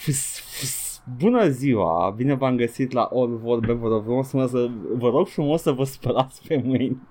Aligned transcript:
Fs, 0.00 0.40
fs, 0.40 1.02
Bună 1.18 1.48
ziua, 1.48 2.14
bine 2.16 2.34
v-am 2.34 2.56
găsit 2.56 2.92
la 2.92 3.02
All 3.02 3.36
Vorbe, 3.36 3.72
vă 3.72 3.88
rog 3.88 4.04
frumos, 4.04 4.50
să, 4.50 4.70
vă 4.96 5.08
rog 5.08 5.26
frumos 5.26 5.62
să 5.62 5.72
vă 5.72 5.84
spălați 5.84 6.42
pe 6.48 6.62
mâini. 6.64 6.96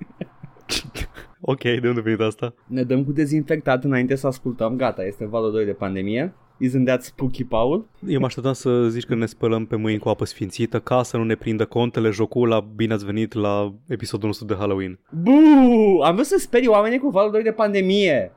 Ok, 1.42 1.62
de 1.62 1.88
unde 1.88 2.02
venit 2.02 2.20
asta? 2.20 2.54
Ne 2.68 2.84
dăm 2.84 3.04
cu 3.04 3.12
dezinfectat 3.12 3.84
înainte 3.84 4.16
să 4.16 4.28
ascultăm, 4.28 4.76
gata, 4.76 5.06
este 5.06 5.26
valul 5.26 5.52
2 5.52 5.66
de 5.66 5.72
pandemie. 5.72 6.34
Isn't 6.66 6.86
that 6.86 7.04
spooky, 7.04 7.44
Paul? 7.44 7.88
Eu 8.08 8.20
mă 8.20 8.26
așteptam 8.26 8.54
să 8.54 8.88
zici 8.90 9.06
că 9.06 9.16
ne 9.16 9.26
spălăm 9.26 9.66
pe 9.66 9.76
mâini 9.76 10.00
cu 10.00 10.10
apă 10.10 10.26
sfințită 10.26 10.80
ca 10.80 11.04
să 11.04 11.18
nu 11.18 11.24
ne 11.24 11.36
prindă 11.36 11.66
contele 11.66 12.10
jocul 12.10 12.48
la 12.48 12.60
bine 12.76 12.94
ați 12.94 13.06
venit 13.06 13.34
la 13.34 13.74
episodul 13.88 14.28
nostru 14.28 14.46
de 14.46 14.56
Halloween. 14.58 15.00
Buu! 15.12 16.02
Am 16.02 16.14
vrut 16.14 16.26
să 16.26 16.38
sperii 16.38 16.68
oamenii 16.68 17.00
cu 17.00 17.10
valul 17.10 17.32
2 17.32 17.44
de 17.44 17.52
pandemie. 17.52 18.32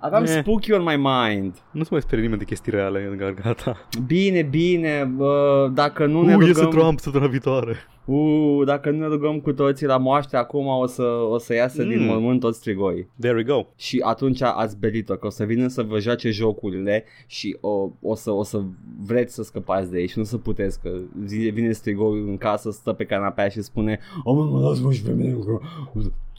Aveam 0.00 0.22
Eh. 0.22 0.28
spooky 0.28 0.72
on 0.72 0.82
my 0.82 0.96
mind. 0.96 1.54
Nu 1.70 1.82
se 1.82 1.88
mai 1.92 2.00
sperie 2.00 2.22
nimeni 2.22 2.38
de 2.38 2.44
chestii 2.46 2.72
reale, 2.72 3.34
gata. 3.42 3.76
Bine, 4.06 4.42
bine, 4.42 5.12
bă, 5.16 5.70
dacă 5.74 6.06
nu 6.06 6.22
ne 6.22 6.34
Uh, 6.36 6.46
iese 6.46 6.62
rugăm... 6.62 6.80
Trump 6.80 6.98
săptămâna 6.98 7.30
viitoare. 7.30 7.76
Uh, 8.04 8.64
dacă 8.66 8.90
nu 8.90 8.98
ne 8.98 9.06
rugăm 9.06 9.40
cu 9.40 9.52
toții 9.52 9.86
la 9.86 9.96
moaște, 9.96 10.36
acum 10.36 10.66
o 10.66 10.86
să, 10.86 11.02
o 11.30 11.38
să 11.38 11.54
iasă 11.54 11.82
mm. 11.82 11.88
din 11.88 11.98
Mm. 12.00 12.06
mormânt 12.06 12.40
toți 12.40 12.58
strigoi. 12.58 13.08
There 13.20 13.36
we 13.36 13.42
go. 13.42 13.66
Și 13.76 14.00
atunci 14.04 14.42
ați 14.42 14.78
belit-o, 14.78 15.14
că 15.16 15.26
o 15.26 15.30
să 15.30 15.44
vină 15.44 15.66
să 15.68 15.82
vă 15.82 15.98
joace 15.98 16.30
jocurile 16.30 17.04
și 17.26 17.56
o, 17.60 17.88
o, 18.02 18.14
să, 18.14 18.30
o 18.30 18.42
să 18.42 18.62
vreți 19.06 19.34
să 19.34 19.42
scăpați 19.42 19.90
de 19.90 19.98
ei 20.00 20.08
și 20.08 20.18
nu 20.18 20.24
să 20.24 20.36
puteți, 20.36 20.80
că 20.80 20.90
zi- 21.24 21.48
vine 21.48 21.72
strigoi 21.72 22.18
în 22.20 22.36
casă, 22.36 22.70
stă 22.70 22.92
pe 22.92 23.04
canapea 23.04 23.48
și 23.48 23.62
spune 23.62 23.98
O, 24.24 24.34
mă, 24.34 24.44
mă, 24.44 24.60
lasă-mă 24.68 24.92
și 24.92 25.02
pe 25.02 25.12
mine 25.12 25.32
cu 25.32 25.60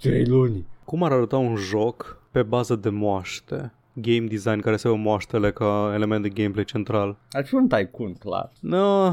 trei 0.02 0.26
luni. 0.26 0.66
Cum 0.84 1.04
ar 1.04 1.12
arăta 1.12 1.38
un 1.38 1.56
joc 1.56 2.19
pe 2.32 2.44
bază 2.44 2.76
de 2.76 2.90
moaște? 2.90 3.74
Game 3.94 4.26
design 4.28 4.60
care 4.60 4.78
să 4.78 4.88
aibă 4.88 5.00
moaștele 5.00 5.52
ca 5.52 5.92
element 5.94 6.22
de 6.24 6.30
gameplay 6.30 6.64
central. 6.64 7.18
Ar 7.32 7.46
fi 7.46 7.56
un 7.56 7.68
tycoon, 7.68 8.14
clar. 8.14 8.52
No, 8.60 9.10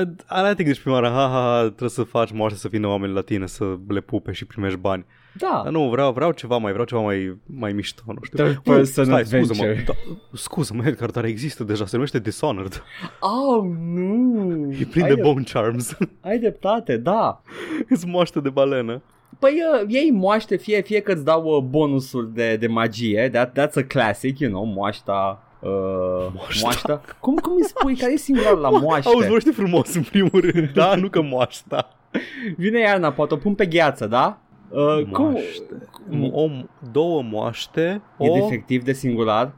I, 0.00 0.02
I 0.50 0.54
think 0.54 0.68
deci 0.68 0.80
prima 0.80 0.94
oară, 0.94 1.08
ha, 1.08 1.28
ha, 1.28 1.28
ha, 1.28 1.60
trebuie 1.60 1.88
să 1.88 2.02
faci 2.02 2.32
moaște 2.32 2.58
să 2.58 2.68
vină 2.68 2.86
oameni 2.86 3.12
la 3.12 3.20
tine 3.20 3.46
să 3.46 3.76
le 3.88 4.00
pupe 4.00 4.32
și 4.32 4.44
primești 4.44 4.78
bani. 4.78 5.04
Da. 5.38 5.60
Dar 5.64 5.72
nu, 5.72 5.88
vreau, 5.88 6.12
vreau 6.12 6.32
ceva 6.32 6.56
mai, 6.56 6.70
vreau 6.72 6.86
ceva 6.86 7.00
mai, 7.00 7.38
mai 7.46 7.72
mișto, 7.72 8.02
nu 8.06 8.18
știu. 8.22 8.44
Third 8.44 8.60
Nu, 8.64 8.72
person 8.74 9.04
stai, 9.04 9.24
scuză-mă, 9.24 9.62
adventure. 9.68 9.84
da, 9.86 10.16
scuză-mă, 10.36 10.82
Edgar, 10.86 11.10
dar 11.10 11.24
există 11.24 11.64
deja, 11.64 11.86
se 11.86 11.94
numește 11.96 12.18
Dishonored. 12.18 12.82
Oh, 13.20 13.62
nu. 13.78 14.72
E 14.72 14.84
plin 14.84 15.06
de 15.06 15.12
ai, 15.12 15.20
bone 15.22 15.42
charms. 15.52 15.96
ai 16.20 16.38
dreptate, 16.38 16.96
da. 16.96 17.40
Îți 17.88 18.06
moaște 18.06 18.40
de 18.40 18.48
balenă. 18.48 19.02
Păi 19.38 19.62
uh, 19.80 19.84
ei 19.88 20.10
moaște 20.10 20.56
fie, 20.56 20.80
fie 20.80 21.00
că 21.00 21.12
îți 21.12 21.24
dau 21.24 21.44
uh, 21.44 21.62
bonusuri 21.62 22.34
de, 22.34 22.56
de 22.56 22.66
magie, 22.66 23.28
that, 23.32 23.58
that's 23.60 23.74
a 23.74 23.82
classic, 23.88 24.38
you 24.38 24.50
know, 24.50 24.64
moașta 24.64 25.38
Uh, 25.60 25.70
Moașta. 26.34 26.60
moașta. 26.62 27.00
Cum, 27.20 27.34
cum 27.36 27.52
îi 27.56 27.64
spui? 27.64 27.96
Care 27.96 28.12
e 28.12 28.16
singular 28.16 28.54
la 28.56 28.68
moaște? 28.70 29.08
Auzi, 29.08 29.26
vorbește 29.26 29.50
frumos 29.50 29.94
în 29.94 30.02
primul 30.02 30.50
rând, 30.52 30.70
da? 30.74 30.94
Nu 30.94 31.08
că 31.08 31.22
moașta. 31.22 31.88
Vine 32.56 32.80
iarna, 32.80 33.12
poate 33.12 33.34
o 33.34 33.36
pun 33.36 33.54
pe 33.54 33.66
gheață, 33.66 34.06
da? 34.06 34.38
Uh, 34.68 35.02
cum? 35.12 35.30
Moaște. 35.30 36.32
O, 36.32 36.48
două 36.92 37.22
moaște, 37.22 38.02
E 38.18 38.30
o, 38.30 38.34
defectiv 38.34 38.82
de 38.82 38.92
singular? 38.92 39.52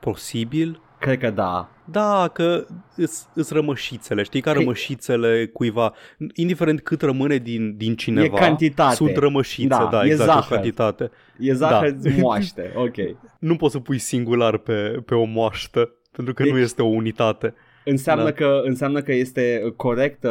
posibil, 0.00 0.80
Cred 1.02 1.18
că 1.18 1.30
da. 1.30 1.68
Da, 1.84 2.30
că 2.32 2.66
îs, 2.96 3.26
îs 3.34 3.50
rămășițele, 3.50 4.22
știi, 4.22 4.40
ca 4.40 4.52
Că- 4.52 4.58
rămășițele 4.58 5.46
cuiva, 5.52 5.92
indiferent 6.34 6.80
cât 6.80 7.02
rămâne 7.02 7.36
din, 7.36 7.76
din 7.76 7.96
cineva, 7.96 8.36
E 8.36 8.40
cantitate. 8.40 8.94
sunt 8.94 9.16
rămășițe, 9.16 9.66
Da, 9.68 9.88
da, 9.90 10.02
e 10.04 10.10
exact, 10.10 10.28
zahăr. 10.30 10.44
o 10.50 10.54
cantitate. 10.54 11.10
E 11.38 11.52
zahăr 11.54 11.90
Da. 11.90 12.10
moaște, 12.20 12.72
ok. 12.76 12.94
Nu 13.38 13.56
poți 13.56 13.72
să 13.72 13.78
pui 13.78 13.98
singular 13.98 14.56
pe, 14.56 15.02
pe 15.06 15.14
o 15.14 15.24
moaștă, 15.24 15.90
pentru 16.12 16.34
că 16.34 16.42
Deci- 16.42 16.52
nu 16.52 16.58
este 16.58 16.82
o 16.82 16.86
unitate. 16.86 17.54
Înseamnă, 17.84 18.24
Da. 18.24 18.32
că, 18.32 18.60
înseamnă 18.64 19.00
că 19.02 19.12
este 19.12 19.72
corect 19.76 20.24
uh, 20.24 20.30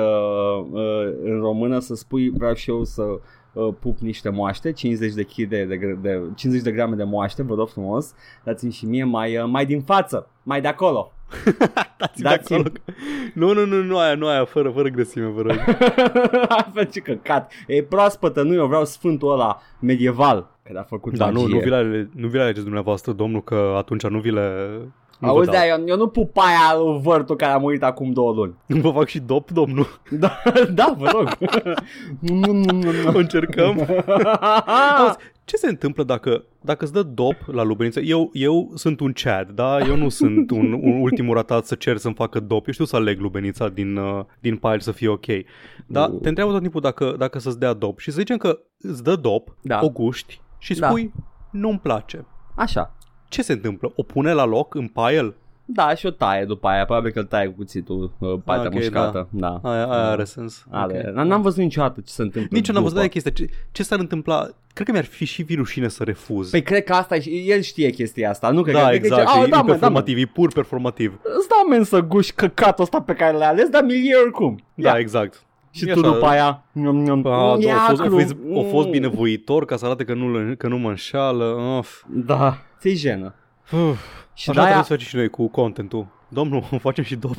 uh, 0.72 1.14
în 1.24 1.40
română 1.40 1.80
să 1.80 1.96
spui 1.96 2.30
vreau 2.30 2.54
și 2.54 2.70
eu 2.70 2.84
să 2.84 3.04
uh, 3.54 3.74
pup 3.80 3.98
niște 4.00 4.30
moaște, 4.30 4.72
50 4.72 5.14
de, 5.14 5.24
kg 5.24 5.48
de, 5.48 5.64
de, 5.66 5.98
de, 6.02 6.22
50 6.36 6.64
de 6.64 6.72
grame 6.72 6.96
de 6.96 7.04
moaște, 7.04 7.44
vă 7.44 7.56
rog 7.56 7.70
frumos, 7.70 8.14
dați-mi 8.44 8.72
și 8.72 8.86
mie 8.86 9.04
mai, 9.04 9.38
uh, 9.38 9.44
mai 9.48 9.66
din 9.66 9.82
față, 9.82 10.30
mai 10.44 10.62
de 10.62 10.68
acolo. 10.68 11.12
Dați-mi 11.98 12.24
Dați-mi- 12.30 12.48
de 12.48 12.54
acolo. 12.54 12.72
Nu, 13.34 13.54
nu, 13.54 13.66
nu, 13.66 13.84
nu 13.84 13.98
aia, 13.98 14.16
nu 14.16 14.28
aia, 14.28 14.46
fără, 14.46 14.70
fără 14.70 14.90
grăsime, 14.90 15.26
vă 15.26 15.42
rog. 15.42 15.60
Altfel 16.48 16.86
ce 16.86 17.00
căcat. 17.00 17.52
E 17.68 17.84
proaspătă, 17.84 18.44
nu 18.44 18.54
eu 18.54 18.68
vreau 18.68 18.86
sfântul 18.86 19.32
ăla 19.32 19.62
medieval 19.80 20.50
care 20.64 20.80
a 20.80 20.84
făcut 20.84 21.18
Da, 21.18 21.30
nu, 21.30 21.40
magie. 21.42 21.56
nu 21.56 21.62
vi, 21.62 21.70
le, 21.70 22.10
nu 22.16 22.28
vi 22.28 22.36
le 22.36 22.42
alegeți 22.42 22.64
dumneavoastră, 22.64 23.12
domnul, 23.12 23.44
că 23.44 23.74
atunci 23.78 24.04
nu 24.08 24.20
vi 24.20 24.32
le... 24.32 24.68
Nu 25.22 25.28
vă, 25.28 25.34
Auzi, 25.34 25.50
dau. 25.50 25.60
da, 25.60 25.68
eu, 25.68 25.84
eu 25.88 25.98
nu 25.98 26.08
pup 26.08 26.38
aia 26.38 26.78
lui 26.84 27.00
vârtul 27.02 27.36
care 27.36 27.52
a 27.52 27.58
murit 27.58 27.84
acum 27.84 28.12
două 28.12 28.32
luni. 28.34 28.54
nu 28.66 28.80
vă 28.80 28.90
fac 28.92 29.08
și 29.08 29.20
dop, 29.20 29.52
domnul. 29.52 29.88
Da, 30.10 30.42
da 30.74 30.96
vă 30.98 31.10
rog. 31.14 31.38
Încercăm. 33.14 33.88
Auzi, 34.98 35.18
ce 35.46 35.56
se 35.56 35.68
întâmplă 35.68 36.04
dacă, 36.04 36.44
dacă 36.62 36.84
îți 36.84 36.94
dă 36.94 37.02
dop 37.04 37.36
la 37.46 37.64
lubeniță? 37.64 38.00
Eu, 38.00 38.30
eu 38.34 38.72
sunt 38.76 39.00
un 39.00 39.12
Chad, 39.14 39.50
da? 39.50 39.80
Eu 39.80 39.96
nu 39.96 40.10
sunt 40.10 40.52
un, 40.52 40.74
un 40.74 41.02
ultimul 41.02 41.36
ratat 41.36 41.66
să 41.66 41.76
cer 41.76 41.98
să-mi 41.98 42.14
facă 42.14 42.40
dop. 42.40 42.68
Eu 42.68 42.74
știu 42.74 42.86
să 42.86 42.96
aleg 42.96 43.20
lubenița 43.20 43.70
din, 43.70 43.96
uh, 43.98 44.24
din 44.40 44.56
pile 44.58 44.80
să 44.80 44.92
fie 44.92 45.08
ok. 45.08 45.26
Dar 45.86 46.10
Nu. 46.10 46.18
te 46.18 46.28
întreabă 46.28 46.52
tot 46.52 46.62
timpul 46.62 46.82
dacă, 46.82 47.16
dacă 47.18 47.40
să-ți 47.40 47.60
dea 47.60 47.74
dop 47.74 48.00
și 48.00 48.12
să 48.12 48.18
zicem 48.18 48.38
că 48.38 48.60
îți 48.80 49.04
dă 49.04 49.16
dop, 49.16 49.56
Da. 49.62 49.80
o 49.82 49.90
guști 49.90 50.42
și 50.58 50.74
Da. 50.80 50.88
spui 50.88 51.14
nu-mi 51.52 51.80
place. 51.80 52.26
Așa. 52.56 52.96
Ce 53.32 53.42
se 53.42 53.52
întâmplă? 53.52 53.92
O 53.96 54.04
pune 54.04 54.34
la 54.34 54.46
loc 54.46 54.76
în 54.76 54.88
pile? 54.88 55.34
Da, 55.66 55.96
și 55.96 56.06
o 56.06 56.10
taie 56.10 56.46
după 56.46 56.68
aia, 56.68 56.86
probabil 56.86 57.12
că 57.12 57.20
îl 57.20 57.26
taie 57.26 57.48
cu 57.48 57.54
cuțitul, 57.56 58.12
uh, 58.20 58.34
partea 58.44 58.68
Ok, 58.68 58.74
mușcată. 58.74 59.28
Da. 59.32 59.60
Aia, 59.64 59.86
aia 59.86 60.10
are 60.10 60.24
sens. 60.24 60.66
Are. 60.70 61.04
Ok. 61.08 61.12
N- 61.24 61.28
N-am 61.28 61.42
văzut 61.42 61.60
niciodată 61.64 62.02
ce 62.06 62.12
se 62.12 62.22
întâmplă 62.22 62.58
Nici 62.58 62.68
eu 62.68 62.74
n-am 62.74 62.84
văzut 62.84 62.98
după. 62.98 63.08
de 63.14 63.20
chestia. 63.20 63.32
Ce, 63.32 63.54
ce 63.72 63.84
s-ar 63.84 64.00
întâmpla? 64.00 64.48
Cred 64.74 64.86
că 64.88 64.92
mi-ar 64.94 65.06
fi 65.06 65.26
și 65.26 65.42
vi 65.44 65.56
rușine 65.56 65.88
să 65.88 66.04
refuz. 66.04 66.50
Păi 66.50 66.62
cred 66.64 66.84
că 66.84 66.94
asta 66.94 67.16
e, 67.16 67.30
el 67.30 67.62
știe 67.62 67.90
chestia 67.90 68.30
asta, 68.30 68.50
nu 68.50 68.62
cred 68.62 68.76
că 68.76 68.82
da, 68.82 68.88
cred 68.88 69.00
că 69.00 69.06
exact. 69.06 69.28
zice, 69.28 69.40
e, 69.40 69.42
"Au, 69.42 69.48
da, 69.48 69.58
e 69.58 69.62
mă, 69.62 69.66
da, 69.68 69.72
mă, 69.72 69.78
performativ, 69.78 70.18
e 70.18 70.26
pur 70.26 70.52
performativ. 70.54 71.20
îți 71.38 71.48
dau 71.48 71.68
men 71.70 71.84
să 71.84 72.00
guși 72.02 72.34
căcatul 72.34 72.84
ăsta 72.84 73.02
pe 73.02 73.14
care 73.14 73.38
l-ai 73.38 73.48
ales, 73.48 73.70
dar 73.70 73.84
milie 73.84 74.16
oricum. 74.16 74.60
Da, 74.74 74.90
Ia. 74.90 74.98
exact. 75.00 75.44
Și 75.72 75.90
E 75.90 75.94
tu 75.94 76.00
așa. 76.00 76.12
după 76.12 76.26
aia, 76.26 76.64
njom, 76.72 76.96
njom, 77.02 77.26
A, 77.28 77.56
ia 77.60 77.74
da, 77.76 77.82
a, 77.82 77.86
fost, 77.88 78.02
a, 78.02 78.04
cru. 78.04 78.20
fost, 78.20 78.36
a 78.58 78.62
fost 78.70 78.86
Mm. 78.86 78.92
binevoitor 78.92 79.66
ca 79.66 79.76
să 79.76 79.86
arate 79.86 80.04
că 80.04 80.14
nu, 80.14 80.56
că 80.58 80.68
nu 80.68 80.78
mă 80.78 80.90
înșală. 80.90 81.44
Of. 81.78 82.04
Da, 82.08 82.58
ți-i 82.80 82.96
jenă. 82.96 83.36
Uf. 83.72 84.00
Și 84.34 84.50
Așa 84.50 84.60
de-aia- 84.62 84.64
trebuie 84.64 84.84
să 84.84 84.92
facem 84.94 85.08
și 85.08 85.16
noi 85.16 85.30
cu 85.30 85.48
contentul. 85.48 86.08
Domnul, 86.28 86.64
facem 86.88 87.04
și 87.04 87.16
dop. 87.16 87.36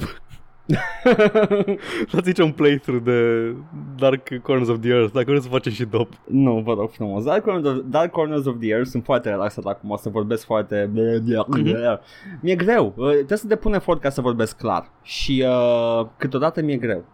Dați 2.13 2.27
aici 2.27 2.39
un 2.39 2.51
playthrough 2.53 3.03
de 3.05 3.53
Dark 3.97 4.29
Corners 4.43 4.69
of 4.69 4.79
the 4.81 4.91
Earth, 4.91 5.13
dacă 5.13 5.25
vreți 5.29 5.43
să 5.45 5.51
facem 5.51 5.73
și 5.73 5.85
dop. 5.85 6.09
Nu, 6.27 6.63
vă 6.65 6.73
rog 6.75 6.91
frumos. 6.91 7.25
Dark 7.25 7.43
Corners 7.45 7.67
of, 7.67 7.77
Dark 7.87 8.11
Corners 8.11 8.47
of 8.47 8.55
the 8.61 8.69
Earth 8.69 8.89
sunt 8.89 9.05
foarte 9.05 9.29
relaxat 9.29 9.65
acum, 9.65 9.91
o 9.91 9.97
să 9.97 10.09
vorbesc 10.09 10.45
foarte... 10.45 10.91
Mhm. 10.95 12.01
Mi-e 12.41 12.55
greu, 12.55 12.93
uh, 12.97 13.11
trebuie 13.11 13.39
să 13.39 13.47
depun 13.47 13.75
efort 13.75 14.01
ca 14.01 14.09
să 14.11 14.21
vorbesc 14.21 14.57
clar. 14.57 14.91
Și 15.03 15.45
uh, 15.49 16.07
câteodată 16.17 16.63
mi-e 16.63 16.77
greu. 16.77 17.05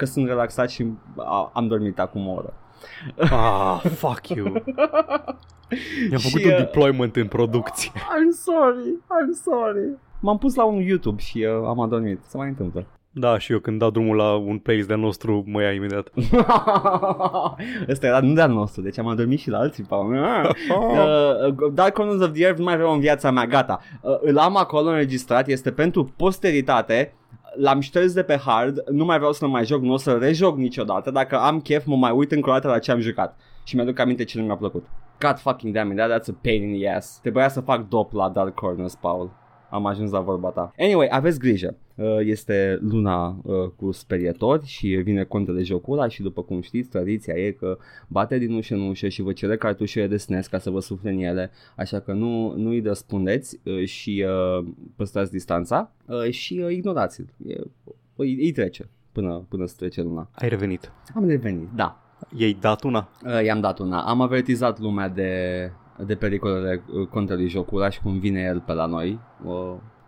Că 0.00 0.06
sunt 0.06 0.26
relaxat 0.26 0.70
și 0.70 0.86
a, 1.16 1.50
am 1.54 1.66
dormit 1.66 1.98
acum 1.98 2.28
o 2.28 2.32
oră. 2.32 2.54
Ah, 3.16 3.80
fuck 3.94 4.28
you. 4.28 4.48
Mi-am 6.08 6.20
Și, 6.20 6.30
făcut 6.30 6.44
un 6.44 6.50
uh, 6.50 6.56
deployment 6.56 7.16
în 7.16 7.26
producție. 7.26 7.90
I'm 8.16 8.32
sorry, 8.42 8.98
I'm 8.98 9.42
sorry. 9.42 9.88
M-am 10.20 10.38
pus 10.38 10.54
la 10.54 10.64
un 10.64 10.80
YouTube 10.80 11.20
și 11.20 11.38
uh, 11.38 11.66
am 11.66 11.80
adormit. 11.80 12.20
Se 12.26 12.36
mai 12.36 12.48
întâmplă. 12.48 12.86
Da, 13.12 13.38
și 13.38 13.52
eu 13.52 13.58
când 13.58 13.78
dau 13.78 13.90
drumul 13.90 14.16
la 14.16 14.34
un 14.34 14.58
playlist 14.58 14.86
de-al 14.86 15.00
nostru, 15.00 15.44
mă 15.46 15.62
ia 15.62 15.72
imediat. 15.72 16.08
Ăsta 17.88 18.06
era 18.06 18.20
nu 18.20 18.32
de-al 18.32 18.50
nostru, 18.50 18.82
deci 18.82 18.98
am 18.98 19.06
adormit 19.06 19.38
și 19.38 19.50
la 19.50 19.58
alții. 19.58 19.84
Pa. 19.84 19.96
Uh, 19.96 21.72
Dark 21.72 21.92
Corners 21.92 22.20
of 22.20 22.32
the 22.32 22.42
Earth 22.42 22.58
nu 22.58 22.64
mai 22.64 22.76
vreau 22.76 22.92
în 22.92 23.00
viața 23.00 23.30
mea, 23.30 23.46
gata. 23.46 23.80
Uh, 24.02 24.18
îl 24.20 24.38
am 24.38 24.56
acolo 24.56 24.88
înregistrat, 24.88 25.48
este 25.48 25.72
pentru 25.72 26.12
posteritate. 26.16 27.14
L-am 27.56 27.80
șters 27.80 28.12
de 28.12 28.22
pe 28.22 28.36
hard, 28.36 28.88
nu 28.90 29.04
mai 29.04 29.16
vreau 29.16 29.32
să-l 29.32 29.48
mai 29.48 29.64
joc, 29.64 29.82
nu 29.82 29.92
o 29.92 29.96
să 29.96 30.12
rejoc 30.12 30.56
niciodată. 30.56 31.10
Dacă 31.10 31.38
am 31.38 31.60
chef, 31.60 31.84
mă 31.84 31.96
mai 31.96 32.10
uit 32.10 32.32
încă 32.32 32.50
o 32.50 32.52
dată 32.52 32.68
la 32.68 32.78
ce 32.78 32.90
am 32.90 33.00
jucat. 33.00 33.36
Și 33.64 33.74
mi-aduc 33.74 33.98
aminte 33.98 34.24
ce 34.24 34.38
nu 34.38 34.44
mi-a 34.44 34.56
plăcut. 34.56 34.86
God 35.20 35.38
fucking 35.38 35.74
damn 35.74 35.90
it, 35.90 35.96
that, 35.96 36.10
that's 36.10 36.28
a 36.28 36.38
pain 36.42 36.62
in 36.62 36.80
the 36.80 36.88
ass. 36.88 37.18
Trebuia 37.20 37.48
să 37.48 37.60
fac 37.60 37.88
dop 37.88 38.12
la 38.12 38.28
Dark 38.28 38.54
Corners, 38.54 38.94
Paul. 38.94 39.30
Am 39.70 39.86
ajuns 39.86 40.10
la 40.10 40.20
vorba 40.20 40.48
ta. 40.48 40.72
Anyway, 40.78 41.08
aveți 41.10 41.38
grijă. 41.38 41.76
Uh, 42.00 42.18
Este 42.20 42.78
luna 42.82 43.40
uh, 43.42 43.54
cu 43.76 43.90
sperietori 43.90 44.66
și 44.66 44.88
vine 44.88 45.24
contele 45.24 45.62
jocul 45.62 45.98
ăla 45.98 46.08
și 46.08 46.22
după 46.22 46.42
cum 46.42 46.60
știți, 46.60 46.88
tradiția 46.88 47.34
e 47.34 47.50
că 47.50 47.78
bate 48.08 48.38
din 48.38 48.54
ușă 48.54 48.74
în 48.74 48.88
ușă 48.88 49.08
și 49.08 49.22
vă 49.22 49.32
cere 49.32 49.56
cartușele 49.56 50.06
de 50.06 50.16
SNES 50.16 50.46
ca 50.46 50.58
să 50.58 50.70
vă 50.70 50.80
sufle 50.80 51.10
în 51.10 51.18
ele, 51.18 51.50
așa 51.76 52.00
că 52.00 52.12
nu, 52.12 52.54
nu 52.56 52.68
îi 52.68 52.80
răspundeți 52.80 53.60
uh, 53.64 53.84
și 53.84 54.24
uh, 54.26 54.66
păstrați 54.96 55.30
distanța 55.30 55.92
uh, 56.06 56.30
și 56.30 56.60
uh, 56.64 56.72
ignorați-l. 56.72 57.28
E, 57.46 57.54
îi, 58.16 58.34
îi 58.34 58.52
trece 58.52 58.88
până, 59.12 59.46
până 59.48 59.66
să 59.66 59.74
trece 59.78 60.02
luna. 60.02 60.30
Ai 60.32 60.48
revenit. 60.48 60.92
Am 61.14 61.26
revenit, 61.28 61.68
da. 61.74 62.02
Ei 62.36 62.56
dat 62.60 62.82
una. 62.82 63.08
Uh, 63.24 63.44
i-am 63.44 63.60
dat 63.60 63.78
una. 63.78 64.02
Am 64.02 64.20
avertizat 64.20 64.78
lumea 64.78 65.08
de, 65.08 65.32
de 66.06 66.14
pericolele 66.14 66.82
uh, 66.92 67.06
contrelui 67.06 67.48
jocul 67.48 67.80
ăla 67.80 67.90
și 67.90 68.00
cum 68.00 68.18
vine 68.18 68.40
el 68.40 68.60
pe 68.60 68.72
la 68.72 68.86
noi. 68.86 69.18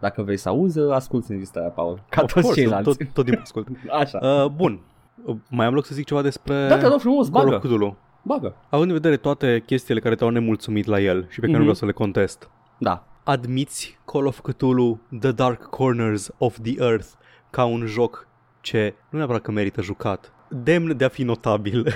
Uh, 0.02 0.08
Dacă 0.08 0.22
vrei 0.22 0.37
să 0.37 0.49
auzi, 0.49 0.78
asculti 0.78 1.31
înregistrarea, 1.31 1.70
Paul. 1.70 2.02
Ca 2.08 2.22
Of 2.22 2.32
toți 2.32 2.44
course, 2.46 2.60
ceilalți. 2.60 2.96
Tot, 2.99 3.08
tot 3.12 3.25
timpul 3.25 3.43
ascult. 3.43 3.69
Așa. 4.02 4.19
Uh, 4.22 4.46
bun. 4.50 4.81
Uh, 5.25 5.37
Mai 5.50 5.66
am 5.66 5.75
loc 5.75 5.84
să 5.84 5.94
zic 5.94 6.04
ceva 6.06 6.22
despre 6.22 6.66
Da, 6.69 6.78
te 6.78 6.87
rog 6.87 7.00
frumos, 7.00 7.28
Call 7.28 7.44
bagă. 7.44 7.56
of 7.56 7.62
Cthulhu. 7.62 7.96
Bagă. 8.22 8.54
Având 8.69 8.88
în 8.90 8.96
vedere 8.96 9.16
toate 9.16 9.62
chestiile 9.66 10.00
care 10.00 10.14
te-au 10.14 10.31
nemulțumit 10.31 10.87
la 10.87 11.00
el 11.00 11.26
și 11.28 11.40
pe 11.40 11.46
care 11.46 11.46
Mhm. 11.46 11.52
nu 11.52 11.58
vreau 11.58 11.75
să 11.75 11.84
le 11.87 11.93
contest, 11.93 12.50
Da. 12.78 13.06
admiți 13.25 13.99
Call 14.04 14.26
of 14.26 14.40
Cthulhu 14.40 15.00
The 15.20 15.31
Dark 15.32 15.62
Corners 15.62 16.31
of 16.38 16.58
the 16.62 16.75
Earth 16.78 17.06
ca 17.50 17.64
un 17.64 17.87
joc 17.87 18.28
ce 18.60 18.94
nu 19.10 19.19
neapărat 19.19 19.43
că 19.43 19.50
merită 19.50 19.82
jucat, 19.82 20.32
demn 20.48 20.96
de 20.96 21.05
a 21.05 21.08
fi 21.08 21.22
notabil. 21.22 21.87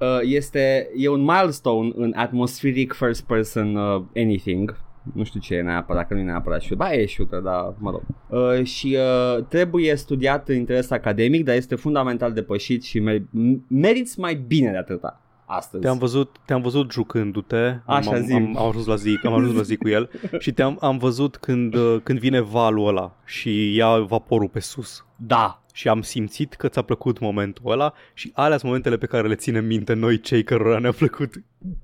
Uh, 0.00 0.06
este, 0.22 0.90
e 0.96 1.08
un 1.08 1.20
milestone 1.20 1.90
în 1.94 2.12
atmospheric 2.16 2.92
first 2.92 3.22
person 3.24 3.76
uh, 3.76 4.02
anything. 4.16 4.76
Nu 5.14 5.24
știu 5.24 5.40
ce 5.40 5.54
e 5.54 5.62
neapărat, 5.62 6.06
că 6.08 6.14
nu 6.14 6.20
e 6.20 6.22
neapărat 6.22 6.60
shooter. 6.62 6.86
Ba, 6.86 6.92
e 6.94 7.06
shooter, 7.06 7.38
dar 7.40 7.74
mă 7.78 7.90
rog. 7.90 8.02
Uh, 8.28 8.64
și 8.64 8.96
uh, 9.36 9.44
trebuie 9.44 9.94
studiat 9.96 10.48
în 10.48 10.54
interes 10.54 10.90
academic, 10.90 11.44
dar 11.44 11.54
este 11.54 11.74
fundamental 11.74 12.32
depășit 12.32 12.82
și 12.82 12.98
mer- 13.00 13.20
m- 13.20 13.58
meriți 13.68 14.20
mai 14.20 14.34
bine 14.34 14.70
de 14.70 14.76
atâta 14.76 15.20
astăzi. 15.44 15.82
Te-am 15.82 15.98
văzut, 15.98 16.36
te-am 16.44 16.60
văzut 16.62 16.92
jucându-te, 16.92 17.56
Așa, 17.86 18.10
am, 18.10 18.16
am, 18.16 18.22
zi-mi. 18.24 18.46
am, 18.46 18.56
am, 18.56 18.68
ajuns 18.68 18.86
la 18.86 18.94
zi, 18.94 19.20
am 19.24 19.32
ajuns 19.32 19.54
la 19.56 19.62
zi 19.62 19.76
cu 19.76 19.88
el 19.88 20.10
și 20.38 20.52
te-am 20.52 20.76
am 20.80 20.98
văzut 20.98 21.36
când, 21.36 21.74
uh, 21.74 22.00
când 22.02 22.18
vine 22.18 22.40
valul 22.40 22.88
ăla 22.88 23.16
și 23.24 23.74
ia 23.74 23.98
vaporul 23.98 24.48
pe 24.48 24.60
sus. 24.60 25.06
Da, 25.16 25.59
Și 25.72 25.88
am 25.88 26.02
simțit 26.02 26.54
că 26.54 26.68
ți-a 26.68 26.82
plăcut 26.82 27.18
momentul 27.18 27.70
ăla 27.70 27.92
și 28.14 28.30
alea 28.34 28.56
sunt 28.56 28.68
momentele 28.68 28.96
pe 28.96 29.06
care 29.06 29.28
le 29.28 29.34
ținem 29.34 29.64
minte 29.64 29.92
noi 29.92 30.20
cei 30.20 30.44
cărora 30.44 30.78
ne-a 30.78 30.92
plăcut, 30.92 31.30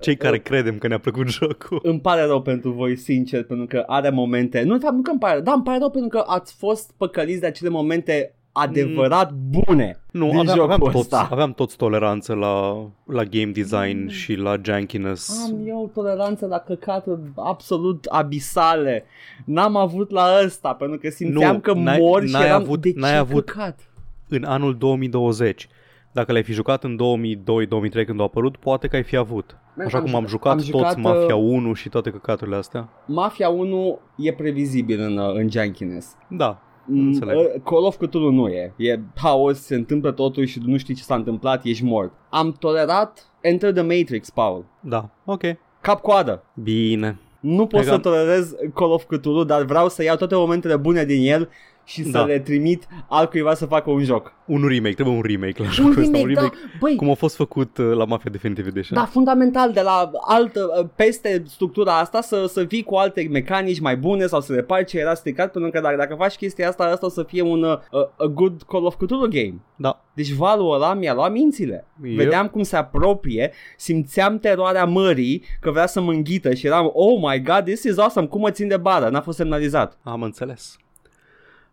cei 0.01 0.17
care 0.17 0.39
credem 0.39 0.79
că 0.79 0.89
ne-a 0.89 0.99
plăcut 0.99 1.29
jocul. 1.29 1.81
îmi 1.83 2.01
pare 2.01 2.23
rău 2.23 2.43
pentru 2.43 2.71
voi, 2.71 2.97
sincer, 2.97 3.45
pentru 3.45 3.67
că 3.67 3.85
are 3.87 4.11
momente... 4.11 4.63
Nu, 4.63 4.77
de 4.77 4.85
fapt, 4.85 4.95
nu 4.95 5.03
că 5.03 5.11
îmi 5.11 5.21
pare 5.21 5.35
rău, 5.35 5.43
dar 5.43 5.55
îmi 5.55 5.65
pare 5.65 5.79
rău 5.79 5.91
pentru 5.91 6.09
că 6.09 6.25
ați 6.27 6.55
fost 6.55 6.93
păcăliți 6.97 7.41
de 7.41 7.47
acele 7.47 7.69
momente 7.69 8.36
adevărat 8.63 9.33
bune 9.33 10.01
Nu, 10.11 10.25
din 10.29 10.39
aveam, 10.39 10.47
jocul 10.57 10.63
aveam, 10.73 10.81
toți, 10.81 10.97
ăsta. 10.97 11.29
aveam 11.31 11.53
toți 11.53 11.77
toleranță 11.77 12.35
la, 12.35 12.73
la 13.07 13.23
game 13.25 13.51
design 13.55 14.09
și 14.09 14.35
la 14.35 14.55
jankiness. 14.63 15.45
Am 15.51 15.59
eu 15.67 15.91
toleranță 15.95 16.47
la 16.47 16.59
căcaturi 16.59 17.21
absolut 17.37 18.05
abisale. 18.05 19.05
N-am 19.45 19.77
avut 19.77 20.11
la 20.11 20.25
ăsta, 20.45 20.73
pentru 20.75 20.99
că 20.99 21.09
simțeam 21.11 21.53
Nu, 21.55 21.61
că 21.61 21.73
n-ai- 21.73 21.99
mor 21.99 22.27
și 22.27 22.33
n-ai 22.33 22.47
eram 22.47 22.63
avut- 22.63 22.81
de 22.81 22.93
n-ai 22.97 23.11
ce 23.11 23.17
avut- 23.17 23.45
căcat? 23.51 23.81
În 24.29 24.45
anul 24.45 24.77
2020, 24.77 25.69
dacă 26.13 26.33
l-ai 26.33 26.43
fi 26.43 26.53
jucat 26.53 26.85
în 26.85 26.97
2002-2003 26.97 28.05
când 28.07 28.21
a 28.21 28.23
apărut, 28.23 28.57
poate 28.57 28.87
că 28.89 28.97
ai 28.97 29.03
fi 29.03 29.17
avut. 29.17 29.57
Man, 29.77 29.87
Așa 29.87 29.99
am 29.99 30.05
cum 30.05 30.15
am 30.15 30.27
jucat- 30.27 30.61
jucat, 30.61 30.83
am 30.83 30.93
toți 30.93 31.01
jucat, 31.01 31.21
Mafia 31.21 31.37
uh, 31.37 31.51
1 31.53 31.73
și 31.73 31.89
toate 31.89 32.11
căcaturile 32.11 32.57
astea. 32.57 32.89
Mafia 33.07 33.49
1 33.49 33.99
e 34.17 34.33
previzibil 34.33 35.01
în, 35.01 35.17
uh, 35.19 35.35
în 35.35 35.51
jankiness. 35.51 36.17
Da, 36.29 36.47
Mm, 36.47 36.66
Înțeleg. 36.89 37.37
uh, 37.37 37.45
Call 37.65 37.85
of 37.85 37.97
Cthulhu 37.97 38.31
nu 38.31 38.49
e. 38.49 38.75
E 38.77 38.99
haos, 39.17 39.59
se 39.63 39.75
întâmplă 39.75 40.11
totul 40.13 40.45
și 40.45 40.61
nu 40.65 40.77
știi 40.77 40.95
ce 40.95 41.03
s-a 41.03 41.15
întâmplat, 41.15 41.65
ești 41.65 41.85
mort. 41.85 42.13
Am 42.31 42.53
tolerat 42.53 43.31
Enter 43.41 43.73
the 43.73 43.83
Matrix, 43.83 44.31
Paul. 44.31 44.65
da, 44.81 45.11
ok. 45.25 45.43
Cap-coadă. 45.81 46.45
Bine. 46.63 47.19
Nu 47.41 47.67
pot 47.67 47.73
Hai 47.73 47.81
că 47.81 47.87
să 47.89 47.95
am- 47.95 48.01
tolerez 48.01 48.55
Call 48.75 48.91
of 48.93 49.05
Cthulhu, 49.05 49.45
dar 49.45 49.63
vreau 49.63 49.89
să 49.89 50.03
iau 50.03 50.17
toate 50.17 50.35
momentele 50.35 50.77
bune 50.77 51.05
din 51.05 51.33
el 51.33 51.49
și 51.89 52.03
să 52.05 52.11
Da. 52.11 52.25
le 52.25 52.39
trimit 52.39 52.87
altcuiva 53.09 53.55
să 53.55 53.67
facă 53.67 53.91
un 53.91 54.03
joc. 54.03 54.33
Un 54.47 54.67
remake, 54.69 54.95
trebuie 54.95 55.15
un 55.17 55.23
remake 55.23 55.55
la 55.63 55.65
Un 55.65 55.71
jocul 55.73 55.91
ăsta. 55.91 56.03
remake, 56.03 56.23
Un 56.23 56.29
remake 56.29 56.57
da, 56.63 56.79
băi, 56.81 56.97
cum 56.97 57.11
a 57.11 57.15
fost 57.15 57.37
făcut 57.37 57.79
uh, 57.79 57.93
la 57.97 58.05
Mafia 58.05 58.31
Definitive 58.31 58.69
Edition. 58.69 58.99
Da, 58.99 59.05
fundamental, 59.05 59.73
de 59.73 59.81
la 59.81 60.11
altă, 60.27 60.61
uh, 60.81 60.87
peste 60.95 61.43
structura 61.47 61.99
asta 61.99 62.21
să, 62.21 62.47
să 62.47 62.63
vii 62.63 62.83
cu 62.83 62.95
alte 62.95 63.29
mecanici 63.31 63.81
mai 63.81 63.97
bune 63.97 64.27
sau 64.27 64.41
să 64.41 64.55
repari 64.55 64.85
ce 64.85 64.99
era 64.99 65.15
stricat, 65.15 65.53
pentru 65.53 65.71
că 65.71 65.81
dacă, 65.81 65.97
dacă 65.97 66.15
faci 66.19 66.35
chestia 66.37 66.69
asta, 66.69 66.85
asta 66.85 67.07
o 67.07 67.09
să 67.09 67.23
fie 67.23 67.43
un 67.43 67.63
uh, 67.63 67.79
a 68.17 68.25
good 68.35 68.63
Call 68.63 68.85
of 68.85 68.95
Cthulhu 68.95 69.29
game. 69.29 69.55
Da. 69.77 70.05
Deci 70.15 70.31
valul 70.33 70.75
ăla 70.75 70.95
mi-a 70.95 71.15
luat 71.15 71.33
mințile. 71.33 71.87
Yep. 72.03 72.17
Vedeam 72.17 72.49
cum 72.49 72.63
se 72.63 72.77
apropie, 72.77 73.53
simțeam 73.77 74.39
teroarea 74.39 74.85
mării, 74.85 75.43
că 75.61 75.71
vrea 75.71 75.87
să 75.87 76.01
mă 76.01 76.13
înghită 76.13 76.55
și 76.55 76.67
eram, 76.67 76.91
oh 76.93 77.19
my 77.31 77.43
god, 77.43 77.65
this 77.65 77.83
is 77.83 77.99
awesome, 77.99 78.27
cum 78.27 78.41
mă 78.41 78.51
țin 78.51 78.69
de 78.69 78.77
bară, 78.77 79.09
n-a 79.09 79.21
fost 79.21 79.37
semnalizat. 79.37 79.99
Am 80.03 80.23
înțeles. 80.23 80.77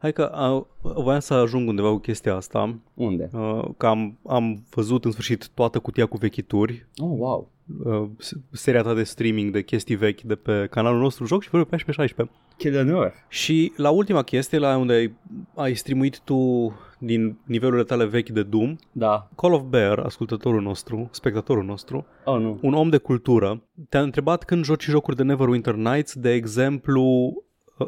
Hai 0.03 0.13
că 0.13 0.31
uh, 0.81 0.91
voiam 1.03 1.19
să 1.19 1.33
ajung 1.33 1.67
undeva 1.69 1.89
cu 1.89 1.97
chestia 1.97 2.35
asta, 2.35 2.75
Unde? 2.93 3.29
uh, 3.33 3.65
că 3.77 3.85
am, 3.87 4.17
am 4.27 4.63
văzut 4.69 5.05
în 5.05 5.11
sfârșit 5.11 5.49
toată 5.53 5.79
cutia 5.79 6.05
cu 6.05 6.17
vechituri, 6.17 6.85
Oh, 6.97 7.09
wow. 7.17 7.49
uh, 7.85 8.03
s- 8.17 8.33
seria 8.51 8.81
ta 8.81 8.93
de 8.93 9.03
streaming 9.03 9.51
de 9.51 9.61
chestii 9.63 9.95
vechi 9.95 10.21
de 10.21 10.35
pe 10.35 10.67
canalul 10.69 10.99
nostru 10.99 11.25
Joc 11.25 11.41
și 11.41 11.49
Fără 11.49 11.63
pe 11.63 11.77
16 11.77 12.29
Chilănor. 12.57 13.13
Și 13.27 13.73
la 13.77 13.89
ultima 13.89 14.21
chestie, 14.23 14.57
la 14.57 14.77
unde 14.77 14.93
ai, 14.93 15.13
ai 15.55 15.73
streamuit 15.75 16.19
tu 16.19 16.71
din 16.99 17.37
nivelurile 17.45 17.83
tale 17.83 18.05
vechi 18.05 18.29
de 18.29 18.43
Doom, 18.43 18.75
Da. 18.91 19.29
Call 19.35 19.53
of 19.53 19.61
Bear, 19.61 19.99
ascultătorul 19.99 20.61
nostru, 20.61 21.07
spectatorul 21.11 21.63
nostru, 21.63 22.05
Oh, 22.25 22.39
nu. 22.39 22.59
un 22.61 22.73
om 22.73 22.89
de 22.89 22.97
cultură, 22.97 23.63
te-a 23.89 24.01
întrebat 24.01 24.43
când 24.43 24.63
joci 24.63 24.83
jocuri 24.83 25.15
de 25.15 25.23
Neverwinter 25.23 25.73
Nights, 25.75 26.13
de 26.15 26.31
exemplu 26.33 27.33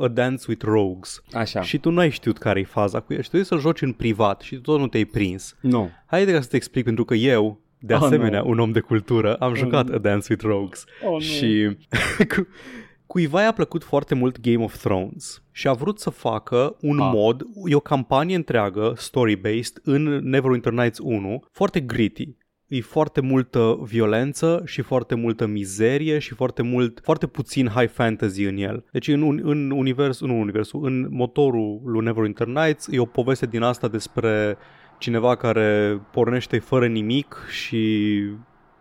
A 0.02 0.08
Dance 0.08 0.46
with 0.48 0.64
Rogues. 0.66 1.22
Așa. 1.34 1.62
Și 1.62 1.78
tu 1.78 1.90
nu 1.90 2.00
ai 2.00 2.10
știut 2.10 2.38
care 2.38 2.60
e 2.60 2.64
faza 2.64 3.00
cu 3.00 3.14
el 3.14 3.18
și 3.22 3.30
tu 3.30 3.36
trebuie 3.38 3.44
să-l 3.46 3.60
joci 3.72 3.82
în 3.82 3.92
privat 3.94 4.42
și 4.42 4.56
tu 4.56 4.62
tot 4.62 4.80
nu 4.80 4.88
te-ai 4.88 5.06
prins. 5.06 5.56
Nu. 5.62 5.90
Haide 6.06 6.32
ca 6.32 6.42
să 6.42 6.48
te 6.48 6.56
explic, 6.56 6.84
pentru 6.84 7.06
că 7.06 7.14
eu, 7.14 7.60
de 7.80 7.94
Oh, 7.94 8.00
asemenea, 8.04 8.42
nu. 8.42 8.50
un 8.50 8.60
om 8.60 8.72
de 8.72 8.80
cultură, 8.80 9.36
am 9.36 9.54
jucat 9.56 9.88
nu. 9.88 9.96
A 9.96 9.98
Dance 9.98 10.26
with 10.30 10.44
Rogues. 10.46 10.86
Oh, 11.04 11.12
nu. 11.12 11.20
Și 11.20 11.78
cu, 12.36 12.48
cuiva 13.06 13.42
i-a 13.42 13.52
plăcut 13.52 13.84
foarte 13.84 14.16
mult 14.16 14.40
Game 14.42 14.64
of 14.64 14.78
Thrones 14.78 15.44
și 15.52 15.68
a 15.68 15.74
vrut 15.74 16.00
să 16.00 16.10
facă 16.10 16.76
un 16.82 17.00
Ah. 17.00 17.10
mod, 17.14 17.44
e 17.66 17.76
o 17.76 17.80
campanie 17.80 18.36
întreagă, 18.36 18.94
story-based, 18.98 19.82
în 19.84 20.04
Neverwinter 20.04 20.72
Nights 20.72 21.00
1, 21.02 21.44
foarte 21.52 21.80
gritty. 21.80 22.36
E 22.68 22.82
foarte 22.82 23.22
multă 23.22 23.80
violență 23.82 24.62
și 24.66 24.82
foarte 24.82 25.16
multă 25.16 25.46
mizerie 25.46 26.20
și 26.20 26.34
foarte 26.34 26.62
mult, 26.62 27.00
foarte 27.04 27.28
puțin 27.28 27.68
high 27.68 27.90
fantasy 27.90 28.44
în 28.44 28.58
el. 28.58 28.84
Deci 28.92 29.08
în, 29.08 29.22
un- 29.22 29.42
în 29.44 29.72
universul, 29.72 30.28
nu 30.28 30.34
în 30.34 30.40
universul, 30.40 30.86
în 30.86 31.08
motorul 31.10 31.82
lui 31.86 32.04
Neverwinter 32.04 32.48
Nights 32.48 32.88
e 32.92 33.00
o 33.00 33.06
poveste 33.06 33.46
din 33.46 33.62
asta 33.62 33.88
despre 33.88 34.58
cineva 34.98 35.36
care 35.36 36.02
pornește 36.12 36.60
fără 36.60 36.88
nimic 36.88 37.38
și 37.50 38.14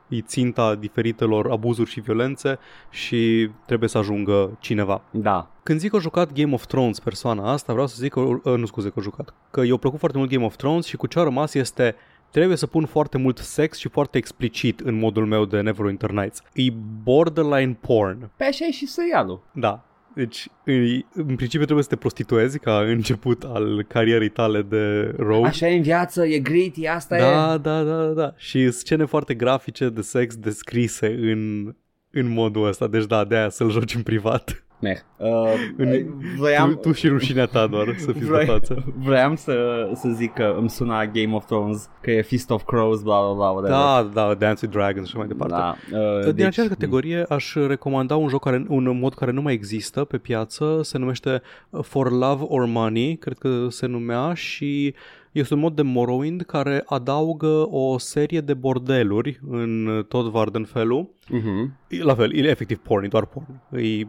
îi 0.08 0.20
ținta 0.20 0.75
diferitelor 0.75 1.50
abuzuri 1.50 1.90
și 1.90 2.00
violențe 2.00 2.58
și 2.90 3.50
trebuie 3.66 3.88
să 3.88 3.98
ajungă 3.98 4.56
cineva. 4.60 5.02
Da. 5.10 5.50
Când 5.62 5.78
zic 5.78 5.90
că 5.90 5.96
a 5.96 6.00
jucat 6.00 6.32
Game 6.32 6.54
of 6.54 6.66
Thrones 6.66 7.00
persoana 7.00 7.52
asta, 7.52 7.72
vreau 7.72 7.86
să 7.88 7.96
zic 7.98 8.12
că, 8.12 8.20
uh, 8.20 8.38
nu 8.56 8.66
scuze 8.66 8.88
că 8.88 8.94
a 8.98 9.02
jucat, 9.02 9.34
că 9.50 9.64
i-a 9.64 9.76
plăcut 9.76 9.98
foarte 9.98 10.19
mult 10.19 10.31
Game 10.31 10.44
of 10.44 10.56
Thrones 10.56 10.86
și 10.86 10.96
cu 10.96 11.06
ce 11.06 11.19
a 11.19 11.22
rămas 11.22 11.55
este 11.55 11.94
trebuie 12.34 12.56
să 12.56 12.67
pun 12.67 12.84
foarte 12.86 13.19
mult 13.19 13.38
sex 13.38 13.79
și 13.79 13.88
foarte 13.88 14.19
explicit 14.19 14.81
în 14.81 14.94
modul 14.98 15.26
meu 15.26 15.44
de 15.44 15.60
Neverwinter 15.60 16.10
Nights. 16.10 16.43
E 16.55 16.70
borderline 17.03 17.76
porn. 17.81 18.31
Pe 18.36 18.44
așa 18.44 18.64
e 18.67 18.70
și 18.70 18.86
serialul. 18.86 19.43
Da. 19.53 19.84
Deci, 20.14 20.48
îi- 20.64 21.06
în 21.14 21.24
principiu 21.36 21.62
trebuie 21.64 21.82
să 21.82 21.88
te 21.88 21.96
prostituezi 21.96 22.58
ca 22.58 22.79
început 22.79 23.43
al 23.43 23.82
carierei 23.88 24.29
tale 24.29 24.62
de 24.62 25.14
rogue. 25.19 25.48
Așa 25.48 25.69
e 25.69 25.76
în 25.76 25.82
viață, 25.82 26.26
e 26.26 26.38
gritty, 26.38 26.86
asta 26.86 27.17
e. 27.17 27.20
Da, 27.20 27.58
da, 27.58 27.82
da, 27.82 28.05
da. 28.05 28.32
Și 28.36 28.70
scene 28.70 29.05
foarte 29.05 29.34
grafice 29.34 29.88
de 29.88 30.00
sex 30.00 30.36
descrise 30.36 31.06
în, 31.06 31.74
în 32.10 32.29
modul 32.32 32.67
ăsta. 32.67 32.86
Deci 32.86 33.05
da, 33.06 33.24
de 33.24 33.36
aia 33.36 33.48
să-l 33.48 33.70
joci 33.70 33.94
în 33.94 34.03
privat. 34.03 34.64
Meh. 34.84 34.98
Uh, 35.17 35.29
În- 35.76 36.06
vroiam, 36.36 36.70
Tu, 36.70 36.76
tu 36.76 36.93
și 36.93 37.08
rușinea 37.08 37.46
ta 37.46 37.67
doar 37.67 37.94
să 37.98 38.12
fiți 38.12 38.24
Vrei- 38.24 38.44
de 38.44 38.50
față. 38.50 38.84
Vroiam 39.05 39.34
să, 39.34 39.55
să 39.94 40.08
zic 40.08 40.32
că 40.32 40.55
îmi 40.58 40.70
suna 40.70 41.06
Game 41.06 41.34
of 41.34 41.44
Thrones, 41.46 41.91
că 42.00 42.10
e 42.10 42.22
Feast 42.22 42.50
of 42.50 42.62
Crows, 42.64 43.03
bla 43.03 43.20
bla 43.20 43.32
bla, 43.34 43.48
whatever. 43.48 43.70
Da, 43.70 44.10
da, 44.26 44.34
Dance 44.34 44.58
with 44.67 44.76
Dragons 44.76 45.08
și 45.08 45.17
mai 45.17 45.26
departe. 45.26 45.55
da. 45.55 45.98
Uh, 45.98 46.24
Din 46.24 46.34
deci, 46.34 46.46
aceeași 46.46 46.72
categorie 46.72 47.24
aș 47.29 47.55
recomanda 47.55 48.17
un 48.17 48.29
joc 48.29 48.43
care, 48.43 48.64
un 48.69 48.98
mod 48.98 49.14
care 49.14 49.31
nu 49.31 49.43
mai 49.43 49.53
există 49.53 50.05
pe 50.05 50.19
piață, 50.19 50.81
se 50.82 50.98
numește 50.98 51.43
For 51.82 52.10
Love 52.10 52.44
or 52.48 52.64
Money, 52.67 53.17
cred 53.17 53.38
că 53.38 53.67
se 53.69 53.86
numea 53.86 54.34
și 54.34 54.94
este 55.32 55.55
un 55.55 55.60
mod 55.60 55.74
de 55.74 55.82
Morrowind 55.82 56.43
care 56.43 56.82
adaugă 56.86 57.67
o 57.70 57.98
serie 57.98 58.41
de 58.41 58.55
bordeluri 58.55 59.41
în 59.50 60.05
tot 60.08 60.31
Vardenfelul. 60.31 61.08
Mhm. 61.29 61.76
E 61.88 62.03
La 62.03 62.14
fel, 62.14 62.34
e 62.34 62.48
efectiv 62.48 62.79
porn, 62.79 63.05
e 63.05 63.08
doar 63.08 63.24
porn. 63.26 63.46
E 63.72 63.79
ex- 63.79 64.08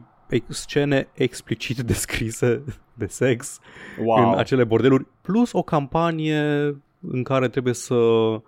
scene 0.50 1.08
explicit 1.14 1.80
descrise 1.92 2.64
de 2.94 3.06
sex 3.06 3.60
Wow. 4.04 4.32
în 4.32 4.38
acele 4.38 4.64
bordeluri, 4.64 5.06
plus 5.22 5.54
o 5.54 5.62
campanie 5.62 6.76
în 7.12 7.24
care 7.24 7.48
trebuie 7.48 7.74
să, 7.74 7.96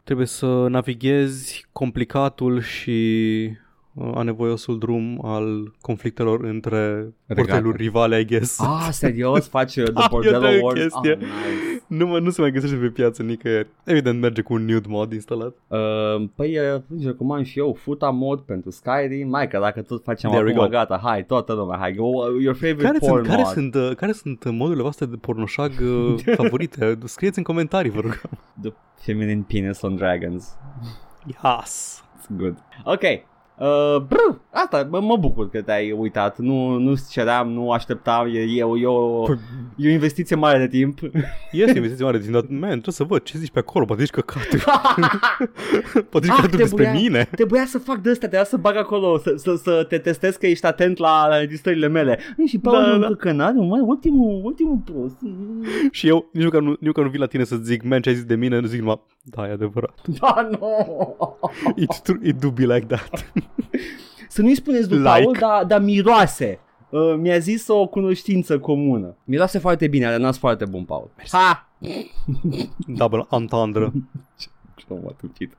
trebuie 0.03 0.27
să 0.27 0.46
navighezi 0.46 1.67
complicatul 1.72 2.62
și 2.62 3.50
uh, 3.51 3.66
anevoiosul 4.16 4.77
drum 4.80 5.20
al 5.25 5.74
conflictelor 5.82 6.44
între 6.44 6.77
Regate. 7.25 7.48
bordeluri 7.51 7.77
rivale, 7.84 8.20
I 8.20 8.25
guess. 8.25 8.60
Ah, 8.60 8.88
serios? 8.92 9.48
Faci 9.58 9.75
uh, 9.75 9.84
Da, 9.84 9.92
The 9.92 10.01
eu 10.01 10.08
Bordello 10.10 10.39
dau 10.39 10.58
o 10.60 10.63
Wars? 10.66 10.80
chestie. 10.82 11.12
Ah, 11.12 11.18
nice. 11.18 11.82
Nu, 11.88 12.08
mă, 12.08 12.20
nu 12.20 12.30
se 12.30 12.42
mai 12.42 12.51
găsește 12.51 12.75
pe 12.75 12.88
piață 12.88 13.24
nicăieri. 13.24 13.68
Evident 13.84 14.20
merge 14.22 14.42
cu 14.42 14.54
un 14.54 14.66
nude 14.66 14.88
mod 14.89 15.12
instalat. 15.13 15.54
Uh, 15.68 16.27
păi, 16.36 16.58
uh, 16.58 16.82
îți 16.96 17.06
recomand 17.06 17.46
și 17.46 17.60
eu 17.60 17.74
Futa 17.74 18.10
mod 18.10 18.39
pentru 18.39 18.70
Skyrim. 18.72 19.30
Mai 19.30 19.48
că 19.48 19.58
dacă 19.62 19.82
tot 19.82 20.04
facem 20.04 20.30
There 20.30 20.44
we 20.46 20.51
acum, 20.51 20.63
go. 20.63 20.70
gata, 20.70 21.00
hai, 21.04 21.25
toată 21.25 21.54
lumea, 21.54 21.77
hai, 21.77 21.94
go, 21.94 22.04
uh, 22.06 22.42
your 22.42 22.56
favorite 22.56 22.84
Care 22.84 22.98
porn 23.00 23.13
sunt, 23.13 23.27
care, 23.27 23.42
mod. 23.42 23.51
sunt, 23.51 23.75
uh, 23.75 23.92
care 23.96 24.12
sunt 24.12 24.50
modurile 24.51 24.82
voastre 24.82 25.06
de 25.06 25.16
pornoșag 25.16 25.72
uh, 25.82 26.16
favorite? 26.36 26.98
Scrieți 27.06 27.38
în 27.38 27.44
comentarii, 27.44 27.92
vă 27.92 28.00
rog. 28.00 28.22
The 28.62 28.72
feminine 28.96 29.46
penis 29.48 29.82
on 29.82 29.96
dragons. 29.96 30.58
Yes. 31.44 32.04
It's 32.20 32.38
good. 32.38 32.58
Ok. 32.84 33.01
Uh, 33.59 33.97
brr, 34.07 34.39
asta, 34.51 34.87
mă, 34.89 34.99
mă 34.99 35.17
bucur 35.17 35.49
că 35.49 35.61
te-ai 35.61 35.91
uitat 35.91 36.37
Nu, 36.37 36.77
nu 36.77 36.93
ceream, 37.09 37.51
nu 37.51 37.71
așteptam 37.71 38.27
E, 38.33 38.39
e, 38.39 38.63
o- 38.63 38.77
e, 38.77 38.85
o, 38.85 39.23
Păi- 39.23 39.39
e 39.75 39.87
o 39.89 39.91
investiție 39.91 40.35
mare 40.35 40.57
de 40.57 40.67
timp 40.67 40.99
Este 41.51 41.75
investiție 41.75 42.05
mare 42.05 42.17
de 42.17 42.23
timp, 42.23 42.33
dar, 42.35 42.45
man, 42.49 42.69
trebuie 42.69 42.93
să 42.93 43.03
văd 43.03 43.23
ce 43.23 43.37
zici 43.37 43.51
pe 43.51 43.59
acolo, 43.59 43.85
poate 43.85 44.01
zici 44.03 44.11
căcaturi. 44.11 44.63
poate 46.09 46.25
zici 46.25 46.29
Ah, 46.29 46.35
căcaturi 46.35 46.57
despre 46.57 46.83
trebuia- 46.83 46.91
mine. 47.01 47.27
Trebuia 47.31 47.65
să 47.65 47.77
fac 47.77 47.97
de 47.97 48.09
astea, 48.09 48.27
trebuia 48.27 48.49
să 48.49 48.57
bag 48.57 48.75
acolo 48.75 49.17
Să, 49.17 49.33
să, 49.37 49.55
să 49.55 49.85
te 49.89 49.97
testez 49.97 50.35
că 50.35 50.47
ești 50.47 50.65
atent 50.65 50.97
la, 50.97 51.27
la 51.27 51.37
registrările 51.37 51.87
mele 51.87 52.19
Nu, 52.37 52.45
Și 52.45 52.59
Paul 52.59 52.81
Da, 52.83 52.89
da, 52.89 52.97
da. 52.97 53.07
da. 53.07 53.15
canalul, 53.15 53.63
mai 53.63 53.79
ultimul, 53.79 54.41
ultimul 54.43 54.77
prost 54.85 55.17
Și 55.91 56.07
eu, 56.07 56.29
nici 56.33 56.43
măcar 56.43 56.61
nu, 56.61 56.69
nici 56.69 56.79
măcar 56.85 57.03
nu 57.03 57.09
vin 57.09 57.19
la 57.19 57.25
tine 57.27 57.43
să 57.43 57.55
zic, 57.55 57.83
man, 57.83 58.01
ce 58.01 58.09
ai 58.09 58.15
zis 58.15 58.23
de 58.25 58.35
mine, 58.35 58.59
nu 58.59 58.67
zic 58.67 58.79
numai, 58.79 59.01
da, 59.23 59.47
e 59.47 59.51
adevărat. 59.51 59.99
Da, 60.19 60.47
nu 60.51 60.59
It, 61.75 61.99
tru- 62.01 62.19
it 62.23 62.35
do 62.35 62.49
be 62.49 62.65
like 62.65 62.85
that. 62.85 63.31
Să 64.30 64.42
nu-i 64.42 64.56
spuneți 64.56 64.89
lui 64.89 64.98
Like. 64.98 65.10
Paul, 65.24 65.38
dar, 65.39 65.66
dar 65.66 65.82
miroase 65.82 66.60
Uh, 66.89 67.16
mi-a 67.18 67.38
zis 67.38 67.68
o 67.68 67.88
cunoștință 67.88 68.60
comună 68.60 69.16
Miroase 69.24 69.60
foarte 69.60 69.88
bine, 69.88 70.06
are 70.06 70.18
nas 70.18 70.38
foarte 70.38 70.66
bun, 70.66 70.84
Paul 70.84 71.10
Ha! 71.32 71.70
Double 72.88 73.25
entendre. 73.32 73.92
Ce 74.75 74.86
m-a 74.88 75.12
tâmpit. 75.12 75.58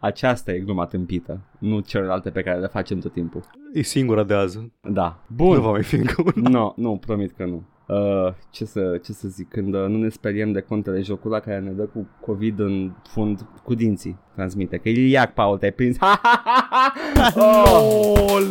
Aceasta 0.00 0.52
e 0.52 0.58
gluma 0.58 0.86
tâmpită, 0.86 1.40
nu 1.58 1.80
celelalte 1.80 2.30
pe 2.30 2.42
care 2.42 2.58
le 2.58 2.66
facem 2.66 2.98
tot 2.98 3.12
timpul. 3.12 3.42
E 3.72 3.82
singura 3.82 4.22
de 4.22 4.34
azi. 4.34 4.58
Da. 4.80 5.18
Nu 5.26 5.36
Bun. 5.36 5.60
va 5.60 5.70
mai 5.70 5.82
fi 5.82 5.94
încă 5.94 6.22
una. 6.34 6.48
Nu, 6.48 6.72
nu, 6.76 6.96
promit 6.96 7.32
că 7.36 7.44
nu. 7.44 7.62
Uh, 7.92 8.32
ce, 8.50 8.64
să, 8.64 9.00
ce 9.04 9.12
să 9.12 9.28
zic, 9.28 9.48
când 9.48 9.74
uh, 9.74 9.84
nu 9.88 9.96
ne 9.96 10.08
speriem 10.08 10.52
de 10.52 10.60
contele 10.60 11.00
jocul 11.00 11.40
care 11.40 11.58
ne 11.58 11.70
dă 11.70 11.82
cu 11.82 12.08
COVID 12.20 12.58
în 12.58 12.92
fund 13.08 13.46
cu 13.62 13.74
dinții, 13.74 14.18
transmite. 14.34 14.76
Că 14.76 14.88
Iliac, 14.88 15.32
Paul, 15.32 15.58
te-ai 15.58 15.72
prins. 15.72 15.96
Ha, 16.02 16.20
ha, 16.22 16.42
ha, 16.44 16.68
ha. 16.70 16.92
Oh. 17.42 18.24
LOL. 18.28 18.50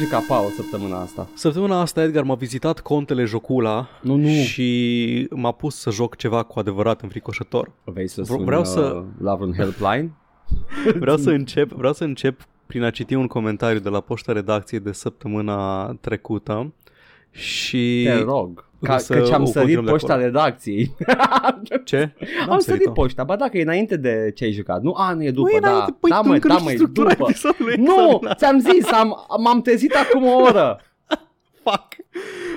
Ce 0.00 0.06
te-ai 0.06 0.20
jucat, 0.20 0.36
Paul, 0.38 0.50
săptămâna 0.50 1.00
asta? 1.00 1.28
Săptămâna 1.34 1.80
asta 1.80 2.02
Edgar 2.02 2.22
m-a 2.22 2.34
vizitat 2.34 2.80
contele 2.80 3.24
Jocula 3.24 3.88
Nu, 4.02 4.16
nu. 4.16 4.28
și 4.28 5.28
m-a 5.30 5.52
pus 5.52 5.76
să 5.76 5.90
joc 5.90 6.16
ceva 6.16 6.42
cu 6.42 6.58
adevărat 6.58 7.00
înfricoșător. 7.02 7.72
Vrei 7.84 8.08
să 8.08 8.22
Vreau- 8.22 8.36
sun 8.36 8.46
vreau 8.46 8.60
uh, 8.60 8.66
să- 8.66 9.04
la 9.22 9.34
vreun 9.34 9.52
helpline? 9.52 10.12
Vreau 11.00 11.16
să 11.16 11.30
încep, 11.30 11.70
vreau 11.72 11.92
să 11.92 12.04
încep 12.04 12.40
prin 12.66 12.82
a 12.82 12.90
citi 12.90 13.14
un 13.14 13.26
comentariu 13.26 13.78
de 13.80 13.88
la 13.88 14.00
poșta 14.00 14.32
redacției 14.32 14.80
de 14.80 14.92
săptămâna 14.92 15.86
trecută 16.00 16.72
și 17.30 18.02
Te 18.04 18.22
rog. 18.22 18.68
Ca, 18.82 18.98
să 18.98 19.14
că 19.14 19.20
ce-am 19.20 19.42
o 19.42 19.44
sărit 19.44 19.56
continuăm 19.58 19.84
de 19.84 19.90
poșta 19.90 20.12
acolo. 20.12 20.24
redacției. 20.26 20.94
ce? 21.84 22.00
Am 22.40 22.48
sărit 22.48 22.62
sărit-o. 22.62 22.90
poșta, 22.90 23.24
ba 23.24 23.36
dacă 23.36 23.58
e 23.58 23.62
înainte 23.62 23.96
de 23.96 24.32
ce 24.34 24.44
ai 24.44 24.52
jucat. 24.52 24.82
Nu, 24.82 24.92
a, 24.96 25.12
nu 25.12 25.24
e 25.24 25.30
după, 25.30 25.48
Nu 25.50 25.56
e 25.56 25.60
da. 25.60 25.68
înainte, 25.70 25.96
păi 26.00 26.10
da, 26.10 26.20
tu 26.20 26.26
mă, 26.28 26.34
încă 26.34 26.48
da, 26.48 26.54
nu 26.54 26.60
mă, 26.62 26.70
știi 26.70 26.74
e 26.74 26.86
structura 26.86 27.08
după. 27.14 27.26
episodului 27.28 27.74
Nu, 27.76 27.90
extraordinar. 27.90 28.36
ți-am 28.36 28.58
zis, 28.58 28.92
am, 28.92 29.26
m-am 29.42 29.60
trezit 29.62 29.94
acum 29.94 30.24
o 30.26 30.36
oră. 30.40 30.80
Fuck. 31.64 31.86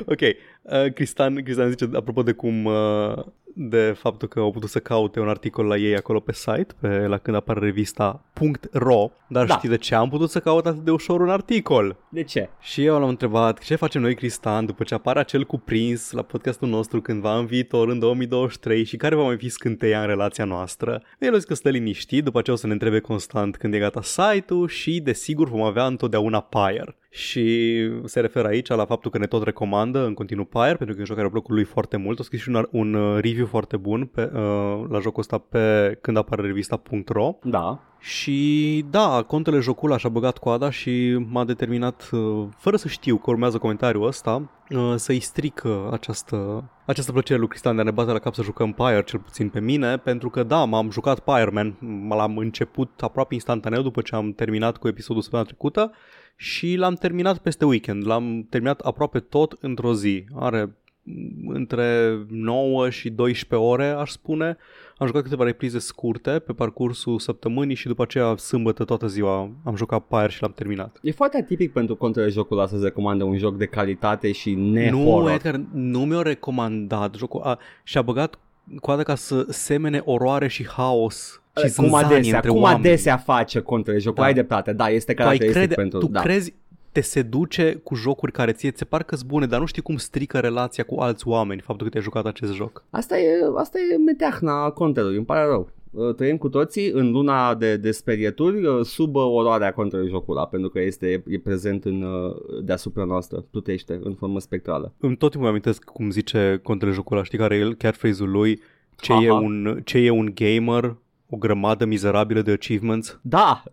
Ok. 0.06 0.20
Uh, 0.22 0.94
Cristian, 0.94 1.36
Cristian 1.36 1.70
zice, 1.70 1.90
apropo 1.94 2.24
de 2.24 2.32
cum, 2.32 2.66
uh, 2.66 3.14
de 3.56 3.96
faptul 3.98 4.28
că 4.28 4.40
au 4.40 4.52
putut 4.52 4.70
să 4.70 4.80
caute 4.80 5.20
un 5.20 5.30
articol 5.30 5.66
la 5.66 5.78
ei 5.78 5.96
acolo 5.96 6.20
pe 6.20 6.34
site, 6.34 6.68
pe, 6.80 7.08
la 7.08 7.18
când 7.18 7.36
apare 7.38 7.60
revista 7.60 8.24
.ro, 8.72 9.12
dar 9.28 9.46
Da. 9.46 9.58
știi 9.58 9.70
de 9.70 9.78
ce 9.78 9.96
am 9.96 10.10
putut 10.10 10.30
să 10.30 10.40
caut 10.40 10.66
atât 10.66 10.84
de 10.84 10.92
ușor 10.92 11.22
un 11.22 11.30
articol? 11.30 11.98
De 12.10 12.24
ce? 12.24 12.50
Și 12.60 12.86
eu 12.86 13.00
l-am 13.00 13.10
întrebat 13.10 13.60
ce 13.60 13.76
facem 13.76 14.02
noi, 14.02 14.16
Cristian, 14.16 14.66
după 14.66 14.84
ce 14.84 14.94
apare 14.94 15.20
acel 15.20 15.44
cuprins 15.46 16.12
la 16.12 16.22
podcastul 16.22 16.68
nostru 16.68 17.02
cândva 17.02 17.38
în 17.38 17.46
viitor, 17.46 17.90
în 17.90 18.00
2023 18.00 18.84
și 18.84 18.98
care 18.98 19.16
va 19.16 19.24
mai 19.24 19.38
fi 19.38 19.50
scânteia 19.50 20.02
în 20.02 20.08
relația 20.08 20.46
noastră. 20.46 21.02
El 21.20 21.34
a 21.34 21.38
zis 21.38 21.46
că 21.46 21.54
stă 21.54 21.70
liniștit, 21.70 22.24
după 22.24 22.40
aceea 22.40 22.56
o 22.56 22.60
să 22.60 22.68
ne 22.68 22.74
întrebe 22.74 23.00
constant 23.00 23.58
când 23.58 23.74
e 23.74 23.78
gata 23.80 24.02
site-ul 24.02 24.68
și 24.68 25.00
desigur 25.02 25.50
vom 25.50 25.62
avea 25.62 25.86
întotdeauna 25.86 26.40
Pyre. 26.42 26.96
Și 27.16 27.74
se 28.06 28.20
referă 28.20 28.48
aici 28.48 28.68
la 28.68 28.86
faptul 28.86 29.12
că 29.12 29.18
ne 29.18 29.26
tot 29.26 29.44
recomandă 29.44 30.06
în 30.06 30.14
continuu 30.14 30.46
Pyre, 30.46 30.76
pentru 30.76 30.86
că 30.86 30.96
e 30.96 31.00
un 31.00 31.06
joc 31.06 31.16
care 31.16 31.28
a 31.28 31.32
plăcut 31.32 31.56
lui 31.56 31.64
foarte 31.64 31.98
mult. 31.98 32.20
A 32.20 32.24
scris 32.24 32.42
și 32.42 32.50
un, 32.50 32.56
ar- 32.56 32.68
un 32.72 32.94
uh, 32.94 33.22
review 33.22 33.46
foarte 33.46 33.78
bun 33.78 34.06
pe, 34.06 34.32
uh, 34.34 34.84
la 34.90 35.00
jocul 35.00 35.20
ăsta 35.20 35.38
pe 35.38 35.98
când 36.02 36.18
apare 36.18 36.42
revista.ro 36.42 37.36
Da. 37.44 37.80
și 38.00 38.86
da, 38.90 39.24
contele 39.28 39.60
Jocula 39.60 39.98
și-a 39.98 40.10
băgat 40.10 40.38
coada 40.38 40.70
și 40.70 41.26
m-a 41.30 41.44
determinat, 41.44 42.10
uh, 42.12 42.48
fără 42.58 42.76
să 42.76 42.88
știu 42.88 43.18
că 43.18 43.30
urmează 43.30 43.58
comentariul 43.58 44.08
ăsta, 44.08 44.50
uh, 44.70 44.94
să-i 44.96 45.20
stric 45.20 45.62
uh, 45.66 45.72
această, 45.92 46.64
această 46.86 47.12
plăcere 47.12 47.40
lui 47.40 47.48
Cristian 47.48 47.76
de 47.76 47.82
a 47.82 47.84
ne 47.84 47.92
bate 47.92 48.12
la 48.12 48.20
cap 48.20 48.34
să 48.34 48.42
jucăm 48.42 48.72
Pyre, 48.72 49.04
cel 49.04 49.20
puțin 49.20 49.50
pe 49.50 49.60
mine, 49.60 49.98
pentru 49.98 50.30
că 50.30 50.44
da, 50.44 50.64
m-am 50.64 50.92
jucat 50.92 51.20
Pyre, 51.20 51.50
man, 51.52 51.78
l-am 52.10 52.38
început 52.38 52.90
aproape 53.02 53.34
instantaneu 53.34 53.82
după 53.82 54.02
ce 54.02 54.16
am 54.16 54.32
terminat 54.32 54.78
cu 54.78 54.88
episodul 54.88 55.22
săptămâna 55.22 55.50
trecută 55.50 55.92
și 56.36 56.76
l-am 56.76 56.94
terminat 56.94 57.38
peste 57.38 57.66
weekend, 57.66 58.08
l-am 58.08 58.46
terminat 58.50 58.80
aproape 58.80 59.20
tot 59.20 59.58
într-o 59.62 59.94
zi. 59.94 60.26
Are 60.36 60.76
mm, 61.04 61.48
între 61.48 62.18
9 62.30 62.90
și 62.90 63.10
12 63.10 63.70
ore, 63.70 63.86
aș 63.86 64.12
spune. 64.12 64.58
Am 64.98 65.08
jucat 65.08 65.24
câteva 65.24 65.44
reprize 65.44 65.80
scurte 65.80 66.40
pe 66.40 66.54
parcursul 66.54 67.20
săptămânii 67.20 67.76
și 67.76 67.88
după 67.88 68.02
aceea 68.02 68.36
sâmbătă 68.36 68.84
toată 68.84 69.08
ziua 69.08 69.50
am 69.64 69.76
jucat 69.76 70.06
Pyre 70.08 70.30
și 70.30 70.42
l-am 70.42 70.54
terminat. 70.56 71.00
E 71.02 71.12
foarte 71.12 71.38
atipic 71.38 71.72
pentru 71.72 71.96
contele 71.96 72.30
jocul 72.30 72.58
ăsta 72.60 72.70
să-ți 72.70 72.84
recomande 72.84 73.24
un 73.24 73.38
joc 73.38 73.58
de 73.58 73.66
calitate 73.66 74.32
și 74.32 74.54
Nu, 74.54 74.72
ne-horror. 74.72 75.32
Edgar, 75.32 75.62
nu 75.72 76.00
mi-a 76.00 76.22
recomandat 76.22 77.16
jocul 77.16 77.42
a, 77.42 77.60
și-a 77.84 78.02
băgat 78.02 78.40
coada 78.82 79.04
ca 79.04 79.16
să 79.16 79.46
semene 79.50 80.02
oroare 80.06 80.48
și 80.48 80.68
haos 80.68 81.43
și 81.56 81.74
cum 81.74 81.84
zânzanie 81.84 82.16
adesea, 82.16 82.36
între 82.36 82.50
cum 82.50 82.62
oameni. 82.62 82.86
adesea 82.86 83.18
face 83.18 83.60
contele 83.60 83.98
jocul. 83.98 84.22
Da. 84.22 84.26
Ai 84.26 84.34
dreptate, 84.34 84.74
da, 84.74 84.90
este 84.90 85.14
tu, 85.14 85.22
ai 85.22 85.26
caracteristic 85.26 85.62
crede, 85.62 85.76
pentru... 85.76 86.00
tu 86.00 86.08
da. 86.08 86.22
crezi 86.22 86.54
te 86.92 87.02
seduce 87.02 87.74
cu 87.84 87.96
jocuri 87.96 88.32
care 88.32 88.52
ție 88.52 88.72
ți 88.72 88.78
se 88.78 88.86
par 88.86 89.04
că 89.04 89.18
bune, 89.26 89.46
dar 89.46 89.60
nu 89.60 89.66
știi 89.66 89.82
cum 89.82 89.98
strică 89.98 90.40
relația 90.40 90.84
cu 90.84 91.00
alți 91.00 91.28
oameni 91.28 91.62
faptul 91.62 91.86
că 91.86 91.92
te-ai 91.92 92.04
jucat 92.04 92.26
acest 92.26 92.54
joc. 92.54 92.84
Asta 92.90 93.18
e, 93.18 93.30
asta 93.58 93.78
e 93.94 93.98
meteahna 93.98 94.70
contelui, 94.70 95.16
îmi 95.16 95.26
pare 95.26 95.46
rău. 95.46 95.70
Uh, 95.92 96.16
Trăim 96.16 96.38
cu 96.38 96.50
toții 96.50 96.90
în 96.90 97.12
luna 97.12 97.56
de, 97.56 97.78
de 97.78 97.92
sperieturi 97.92 98.66
uh, 98.66 98.86
sub 98.86 99.16
uh, 99.16 99.24
oroarea 99.26 99.74
contelui 99.74 100.10
jocul 100.10 100.38
ăla, 100.38 100.48
pentru 100.48 100.70
că 100.70 100.82
este 100.82 101.24
e 101.28 101.40
prezent 101.40 101.86
în, 101.86 102.02
uh, 102.02 102.36
deasupra 102.64 103.04
noastră, 103.04 103.46
plutește 103.52 104.00
în 104.04 104.14
formă 104.14 104.40
spectrală. 104.40 104.94
Îmi 105.00 105.18
tot 105.18 105.32
timpul 105.32 105.50
amintesc 105.50 105.84
cum 105.84 106.12
zice 106.12 106.60
contele 106.64 106.92
jocul 106.92 107.16
ăla, 107.16 107.26
știi 107.26 107.38
care 107.38 107.56
e 107.56 107.60
el, 107.60 107.74
catchphrase-ul 107.74 108.30
lui, 108.30 108.62
ce 108.96 109.12
Aha. 109.12 109.24
e, 109.24 109.32
un, 109.32 109.82
ce 109.84 109.98
e 109.98 110.10
un 110.10 110.34
gamer, 110.34 110.96
o 111.30 111.38
grămadă 111.38 111.86
mizerabilă 111.86 112.42
de 112.42 112.52
achievements. 112.52 113.20
Da! 113.22 113.64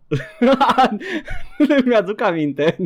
Mi-aduc 1.87 2.21
aminte. 2.21 2.77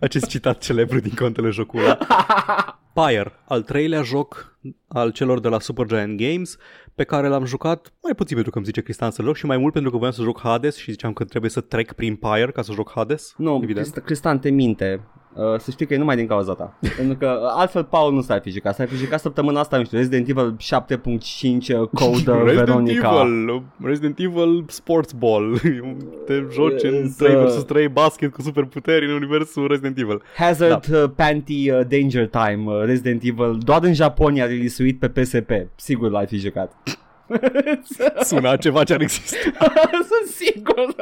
Acest 0.00 0.26
citat 0.26 0.58
celebru 0.58 1.00
din 1.00 1.14
contele 1.14 1.50
jocul 1.50 1.80
ăla. 1.80 1.98
Pyre, 2.94 3.32
al 3.44 3.62
treilea 3.62 4.02
joc 4.02 4.58
al 4.88 5.12
celor 5.12 5.40
de 5.40 5.48
la 5.48 5.60
Supergiant 5.60 6.16
Games, 6.20 6.56
pe 6.94 7.04
care 7.04 7.28
l-am 7.28 7.44
jucat 7.44 7.92
mai 8.02 8.14
puțin 8.14 8.34
pentru 8.34 8.50
că 8.52 8.56
îmi 8.58 8.66
zice 8.66 8.80
Cristian 8.80 9.10
să 9.10 9.22
joc 9.22 9.36
și 9.36 9.46
mai 9.46 9.56
mult 9.56 9.72
pentru 9.72 9.90
că 9.90 9.96
voiam 9.96 10.12
să 10.12 10.22
joc 10.22 10.40
Hades 10.40 10.76
și 10.76 10.90
ziceam 10.90 11.12
că 11.12 11.24
trebuie 11.24 11.50
să 11.50 11.60
trec 11.60 11.92
prin 11.92 12.16
Pyre 12.16 12.50
ca 12.50 12.62
să 12.62 12.72
joc 12.72 12.92
Hades. 12.94 13.34
Nu, 13.36 13.60
evident. 13.62 13.86
Crist- 13.86 14.04
Cristian 14.04 14.38
te 14.38 14.50
minte. 14.50 15.00
Uh, 15.34 15.58
să 15.58 15.70
știi 15.70 15.86
că 15.86 15.94
e 15.94 15.96
numai 15.96 16.16
din 16.16 16.26
cauza 16.26 16.54
ta. 16.54 16.78
Pentru 16.96 17.16
că 17.16 17.38
uh, 17.42 17.50
altfel 17.56 17.84
Paul 17.84 18.12
nu 18.12 18.20
s-ar 18.20 18.40
fi 18.40 18.50
jucat. 18.50 18.74
S-ar 18.74 18.88
fi 18.88 18.96
jucat 18.96 19.20
săptămâna 19.20 19.60
asta, 19.60 19.76
nu 19.76 19.84
știu, 19.84 19.98
Resident 19.98 20.28
Evil 20.28 20.56
7.5 20.56 21.78
uh, 21.80 21.88
Code 22.00 22.30
uh, 22.30 22.42
Resident 22.44 22.64
Veronica. 22.66 23.20
Evil, 23.20 23.62
Resident 23.82 24.18
Evil 24.18 24.64
Sports 24.68 25.12
Ball. 25.12 25.58
Te 26.26 26.44
joci 26.52 26.82
în 26.82 27.10
Să- 27.10 27.24
3 27.24 27.44
vs 27.44 27.62
3 27.64 27.88
basket 27.88 28.32
cu 28.32 28.42
superputeri 28.42 29.06
în 29.06 29.12
universul 29.12 29.66
Resident 29.68 29.98
Evil. 29.98 30.22
Hazard 30.36 30.86
da. 30.86 30.98
uh, 31.02 31.10
Panty 31.16 31.70
uh, 31.70 31.80
Danger 31.88 32.28
Time 32.28 32.62
uh, 32.66 32.82
Resident 32.84 33.22
Evil 33.22 33.58
doar 33.64 33.82
în 33.84 33.94
Japonia 33.94 34.46
release-uit 34.46 34.98
pe 34.98 35.08
PSP. 35.08 35.50
Sigur 35.74 36.10
l-ai 36.10 36.26
fi 36.26 36.36
jucat. 36.36 36.72
Sună 38.20 38.48
a 38.48 38.56
ceva 38.56 38.84
ce 38.84 38.92
ar 38.92 39.00
exista. 39.00 39.36
Sunt 39.92 40.28
sigur. 40.34 40.94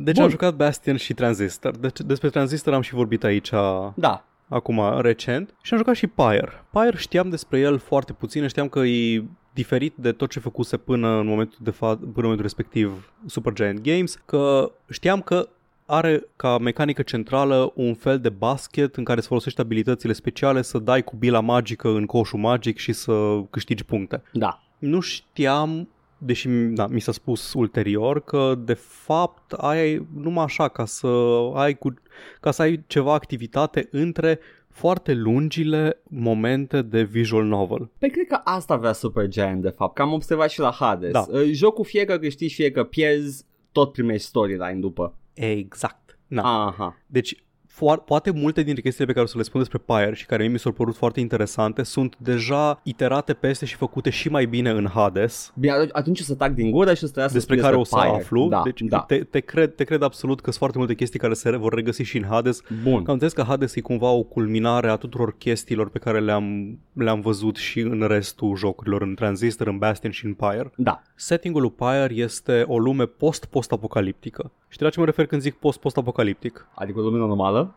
Deci 0.00 0.14
Bun. 0.14 0.24
am 0.24 0.30
jucat 0.30 0.54
Bastion 0.54 0.96
și 0.96 1.14
Transistor. 1.14 1.76
Deci 1.76 2.00
despre 2.00 2.28
Transistor 2.28 2.74
am 2.74 2.80
și 2.80 2.94
vorbit 2.94 3.24
aici 3.24 3.50
Da. 3.94 4.24
acum 4.48 5.00
recent 5.00 5.54
și 5.62 5.72
am 5.72 5.78
jucat 5.78 5.94
și 5.94 6.06
Pyre. 6.06 6.64
Pyre 6.70 6.96
știam 6.96 7.28
despre 7.28 7.58
el 7.58 7.78
foarte 7.78 8.12
puțin, 8.12 8.46
știam 8.48 8.68
că 8.68 8.78
e 8.78 9.24
diferit 9.52 9.94
de 9.96 10.12
tot 10.12 10.30
ce 10.30 10.40
făcuse 10.40 10.76
până 10.76 11.08
în 11.08 11.26
momentul, 11.26 11.58
de 11.62 11.70
fa- 11.70 11.98
până 11.98 12.12
în 12.14 12.22
momentul 12.22 12.42
respectiv 12.42 13.12
Supergiant 13.26 13.80
Games, 13.80 14.18
că 14.24 14.72
știam 14.90 15.20
că 15.20 15.48
are 15.86 16.24
ca 16.36 16.58
mecanică 16.58 17.02
centrală 17.02 17.72
un 17.74 17.94
fel 17.94 18.20
de 18.20 18.28
basket 18.28 18.96
în 18.96 19.04
care 19.04 19.20
să 19.20 19.26
folosești 19.26 19.60
abilitățile 19.60 20.12
speciale, 20.12 20.62
să 20.62 20.78
dai 20.78 21.02
cu 21.02 21.16
bila 21.16 21.40
magică 21.40 21.88
în 21.88 22.06
coșul 22.06 22.38
magic 22.38 22.78
și 22.78 22.92
să 22.92 23.40
câștigi 23.50 23.84
puncte. 23.84 24.22
Da. 24.32 24.62
Nu 24.78 25.00
știam 25.00 25.88
deși 26.18 26.48
da, 26.48 26.86
mi 26.86 27.00
s-a 27.00 27.12
spus 27.12 27.52
ulterior 27.52 28.20
că 28.20 28.54
de 28.64 28.74
fapt 28.74 29.52
ai 29.52 30.06
numai 30.14 30.44
așa 30.44 30.68
ca 30.68 30.84
să 30.84 31.06
ai 31.54 31.74
cu, 31.74 31.94
ca 32.40 32.50
să 32.50 32.62
ai 32.62 32.84
ceva 32.86 33.12
activitate 33.12 33.88
între 33.90 34.38
foarte 34.68 35.14
lungile 35.14 36.02
momente 36.08 36.82
de 36.82 37.02
visual 37.02 37.44
novel. 37.44 37.90
Păi 37.98 38.10
cred 38.10 38.26
că 38.26 38.40
asta 38.44 38.76
vrea 38.76 38.92
Supergiant 38.92 39.62
de 39.62 39.68
fapt, 39.68 39.94
că 39.94 40.02
am 40.02 40.12
observat 40.12 40.50
și 40.50 40.60
la 40.60 40.70
Hades. 40.70 41.12
Da. 41.12 41.26
Uh, 41.30 41.50
Jocul 41.52 41.84
fie 41.84 42.04
că 42.04 42.18
câștigi, 42.18 42.54
fie 42.54 42.70
că 42.70 42.84
pierzi, 42.84 43.44
tot 43.72 43.92
primești 43.92 44.26
storyline 44.26 44.78
după. 44.80 45.14
Exact. 45.34 46.18
Na. 46.26 46.66
Aha. 46.66 46.96
Deci 47.06 47.42
foar- 47.78 48.04
poate 48.04 48.30
multe 48.30 48.62
dintre 48.62 48.82
chestiile 48.82 49.06
pe 49.06 49.12
care 49.12 49.24
o 49.24 49.28
să 49.28 49.36
le 49.36 49.42
spun 49.42 49.60
despre 49.60 49.78
Pyre 49.86 50.14
și 50.14 50.26
care 50.26 50.42
mie 50.42 50.52
mi 50.52 50.58
s-au 50.58 50.72
părut 50.72 50.96
foarte 50.96 51.20
interesante 51.20 51.82
sunt 51.82 52.16
deja 52.18 52.80
iterate 52.82 53.32
peste 53.32 53.66
și 53.66 53.76
făcute 53.76 54.10
și 54.10 54.28
mai 54.28 54.46
bine 54.46 54.70
în 54.70 54.88
Hades, 54.94 55.52
Bine, 55.58 55.72
atunci- 55.72 55.90
atunci 55.92 56.20
o 56.20 56.22
să 56.22 56.34
tac 56.34 56.52
din 56.52 56.70
gură 56.70 56.94
și 56.94 57.04
o 57.04 57.06
să 57.06 57.12
trebuie 57.12 57.28
să 57.28 57.34
despre 57.34 57.54
spui 57.56 57.64
care 57.66 57.76
o 57.80 57.84
să 57.84 57.96
Pyre. 57.96 58.16
aflu. 58.16 58.48
Da, 58.48 58.60
deci 58.64 58.80
da. 58.80 58.98
te, 59.00 59.18
te, 59.18 59.40
cred, 59.40 59.74
te 59.74 59.84
cred 59.84 60.02
absolut 60.02 60.36
că 60.36 60.44
sunt 60.44 60.56
foarte 60.56 60.78
multe 60.78 60.94
chestii 60.94 61.18
care 61.18 61.34
se 61.34 61.56
vor 61.56 61.74
regăsi 61.74 62.02
și 62.02 62.16
în 62.16 62.24
Hades. 62.24 62.62
Bun. 62.82 63.02
Că 63.02 63.10
am 63.10 63.12
înțeles 63.12 63.32
că 63.32 63.42
Hades 63.42 63.74
e 63.74 63.80
cumva 63.80 64.10
o 64.10 64.22
culminare 64.22 64.88
a 64.88 64.96
tuturor 64.96 65.34
chestiilor 65.38 65.88
pe 65.90 65.98
care 65.98 66.20
le-am, 66.20 66.78
le-am 66.92 67.20
văzut 67.20 67.56
și 67.56 67.80
în 67.80 68.04
restul 68.08 68.56
jocurilor, 68.56 69.02
în 69.02 69.14
Transistor, 69.14 69.66
în 69.66 69.78
Bastion 69.78 70.10
și 70.12 70.24
în 70.24 70.34
Pyre. 70.34 70.70
Da. 70.76 71.02
Settingul 71.14 71.60
lui 71.60 71.70
Pyre 71.76 72.08
este 72.14 72.64
o 72.66 72.78
lume 72.78 73.04
post-post-apocaliptică. 73.06 74.52
Știi 74.70 74.84
la 74.84 74.90
ce 74.90 74.98
mă 74.98 75.04
refer 75.04 75.26
când 75.26 75.40
zic 75.42 75.54
post-post-apocaliptic? 75.54 76.66
Adică 76.74 76.98
o 76.98 77.02
lumină 77.02 77.26
normală? 77.26 77.74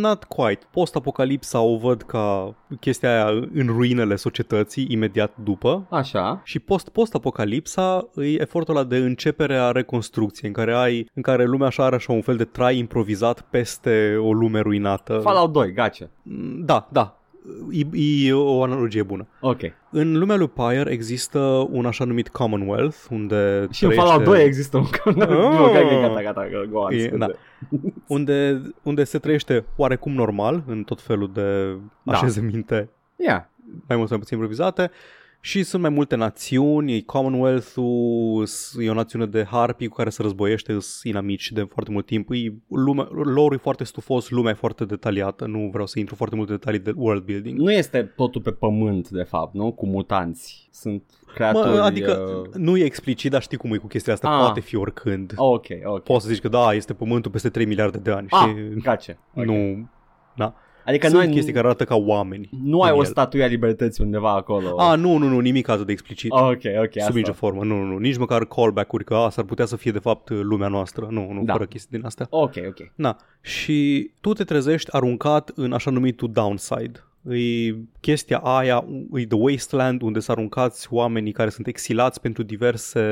Not 0.00 0.24
quite. 0.24 0.66
Post-apocalipsa 0.70 1.60
o 1.60 1.76
văd 1.76 2.02
ca 2.02 2.54
chestia 2.80 3.10
aia 3.12 3.38
în 3.54 3.66
ruinele 3.66 4.16
societății 4.16 4.86
imediat 4.88 5.32
după. 5.42 5.86
Așa. 5.90 6.40
Și 6.44 6.58
post-post-apocalipsa 6.58 8.08
e 8.16 8.40
efortul 8.40 8.76
ăla 8.76 8.84
de 8.84 8.96
începere 8.96 9.56
a 9.56 9.70
reconstrucției, 9.70 10.48
în 10.48 10.54
care 10.56 10.74
ai, 10.74 11.10
în 11.14 11.22
care 11.22 11.44
lumea 11.44 11.66
așa 11.66 11.84
are 11.84 11.94
așa 11.94 12.12
un 12.12 12.22
fel 12.22 12.36
de 12.36 12.44
trai 12.44 12.78
improvizat 12.78 13.40
peste 13.40 14.16
o 14.20 14.32
lume 14.32 14.60
ruinată. 14.60 15.18
Fallout 15.22 15.52
2, 15.52 15.72
gace. 15.72 16.10
Mm, 16.22 16.64
Da, 16.64 16.88
da. 16.92 17.21
E, 17.70 18.26
e 18.26 18.32
o 18.32 18.62
analogie 18.62 19.02
bună. 19.02 19.26
Ok. 19.40 19.60
În 19.90 20.18
lumea 20.18 20.36
lui 20.36 20.48
Pyre 20.48 20.90
există 20.90 21.38
un 21.70 21.86
așa 21.86 22.04
numit 22.04 22.28
Commonwealth, 22.28 22.96
unde 23.10 23.66
Și 23.70 23.84
în 23.84 23.90
trăiește- 23.90 23.94
Fallout 24.10 24.24
2 24.24 24.44
există 24.44 24.76
un 24.76 24.84
Oh. 25.04 25.12
oh. 25.28 25.72
gata, 25.72 26.00
gata, 26.00 26.22
gata, 26.22 26.66
go 26.70 26.78
on, 26.78 26.92
E, 26.92 26.98
scuze. 27.00 27.16
da. 27.16 27.26
unde, 28.06 28.62
unde 28.82 29.04
se 29.04 29.18
trăiește 29.18 29.64
oarecum 29.76 30.12
normal 30.12 30.62
în 30.66 30.82
tot 30.82 31.00
felul 31.00 31.30
de 31.32 31.76
Da. 32.02 32.12
așezăminte 32.12 32.88
Yeah. 33.16 33.42
mai 33.88 33.96
mult 33.96 34.08
sau 34.08 34.16
mai 34.16 34.18
puțin 34.18 34.36
improvizate 34.36 34.90
și 35.44 35.62
sunt 35.62 35.82
mai 35.82 35.90
multe 35.90 36.16
națiuni, 36.16 36.94
e 36.96 37.00
Commonwealth-ul, 37.00 38.46
s- 38.46 38.76
e 38.80 38.90
o 38.90 38.94
națiune 38.94 39.26
de 39.26 39.44
harpii 39.44 39.88
cu 39.88 39.94
care 39.96 40.10
se 40.10 40.22
războiește, 40.22 40.72
sunt 40.72 40.84
inamici 41.14 41.52
de 41.52 41.62
foarte 41.62 41.90
mult 41.90 42.06
timp, 42.06 42.30
e 42.30 42.52
lume, 42.68 43.06
lore 43.10 43.54
e 43.54 43.58
foarte 43.58 43.84
stufos, 43.84 44.30
lumea 44.30 44.50
e 44.50 44.54
foarte 44.54 44.84
detaliată, 44.84 45.46
nu 45.46 45.68
vreau 45.72 45.86
să 45.86 45.98
intru 45.98 46.14
foarte 46.14 46.36
multe 46.36 46.52
detalii 46.52 46.78
de 46.78 46.92
world 46.96 47.22
building. 47.24 47.58
Nu 47.58 47.72
este 47.72 48.02
totul 48.02 48.40
pe 48.40 48.50
pământ, 48.50 49.08
de 49.08 49.22
fapt, 49.22 49.54
nu? 49.54 49.72
Cu 49.72 49.86
mutanți. 49.86 50.68
Sunt 50.72 51.02
creaturi... 51.34 51.68
Mă, 51.68 51.80
adică 51.80 52.42
Uh... 52.46 52.54
nu 52.54 52.76
e 52.76 52.84
explicit, 52.84 53.30
dar 53.30 53.42
știi 53.42 53.58
cum 53.58 53.72
e 53.72 53.76
cu 53.76 53.86
chestia 53.86 54.12
asta, 54.12 54.28
Ah. 54.30 54.38
poate 54.38 54.60
fi 54.60 54.76
oricând. 54.76 55.32
Ok, 55.36 55.66
ok. 55.84 56.02
Poți 56.02 56.24
să 56.24 56.30
zici 56.32 56.40
că 56.42 56.48
da, 56.48 56.72
este 56.72 56.94
pământul 56.94 57.30
peste 57.30 57.48
3 57.48 57.66
miliarde 57.66 57.98
de 57.98 58.10
ani, 58.10 58.26
Ah, 58.30 58.40
știi? 58.48 58.80
gace. 58.82 59.18
Ok. 59.34 59.44
Nu, 59.44 59.88
da. 60.36 60.54
Adică 60.86 61.08
Sunt 61.08 61.22
noi 61.22 61.32
chestii 61.32 61.52
care 61.52 61.66
arată 61.66 61.84
ca 61.84 61.94
oameni. 61.96 62.48
nu 62.64 62.80
ai 62.80 62.90
în 62.90 62.96
o 62.96 63.00
el. 63.00 63.04
statuie 63.06 63.42
a 63.44 63.46
libertății 63.46 64.04
undeva 64.04 64.34
acolo. 64.34 64.80
A, 64.80 64.94
nu, 64.94 65.16
nu, 65.16 65.28
nu, 65.28 65.38
nimic 65.40 65.68
atât 65.68 65.86
de 65.86 65.92
explicit. 65.92 66.30
ok, 66.30 66.40
ok, 66.82 66.90
Sub 66.92 67.00
asta. 67.00 67.12
nicio 67.14 67.32
formă, 67.32 67.64
nu, 67.64 67.76
nu, 67.76 67.84
nu, 67.84 67.98
nici 67.98 68.16
măcar 68.16 68.44
callback-uri 68.46 69.04
că 69.04 69.14
a, 69.14 69.28
s-ar 69.30 69.44
putea 69.44 69.64
să 69.64 69.76
fie 69.76 69.90
de 69.90 69.98
fapt 69.98 70.28
lumea 70.30 70.68
noastră, 70.68 71.06
nu, 71.10 71.32
nu, 71.32 71.42
Da. 71.44 71.52
fără 71.52 71.64
chestii 71.66 71.96
din 71.96 72.06
astea. 72.06 72.26
Ok, 72.30 72.52
ok. 72.68 72.92
Na, 72.94 73.16
și 73.40 74.10
tu 74.20 74.32
te 74.32 74.44
trezești 74.44 74.92
aruncat 74.92 75.50
în 75.54 75.72
așa 75.72 75.90
numitul 75.90 76.30
downside. 76.32 77.04
E 77.30 77.74
chestia 78.00 78.38
aia, 78.38 78.84
e 79.14 79.26
The 79.26 79.36
Wasteland, 79.38 80.02
unde 80.02 80.20
sunt 80.20 80.36
aruncați 80.36 80.88
oamenii 80.90 81.32
care 81.32 81.50
sunt 81.50 81.66
exilați 81.66 82.20
pentru 82.20 82.42
diverse 82.42 83.02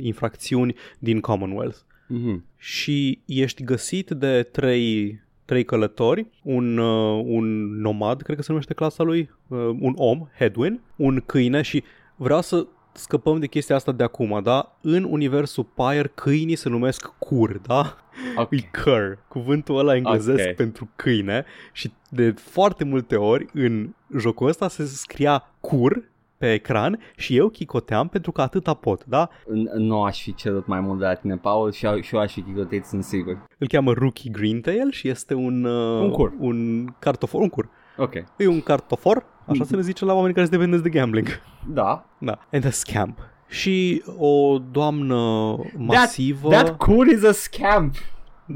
infracțiuni 0.00 0.74
din 0.98 1.20
Commonwealth. 1.20 1.76
Mhm. 2.06 2.44
Și 2.56 3.20
ești 3.26 3.64
găsit 3.64 4.10
de 4.10 4.42
trei, 4.42 5.20
trei 5.50 5.64
călători, 5.64 6.26
un, 6.42 6.78
uh, 6.78 7.22
un 7.26 7.76
nomad, 7.80 8.22
cred 8.22 8.36
că 8.36 8.42
se 8.42 8.50
numește 8.50 8.74
clasa 8.74 9.02
lui, 9.02 9.30
uh, 9.48 9.58
un 9.58 9.92
om, 9.96 10.28
Hedwin, 10.38 10.80
un 10.96 11.22
câine 11.26 11.62
și 11.62 11.82
vreau 12.16 12.40
să 12.40 12.66
scăpăm 12.92 13.38
de 13.38 13.46
chestia 13.46 13.76
asta 13.76 13.92
de 13.92 14.02
acum, 14.02 14.40
da? 14.42 14.78
În 14.80 15.06
universul 15.10 15.66
Pyre, 15.74 16.12
câinii 16.14 16.56
se 16.56 16.68
numesc 16.68 17.12
cur, 17.18 17.58
da? 17.66 17.96
Ok. 18.36 18.50
E 18.60 18.70
cur, 18.82 19.18
cuvântul 19.28 19.78
ăla 19.78 19.96
englezesc 19.96 20.48
Ok. 20.48 20.54
pentru 20.54 20.88
câine 20.96 21.44
și 21.72 21.92
de 22.08 22.30
foarte 22.30 22.84
multe 22.84 23.16
ori 23.16 23.46
în 23.52 23.94
jocul 24.18 24.48
ăsta 24.48 24.68
se 24.68 24.84
scria 24.84 25.44
cur 25.60 26.09
pe 26.40 26.52
ecran 26.52 26.98
și 27.16 27.36
eu 27.36 27.48
chicoteam 27.48 28.08
pentru 28.08 28.32
că 28.32 28.40
atâta 28.40 28.74
pot, 28.74 29.04
da? 29.04 29.28
N- 29.28 29.76
Nu 29.76 30.02
aș 30.02 30.22
fi 30.22 30.34
cerut 30.34 30.66
mai 30.66 30.80
mult 30.80 30.98
de 30.98 31.04
la 31.04 31.14
tine, 31.14 31.36
Paul, 31.36 31.72
și, 31.72 31.84
eu- 31.86 32.00
și 32.00 32.14
eu 32.14 32.20
aș 32.20 32.32
fi 32.32 32.40
chicotit, 32.42 32.84
sunt 32.84 33.04
sigur. 33.04 33.46
Îl 33.58 33.66
cheamă 33.66 33.92
Rookie 33.92 34.30
Greentail 34.30 34.90
și 34.90 35.08
este 35.08 35.34
un, 35.34 35.64
uh, 35.64 36.00
Un 36.02 36.10
cur. 36.10 36.32
un 36.38 36.86
cartofor, 36.98 37.40
un 37.40 37.48
cur. 37.48 37.68
Ok. 37.96 38.12
E 38.36 38.46
un 38.46 38.60
cartofor, 38.60 39.24
așa 39.46 39.64
se 39.64 39.76
le 39.76 39.82
zice 39.82 40.04
la 40.04 40.12
oamenii 40.12 40.34
care 40.34 40.46
sunt 40.46 40.58
dependenți 40.58 40.90
de 40.90 40.98
gambling. 40.98 41.26
Da. 41.68 42.04
Da. 42.18 42.38
And 42.52 42.64
a 42.66 42.70
scamp. 42.70 43.18
Și 43.48 44.02
o 44.18 44.58
doamnă 44.70 45.56
masivă... 45.76 46.48
That 46.48 46.76
cool 46.76 47.06
is 47.06 47.24
a 47.24 47.32
scamp, 47.32 47.94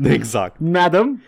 Exact. 0.02 0.56
madam. 0.58 1.22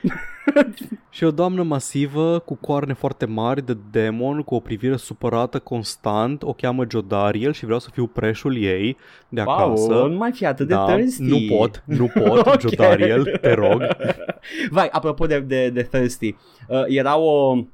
Și 1.10 1.24
o 1.24 1.30
doamnă 1.30 1.62
masivă 1.62 2.38
cu 2.38 2.54
coarne 2.54 2.92
foarte 2.92 3.26
mari 3.26 3.66
de 3.66 3.76
demon, 3.90 4.42
cu 4.42 4.54
o 4.54 4.60
privire 4.60 4.96
supărată 4.96 5.58
constant, 5.58 6.42
o 6.42 6.52
cheamă 6.52 6.84
Jodariel 6.90 7.52
și 7.52 7.64
vreau 7.64 7.78
să 7.80 7.88
fiu 7.92 8.06
preșul 8.06 8.56
ei 8.62 8.96
de 9.28 9.40
acasă. 9.40 9.86
Paul, 9.88 10.10
nu 10.10 10.16
mai 10.16 10.32
fi 10.32 10.46
atât 10.46 10.68
de 10.68 10.74
da, 10.74 10.84
thirsty. 10.94 11.22
nu 11.22 11.56
pot, 11.56 11.82
nu 11.84 12.06
pot, 12.24 12.46
Ok. 12.46 12.60
Jodariel, 12.60 13.38
te 13.40 13.52
rog. 13.54 13.82
Vai, 14.70 14.88
apropo 14.92 15.26
de, 15.26 15.40
de, 15.40 15.68
de 15.68 15.82
thirsty, 15.82 16.36
uh, 16.68 16.82
era 16.86 17.18
o... 17.18 17.56
Uh, 17.56 17.64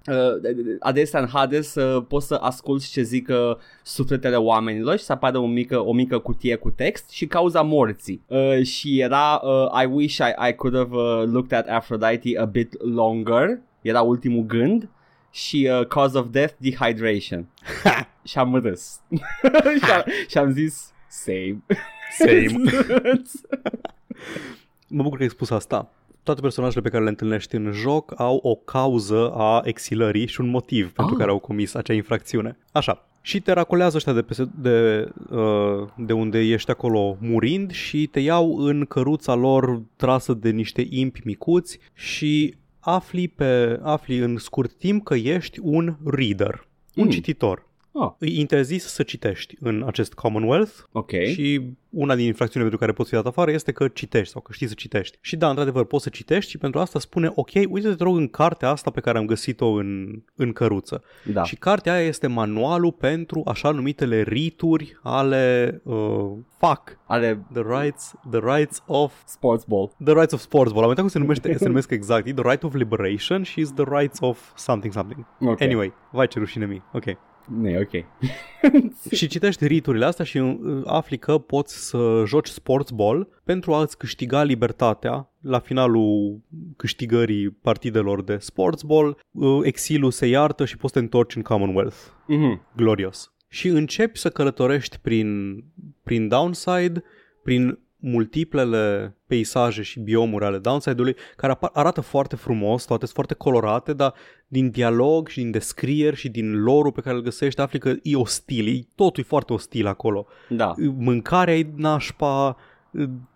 de- 0.42 0.52
de- 0.52 0.76
adesea 0.80 1.20
în 1.20 1.26
Hades 1.32 1.74
uh, 1.74 2.04
poți 2.08 2.26
să 2.26 2.34
asculti 2.34 2.90
ce 2.90 3.02
zic 3.02 3.28
uh, 3.28 3.56
sufletele 3.82 4.36
oamenilor 4.36 4.96
și 4.98 5.04
să 5.04 5.12
apară 5.12 5.38
o 5.38 5.46
mică, 5.46 5.78
o 5.86 5.92
mică 5.92 6.18
cutie 6.18 6.56
cu 6.56 6.70
text 6.70 7.10
și 7.10 7.26
cauza 7.26 7.62
morții. 7.62 8.22
Uh, 8.26 8.62
și 8.62 9.00
era 9.00 9.40
uh, 9.44 9.82
I 9.82 9.86
wish 9.92 10.16
I, 10.16 10.48
I 10.48 10.52
could 10.54 10.76
have 10.76 10.96
uh, 10.96 11.22
looked 11.32 11.52
at 11.58 11.68
Aphrodite 11.68 12.38
a 12.38 12.44
bit 12.44 12.61
longer. 12.78 13.58
Era 13.82 14.02
ultimul 14.02 14.42
gând. 14.42 14.88
Și 15.30 15.68
uh, 15.80 15.86
cause 15.86 16.18
of 16.18 16.26
death, 16.30 16.54
dehydration. 16.58 17.48
și 18.24 18.38
am 18.38 18.54
râs. 18.54 19.00
și, 19.84 19.90
am, 19.90 20.04
și 20.28 20.38
am 20.38 20.50
zis, 20.52 20.92
same. 21.08 21.62
Same. 22.18 22.52
Mă 24.88 25.02
bucur 25.02 25.16
că 25.16 25.22
ai 25.22 25.28
spus 25.30 25.50
asta. 25.50 25.90
Toate 26.22 26.40
personajele 26.40 26.82
pe 26.82 26.88
care 26.88 27.02
le 27.02 27.08
întâlnești 27.08 27.54
în 27.54 27.72
joc 27.72 28.20
au 28.20 28.36
o 28.42 28.54
cauză 28.54 29.30
a 29.34 29.60
exilării 29.64 30.26
și 30.26 30.40
un 30.40 30.48
motiv 30.48 30.92
pentru 30.92 31.14
Ah. 31.14 31.18
care 31.20 31.30
au 31.30 31.38
comis 31.38 31.74
acea 31.74 31.92
infracțiune. 31.92 32.58
Așa. 32.72 33.06
Și 33.24 33.40
te 33.40 33.52
racolează 33.52 33.96
ăștia 33.96 34.12
de, 34.12 34.22
peste, 34.22 34.48
de, 34.60 35.08
uh, 35.30 35.88
de 35.96 36.12
unde 36.12 36.38
ești 36.38 36.70
acolo 36.70 37.16
murind 37.20 37.70
și 37.70 38.06
te 38.06 38.20
iau 38.20 38.56
în 38.58 38.84
căruța 38.84 39.34
lor 39.34 39.82
trasă 39.96 40.32
de 40.34 40.50
niște 40.50 40.86
impi 40.90 41.20
micuți 41.24 41.78
și 41.94 42.54
afli, 42.80 43.28
pe, 43.28 43.80
afli 43.82 44.18
în 44.18 44.36
scurt 44.38 44.72
timp 44.72 45.04
că 45.04 45.14
ești 45.14 45.58
un 45.62 45.96
reader, 46.04 46.66
un 46.94 47.04
Mm. 47.04 47.10
cititor. 47.10 47.66
Oh, 47.92 48.12
Îi 48.18 48.38
interzis 48.38 48.84
să 48.84 49.02
citești 49.02 49.56
în 49.60 49.82
acest 49.86 50.14
Commonwealth 50.14 50.72
ok. 50.92 51.10
și 51.10 51.60
una 51.90 52.14
din 52.14 52.26
infracțiunile 52.26 52.70
pentru 52.70 52.78
care 52.78 52.92
poți 52.92 53.08
fi 53.08 53.14
dat 53.14 53.26
afară 53.26 53.50
este 53.50 53.72
că 53.72 53.88
citești 53.88 54.32
sau 54.32 54.40
că 54.40 54.52
știi 54.52 54.66
să 54.66 54.74
citești. 54.74 55.18
Și 55.20 55.36
da, 55.36 55.48
într-adevăr, 55.48 55.84
poți 55.84 56.02
să 56.02 56.08
citești 56.08 56.50
și 56.50 56.58
pentru 56.58 56.80
asta 56.80 56.98
spune, 56.98 57.32
ok, 57.34 57.50
uite-te, 57.68 57.94
te 57.94 58.02
rog, 58.02 58.16
în 58.16 58.28
cartea 58.28 58.68
asta 58.68 58.90
pe 58.90 59.00
care 59.00 59.18
am 59.18 59.26
găsit-o 59.26 59.66
în, 59.66 60.22
în 60.34 60.52
căruță. 60.52 61.02
Da. 61.32 61.42
Și 61.42 61.56
cartea 61.56 61.92
aia 61.92 62.06
este 62.06 62.26
manualul 62.26 62.92
pentru 62.92 63.42
așa 63.46 63.70
numitele 63.70 64.22
rituri 64.22 64.98
ale 65.02 65.80
uh, 65.84 66.30
FAC, 66.58 66.98
Are 67.06 67.46
the 67.52 67.62
rights, 67.80 68.14
the 68.30 68.40
rights 68.56 68.82
of 68.86 69.12
sports 69.26 69.64
ball. 69.64 69.92
The 70.04 70.14
Rights 70.14 70.32
of 70.32 70.40
Sports 70.40 70.72
Ball. 70.72 70.82
Am 70.82 70.88
uitat 70.88 71.02
cum 71.04 71.12
se 71.12 71.18
numește, 71.18 71.56
se 71.56 71.66
numesc 71.66 71.90
exact. 71.90 72.26
E 72.26 72.32
The 72.32 72.48
Right 72.48 72.62
of 72.62 72.74
Liberation 72.74 73.42
și 73.42 73.60
is 73.60 73.72
The 73.72 73.84
Rights 73.88 74.18
of 74.20 74.52
something 74.56 74.92
something. 74.92 75.26
Ok. 75.40 75.60
Anyway, 75.60 75.92
vai 76.10 76.26
ce 76.26 76.38
rușine 76.38 76.66
mi. 76.66 76.82
Ok. 76.92 77.04
Nu 77.46 77.68
e 77.68 77.78
ok. 77.78 78.04
și 79.18 79.26
citești 79.26 79.66
riturile 79.66 80.04
astea 80.04 80.24
și 80.24 80.38
uh, 80.38 80.82
afli 80.84 81.18
că 81.18 81.38
poți 81.38 81.88
să 81.88 82.22
joci 82.26 82.48
sports 82.48 82.90
ball 82.90 83.28
pentru 83.44 83.74
a-ți 83.74 83.98
câștiga 83.98 84.42
libertatea 84.42 85.30
la 85.40 85.58
finalul 85.58 86.40
câștigării 86.76 87.50
partidelor 87.50 88.22
de 88.22 88.36
sports 88.36 88.82
ball. 88.82 89.18
uh, 89.30 89.60
Exilul 89.62 90.10
se 90.10 90.26
iartă 90.26 90.64
și 90.64 90.76
poți 90.76 90.92
să 90.92 90.98
te 90.98 91.04
întorci 91.04 91.36
în 91.36 91.42
Commonwealth. 91.42 91.96
Mhm. 92.26 92.66
Glorios. 92.76 93.32
Și 93.48 93.68
începi 93.68 94.18
să 94.18 94.30
călătorești 94.30 94.98
prin, 94.98 95.58
prin 96.02 96.28
Downside, 96.28 97.02
prin 97.42 97.78
multiplele 98.02 99.16
peisaje 99.26 99.82
și 99.82 100.00
biomuri 100.00 100.44
ale 100.44 100.58
Downside-ului, 100.58 101.16
care 101.36 101.52
apar, 101.52 101.70
arată 101.72 102.00
foarte 102.00 102.36
frumos, 102.36 102.84
toate 102.84 103.04
sunt 103.04 103.14
foarte 103.14 103.34
colorate, 103.34 103.92
dar 103.92 104.14
din 104.48 104.70
dialog 104.70 105.28
și 105.28 105.40
din 105.40 105.50
descrieri 105.50 106.16
și 106.16 106.28
din 106.28 106.62
lorul 106.62 106.92
pe 106.92 107.00
care 107.00 107.16
îl 107.16 107.22
găsești, 107.22 107.60
afli 107.60 107.78
că 107.78 107.94
e 108.02 108.16
ostil, 108.16 108.68
e, 108.68 108.86
totul 108.94 109.22
e 109.22 109.26
foarte 109.28 109.52
ostil 109.52 109.86
acolo. 109.86 110.26
Da. 110.48 110.74
Mâncarea 110.98 111.58
e 111.58 111.66
nașpa, 111.76 112.56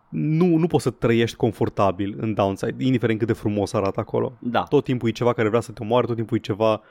nu, 0.08 0.56
nu 0.56 0.66
poți 0.66 0.82
să 0.82 0.90
trăiești 0.90 1.36
confortabil 1.36 2.16
în 2.18 2.34
Downside, 2.34 2.84
indiferent 2.84 3.18
cât 3.18 3.26
de 3.28 3.32
frumos 3.32 3.72
arată 3.72 4.00
acolo. 4.00 4.32
Da. 4.38 4.62
Tot 4.62 4.84
timpul 4.84 5.08
e 5.08 5.12
ceva 5.12 5.32
care 5.32 5.48
vrea 5.48 5.60
să 5.60 5.72
te 5.72 5.82
omoare, 5.82 6.06
tot 6.06 6.16
timpul 6.16 6.36
e 6.36 6.40
ceva 6.40 6.82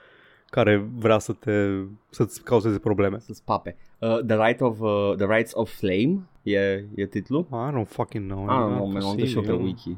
care 0.55 0.89
vrea 0.95 1.17
să 1.17 1.33
te, 1.33 1.67
să-ți 2.09 2.43
cauzeze 2.43 2.79
probleme. 2.79 3.17
Să-ți 3.19 3.43
pape. 3.43 3.75
Uh, 3.99 4.17
the, 4.27 4.35
right 4.45 4.61
of, 4.61 4.79
uh, 4.79 5.13
the 5.17 5.25
Rights 5.35 5.51
of 5.53 5.71
Flame 5.71 6.19
e, 6.43 6.59
e 6.95 7.05
titlul? 7.09 7.47
I 7.51 7.73
don't 7.77 7.87
fucking 7.87 8.25
know. 8.31 8.43
I 8.43 8.47
don't 8.47 8.71
E 8.71 8.75
know, 8.75 8.87
man, 8.91 9.01
am 9.01 9.15
dus 9.17 9.29
și 9.29 9.35
eu 9.35 9.41
pe 9.41 9.47
posibil. 9.49 9.65
wiki. 9.65 9.97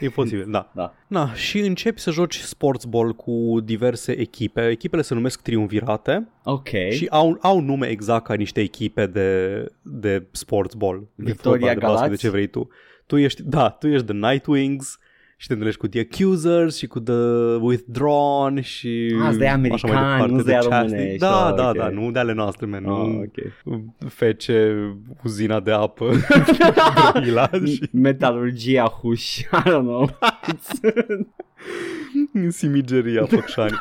E 0.00 0.08
posibil, 0.08 0.46
da. 0.50 0.70
Da. 0.74 0.94
Na, 1.06 1.34
și 1.34 1.58
începi 1.58 2.00
să 2.00 2.10
joci 2.10 2.38
sports 2.38 2.84
ball 2.84 3.12
cu 3.12 3.60
diverse 3.64 4.12
echipe. 4.18 4.68
Echipele 4.68 5.02
se 5.02 5.14
numesc 5.14 5.42
triumvirate 5.42 6.28
Ok. 6.44 6.68
și 6.90 7.06
au, 7.10 7.38
au 7.40 7.60
nume 7.60 7.86
exact 7.88 8.24
ca 8.24 8.34
niște 8.34 8.60
echipe 8.60 9.06
de, 9.06 9.64
de 9.82 10.26
sports 10.30 10.74
ball. 10.74 11.08
De 11.14 11.24
Victoria 11.30 11.66
fotbal, 11.66 11.74
de 11.74 11.80
basket, 11.80 11.96
Galați? 11.98 12.10
de 12.10 12.16
ce 12.16 12.30
vrei 12.30 12.46
tu. 12.46 12.68
Tu 13.06 13.16
ești, 13.16 13.42
da, 13.42 13.68
tu 13.70 13.86
ești 13.88 14.06
The 14.06 14.14
Nightwings 14.30 14.98
și 15.36 15.46
te 15.46 15.52
întâlnești 15.52 15.80
cu 15.80 15.88
The 15.88 16.00
Accusers 16.00 16.76
și 16.76 16.86
cu 16.86 17.00
The 17.00 17.14
Withdrawn 17.60 18.60
și 18.60 19.14
Ah, 19.20 19.26
sunt 19.26 19.38
de 19.38 19.46
așa 19.46 19.56
mai 19.56 19.68
americani, 19.68 19.92
departe, 19.92 20.32
nu-s 20.32 20.44
de 20.44 20.52
The 20.52 20.68
Chastity. 20.68 20.90
românești, 20.92 21.18
Da, 21.18 21.46
ah, 21.46 21.54
da, 21.54 21.68
ok. 21.68 21.76
da, 21.76 21.88
nu 21.88 22.10
de 22.10 22.18
ale 22.18 22.32
noastre, 22.32 22.66
man. 22.66 22.84
Ah, 22.84 22.90
nu 22.90 23.18
ok. 23.20 23.78
fece 24.08 24.76
uzina 25.24 25.60
de 25.60 25.70
apă 25.70 26.10
Brăila 27.12 27.50
și 27.64 27.88
Metalurgia 27.92 28.84
Huș. 28.84 29.38
I 29.38 29.44
don't 29.64 29.64
know. 29.82 30.18
în 32.32 32.50
simigeria 32.60 33.24
Făcșani. 33.24 33.76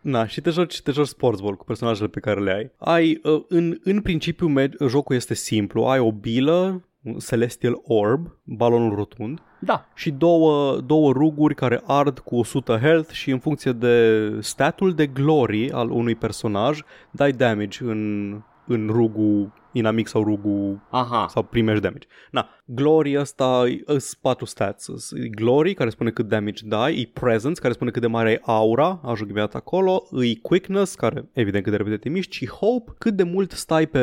Na, 0.00 0.26
și 0.26 0.40
te 0.40 0.50
joci, 0.50 0.80
te 0.82 0.90
joci 0.90 1.06
sportsball 1.06 1.56
cu 1.56 1.64
personajele 1.64 2.08
pe 2.08 2.20
care 2.20 2.40
le 2.40 2.52
ai. 2.52 2.70
Ai, 2.78 3.20
uh, 3.22 3.42
în, 3.48 3.78
în 3.84 4.00
principiu, 4.00 4.46
me- 4.46 4.70
jocul 4.88 5.16
este 5.16 5.34
simplu. 5.34 5.82
Ai 5.82 5.98
o 5.98 6.12
bilă, 6.12 6.82
un 7.02 7.18
Celestial 7.18 7.80
Orb, 7.82 8.26
balonul 8.44 8.94
rotund, 8.94 9.40
da. 9.58 9.86
și 9.94 10.10
două, 10.10 10.80
două 10.80 11.12
ruguri 11.12 11.54
care 11.54 11.82
ard 11.86 12.18
cu 12.18 12.36
100 12.36 12.76
health 12.76 13.10
și 13.10 13.30
în 13.30 13.38
funcție 13.38 13.72
de 13.72 14.28
statul 14.40 14.94
de 14.94 15.06
glory 15.06 15.70
al 15.70 15.90
unui 15.90 16.14
personaj, 16.14 16.80
dai 17.10 17.32
damage 17.32 17.84
în, 17.84 18.32
în 18.66 18.88
rugul 18.92 19.52
inamic 19.72 20.06
sau 20.06 20.22
rugul 20.22 20.80
Aha. 20.90 21.26
sau 21.28 21.42
primești 21.42 21.82
damage. 21.82 22.06
Na, 22.30 22.48
glory 22.64 23.18
ăsta 23.18 23.64
îs 23.84 24.14
patru 24.14 24.44
stats. 24.44 24.86
Îs 24.86 25.12
glory, 25.30 25.74
care 25.74 25.90
spune 25.90 26.10
cât 26.10 26.28
damage 26.28 26.66
dai, 26.66 27.00
e 27.00 27.10
presence, 27.12 27.60
care 27.60 27.72
spune 27.72 27.90
cât 27.90 28.00
de 28.00 28.06
mare 28.06 28.30
e 28.30 28.40
aura, 28.42 29.00
ajung 29.04 29.30
imediat 29.30 29.54
acolo, 29.54 30.02
e 30.24 30.34
quickness, 30.34 30.94
care 30.94 31.28
evident 31.32 31.62
cât 31.62 31.72
de 31.72 31.78
repede 31.78 31.96
te 31.96 32.08
miști, 32.08 32.36
și 32.36 32.48
hope, 32.48 32.92
cât 32.98 33.14
de 33.14 33.22
mult 33.22 33.50
stai 33.50 33.86
pe 33.86 34.00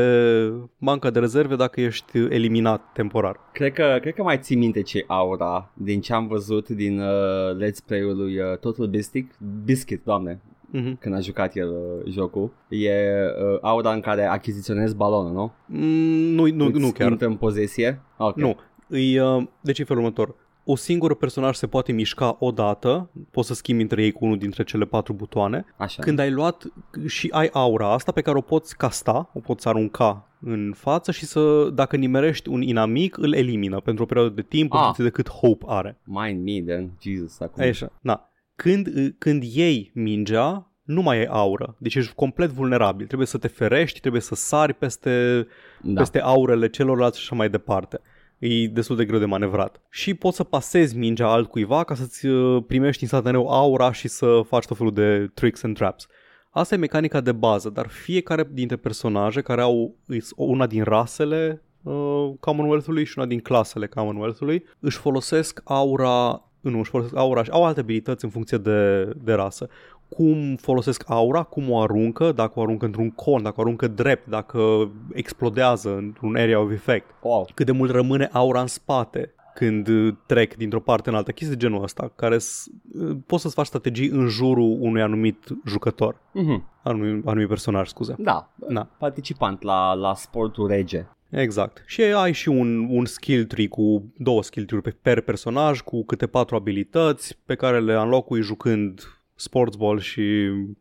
banca 0.78 1.10
de 1.10 1.20
rezerve 1.20 1.56
dacă 1.56 1.82
ești 1.82 2.18
eliminat 2.18 2.92
temporar. 2.94 3.40
Cred 3.54 3.74
că, 3.74 3.98
cred 4.02 4.14
că 4.14 4.24
mai 4.24 4.38
ții 4.38 4.56
minte 4.56 4.82
ce 4.82 5.04
aura 5.08 5.72
din 5.74 6.02
ce 6.02 6.14
am 6.14 6.28
văzut 6.28 6.70
din 6.70 7.00
uh, 7.00 7.56
Let's 7.64 7.86
Play-ul 7.86 8.18
lui 8.18 8.40
uh, 8.40 8.58
Total 8.58 8.88
Biscuit, 8.88 9.32
Biscuit, 9.64 10.04
doamne, 10.04 10.42
Mhm. 10.72 10.98
când 11.00 11.16
a 11.16 11.20
jucat 11.20 11.56
el 11.56 11.70
uh, 11.70 12.12
jocul. 12.14 12.52
E 12.70 12.90
uh, 12.92 13.58
aura 13.62 13.94
în 13.94 14.00
care 14.00 14.24
achiziționezi 14.26 14.96
balonul, 14.96 15.32
nu? 15.34 15.52
Mm, 15.66 16.34
nu, 16.34 16.48
nu, 16.48 16.66
Îți 16.66 16.80
nu 16.80 16.92
chiar. 16.92 17.10
Intră 17.12 17.28
în 17.28 17.36
pozesie? 17.36 18.02
Ok. 18.18 18.36
Nu. 18.36 18.56
Îi, 18.88 19.20
uh, 19.20 19.44
deci 19.62 19.80
e 19.80 19.84
felul 19.84 20.02
următor. 20.04 20.36
O 20.64 20.76
singură 20.76 21.14
personaj 21.14 21.56
se 21.56 21.68
poate 21.68 21.92
mișca 21.92 22.36
odată, 22.40 23.10
poți 23.32 23.48
să 23.48 23.54
schimbi 23.54 23.82
între 23.82 24.04
ei 24.04 24.12
cu 24.12 24.26
unul 24.26 24.38
dintre 24.38 24.64
cele 24.64 24.86
patru 24.86 25.14
butoane. 25.14 25.66
Așa. 25.78 26.02
Când 26.02 26.20
ai 26.20 26.32
luat 26.32 26.64
și 27.08 27.28
ai 27.32 27.50
aura 27.54 27.94
asta 27.94 28.12
pe 28.12 28.22
care 28.22 28.38
o 28.38 28.42
poți 28.42 28.78
casta, 28.78 29.30
o 29.34 29.40
poți 29.40 29.68
arunca 29.68 30.28
în 30.42 30.74
față 30.76 31.12
și 31.12 31.26
să, 31.26 31.70
dacă 31.74 31.96
nimerești 31.96 32.50
un 32.50 32.62
inamic, 32.62 33.18
îl 33.18 33.34
elimină 33.34 33.80
pentru 33.80 34.04
o 34.04 34.06
perioadă 34.06 34.34
de 34.34 34.42
timp, 34.42 34.72
în 34.72 34.78
Ah. 34.78 34.84
funcție 34.84 35.04
de 35.04 35.10
cât 35.10 35.30
hope 35.30 35.66
are. 35.68 35.98
Mind 36.04 36.44
me, 36.44 36.74
then. 36.74 36.92
Jesus, 37.02 37.40
acum. 37.40 37.64
Așa, 37.64 37.92
na. 38.02 38.29
Când, 38.62 39.16
când 39.18 39.44
iei 39.44 39.92
mingea, 39.94 40.72
nu 40.84 41.02
mai 41.02 41.18
ai 41.18 41.26
aură, 41.26 41.76
deci 41.78 41.96
ești 41.96 42.14
complet 42.14 42.50
vulnerabil. 42.50 43.06
Trebuie 43.06 43.28
să 43.28 43.38
te 43.38 43.48
ferești, 43.48 44.00
trebuie 44.00 44.22
să 44.22 44.36
sari 44.36 44.74
peste, 44.74 45.48
da. 45.82 46.00
peste 46.00 46.20
aurele 46.22 46.70
celorlalți 46.70 47.18
și 47.18 47.24
așa 47.24 47.36
mai 47.36 47.50
departe. 47.50 48.02
E 48.38 48.68
destul 48.68 48.96
de 48.96 49.06
greu 49.06 49.20
de 49.20 49.26
manevrat. 49.26 49.82
Și 49.90 50.14
poți 50.14 50.36
să 50.36 50.44
pasezi 50.44 50.98
mingea 50.98 51.28
altcuiva 51.28 51.84
ca 51.84 51.96
să-ți 51.96 52.26
uh, 52.26 52.64
primești 52.68 53.02
instantaneu 53.02 53.48
aura 53.48 53.92
și 53.92 54.08
să 54.08 54.42
faci 54.48 54.66
tot 54.66 54.78
felul 54.78 54.94
de 54.94 55.32
tricks 55.34 55.64
and 55.64 55.76
traps. 55.76 56.08
Asta 56.50 56.76
e 56.76 56.78
mecanica 56.78 57.22
de 57.22 57.32
bază, 57.32 57.70
dar 57.70 57.88
fiecare 57.88 58.50
dintre 58.52 58.76
personaje 58.76 59.42
care 59.42 59.62
au 59.62 59.96
îs- 60.06 60.34
una 60.36 60.68
din 60.68 60.84
rasele 60.84 61.64
uh, 61.84 62.32
Commonwealth-ului 62.40 63.06
și 63.06 63.14
una 63.18 63.28
din 63.28 63.40
clasele 63.40 63.88
Commonwealth-ului 63.88 64.66
își 64.80 64.98
folosesc 64.98 65.62
aura 65.64 66.44
nu, 66.62 66.80
își 66.80 66.90
folosesc 66.90 67.16
aura 67.18 67.44
și 67.44 67.50
au 67.52 67.66
alte 67.66 67.80
abilități 67.80 68.24
în 68.26 68.30
funcție 68.32 68.58
de, 68.58 69.04
de 69.24 69.34
rasă. 69.34 69.68
Cum 70.10 70.56
folosesc 70.56 71.04
aura, 71.08 71.44
cum 71.44 71.70
o 71.72 71.80
aruncă, 71.82 72.32
dacă 72.32 72.60
o 72.60 72.62
aruncă 72.62 72.86
într-un 72.86 73.10
con, 73.12 73.44
dacă 73.44 73.56
o 73.58 73.62
aruncă 73.62 73.88
drept, 73.88 74.28
dacă 74.28 74.92
explodează 75.14 75.96
într-un 75.96 76.36
area 76.36 76.60
of 76.60 76.72
effect, 76.72 77.06
Wow. 77.22 77.48
cât 77.54 77.66
de 77.66 77.72
mult 77.72 77.92
rămâne 77.92 78.30
aura 78.32 78.62
în 78.62 78.68
spate 78.68 79.34
când 79.56 79.88
uh, 79.88 80.14
trec 80.26 80.56
dintr-o 80.56 80.80
parte 80.80 81.10
în 81.10 81.16
alta, 81.16 81.32
chestii 81.32 81.56
de 81.58 81.66
genul 81.66 81.84
ăsta, 81.84 82.12
care 82.16 82.38
s- 82.38 82.68
uh, 82.94 83.18
poți 83.26 83.42
să-ți 83.42 83.54
faci 83.54 83.66
strategii 83.66 84.08
în 84.10 84.28
jurul 84.28 84.78
unui 84.80 85.02
anumit 85.02 85.48
jucător, 85.66 86.16
Mhm. 86.34 86.64
anumit, 86.84 87.28
anumit 87.28 87.48
personaj, 87.48 87.88
scuze. 87.88 88.16
Da. 88.18 88.50
Na. 88.68 88.88
Participant 88.98 89.62
la, 89.62 89.94
la 89.94 90.14
sportul 90.16 90.68
rege. 90.68 91.08
Exact. 91.30 91.84
Și 91.86 92.02
ai 92.02 92.32
și 92.32 92.50
un, 92.50 92.88
un 92.90 93.06
skill 93.06 93.46
tree 93.46 93.68
cu 93.68 94.14
două 94.18 94.44
skill 94.44 94.66
tree 94.66 94.82
pe 94.82 94.96
per 95.02 95.22
personaj, 95.22 95.82
cu 95.82 96.06
câte 96.06 96.28
patru 96.28 96.56
abilități 96.56 97.38
pe 97.46 97.56
care 97.56 97.80
le 97.80 97.94
înlocui 97.94 98.42
jucând 98.42 99.20
sports 99.36 99.76
ball 99.76 100.00
și 100.00 100.22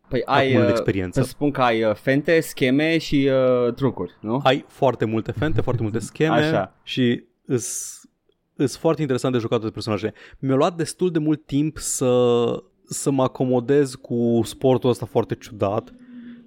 Păi 0.09 0.23
ai, 0.25 0.45
acumulând 0.45 0.71
uh, 0.71 0.77
experiență. 0.77 1.21
Presupun 1.21 1.51
că 1.51 1.63
ai 1.63 1.85
uh, 1.85 1.95
fente, 1.95 2.41
scheme 2.41 2.99
și 2.99 3.31
uh, 3.67 3.75
trucuri, 3.75 4.17
nu? 4.21 4.41
ai 4.43 4.65
foarte 4.69 5.05
multe 5.05 5.33
fente, 5.33 5.61
foarte 5.61 5.83
multe 5.83 5.99
scheme 5.99 6.37
Așa. 6.37 6.75
și 6.83 7.25
îs, 7.47 8.01
îs 8.57 8.77
foarte 8.77 9.01
interesant 9.01 9.35
de 9.35 9.41
jucat 9.41 9.61
de 9.61 9.71
personaje. 9.71 10.13
Mi-a 10.39 10.55
luat 10.55 10.77
destul 10.77 11.11
de 11.11 11.19
mult 11.19 11.47
timp 11.47 11.79
să, 11.79 12.45
să 12.85 13.11
mă 13.11 13.23
acomodez 13.23 13.95
cu 13.95 14.41
sportul 14.45 14.91
ăsta 14.91 15.07
foarte 15.07 15.35
ciudat. 15.35 15.93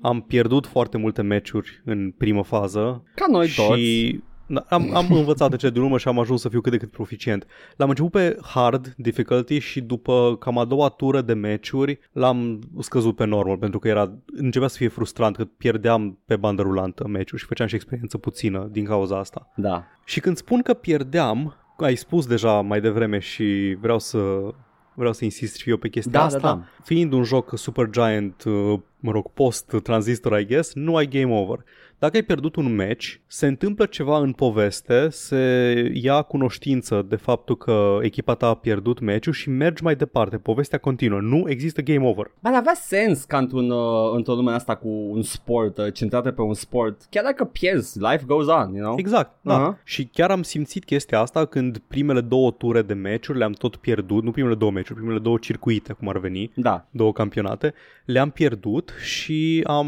Am 0.01 0.21
pierdut 0.21 0.67
foarte 0.67 0.97
multe 0.97 1.21
meciuri 1.21 1.81
în 1.85 2.11
primă 2.17 2.43
fază 2.43 3.03
Ca 3.15 3.25
noi 3.29 3.47
toți. 3.55 3.79
și 3.79 4.19
da, 4.47 4.65
am, 4.69 4.95
am 4.95 5.05
învățat 5.09 5.49
de 5.49 5.55
cele 5.55 5.71
din 5.71 5.81
urmă 5.81 5.97
și 5.97 6.07
am 6.07 6.19
ajuns 6.19 6.41
să 6.41 6.49
fiu 6.49 6.61
cât 6.61 6.71
de 6.71 6.77
cât 6.77 6.91
proficient. 6.91 7.45
L-am 7.75 7.89
început 7.89 8.11
pe 8.11 8.37
hard 8.43 8.93
difficulty 8.97 9.59
și 9.59 9.81
după 9.81 10.37
cam 10.39 10.57
a 10.57 10.65
doua 10.65 10.89
tură 10.89 11.21
de 11.21 11.33
meciuri 11.33 11.99
l-am 12.11 12.61
scăzut 12.79 13.15
pe 13.15 13.25
normal 13.25 13.57
pentru 13.57 13.79
că 13.79 13.87
era, 13.87 14.11
începea 14.25 14.67
să 14.67 14.77
fie 14.77 14.87
frustrant 14.87 15.35
că 15.35 15.45
pierdeam 15.45 16.19
pe 16.25 16.35
bandă 16.35 16.61
rulantă 16.61 17.07
meciuri 17.07 17.41
și 17.41 17.47
făceam 17.47 17.67
și 17.67 17.75
experiență 17.75 18.17
puțină 18.17 18.67
din 18.71 18.85
cauza 18.85 19.17
asta. 19.19 19.51
Da. 19.55 19.83
Și 20.05 20.19
când 20.19 20.37
spun 20.37 20.61
că 20.61 20.73
pierdeam, 20.73 21.55
ai 21.77 21.95
spus 21.95 22.27
deja 22.27 22.61
mai 22.61 22.81
devreme 22.81 23.19
și 23.19 23.77
vreau 23.81 23.99
să 23.99 24.19
vreau 24.93 25.13
să 25.13 25.23
insist 25.23 25.55
și 25.55 25.69
eu 25.69 25.77
pe 25.77 25.89
chestia 25.89 26.11
Da, 26.11 26.23
asta, 26.25 26.39
da, 26.39 26.47
da. 26.47 26.63
fiind 26.83 27.13
un 27.13 27.23
joc 27.23 27.57
Super 27.57 27.89
Giant 27.89 28.43
uh, 28.43 28.79
mă 28.99 29.11
rog, 29.11 29.27
post-transistor, 29.33 30.39
I 30.39 30.45
guess, 30.45 30.73
nu 30.73 30.95
ai 30.95 31.05
game 31.05 31.33
over. 31.33 31.63
Dacă 32.01 32.15
ai 32.15 32.23
pierdut 32.23 32.55
un 32.55 32.75
match, 32.75 33.13
se 33.27 33.47
întâmplă 33.47 33.85
ceva 33.85 34.17
în 34.17 34.31
poveste, 34.31 35.09
se 35.09 35.91
ia 35.93 36.21
cunoștință 36.21 37.05
de 37.09 37.15
faptul 37.15 37.57
că 37.57 37.97
echipa 38.01 38.33
ta 38.35 38.47
a 38.47 38.53
pierdut 38.53 38.99
meciul 38.99 39.33
și 39.33 39.49
mergi 39.49 39.83
mai 39.83 39.95
departe. 39.95 40.37
Povestea 40.37 40.77
continuă. 40.77 41.19
Nu 41.19 41.49
există 41.49 41.81
game 41.81 42.07
over. 42.07 42.31
Ar 42.41 42.53
avea 42.53 42.73
sens 42.73 43.23
ca 43.23 43.37
într-un, 43.37 43.69
uh, 43.69 44.11
într-o 44.15 44.33
lume 44.33 44.51
asta 44.51 44.75
cu 44.75 44.87
un 44.87 45.21
sport, 45.21 45.77
uh, 45.77 45.93
centrată 45.93 46.31
pe 46.31 46.41
un 46.41 46.53
sport. 46.53 47.01
Chiar 47.09 47.23
dacă 47.23 47.45
pierzi, 47.45 47.99
life 47.99 48.23
goes 48.25 48.47
on, 48.47 48.73
you 48.73 48.83
know? 48.83 48.95
Exact, 48.97 49.31
da. 49.41 49.53
Aha. 49.53 49.79
Și 49.83 50.05
chiar 50.05 50.31
am 50.31 50.43
simțit 50.43 50.85
chestia 50.85 51.19
asta 51.19 51.45
când 51.45 51.77
primele 51.77 52.21
două 52.21 52.51
ture 52.51 52.81
de 52.81 52.93
meciuri 52.93 53.37
le-am 53.37 53.51
tot 53.53 53.75
pierdut, 53.75 54.23
nu 54.23 54.31
primele 54.31 54.55
două 54.55 54.71
meciuri, 54.71 54.99
primele 54.99 55.19
două 55.19 55.37
circuite, 55.37 55.93
cum 55.93 56.07
ar 56.07 56.17
veni, 56.17 56.51
Da. 56.55 56.87
două 56.91 57.11
campionate, 57.11 57.73
le-am 58.05 58.29
pierdut 58.29 58.93
și 59.01 59.63
am 59.67 59.87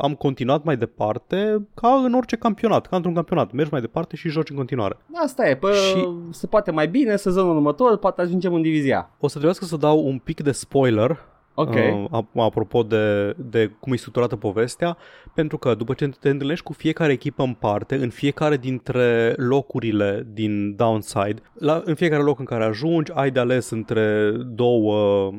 am 0.00 0.14
continuat 0.14 0.64
mai 0.64 0.76
departe 0.76 1.66
ca 1.74 1.88
în 2.04 2.14
orice 2.14 2.36
campionat, 2.36 2.86
ca 2.86 2.96
într-un 2.96 3.14
campionat. 3.14 3.52
Mergi 3.52 3.70
mai 3.72 3.80
departe 3.80 4.16
și 4.16 4.28
joci 4.28 4.50
în 4.50 4.56
continuare. 4.56 4.96
Asta 5.24 5.48
e, 5.48 5.56
pă, 5.56 5.72
Și- 5.72 6.08
se 6.30 6.46
poate 6.46 6.70
mai 6.70 6.88
bine, 6.88 7.16
sezonul 7.16 7.54
următor, 7.56 7.96
poate 7.98 8.20
ajungem 8.20 8.54
în 8.54 8.62
divizia. 8.62 9.10
O 9.20 9.26
să 9.26 9.32
trebuiască 9.32 9.64
să 9.64 9.76
dau 9.76 10.06
un 10.06 10.18
pic 10.18 10.40
de 10.42 10.52
spoiler 10.52 11.28
Ok. 11.54 11.74
uh, 11.74 12.04
ap- 12.22 12.34
apropo 12.34 12.82
de, 12.82 13.34
de 13.50 13.70
cum 13.80 13.92
e 13.92 13.96
structurată 13.96 14.36
povestea, 14.36 14.96
pentru 15.34 15.58
că 15.58 15.74
după 15.74 15.94
ce 15.94 16.08
te 16.20 16.28
întâlnești 16.28 16.64
cu 16.64 16.72
fiecare 16.72 17.12
echipă 17.12 17.42
în 17.42 17.52
parte, 17.54 17.94
în 17.94 18.10
fiecare 18.10 18.56
dintre 18.56 19.34
locurile 19.36 20.26
din 20.32 20.76
Downside, 20.76 21.42
la, 21.54 21.82
în 21.84 21.94
fiecare 21.94 22.22
loc 22.22 22.38
în 22.38 22.44
care 22.44 22.64
ajungi, 22.64 23.12
ai 23.14 23.30
de 23.30 23.40
ales 23.40 23.70
între 23.70 24.30
două 24.46 25.30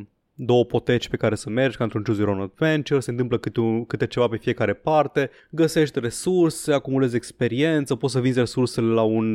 două 0.44 0.66
poteci 0.66 1.10
pe 1.10 1.18
care 1.18 1.36
să 1.36 1.50
mergi, 1.50 1.78
ca 1.78 1.84
într-un 1.84 2.04
Choose 2.04 2.22
Your 2.22 2.34
Own 2.34 2.42
Adventure, 2.42 3.00
se 3.00 3.12
întâmplă 3.12 3.38
câte, 3.38 3.60
un, 3.60 3.86
câte 3.86 4.08
ceva 4.08 4.28
pe 4.28 4.38
fiecare 4.38 4.74
parte, 4.74 5.30
găsești 5.52 6.00
resurse, 6.00 6.74
acumulezi 6.74 7.16
experiență, 7.16 7.96
poți 7.96 8.14
să 8.14 8.20
vinzi 8.20 8.40
resursele 8.40 8.88
la 8.88 9.02
un 9.02 9.26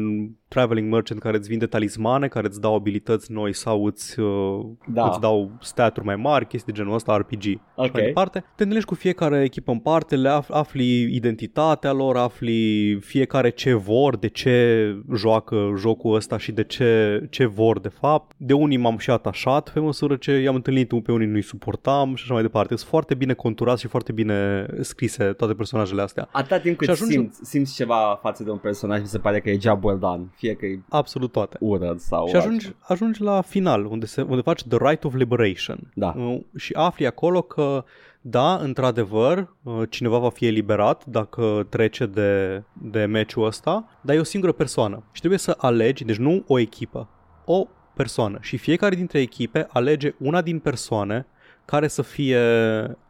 traveling 0.49 0.92
merchant 0.92 1.21
care 1.21 1.37
îți 1.37 1.49
vinde 1.49 1.66
talismane, 1.66 2.29
care 2.29 2.47
îți 2.47 2.61
dau 2.61 2.75
abilități 2.75 3.33
noi 3.33 3.53
sau 3.55 3.85
îți, 3.85 4.21
uh, 4.21 4.61
Da. 4.87 5.09
îți 5.09 5.21
dau 5.21 5.51
staturi 5.61 6.07
mai 6.07 6.16
mari, 6.16 6.47
chestii 6.47 6.73
de 6.73 6.79
genul 6.79 6.95
ăsta, 6.95 7.16
RPG. 7.16 7.42
Și 7.42 7.59
Ok. 7.77 7.92
mai 7.92 8.03
departe, 8.05 8.38
te 8.38 8.47
întâlnești 8.62 8.88
cu 8.88 8.95
fiecare 8.95 9.42
echipă 9.42 9.73
în 9.73 9.79
parte, 9.79 10.16
le 10.16 10.29
af- 10.40 10.49
afli 10.51 11.14
identitatea 11.14 11.92
lor, 11.92 12.16
afli 12.16 12.95
fiecare 13.01 13.51
ce 13.51 13.73
vor, 13.75 14.16
de 14.16 14.29
ce 14.29 14.95
joacă 15.14 15.73
jocul 15.79 16.14
ăsta 16.14 16.38
și 16.38 16.53
de 16.53 16.64
ce, 16.64 17.21
ce 17.31 17.47
vor 17.47 17.81
de 17.81 17.88
fapt. 17.88 18.33
De 18.37 18.53
unii 18.53 18.77
m-am 18.77 18.99
și 18.99 19.11
atașat 19.11 19.71
pe 19.73 19.81
măsură 19.81 20.16
ce 20.16 20.33
i-am 20.33 20.55
întâlnit, 20.55 20.92
pe 21.01 21.13
unii 21.13 21.27
nu-i 21.27 21.43
suportam 21.43 22.15
și 22.15 22.23
așa 22.25 22.33
mai 22.33 22.43
departe. 22.43 22.77
Sunt 22.77 22.89
foarte 22.89 23.15
bine 23.15 23.33
conturați 23.35 23.81
și 23.81 23.87
foarte 23.87 24.13
bine 24.13 24.67
scrise 24.81 25.25
toate 25.33 25.55
personajele 25.55 26.03
astea. 26.03 26.29
Atâta 26.33 26.59
timp 26.59 26.77
cât 26.77 26.87
Și 26.87 26.93
ajunge- 26.93 27.15
simți, 27.15 27.41
simți 27.43 27.75
ceva 27.75 28.19
față 28.23 28.43
de 28.45 28.51
un 28.51 28.59
personaj, 28.59 29.01
mi 29.01 29.07
se 29.07 29.19
pare 29.19 29.41
că 29.41 29.51
e 29.51 29.59
job 29.61 29.85
well 29.85 29.99
done. 29.99 30.23
Fie 30.35 30.55
că 30.55 30.67
e 30.67 30.81
Absolut 30.89 31.33
toate. 31.33 31.57
urât 31.61 32.01
sau... 32.01 32.29
Și 32.29 32.37
ajungi, 32.37 32.73
ajungi 32.81 33.23
la 33.23 33.41
final, 33.41 33.85
unde, 33.85 34.07
se, 34.07 34.23
unde 34.23 34.43
faci 34.43 34.63
The 34.63 34.79
Right 34.81 35.05
of 35.05 35.15
Liberation. 35.15 35.79
Da. 35.95 36.15
Uh, 36.17 36.41
Și 36.57 36.73
afli 36.73 37.07
acolo 37.07 37.43
că, 37.43 37.85
da, 38.21 38.55
într-adevăr, 38.55 39.55
uh, 39.63 39.83
cineva 39.91 40.19
va 40.19 40.31
fi 40.31 40.47
eliberat 40.47 41.05
dacă 41.05 41.67
trece 41.69 42.07
de, 42.07 42.63
de 42.73 43.05
meciul 43.05 43.45
ăsta, 43.47 43.89
dar 44.01 44.17
e 44.17 44.19
o 44.21 44.23
singură 44.23 44.53
persoană. 44.53 45.03
Și 45.13 45.19
trebuie 45.19 45.39
să 45.39 45.55
alegi, 45.59 46.05
deci 46.05 46.17
nu 46.17 46.45
o 46.47 46.59
echipă, 46.59 47.09
o 47.45 47.67
persoană. 47.97 48.39
Și 48.41 48.57
fiecare 48.57 48.95
dintre 48.95 49.21
echipe 49.21 49.67
alege 49.71 50.15
una 50.19 50.43
din 50.43 50.59
persoane 50.59 51.27
care 51.65 51.89
să 51.89 52.03
fie 52.03 52.39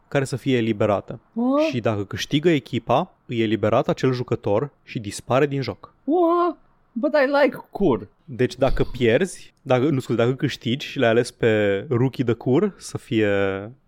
care 0.07 0.25
să 0.25 0.35
fie 0.35 0.57
eliberată. 0.57 1.19
What? 1.33 1.61
Și 1.61 1.79
dacă 1.79 2.03
câștigă 2.03 2.49
echipa, 2.49 3.13
îi 3.25 3.41
eliberat 3.41 3.87
acel 3.87 4.11
jucător 4.11 4.71
și 4.83 4.99
dispare 4.99 5.45
din 5.47 5.61
joc. 5.61 5.93
What? 6.03 6.57
But 6.91 7.11
I 7.13 7.43
like 7.43 7.57
cur. 7.69 8.07
Deci 8.25 8.55
dacă 8.55 8.83
pierzi, 8.83 9.53
dacă, 9.61 9.89
nu 9.89 9.99
scuze, 9.99 10.17
dacă 10.17 10.33
câștigi 10.33 10.87
și 10.87 10.99
le-ai 10.99 11.11
ales 11.11 11.31
pe 11.31 11.85
rookie 11.89 12.23
de 12.23 12.33
cur 12.33 12.73
să 12.77 12.97
fie, 12.97 13.29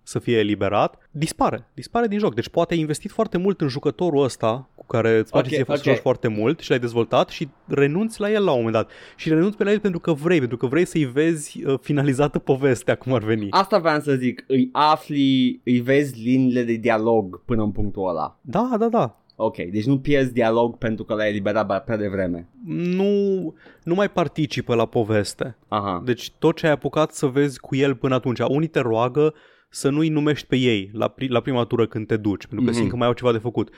să 0.04 0.20
fie 0.20 0.38
eliberat, 0.38 1.10
dispare. 1.12 1.68
Dispare 1.74 2.08
din 2.08 2.20
joc. 2.20 2.36
Deci 2.36 2.50
poate 2.50 2.74
ai 2.74 2.80
investit 2.80 3.12
foarte 3.12 3.38
mult 3.38 3.62
în 3.62 3.68
jucătorul 3.68 4.24
ăsta 4.24 4.70
cu 4.76 4.79
care 4.90 5.18
îți 5.18 5.32
place 5.32 5.48
Ok, 5.48 5.54
ție 5.54 5.64
să 5.66 5.72
ok. 5.72 5.82
joci 5.82 6.02
foarte 6.02 6.28
mult 6.28 6.60
și 6.60 6.70
l-ai 6.70 6.80
dezvoltat 6.80 7.30
și 7.30 7.48
renunți 7.68 8.20
la 8.20 8.32
el 8.32 8.44
la 8.44 8.52
un 8.52 8.58
moment 8.58 8.76
dat. 8.76 8.92
Și 9.16 9.30
renunți 9.30 9.58
pe 9.58 9.64
la 9.64 9.72
el 9.72 9.80
pentru 9.80 10.00
că 10.00 10.14
vrei, 10.14 10.40
pentru 10.40 10.58
că 10.58 10.66
vrei 10.66 10.86
să-i 10.86 11.06
vezi 11.06 11.64
uh, 11.66 11.80
finalizată 11.82 12.40
povestea 12.40 12.96
cum 12.96 13.14
ar 13.14 13.24
veni. 13.24 13.48
Asta 13.50 13.78
vreau 13.80 14.00
să 14.00 14.16
zic, 14.16 14.44
îi 14.48 14.70
afli, 14.72 15.62
îi 15.64 15.80
vezi 15.80 16.22
liniile 16.24 16.64
de 16.64 16.74
dialog 16.76 17.42
până 17.46 17.64
în 17.64 17.72
punctul 17.72 18.08
ăla. 18.10 18.40
Da, 18.42 18.76
da, 18.80 18.90
da. 18.90 19.14
Ok, 19.42 19.56
deci 19.58 19.86
nu 19.86 20.00
pierzi 20.00 20.34
dialog 20.34 20.78
pentru 20.78 21.04
că 21.04 21.14
l-ai 21.14 21.30
eliberat 21.30 21.66
ba- 21.66 21.80
prea 21.80 21.98
devreme. 21.98 22.48
Nu, 22.66 23.54
nu 23.84 23.94
mai 23.94 24.10
participă 24.10 24.76
la 24.76 24.86
poveste. 24.86 25.58
Aha. 25.68 26.02
Deci 26.06 26.32
tot 26.32 26.56
ce 26.56 26.66
ai 26.66 26.72
apucat 26.72 27.12
să 27.12 27.26
vezi 27.26 27.60
cu 27.60 27.76
el 27.76 27.96
până 27.96 28.16
atunci. 28.16 28.40
Unii 28.48 28.68
te 28.68 28.80
roagă 28.80 29.34
să 29.70 29.90
nu-i 29.90 30.10
numești 30.10 30.48
pe 30.48 30.56
ei 30.56 30.90
la, 30.94 31.08
pri- 31.10 31.28
la 31.30 31.40
prima 31.40 31.64
tură 31.64 31.88
când 31.88 32.08
te 32.08 32.18
duci, 32.18 32.46
pentru 32.48 32.66
că 32.66 32.70
Mhm. 32.72 32.80
simt 32.80 32.90
că 32.90 32.96
mai 32.96 33.08
au 33.08 33.14
ceva 33.14 33.32
de 33.32 33.38
făcut. 33.38 33.70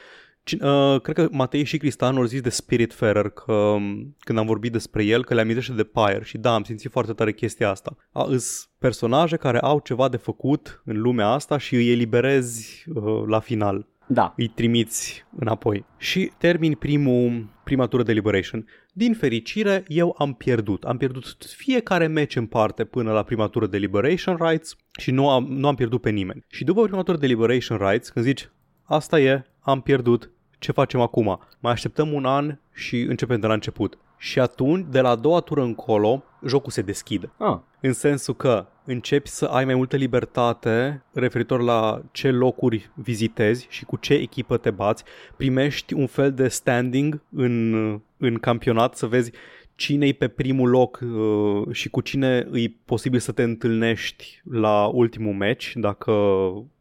Cine, 0.43 0.69
uh, 0.69 1.01
cred 1.01 1.15
că 1.15 1.27
Matei 1.31 1.63
și 1.63 1.77
Cristian 1.77 2.15
au 2.15 2.23
zis 2.23 2.41
de 2.41 2.49
Spiritfarer 2.49 3.29
că 3.29 3.53
um, 3.53 4.15
când 4.19 4.37
am 4.37 4.45
vorbit 4.45 4.71
despre 4.71 5.03
el, 5.03 5.23
că 5.23 5.33
le 5.33 5.41
amintește 5.41 5.73
de 5.73 5.83
Pyre 5.83 6.23
și 6.23 6.37
da, 6.37 6.53
am 6.53 6.63
simțit 6.63 6.91
foarte 6.91 7.13
tare 7.13 7.33
chestia 7.33 7.69
asta. 7.69 7.95
A, 8.11 8.23
îs 8.27 8.69
personaje 8.79 9.35
care 9.35 9.59
au 9.59 9.79
ceva 9.79 10.09
de 10.09 10.17
făcut 10.17 10.81
în 10.85 11.01
lumea 11.01 11.27
asta 11.27 11.57
și 11.57 11.75
îi 11.75 11.91
eliberezi 11.91 12.85
uh, 12.93 13.23
la 13.27 13.39
final 13.39 13.87
Da. 14.07 14.33
îi 14.37 14.47
trimiți 14.47 15.25
înapoi. 15.37 15.85
Și 15.97 16.31
termin 16.37 16.73
primul, 16.73 17.49
prima 17.63 17.85
tură 17.87 18.03
de 18.03 18.11
Liberation. 18.11 18.65
Din 18.93 19.13
fericire, 19.13 19.83
eu 19.87 20.15
am 20.17 20.33
pierdut. 20.33 20.83
Am 20.83 20.97
pierdut 20.97 21.35
fiecare 21.55 22.07
meci 22.07 22.35
în 22.35 22.45
parte 22.45 22.83
până 22.83 23.11
la 23.11 23.23
prima 23.23 23.47
tură 23.47 23.67
de 23.67 23.77
Liberation 23.77 24.37
Rights 24.39 24.75
și 24.99 25.11
nu 25.11 25.29
am, 25.29 25.45
nu 25.49 25.67
am 25.67 25.75
pierdut 25.75 26.01
pe 26.01 26.09
nimeni. 26.09 26.45
Și 26.49 26.63
după 26.63 26.83
prima 26.83 27.01
tură 27.03 27.17
de 27.17 27.25
Liberation 27.27 27.77
Rights, 27.77 28.09
când 28.09 28.25
zici, 28.25 28.49
asta 28.83 29.19
e, 29.19 29.45
am 29.61 29.81
pierdut, 29.81 30.29
ce 30.59 30.71
facem 30.71 30.99
acum? 30.99 31.39
Mai 31.59 31.71
așteptăm 31.71 32.13
un 32.13 32.25
an 32.25 32.57
și 32.73 33.01
începem 33.01 33.39
de 33.39 33.47
la 33.47 33.53
început. 33.53 33.97
Și 34.17 34.39
atunci, 34.39 34.85
de 34.89 35.01
la 35.01 35.09
a 35.09 35.15
doua 35.15 35.39
tură 35.39 35.61
încolo, 35.61 36.23
jocul 36.45 36.71
se 36.71 36.81
deschide. 36.81 37.31
Ah. 37.37 37.57
În 37.79 37.93
sensul 37.93 38.35
că 38.35 38.65
începi 38.85 39.29
să 39.29 39.45
ai 39.45 39.65
mai 39.65 39.75
multă 39.75 39.95
libertate 39.95 41.03
referitor 41.13 41.61
la 41.61 42.01
ce 42.11 42.31
locuri 42.31 42.91
vizitezi 42.93 43.67
și 43.69 43.85
cu 43.85 43.97
ce 43.97 44.13
echipă 44.13 44.57
te 44.57 44.71
bați. 44.71 45.03
Primești 45.37 45.93
un 45.93 46.07
fel 46.07 46.33
de 46.33 46.47
standing 46.47 47.21
în, 47.35 47.73
în 48.17 48.37
campionat 48.37 48.95
să 48.95 49.05
vezi 49.05 49.31
cine 49.81 50.07
e 50.07 50.11
pe 50.13 50.27
primul 50.27 50.69
loc 50.69 50.99
uh, 51.03 51.73
și 51.75 51.89
cu 51.89 52.01
cine 52.01 52.47
e 52.53 52.71
posibil 52.85 53.19
să 53.19 53.31
te 53.31 53.43
întâlnești 53.43 54.41
la 54.51 54.85
ultimul 54.85 55.33
match 55.33 55.71
dacă 55.75 56.13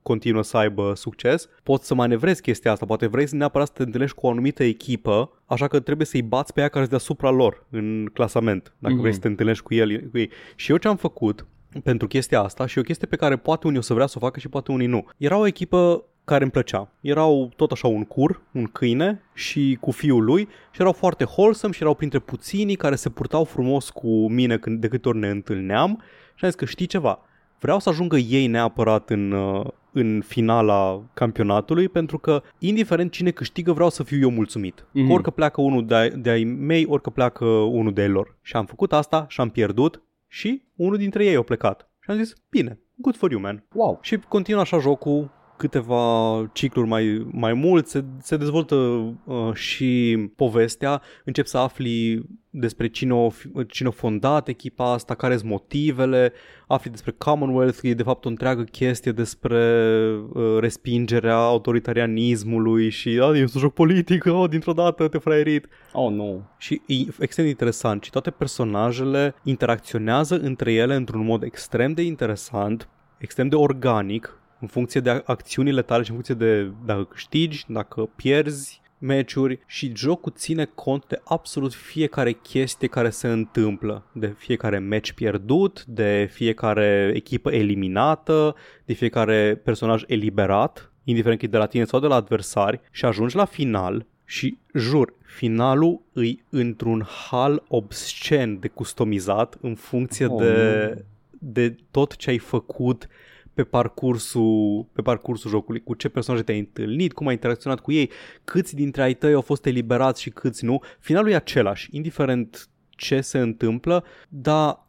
continuă 0.03 0.43
să 0.43 0.57
aibă 0.57 0.93
succes. 0.97 1.49
Poți 1.63 1.87
să 1.87 1.95
manevrezi 1.95 2.43
chestia 2.43 2.73
asta, 2.73 2.87
poate 2.87 3.07
vrei 3.07 3.27
să 3.27 3.37
neapărat 3.37 3.67
să 3.67 3.73
te 3.77 3.83
întâlnești 3.83 4.17
cu 4.17 4.27
o 4.27 4.31
anumită 4.31 4.65
echipă, 4.65 5.43
așa 5.47 5.69
că 5.69 5.81
trebuie 5.81 6.07
să-i 6.07 6.23
bați 6.23 6.53
pe 6.53 6.61
ea 6.61 6.69
care 6.69 6.85
sunt 6.85 6.91
deasupra 6.91 7.31
lor 7.31 7.67
în 7.71 8.11
clasament, 8.13 8.75
dacă 8.79 8.93
Mhm. 8.95 9.03
vrei 9.03 9.15
să 9.15 9.21
te 9.21 9.29
întâlnești 9.29 9.63
cu, 9.63 9.75
el, 9.75 10.09
cu 10.11 10.19
ei. 10.19 10.31
Și 10.57 10.71
eu 10.71 10.77
ce 10.77 10.89
am 10.89 10.97
făcut 10.97 11.47
pentru 11.83 12.07
chestia 12.07 12.41
asta 12.41 12.67
și 12.67 12.79
o 12.79 12.83
chestie 12.83 13.07
pe 13.07 13.17
care 13.17 13.37
poate 13.37 13.67
unii 13.67 13.79
o 13.79 13.83
să 13.83 13.95
vrea 13.95 14.07
să 14.07 14.15
o 14.17 14.21
facă 14.25 14.39
și 14.39 14.49
poate 14.49 14.73
unii 14.73 14.87
nu. 14.87 15.09
Era 15.17 15.37
o 15.39 15.47
echipă 15.47 16.05
care 16.31 16.43
îmi 16.43 16.53
plăcea. 16.53 16.89
Erau 17.01 17.51
tot 17.57 17.71
așa 17.71 17.89
un 17.89 18.05
cur, 18.05 18.43
un 18.53 18.65
câine 18.65 19.23
și 19.35 19.79
cu 19.81 19.91
fiul 19.91 20.25
lui 20.25 20.49
și 20.71 20.81
erau 20.81 20.93
foarte 20.93 21.25
wholesome 21.25 21.73
și 21.73 21.81
erau 21.83 21.95
printre 21.95 22.19
puținii 22.19 22.75
care 22.77 22.95
se 22.95 23.09
purtau 23.09 23.45
frumos 23.45 23.91
cu 23.91 24.29
mine 24.31 24.57
când, 24.59 24.81
de 24.81 24.89
câte 24.89 25.09
ori 25.09 25.19
ne 25.19 25.29
întâlneam 25.29 25.91
și 26.35 26.45
am 26.45 26.51
zis 26.51 26.55
că 26.59 26.65
știi 26.65 26.87
ceva, 26.87 27.19
vreau 27.61 27.79
să 27.79 27.89
ajungă 27.89 28.17
ei 28.17 28.47
neapărat 28.47 29.11
în, 29.11 29.33
uh, 29.33 29.67
în 29.93 30.23
finala 30.27 31.03
campionatului 31.15 31.89
pentru 31.89 32.19
că 32.19 32.43
indiferent 32.59 33.11
cine 33.13 33.31
câștigă 33.31 33.73
vreau 33.73 33.91
să 33.91 34.03
fiu 34.03 34.19
eu 34.21 34.31
mulțumit. 34.31 34.85
Mhm. 34.93 35.05
Mm-hmm. 35.07 35.13
Orică 35.13 35.31
pleacă 35.31 35.61
unul 35.61 35.87
de, 35.87 35.95
ai- 35.95 36.11
de 36.11 36.31
ai 36.31 36.45
mei, 36.45 36.87
orică 36.89 37.11
pleacă 37.11 37.45
unul 37.45 37.93
de 37.93 38.01
ai 38.01 38.09
lor. 38.09 38.37
Și 38.43 38.57
am 38.57 38.65
făcut 38.65 38.93
asta 38.93 39.27
și 39.29 39.41
am 39.41 39.49
pierdut 39.49 40.03
și 40.29 40.63
unul 40.77 40.97
dintre 40.97 41.25
ei 41.25 41.37
a 41.37 41.43
plecat. 41.43 41.91
Și 42.01 42.11
am 42.11 42.17
zis, 42.17 42.33
bine, 42.51 42.79
good 42.97 43.17
for 43.17 43.31
you, 43.31 43.41
man. 43.41 43.65
Wow. 43.73 43.99
Și 44.03 44.19
continuă 44.29 44.61
așa 44.61 44.79
jocul 44.79 45.31
câteva 45.61 46.05
cicluri 46.53 46.89
mai, 46.89 47.27
mai 47.31 47.53
mult, 47.53 47.87
se, 47.87 48.05
se 48.23 48.37
dezvoltă 48.37 48.75
uh, 48.75 49.55
și 49.55 50.17
povestea, 50.37 51.03
încep 51.25 51.47
să 51.47 51.59
afli 51.59 52.23
despre 52.51 52.89
cine 52.89 53.15
a, 53.15 53.29
cine 53.69 53.89
a 53.89 53.91
fondat 53.91 54.49
echipa 54.49 54.93
asta, 54.93 55.15
care 55.15 55.37
sunt 55.37 55.51
motivele, 55.51 56.33
afli 56.67 56.91
despre 56.91 57.15
Commonwealth, 57.19 57.79
e 57.83 57.95
de 57.95 58.03
fapt 58.03 58.25
o 58.25 58.29
întreagă 58.29 58.63
chestie 58.63 59.13
despre 59.13 59.85
uh, 60.33 60.57
respingerea 60.61 61.37
autoritarianismului 61.37 62.89
și 62.89 63.09
a, 63.23 63.37
e 63.37 63.41
un 63.41 63.47
joc 63.47 63.73
politic, 63.73 64.25
oh, 64.25 64.49
dintr-o 64.51 64.73
dată 64.73 65.09
te 65.09 65.19
fraierit. 65.19 65.67
Oh, 65.93 66.13
nu. 66.13 66.43
Și 66.59 66.81
e 66.87 66.95
extrem 67.19 67.45
de 67.45 67.51
interesant 67.51 68.03
și 68.03 68.11
toate 68.11 68.31
personajele 68.31 69.35
interacționează 69.43 70.39
între 70.39 70.73
ele 70.73 70.95
într-un 70.95 71.25
mod 71.25 71.43
extrem 71.43 71.93
de 71.93 72.03
interesant, 72.03 72.89
extrem 73.19 73.49
de 73.49 73.57
organic, 73.57 74.40
în 74.61 74.69
funcție 74.69 75.01
de 75.01 75.23
acțiunile 75.25 75.83
tale 75.83 76.03
și 76.03 76.09
în 76.09 76.15
funcție 76.15 76.35
de 76.35 76.71
dacă 76.85 77.05
câștigi, 77.05 77.65
dacă 77.69 78.11
pierzi 78.17 78.81
meciuri 78.99 79.59
și 79.67 79.93
jocul 79.97 80.33
ține 80.37 80.65
cont 80.65 81.07
de 81.07 81.21
absolut 81.25 81.75
fiecare 81.75 82.33
chestie 82.33 82.89
care 82.89 83.11
se 83.11 83.29
întâmplă, 83.29 84.05
de 84.13 84.35
fiecare 84.37 84.79
meci 84.79 85.13
pierdut, 85.13 85.85
de 85.85 86.29
fiecare 86.33 87.13
echipă 87.15 87.51
eliminată, 87.53 88.55
de 88.85 88.93
fiecare 88.93 89.61
personaj 89.65 90.03
eliberat, 90.07 90.93
indiferent 91.05 91.39
că 91.39 91.47
e 91.47 91.49
de 91.49 91.57
la 91.57 91.67
tine 91.67 91.85
sau 91.85 92.01
de 92.01 92.07
la 92.07 92.15
adversari 92.15 92.81
și 92.91 93.05
ajungi 93.05 93.37
la 93.37 93.45
final 93.45 94.07
și 94.25 94.59
jur, 94.75 95.15
finalul 95.23 96.01
îi 96.13 96.45
într-un 96.49 97.07
hal 97.31 97.63
obscen 97.69 98.59
de 98.59 98.69
customizat 98.69 99.59
în 99.61 99.75
funcție 99.75 100.27
oh, 100.27 100.39
de, 100.43 101.05
de 101.31 101.77
tot 101.91 102.17
ce 102.17 102.31
ai 102.31 102.39
făcut 102.39 103.09
pe 103.55 103.65
parcursul, 103.65 104.87
pe 104.93 105.03
parcursul 105.03 105.51
jocului, 105.51 105.83
cu 105.83 105.95
ce 105.95 106.09
personaje 106.09 106.43
te-ai 106.43 106.59
întâlnit, 106.59 107.13
cum 107.13 107.27
ai 107.27 107.33
interacționat 107.33 107.81
cu 107.81 107.93
ei, 107.93 108.11
câți 108.45 108.75
dintre 108.75 109.03
ai 109.03 109.15
tăi 109.15 109.33
au 109.33 109.41
fost 109.41 109.67
eliberați 109.67 110.23
și 110.23 110.31
câți 110.31 110.65
nu. 110.65 110.83
Finalul 111.01 111.31
e 111.31 111.35
același, 111.35 111.89
indiferent 111.93 112.69
ce 112.91 113.21
se 113.21 113.39
întâmplă, 113.39 114.05
dar 114.29 114.87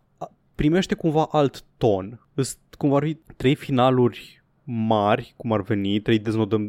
primește 0.56 0.96
cumva 0.96 1.28
alt 1.32 1.64
ton. 1.78 2.28
Sunt 2.36 2.58
cumva 2.78 2.96
ar 2.96 3.04
fi 3.04 3.18
trei 3.36 3.56
finaluri 3.56 4.42
mari, 4.64 5.34
cum 5.38 5.54
ar 5.54 5.62
veni, 5.62 6.00
trei 6.00 6.20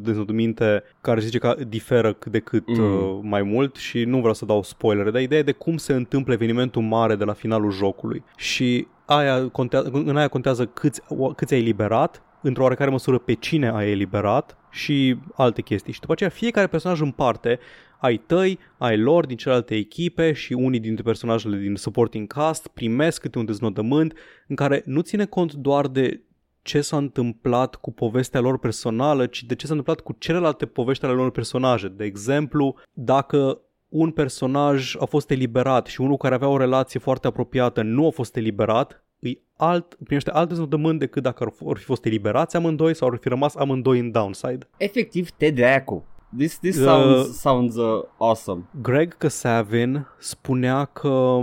deznodăminte 0.02 0.82
care 1.00 1.20
zice 1.20 1.38
că 1.38 1.56
diferă 1.68 2.12
cât 2.12 2.32
de 2.32 2.38
cât 2.38 2.76
mm. 2.76 2.84
uh, 2.84 3.18
mai 3.22 3.42
mult 3.42 3.76
și 3.76 4.04
nu 4.04 4.18
vreau 4.18 4.34
să 4.34 4.44
dau 4.44 4.62
spoilere, 4.62 5.10
dar 5.10 5.20
ideea 5.20 5.40
e 5.40 5.44
de 5.44 5.52
cum 5.52 5.76
se 5.76 5.92
întâmplă 5.92 6.32
evenimentul 6.32 6.82
mare 6.82 7.16
de 7.16 7.24
la 7.24 7.32
finalul 7.32 7.70
jocului. 7.70 8.24
Și 8.36 8.86
aia 9.16 9.48
contează, 9.48 9.90
în 9.92 10.16
aia 10.16 10.28
contează 10.28 10.66
câți, 10.66 11.00
câți 11.36 11.54
ai 11.54 11.60
eliberat, 11.60 12.22
într-o 12.42 12.62
oarecare 12.62 12.90
măsură 12.90 13.18
pe 13.18 13.32
cine 13.32 13.68
ai 13.68 13.90
eliberat 13.90 14.56
și 14.70 15.16
alte 15.34 15.62
chestii. 15.62 15.92
Și 15.92 16.00
după 16.00 16.12
aceea 16.12 16.30
fiecare 16.30 16.66
personaj 16.66 17.00
în 17.00 17.10
parte 17.10 17.58
ai 17.98 18.16
tăi, 18.16 18.58
ai 18.78 18.98
lor 18.98 19.26
din 19.26 19.36
celelalte 19.36 19.74
echipe 19.74 20.32
și 20.32 20.52
unii 20.52 20.80
dintre 20.80 21.02
personajele 21.02 21.56
din 21.56 21.74
supporting 21.74 22.26
cast 22.26 22.66
primesc 22.66 23.20
câte 23.20 23.38
un 23.38 23.44
deznodământ 23.44 24.18
în 24.48 24.56
care 24.56 24.82
nu 24.84 25.00
ține 25.00 25.24
cont 25.24 25.52
doar 25.52 25.86
de 25.86 26.22
ce 26.62 26.80
s-a 26.80 26.96
întâmplat 26.96 27.74
cu 27.74 27.92
povestea 27.92 28.40
lor 28.40 28.58
personală, 28.58 29.26
ci 29.26 29.42
de 29.42 29.54
ce 29.54 29.66
s-a 29.66 29.74
întâmplat 29.74 30.04
cu 30.04 30.16
celelalte 30.18 30.66
povești 30.66 31.04
ale 31.04 31.14
lor 31.14 31.30
personaje. 31.30 31.88
De 31.88 32.04
exemplu, 32.04 32.76
dacă 32.92 33.60
un 33.92 34.10
personaj 34.10 34.94
a 34.98 35.04
fost 35.04 35.30
eliberat 35.30 35.86
și 35.86 36.00
unul 36.00 36.16
care 36.16 36.34
avea 36.34 36.48
o 36.48 36.56
relație 36.56 37.00
foarte 37.00 37.26
apropiată 37.26 37.82
nu 37.82 38.06
a 38.06 38.10
fost 38.10 38.36
eliberat, 38.36 39.04
îi 39.18 39.42
alt, 39.56 39.96
primește 40.04 40.30
alt 40.30 40.48
deznodământ 40.48 40.98
decât 40.98 41.22
dacă 41.22 41.52
ar 41.66 41.76
fi 41.76 41.84
fost 41.84 42.04
eliberați 42.04 42.56
amândoi 42.56 42.94
sau 42.94 43.08
ar 43.08 43.18
fi 43.20 43.28
rămas 43.28 43.54
amândoi 43.54 43.98
în 43.98 44.10
downside. 44.10 44.68
Efectiv, 44.76 45.30
te 45.30 45.50
dracu. 45.50 46.06
This, 46.36 46.58
this 46.58 46.82
sounds, 46.82 47.28
uh, 47.28 47.34
sounds 47.34 47.76
uh, 47.76 48.04
awesome. 48.18 48.68
Greg 48.82 49.16
Kasavin 49.16 50.06
spunea 50.18 50.84
că 50.84 51.38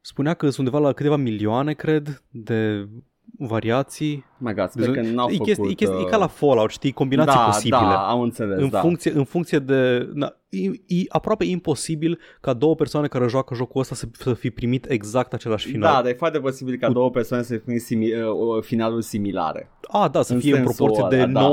spunea 0.00 0.34
că 0.34 0.44
sunt 0.44 0.66
undeva 0.66 0.86
la 0.86 0.92
câteva 0.92 1.16
milioane, 1.16 1.72
cred, 1.72 2.22
de 2.28 2.88
variații. 3.38 4.24
My 4.38 4.54
God, 4.54 4.68
sper 4.70 4.90
că 4.90 5.00
n-au 5.00 5.28
e, 5.28 5.32
făcut... 5.32 5.46
Chestii, 5.46 5.70
e, 5.70 5.74
chestii, 5.74 5.98
uh... 5.98 6.04
e 6.06 6.10
ca 6.10 6.16
la 6.16 6.26
Fallout, 6.26 6.70
știi, 6.70 6.92
combinații 6.92 7.38
da, 7.38 7.44
posibile. 7.44 7.80
Da, 7.80 8.08
am 8.08 8.20
înțeles, 8.20 8.58
în 8.58 8.68
da. 8.68 8.80
Funcție, 8.80 9.12
în 9.12 9.24
funcție 9.24 9.58
de... 9.58 10.08
Na, 10.12 10.34
e, 10.48 10.66
e 10.86 11.04
aproape 11.08 11.44
imposibil 11.44 12.18
ca 12.40 12.52
două 12.52 12.74
persoane 12.74 13.06
care 13.06 13.28
joacă 13.28 13.54
jocul 13.54 13.80
ăsta 13.80 13.94
să, 13.94 14.08
să 14.12 14.34
fi 14.34 14.50
primit 14.50 14.90
exact 14.90 15.32
același 15.32 15.66
final. 15.66 15.92
Da, 15.94 16.02
dar 16.02 16.10
e 16.10 16.14
foarte 16.14 16.38
posibil 16.38 16.76
ca 16.76 16.86
Cu... 16.86 16.92
două 16.92 17.10
persoane 17.10 17.42
să 17.42 17.52
fi 17.52 17.58
primit 17.58 17.82
simi, 17.82 18.12
uh, 18.12 18.62
finaluri 18.62 19.04
similare. 19.04 19.70
A, 19.88 20.08
da, 20.08 20.22
să 20.22 20.32
în 20.32 20.40
fie 20.40 20.56
în 20.56 20.62
proporție 20.62 21.02
ăla, 21.02 21.08
de 21.08 21.24
da, 21.24 21.52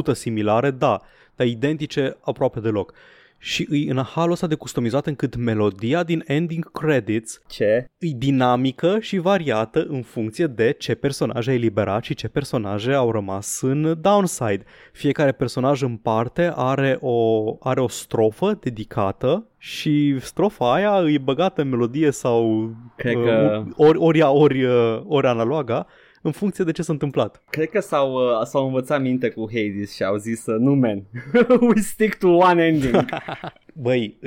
90% 0.00 0.04
da. 0.04 0.12
similare, 0.12 0.70
da, 0.70 1.00
dar 1.34 1.46
identice 1.46 2.16
aproape 2.20 2.60
deloc 2.60 2.92
și 3.38 3.66
îi 3.70 3.86
în 3.86 4.02
halul 4.02 4.32
ăsta 4.32 4.46
de 4.46 4.54
customizat 4.54 5.06
încât 5.06 5.36
melodia 5.36 6.02
din 6.02 6.22
ending 6.26 6.70
credits 6.70 7.40
ce? 7.48 7.86
e 7.98 8.08
dinamică 8.16 8.98
și 9.00 9.18
variată 9.18 9.86
în 9.88 10.02
funcție 10.02 10.46
de 10.46 10.74
ce 10.78 10.94
personaje 10.94 11.50
ai 11.50 11.56
eliberat 11.56 12.04
și 12.04 12.14
ce 12.14 12.28
personaje 12.28 12.92
au 12.92 13.10
rămas 13.10 13.60
în 13.60 13.98
downside. 14.00 14.64
Fiecare 14.92 15.32
personaj 15.32 15.82
în 15.82 15.96
parte 15.96 16.52
are 16.54 16.98
o, 17.00 17.56
are 17.60 17.80
o 17.80 17.88
strofă 17.88 18.58
dedicată 18.60 19.46
și 19.58 20.16
strofa 20.20 20.72
aia 20.72 21.10
e 21.10 21.18
băgată 21.18 21.60
în 21.60 21.68
melodie 21.68 22.10
sau 22.10 22.70
Cred 22.96 23.16
uh, 23.16 23.24
că... 23.24 23.64
ori, 23.76 23.98
ori, 23.98 24.22
ori, 24.22 24.64
uh, 24.64 25.00
ori 25.06 25.26
analoga 25.26 25.86
în 26.28 26.34
funcție 26.34 26.64
de 26.64 26.72
ce 26.72 26.82
s-a 26.82 26.92
întâmplat. 26.92 27.42
Cred 27.50 27.68
că 27.68 27.80
s-au, 27.80 28.12
uh, 28.12 28.44
s-au 28.44 28.66
învățat 28.66 29.00
minte 29.00 29.28
cu 29.28 29.48
Hades 29.52 29.94
și 29.94 30.04
au 30.04 30.16
zis 30.16 30.46
uh, 30.46 30.58
nu 30.58 30.74
man, 30.74 31.02
we 31.68 31.80
stick 31.80 32.18
to 32.18 32.28
one 32.28 32.64
ending. 32.64 33.04
Băi, 33.84 34.18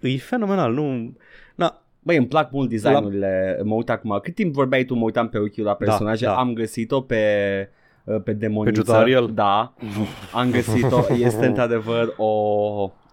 e, 0.00 0.08
e 0.08 0.18
fenomenal, 0.18 0.72
nu... 0.72 1.16
Na, 1.54 1.82
Băi, 2.02 2.16
îmi 2.16 2.26
plac 2.26 2.50
mult 2.50 2.68
designurile, 2.68 3.54
la... 3.58 3.64
mă 3.64 3.74
uit 3.74 3.90
acum, 3.90 4.18
cât 4.22 4.34
timp 4.34 4.54
vorbeai 4.54 4.84
tu, 4.84 4.94
mă 4.94 5.04
uitam 5.04 5.28
pe 5.28 5.38
ochiul 5.38 5.64
la 5.64 5.70
da, 5.70 5.74
personaje, 5.74 6.24
da, 6.24 6.30
da. 6.30 6.36
am 6.36 6.52
găsit-o 6.52 7.00
pe 7.00 7.22
uh, 8.04 8.22
pe 8.24 8.32
demoniță. 8.32 9.02
Pe 9.04 9.26
Da, 9.32 9.74
am 10.40 10.50
găsit-o, 10.50 11.00
este 11.14 11.46
într-adevăr 11.46 12.14
o, 12.16 12.26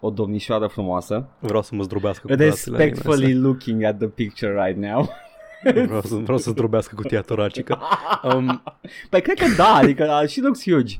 o 0.00 0.10
domnișoară 0.10 0.66
frumoasă. 0.66 1.28
Vreau 1.38 1.62
să 1.62 1.74
mă 1.74 1.82
zdrobească 1.82 2.26
cu 2.26 2.34
Respectfully 2.34 3.34
looking 3.34 3.82
at 3.82 3.98
the 3.98 4.08
picture 4.08 4.64
right 4.64 4.78
now. 4.78 5.08
Vreau 5.72 6.00
să, 6.00 6.14
vreau 6.14 6.38
să 6.38 6.50
zdrobească 6.50 6.94
cutia 6.94 7.20
toracică. 7.20 7.78
Um, 8.22 8.62
păi 9.10 9.22
cred 9.22 9.38
că 9.38 9.44
da, 9.56 9.74
adică 9.74 10.20
uh, 10.22 10.28
she 10.28 10.40
looks 10.40 10.62
huge. 10.62 10.96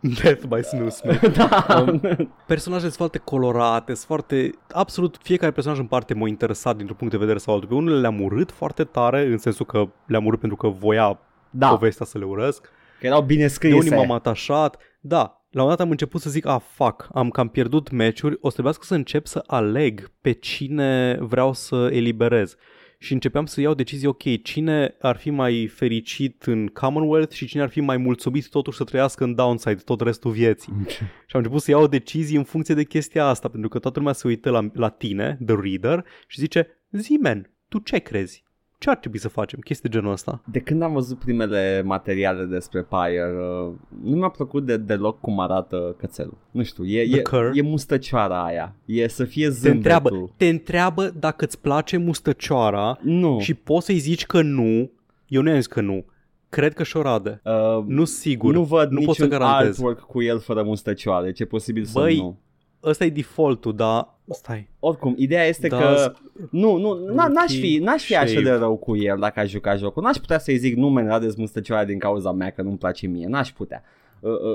Death 0.00 0.44
by 0.48 0.62
Snooze, 0.62 1.20
da. 1.36 1.66
Um, 1.78 2.00
personajele 2.46 2.90
sunt 2.90 3.10
foarte 3.10 3.18
colorate, 3.18 3.94
sunt 3.94 4.06
foarte... 4.06 4.50
Absolut 4.70 5.18
fiecare 5.22 5.52
personaj 5.52 5.80
în 5.80 5.86
parte 5.86 6.14
m-a 6.14 6.28
interesat 6.28 6.76
dintr-un 6.76 6.96
punct 6.96 7.12
de 7.12 7.18
vedere 7.18 7.38
sau 7.38 7.54
altul. 7.54 7.68
Pe 7.68 7.74
unele 7.74 8.00
le-am 8.00 8.20
urât 8.20 8.50
foarte 8.50 8.84
tare, 8.84 9.26
în 9.26 9.38
sensul 9.38 9.66
că 9.66 9.88
le-am 10.06 10.26
urât 10.26 10.40
pentru 10.40 10.56
că 10.56 10.68
voia 10.68 11.18
da. 11.50 11.68
povestea 11.68 12.06
să 12.06 12.18
le 12.18 12.24
urăsc. 12.24 12.62
Că 13.00 13.06
erau 13.06 13.22
bine 13.22 13.46
scrise. 13.46 13.74
De 13.74 13.80
unii 13.80 13.96
m-am 13.96 14.10
atașat. 14.10 14.76
Da, 15.00 15.44
la 15.54 15.62
un 15.62 15.68
dat 15.68 15.80
am 15.80 15.90
început 15.90 16.20
să 16.20 16.30
zic, 16.30 16.46
ah, 16.46 16.60
fuck, 16.74 17.08
am 17.12 17.30
cam 17.30 17.48
pierdut 17.48 17.90
meciuri, 17.90 18.36
o 18.40 18.46
să 18.46 18.52
trebuiască 18.52 18.84
să 18.84 18.94
încep 18.94 19.26
să 19.26 19.42
aleg 19.46 20.10
pe 20.20 20.32
cine 20.32 21.18
vreau 21.20 21.52
să 21.52 21.88
eliberez 21.92 22.56
și 22.98 23.12
începeam 23.12 23.46
să 23.46 23.60
iau 23.60 23.74
decizii, 23.74 24.06
ok, 24.06 24.42
cine 24.42 24.94
ar 25.00 25.16
fi 25.16 25.30
mai 25.30 25.66
fericit 25.66 26.42
în 26.42 26.66
Commonwealth 26.66 27.34
și 27.34 27.46
cine 27.46 27.62
ar 27.62 27.68
fi 27.68 27.80
mai 27.80 27.96
mulțumit 27.96 28.48
totuși 28.48 28.76
să 28.76 28.84
trăiască 28.84 29.24
în 29.24 29.34
downside 29.34 29.82
tot 29.84 30.00
restul 30.00 30.30
vieții. 30.30 30.72
Okay. 30.80 30.92
Și 31.26 31.36
am 31.36 31.40
început 31.40 31.60
să 31.60 31.70
iau 31.70 31.86
decizii 31.86 32.36
în 32.36 32.44
funcție 32.44 32.74
de 32.74 32.84
chestia 32.84 33.26
asta, 33.26 33.48
pentru 33.48 33.68
că 33.68 33.78
toată 33.78 33.98
lumea 33.98 34.14
se 34.14 34.28
uită 34.28 34.50
la, 34.50 34.70
la 34.72 34.88
tine, 34.88 35.38
the 35.46 35.56
reader, 35.60 36.04
și 36.26 36.40
zice, 36.40 36.84
zi 36.90 37.12
man, 37.12 37.50
tu 37.68 37.78
ce 37.78 37.98
crezi? 37.98 38.44
Ce 38.84 38.90
ar 38.90 38.96
trebui 38.96 39.18
să 39.18 39.28
facem? 39.28 39.58
Chestii 39.58 39.88
de 39.88 39.96
genul 39.96 40.12
ăsta. 40.12 40.40
De 40.44 40.58
când 40.58 40.82
am 40.82 40.92
văzut 40.92 41.18
primele 41.18 41.82
materiale 41.84 42.44
despre 42.44 42.82
Pyre, 42.82 43.32
uh, 43.66 43.72
nu 44.02 44.16
mi-a 44.16 44.28
plăcut 44.28 44.66
de, 44.66 44.76
deloc 44.76 45.20
cum 45.20 45.40
arată 45.40 45.94
cățelul. 45.98 46.36
Nu 46.50 46.62
știu, 46.62 46.84
e, 46.84 47.00
e, 47.00 47.22
e 47.52 47.62
mustăcioara 47.62 48.44
aia. 48.44 48.74
E 48.84 49.08
să 49.08 49.24
fie 49.24 49.48
zâmbetul. 49.48 49.72
Te 49.72 49.76
întreabă, 49.76 50.32
te 50.36 50.48
întreabă 50.48 51.12
dacă 51.18 51.44
îți 51.44 51.60
place 51.60 51.96
mustăcioara 51.96 52.98
nu. 53.02 53.38
și 53.40 53.54
poți 53.54 53.86
să-i 53.86 53.98
zici 53.98 54.26
că 54.26 54.42
nu. 54.42 54.90
Eu 55.26 55.42
nu 55.42 55.50
am 55.50 55.56
zis 55.56 55.66
că 55.66 55.80
nu. 55.80 56.04
Cred 56.48 56.74
că 56.74 56.82
șorade. 56.82 57.40
Uh, 57.44 57.84
nu 57.86 58.04
sigur. 58.04 58.52
Nu 58.52 58.62
văd 58.62 58.90
nu 58.90 59.00
pot 59.00 59.14
să 59.14 59.26
garantez. 59.26 59.68
artwork 59.68 60.00
cu 60.00 60.22
el 60.22 60.38
fără 60.38 60.62
mustăcioare. 60.62 61.26
Deci 61.26 61.40
e 61.40 61.44
posibil 61.44 61.86
Băi, 61.92 62.14
să 62.16 62.22
nu. 62.22 62.38
Ăsta 62.84 63.04
e 63.04 63.10
defaultul, 63.10 63.74
dar 63.76 64.14
Stai. 64.30 64.68
Oricum, 64.78 65.14
ideea 65.18 65.44
este 65.44 65.68
da, 65.68 65.78
că 65.78 66.12
nu, 66.50 66.76
nu, 66.76 66.94
n-aș 67.14 67.58
fi, 67.58 67.78
n-aș 67.82 68.04
fi 68.04 68.16
așa 68.16 68.40
de 68.40 68.50
rău 68.50 68.76
cu 68.76 68.96
el 68.96 69.18
dacă 69.18 69.40
aș 69.40 69.50
juca 69.50 69.76
jocul. 69.76 70.02
N-aș 70.02 70.16
putea 70.16 70.38
să-i 70.38 70.56
zic 70.56 70.76
nu 70.76 70.90
men 70.90 71.06
rades 71.06 71.34
mustăcioara 71.34 71.84
din 71.84 71.98
cauza 71.98 72.32
mea 72.32 72.50
că 72.50 72.62
nu-mi 72.62 72.78
place 72.78 73.06
mie. 73.06 73.26
N-aș 73.26 73.52
putea. 73.52 73.82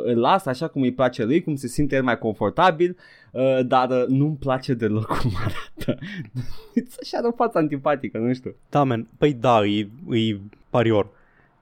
Îl 0.04 0.20
las 0.20 0.46
așa 0.46 0.68
cum 0.68 0.82
îi 0.82 0.94
place 0.94 1.24
lui, 1.24 1.42
cum 1.42 1.56
se 1.56 1.68
simte 1.68 1.96
el 1.96 2.04
mai 2.04 2.18
confortabil, 2.18 2.98
dar 3.65 4.06
nu-mi 4.08 4.36
place 4.36 4.74
deloc 4.74 5.06
cum 5.06 5.32
arată. 5.36 6.02
așa 7.02 7.22
de 7.22 7.30
față 7.36 7.58
antipatică, 7.58 8.18
nu 8.18 8.34
știu. 8.34 8.56
Da, 8.70 8.84
man. 8.84 9.08
Păi 9.18 9.34
da, 9.34 9.65
e, 9.65 9.88
e 10.10 10.39
parior. 10.70 11.10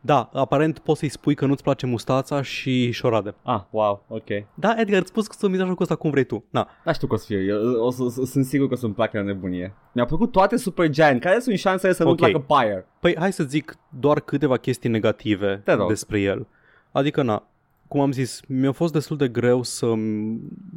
Da, 0.01 0.29
aparent 0.33 0.79
poți 0.79 0.99
să-i 0.99 1.09
spui 1.09 1.35
că 1.35 1.45
nu-ți 1.45 1.63
place 1.63 1.85
mustața 1.85 2.41
și 2.41 2.91
șorade. 2.91 3.35
Ah, 3.43 3.61
wow, 3.69 4.05
ok. 4.07 4.27
Da, 4.53 4.75
Edgar, 4.77 4.99
îți 4.99 5.09
spus 5.09 5.27
că 5.27 5.35
să 5.37 5.47
jocul 5.47 5.77
ăsta 5.79 5.95
cum 5.95 6.09
vrei 6.09 6.23
tu. 6.23 6.43
Na. 6.49 6.69
Da, 6.83 6.91
știu 6.91 7.07
că 7.07 7.13
o 7.13 7.17
să 7.17 7.25
fie. 7.25 7.37
Eu 7.37 7.71
o 7.71 7.91
să, 7.91 8.23
sunt 8.25 8.45
sigur 8.45 8.67
că 8.67 8.73
o 8.73 8.77
să-mi 8.77 8.93
placă 8.93 9.17
la 9.17 9.23
nebunie. 9.23 9.73
Mi-a 9.91 10.05
plăcut 10.05 10.31
toate 10.31 10.57
Super 10.57 10.89
Giant. 10.89 11.21
Care 11.21 11.39
sunt 11.39 11.57
șansele 11.57 11.93
să 11.93 12.07
okay. 12.07 12.31
nu 12.31 12.39
placă 12.39 12.63
Pyre? 12.63 12.87
Păi 12.99 13.15
hai 13.19 13.33
să 13.33 13.43
zic 13.43 13.75
doar 13.99 14.19
câteva 14.19 14.57
chestii 14.57 14.89
negative 14.89 15.63
despre 15.87 16.19
el. 16.19 16.47
Adică, 16.91 17.21
na, 17.21 17.47
cum 17.87 17.99
am 17.99 18.11
zis, 18.11 18.41
mi-a 18.47 18.71
fost 18.71 18.93
destul 18.93 19.17
de 19.17 19.27
greu 19.27 19.63
să, 19.63 19.93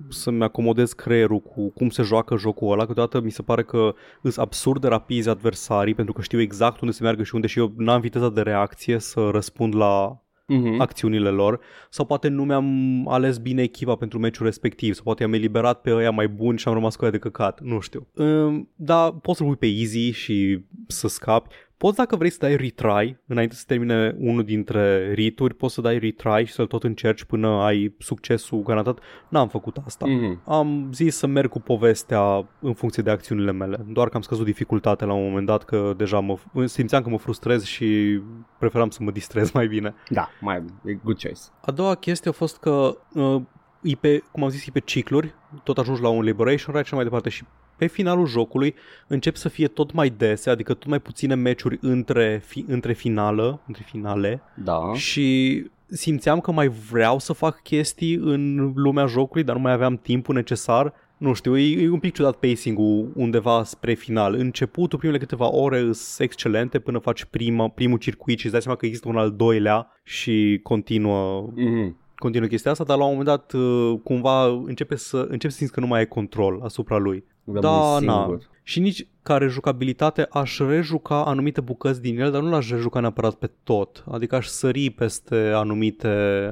să-mi 0.09 0.43
acomodez 0.43 0.93
creierul 0.93 1.41
cu 1.41 1.71
cum 1.71 1.89
se 1.91 2.03
joacă 2.03 2.37
jocul 2.37 2.73
ăla. 2.73 2.87
Câteodată 2.87 3.21
mi 3.21 3.31
se 3.31 3.43
pare 3.43 3.63
că 3.63 3.95
sunt 4.23 4.39
absurd 4.39 4.81
de 4.81 4.89
rapizi 4.89 5.29
adversarii 5.29 5.95
pentru 5.95 6.13
că 6.13 6.23
știu 6.23 6.41
exact 6.41 6.81
unde 6.81 6.95
se 6.95 7.03
meargă 7.03 7.23
și 7.23 7.35
unde 7.35 7.47
și 7.47 7.59
eu 7.59 7.73
n-am 7.77 8.01
viteza 8.01 8.29
de 8.31 8.41
reacție 8.41 8.99
să 8.99 9.29
răspund 9.33 9.75
la 9.75 10.23
Mhm. 10.47 10.81
acțiunile 10.81 11.29
lor 11.29 11.61
sau 11.91 12.05
poate 12.05 12.29
nu 12.29 12.45
mi-am 12.45 13.09
ales 13.09 13.39
bine 13.39 13.63
echipa 13.63 13.97
pentru 13.97 14.19
meciul 14.19 14.45
respectiv 14.47 14.95
sau 14.95 15.05
poate 15.05 15.25
am 15.25 15.33
eliberat 15.33 15.81
pe 15.81 15.95
ăia 15.95 16.11
mai 16.11 16.29
buni 16.29 16.59
și 16.59 16.69
am 16.69 16.75
rămas 16.75 16.97
cu 16.97 17.03
ăia 17.03 17.13
de 17.13 17.19
căcat, 17.19 17.61
nu 17.61 17.81
știu. 17.81 18.07
Um, 18.15 18.69
dar 18.77 19.11
poți 19.13 19.39
să-l 19.39 19.47
pui 19.47 19.57
pe 19.57 19.67
easy 19.67 20.11
și 20.11 20.65
să 20.87 21.09
scapi. 21.09 21.49
Poți 21.81 21.97
dacă 21.97 22.17
vrei 22.17 22.31
să 22.31 22.39
dai 22.41 22.57
retry 22.57 23.21
înainte 23.27 23.55
să 23.55 23.65
termine 23.67 24.15
unul 24.19 24.45
dintre 24.45 25.13
rituri, 25.13 25.55
poți 25.55 25.75
să 25.75 25.81
dai 25.81 25.99
retry 25.99 26.45
și 26.45 26.53
să-l 26.53 26.67
tot 26.67 26.85
încerci 26.85 27.25
până 27.25 27.49
ai 27.49 27.95
succesul 27.99 28.63
garantat. 28.63 28.99
N-am 29.29 29.49
făcut 29.49 29.77
asta. 29.87 30.07
Mhm. 30.07 30.43
Am 30.47 30.91
zis 30.93 31.17
să 31.17 31.27
merg 31.27 31.51
cu 31.51 31.61
povestea 31.61 32.49
în 32.61 32.73
funcție 32.73 33.03
de 33.03 33.11
acțiunile 33.11 33.53
mele, 33.53 33.85
doar 33.89 34.09
că 34.09 34.17
am 34.17 34.23
scăzut 34.23 34.45
dificultatea 34.45 35.07
la 35.07 35.13
un 35.13 35.29
moment 35.29 35.47
dat, 35.47 35.65
că 35.65 35.95
deja 35.97 36.19
mă, 36.19 36.39
simțeam 36.65 37.03
că 37.03 37.09
mă 37.09 37.19
frustrez 37.19 37.65
și 37.65 38.21
preferam 38.59 38.91
să 38.91 39.03
mă 39.03 39.11
distrez 39.11 39.51
mai 39.61 39.67
bine. 39.67 39.95
Da, 40.09 40.29
mai 40.41 40.65
e 40.85 40.93
good 40.93 41.21
choice. 41.23 41.41
A 41.61 41.71
doua 41.71 41.95
chestie 41.95 42.31
a 42.31 42.35
fost 42.35 42.59
că 42.59 42.99
uh, 43.15 43.43
e 43.83 43.95
pe, 43.95 44.23
cum 44.33 44.43
am 44.43 44.49
zis, 44.49 44.67
e 44.67 44.71
pe 44.73 44.81
cicluri, 44.81 45.35
tot 45.63 45.79
ajungi 45.79 46.03
la 46.03 46.09
un 46.09 46.23
liberation 46.23 46.75
rate 46.75 46.87
și 46.87 46.95
mai 46.95 47.05
departe 47.05 47.29
și 47.29 47.45
pe 47.81 47.87
finalul 47.87 48.27
jocului 48.27 48.75
încep 49.07 49.37
să 49.37 49.49
fie 49.49 49.67
tot 49.67 49.93
mai 49.93 50.11
dese, 50.17 50.51
adică 50.51 50.75
tot 50.75 50.89
mai 50.89 50.99
puține 51.01 51.35
meciuri 51.35 51.79
între, 51.81 52.43
fi, 52.47 52.65
între 52.69 52.93
finală, 52.93 53.61
între 53.67 53.83
finale 53.87 54.43
Da. 54.65 54.93
și 54.95 55.65
simțeam 55.87 56.41
că 56.41 56.53
mai 56.53 56.69
vreau 56.69 57.19
să 57.19 57.33
fac 57.33 57.63
chestii 57.63 58.15
în 58.15 58.73
lumea 58.75 59.07
jocului, 59.07 59.45
dar 59.45 59.57
nu 59.57 59.63
mai 59.63 59.73
aveam 59.73 59.97
timpul 59.97 60.35
necesar. 60.35 60.93
Nu 61.17 61.33
știu, 61.33 61.57
e, 61.59 61.83
e 61.83 61.91
un 61.91 61.99
pic 61.99 62.15
ciudat 62.15 62.37
pacing-ul 62.37 63.13
undeva 63.15 63.63
spre 63.65 63.95
final. 63.95 64.35
Începutul, 64.35 64.99
primele 64.99 65.19
câteva 65.19 65.51
ore 65.55 65.79
sunt 65.79 65.97
excelente 66.19 66.79
până 66.79 66.99
faci 66.99 67.25
prima, 67.25 67.69
primul 67.69 67.99
circuit 67.99 68.39
și 68.39 68.45
îți 68.45 68.53
dai 68.53 68.63
seama 68.63 68.77
că 68.79 68.87
există 68.87 69.09
un 69.09 69.17
al 69.17 69.31
doilea 69.31 69.87
și 70.05 70.61
continuă 70.63 71.51
Mhm. 71.55 71.97
continuă 72.17 72.49
chestia 72.49 72.71
asta, 72.71 72.85
dar 72.85 72.97
la 72.99 73.05
un 73.05 73.11
moment 73.17 73.29
dat 73.29 73.53
uh, 73.53 73.99
cumva 74.05 74.45
începe 74.47 74.97
să, 74.97 75.17
începe 75.17 75.53
să 75.53 75.57
simți 75.59 75.73
că 75.73 75.81
nu 75.81 75.87
mai 75.87 75.99
ai 75.99 76.09
control 76.09 76.61
asupra 76.63 76.97
lui. 76.97 77.25
Rămâi 77.53 77.71
Da, 77.71 77.99
na. 78.01 78.23
singur. 78.23 78.49
Și 78.63 78.81
nici 78.81 79.07
care 79.23 79.47
jucabilitate 79.47 80.27
aș 80.31 80.59
rejuca 80.59 81.25
anumite 81.25 81.61
bucăți 81.61 82.01
din 82.01 82.21
el, 82.21 82.31
dar 82.31 82.43
nu 82.43 82.51
l-aș 82.51 82.71
rejuca 82.71 83.01
neapărat 83.01 83.35
pe 83.35 83.51
tot. 83.65 84.05
Adică 84.11 84.37
aș 84.37 84.47
sări 84.47 84.91
peste 84.91 85.37
anumite, 85.55 86.09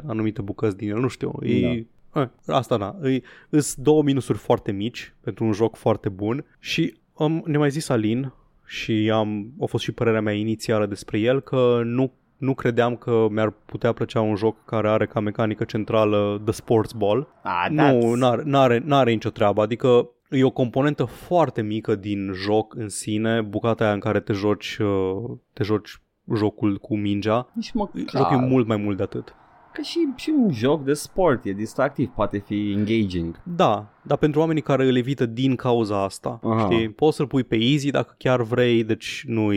anumite 0.06 0.42
bucăți 0.42 0.76
din 0.76 0.90
el, 0.90 1.00
nu 1.00 1.08
știu. 1.08 1.32
E, 1.42 1.86
eh, 2.14 2.28
asta 2.46 2.76
da, 2.76 2.96
e, 3.08 3.22
îs 3.48 3.74
două 3.74 4.02
minusuri 4.02 4.38
foarte 4.38 4.72
mici 4.72 5.14
pentru 5.20 5.44
un 5.44 5.52
joc 5.52 5.76
foarte 5.76 6.08
bun 6.08 6.44
și 6.58 6.94
um, 7.12 7.42
ne 7.46 7.58
mai 7.58 7.70
zis 7.70 7.88
Alin 7.88 8.32
și 8.66 9.10
am, 9.12 9.52
a 9.60 9.64
fost 9.64 9.84
și 9.84 9.92
părerea 9.92 10.20
mea 10.20 10.32
inițială 10.32 10.86
despre 10.86 11.18
el 11.18 11.40
că 11.40 11.80
nu 11.84 12.12
nu 12.38 12.54
credeam 12.54 12.96
că 12.96 13.26
mi-ar 13.30 13.50
putea 13.50 13.92
plăcea 13.92 14.20
un 14.20 14.36
joc 14.36 14.64
care 14.64 14.88
are 14.88 15.06
ca 15.06 15.20
mecanică 15.20 15.64
centrală 15.64 16.40
The 16.44 16.52
Sports 16.52 16.92
Ball. 16.92 17.28
Ah, 17.42 17.66
Nu, 17.70 17.82
that's- 17.82 18.18
n-are, 18.18 18.42
n-are, 18.44 18.82
n-are 18.84 19.10
nicio 19.10 19.30
treabă, 19.30 19.62
adică 19.62 20.08
e 20.30 20.44
o 20.44 20.50
componentă 20.50 21.04
foarte 21.04 21.62
mică 21.62 21.94
din 21.94 22.30
joc 22.34 22.74
în 22.74 22.88
sine, 22.88 23.40
bucata 23.40 23.84
aia 23.84 23.92
în 23.92 24.00
care 24.00 24.20
te 24.20 24.32
joci, 24.32 24.76
uh, 24.80 25.30
te 25.52 25.62
joci 25.62 26.00
jocul 26.34 26.76
cu 26.78 26.96
mingea. 26.96 27.48
Nici 27.52 27.72
măcar. 27.72 28.02
Jocul 28.16 28.36
e 28.36 28.46
mult 28.46 28.66
mai 28.66 28.76
mult 28.76 28.96
de 28.96 29.02
atât. 29.02 29.34
Că 29.78 29.84
și, 29.84 30.08
și 30.16 30.32
un 30.36 30.52
joc 30.52 30.84
de 30.84 30.92
sport 30.92 31.44
e 31.44 31.52
distractiv, 31.52 32.08
poate 32.08 32.38
fi 32.38 32.70
engaging. 32.76 33.40
Da, 33.42 33.86
dar 34.02 34.18
pentru 34.18 34.40
oamenii 34.40 34.62
care 34.62 34.86
îl 34.86 34.96
evită 34.96 35.26
din 35.26 35.56
cauza 35.56 36.04
asta, 36.04 36.40
Aha. 36.42 36.58
știi, 36.70 36.88
poți 36.90 37.16
să-l 37.16 37.26
pui 37.26 37.44
pe 37.44 37.56
easy 37.60 37.90
dacă 37.90 38.14
chiar 38.18 38.42
vrei, 38.42 38.84
deci 38.84 39.24
nu 39.26 39.50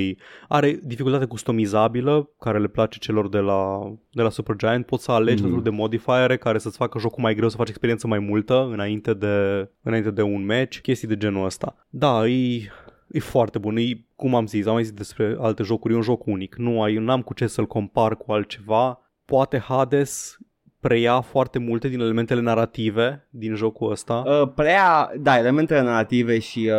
Are 0.47 0.79
dificultate 0.83 1.25
customizabilă, 1.25 2.29
care 2.39 2.59
le 2.59 2.67
place 2.67 2.99
celor 2.99 3.29
de 3.29 3.37
la, 3.37 3.79
de 4.11 4.21
la 4.21 4.29
Supergiant, 4.29 4.85
poți 4.85 5.03
să 5.03 5.11
alegi 5.11 5.43
Mhm. 5.43 5.53
mm. 5.53 5.61
de 5.63 5.69
modifiere 5.69 6.37
care 6.37 6.57
să-ți 6.57 6.77
facă 6.77 6.99
jocul 6.99 7.23
mai 7.23 7.35
greu, 7.35 7.49
să 7.49 7.57
faci 7.57 7.69
experiență 7.69 8.07
mai 8.07 8.19
multă 8.19 8.69
înainte 8.71 9.13
de, 9.13 9.69
înainte 9.81 10.11
de 10.11 10.21
un 10.21 10.45
match, 10.45 10.79
chestii 10.81 11.07
de 11.07 11.17
genul 11.17 11.45
ăsta. 11.45 11.75
Da, 11.89 12.27
e, 12.27 12.71
e 13.11 13.19
foarte 13.19 13.57
bun, 13.57 13.77
e, 13.77 14.05
cum 14.15 14.35
am 14.35 14.47
zis, 14.47 14.65
am 14.65 14.73
mai 14.73 14.83
zis 14.83 14.93
despre 14.93 15.35
alte 15.39 15.63
jocuri, 15.63 15.93
e 15.93 15.95
un 15.95 16.01
joc 16.01 16.25
unic, 16.25 16.55
nu 16.55 16.81
ai, 16.81 16.95
n-am 16.95 17.21
cu 17.21 17.33
ce 17.33 17.47
să-l 17.47 17.65
compar 17.67 18.15
cu 18.17 18.31
altceva, 18.31 18.99
poate 19.35 19.59
Hades 19.59 20.37
preia 20.79 21.21
foarte 21.21 21.59
multe 21.59 21.87
din 21.87 21.99
elementele 21.99 22.41
narrative 22.41 23.27
din 23.29 23.55
jocul 23.55 23.91
ăsta. 23.91 24.23
Uh, 24.25 24.51
prea, 24.55 25.11
da, 25.19 25.37
elementele 25.37 25.81
narrative 25.81 26.39
și 26.39 26.69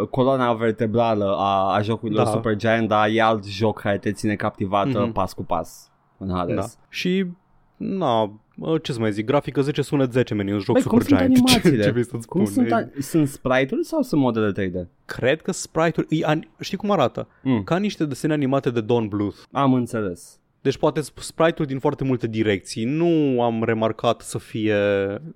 uh, 0.00 0.06
coloana 0.08 0.52
vertebrală 0.52 1.36
a, 1.38 1.74
a 1.74 1.80
jocurilor 1.82 2.24
Da. 2.24 2.30
Supergiant, 2.30 2.88
dar 2.88 3.08
e 3.12 3.22
alt 3.22 3.44
joc 3.44 3.80
care 3.80 3.98
te 3.98 4.12
ține 4.12 4.34
captivată 4.34 5.00
Mhm. 5.00 5.12
pas 5.12 5.32
cu 5.32 5.44
pas 5.44 5.90
în 6.18 6.30
Hades. 6.30 6.54
Da. 6.56 6.64
Și, 6.88 7.26
na, 7.76 8.40
mă, 8.54 8.78
ce 8.78 8.92
să 8.92 8.98
mai 9.00 9.12
zic, 9.12 9.26
grafică 9.26 9.60
10 9.60 9.82
sunet 9.82 10.12
10 10.12 10.34
meni, 10.34 10.52
un 10.52 10.58
joc 10.58 10.74
Băi, 10.74 10.82
cum 10.84 11.00
super 11.00 11.18
sunt 11.18 11.18
giant. 11.18 11.34
Ce, 11.36 11.42
animațiile? 11.42 11.84
ce 11.84 11.90
vrei 11.90 12.04
să-ți 12.04 12.26
Cum 12.26 12.44
spun? 12.44 12.64
sunt, 12.66 12.70
E- 12.70 12.74
a- 12.98 13.00
sunt 13.02 13.28
sprite-uri 13.28 13.84
sau 13.86 14.02
sunt 14.02 14.20
modele 14.20 14.52
3D? 14.52 14.88
Cred 15.04 15.42
că 15.42 15.52
sprite-uri, 15.52 16.18
e 16.18 16.24
an- 16.26 16.48
știi 16.60 16.76
cum 16.76 16.90
arată? 16.90 17.28
Mm, 17.42 17.62
Ca 17.62 17.76
niște 17.76 18.04
desene 18.04 18.32
animate 18.32 18.70
de 18.70 18.80
Don 18.80 19.08
Bluth. 19.08 19.36
am 19.52 19.74
înțeles. 19.74 20.40
Deci 20.62 20.76
poate 20.76 21.00
sp- 21.00 21.18
sprite-uri 21.18 21.68
din 21.68 21.78
foarte 21.78 22.04
multe 22.04 22.26
direcții. 22.26 22.84
Nu 22.84 23.42
am 23.42 23.62
remarcat 23.64 24.20
să 24.20 24.38
fie, 24.38 24.74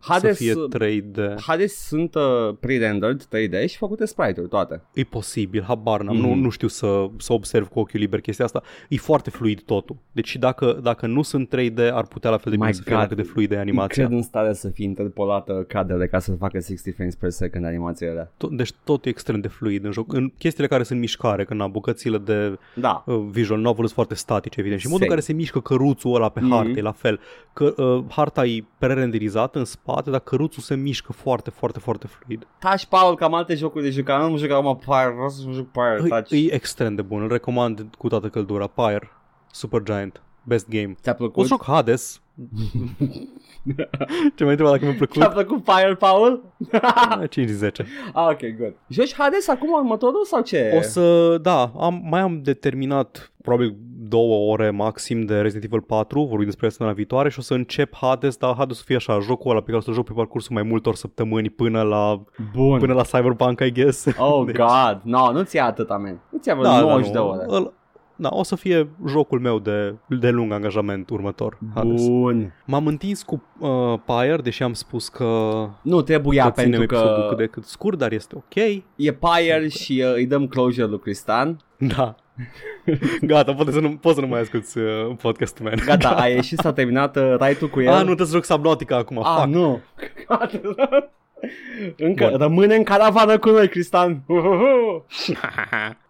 Hades- 0.00 0.36
să 0.36 0.42
fie 0.42 0.54
3D. 0.78 1.34
Hades 1.40 1.74
sunt 1.86 2.14
uh, 2.14 2.22
pre-rendered 2.60 3.22
3D 3.24 3.68
și 3.68 3.76
făcute 3.76 4.04
sprite-uri 4.04 4.48
toate. 4.48 4.82
E 4.94 5.02
posibil, 5.02 5.62
habar 5.62 6.00
n-am, 6.02 6.16
nu, 6.16 6.28
Mhm. 6.28 6.38
nu 6.38 6.48
știu 6.50 6.68
să, 6.68 7.06
să 7.18 7.32
observ 7.32 7.68
cu 7.68 7.78
ochiul 7.78 8.00
liber 8.00 8.20
chestia 8.20 8.44
asta. 8.44 8.62
E 8.88 8.96
foarte 8.96 9.30
fluid 9.30 9.60
totul. 9.62 9.96
Deci 10.12 10.28
și 10.28 10.38
dacă, 10.38 10.80
dacă 10.82 11.06
nu 11.06 11.22
sunt 11.22 11.48
3D, 11.48 11.78
ar 11.92 12.06
putea 12.06 12.30
la 12.30 12.36
fel 12.36 12.52
de 12.52 12.58
My 12.58 12.64
bine 12.64 12.72
să 12.76 12.82
fie 12.82 12.96
God. 12.96 13.06
cât 13.06 13.16
de 13.16 13.22
fluidă 13.22 13.54
e 13.54 13.58
animația. 13.58 14.04
Cred 14.06 14.16
în 14.16 14.22
stare 14.22 14.52
să 14.52 14.68
fie 14.68 14.84
interpolată 14.84 15.64
cadrele 15.68 16.06
ca 16.06 16.18
să 16.18 16.32
facă 16.32 16.58
60 16.58 16.94
frames 16.94 17.14
per 17.14 17.30
second 17.30 17.64
animațiile 17.64 18.10
alea. 18.10 18.32
Tot, 18.36 18.56
deci 18.56 18.72
tot 18.84 19.04
e 19.04 19.08
extrem 19.08 19.40
de 19.40 19.48
fluid 19.48 19.84
în 19.84 19.92
joc. 19.92 20.12
În 20.12 20.32
chestiile 20.38 20.68
care 20.68 20.82
sunt 20.82 20.98
mișcare, 21.00 21.44
când 21.44 21.60
na, 21.60 21.66
bucățile 21.66 22.18
de 22.18 22.58
Da. 22.74 23.02
uh, 23.06 23.26
visual 23.30 23.60
novel 23.60 23.82
sunt 23.84 23.90
foarte 23.94 24.14
statice, 24.14 24.60
evident. 24.60 24.80
Și 24.80 24.86
modul 24.86 25.02
în 25.02 25.08
Same. 25.08 25.15
Care 25.16 25.28
se 25.28 25.32
mișcă 25.32 25.60
căruțul 25.60 26.14
ăla 26.14 26.28
pe 26.28 26.40
Mhm. 26.40 26.50
hartă 26.50 26.78
e 26.78 26.82
la 26.82 26.92
fel. 26.92 27.20
Că 27.52 27.74
uh, 27.82 28.04
harta 28.08 28.44
e 28.46 28.64
pre-renderizată 28.78 29.58
în 29.58 29.64
spate, 29.64 30.10
dar 30.10 30.20
căruțul 30.20 30.62
se 30.62 30.74
mișcă 30.74 31.12
foarte, 31.12 31.50
foarte, 31.50 31.78
foarte 31.78 32.06
fluid. 32.06 32.46
Taci, 32.58 32.86
Paul, 32.86 33.14
cam 33.16 33.34
alte 33.34 33.54
jocuri 33.54 33.84
de 33.84 33.90
jucat. 33.90 34.18
Nu 34.18 34.24
am 34.24 34.36
jucat 34.36 34.56
acum 34.58 34.76
Pyre, 34.76 35.10
vreau 35.14 35.28
să 35.28 35.42
joc 35.52 35.66
Pyre, 35.70 36.00
E, 36.04 36.08
taci. 36.08 36.30
e 36.30 36.54
extrem 36.54 36.94
de 36.94 37.02
bun, 37.02 37.22
îl 37.22 37.28
recomand 37.28 37.86
cu 37.98 38.08
toată 38.08 38.28
căldura. 38.28 38.66
Pyre, 38.66 39.10
Supergiant, 39.50 40.22
best 40.42 40.68
game. 40.68 40.94
Ți-a 41.02 41.12
O 41.12 41.14
plăcut? 41.14 41.42
să 41.42 41.48
joc 41.48 41.64
Hades. 41.64 42.20
Ce 44.36 44.42
mai 44.42 44.50
întreba 44.50 44.70
dacă 44.70 44.84
mi-a 44.84 44.94
Ți-a 44.94 45.06
plăcut? 45.06 45.32
plăcut 45.32 45.64
Pyre, 45.64 45.94
Paul? 45.94 46.42
5 47.30 47.46
din 47.46 47.54
10. 47.56 47.86
ah, 48.12 48.26
ok, 48.30 48.40
good. 48.58 48.74
Joci 48.88 49.14
Hades 49.14 49.48
acum 49.48 49.72
următorul 49.72 50.24
sau 50.24 50.40
ce? 50.42 50.74
O 50.78 50.80
să, 50.80 51.38
da, 51.42 51.72
am, 51.78 52.02
mai 52.10 52.20
am 52.20 52.40
determinat 52.42 53.30
probabil 53.42 53.76
două 54.08 54.52
ore 54.52 54.70
maxim 54.70 55.24
de 55.24 55.34
Resident 55.40 55.64
Evil 55.64 55.80
4, 55.80 56.22
vorbim 56.24 56.44
despre 56.46 56.66
asta 56.66 56.84
la 56.84 56.92
viitoare 56.92 57.30
și 57.30 57.38
o 57.38 57.42
să 57.42 57.54
încep 57.54 57.94
Hades, 57.96 58.36
dar 58.36 58.54
Hades 58.56 58.76
o 58.76 58.78
să 58.78 58.82
fie 58.86 58.96
așa, 58.96 59.18
jocul 59.20 59.50
ăla 59.50 59.58
pe 59.60 59.64
care 59.66 59.76
o 59.76 59.80
să 59.80 59.90
joc 59.90 60.04
pe 60.04 60.12
parcursul 60.14 60.54
mai 60.54 60.62
multor 60.62 60.94
săptămâni 60.94 61.50
până 61.50 61.82
la, 61.82 62.22
Bun. 62.54 62.78
până 62.78 62.92
la 62.94 63.02
Cyberpunk, 63.02 63.60
I 63.60 63.72
guess. 63.72 64.06
Oh, 64.18 64.44
Deci- 64.46 64.56
God. 64.56 65.00
No, 65.02 65.32
nu 65.32 65.42
ți-a 65.42 65.64
atâta, 65.64 65.96
man. 65.96 66.20
Nu 66.30 66.38
ți-a 66.38 66.54
vreo 66.54 66.70
da, 66.70 66.80
90 66.80 67.06
da, 67.06 67.12
de 67.12 67.18
nu. 67.18 67.28
ore. 67.30 67.44
Îl- 67.46 67.72
Da, 68.16 68.28
o 68.32 68.42
să 68.42 68.56
fie 68.56 68.88
jocul 69.06 69.40
meu 69.40 69.58
de, 69.58 69.94
de 70.06 70.30
lung 70.30 70.52
angajament 70.52 71.10
următor. 71.10 71.58
Hades. 71.74 72.06
Bun. 72.06 72.54
M-am 72.64 72.86
întins 72.86 73.22
cu 73.22 73.42
uh, 73.58 73.94
Pyre, 74.04 74.36
deși 74.42 74.62
am 74.62 74.72
spus 74.72 75.08
că, 75.08 75.50
Nu 75.82 76.02
trebuia 76.02 76.44
că 76.44 76.60
ținem 76.60 76.70
pentru 76.70 76.82
episodul 76.96 77.22
că 77.22 77.28
cât 77.28 77.36
de 77.36 77.46
cât 77.46 77.64
scurt, 77.64 77.98
dar 77.98 78.12
este 78.12 78.34
ok. 78.36 78.54
e 78.96 79.12
Pyre 79.12 79.68
și 79.68 80.02
uh, 80.06 80.14
îi 80.14 80.26
dăm 80.26 80.46
closure 80.46 80.86
lui 80.86 81.00
Cristan. 81.00 81.60
Da. 81.78 82.14
Gata, 83.20 83.54
poți 83.54 83.72
să 83.72 83.80
nu, 83.80 83.96
poți 83.96 84.14
să 84.14 84.20
nu 84.20 84.26
mai 84.26 84.40
asculti 84.40 84.78
uh, 84.78 85.16
podcastul 85.22 85.64
meu. 85.64 85.74
Gata, 85.84 86.08
a 86.20 86.26
ieșit, 86.26 86.58
s-a 86.58 86.72
terminat 86.72 87.16
uh, 87.16 87.34
right 87.38 87.70
cu 87.70 87.80
el. 87.80 87.92
Ah, 87.92 87.98
nu 87.98 88.04
trebuie 88.04 88.26
să 88.26 88.32
joc 88.32 88.44
Subnautica 88.44 88.96
acum. 88.96 89.18
Ah, 89.18 89.36
fuck. 89.38 89.46
nu. 89.54 89.80
Încă 92.08 92.26
Bun. 92.30 92.38
rămâne 92.38 92.74
în 92.74 92.82
caravană 92.82 93.38
cu 93.38 93.50
noi, 93.50 93.68
Cristan. 93.68 94.22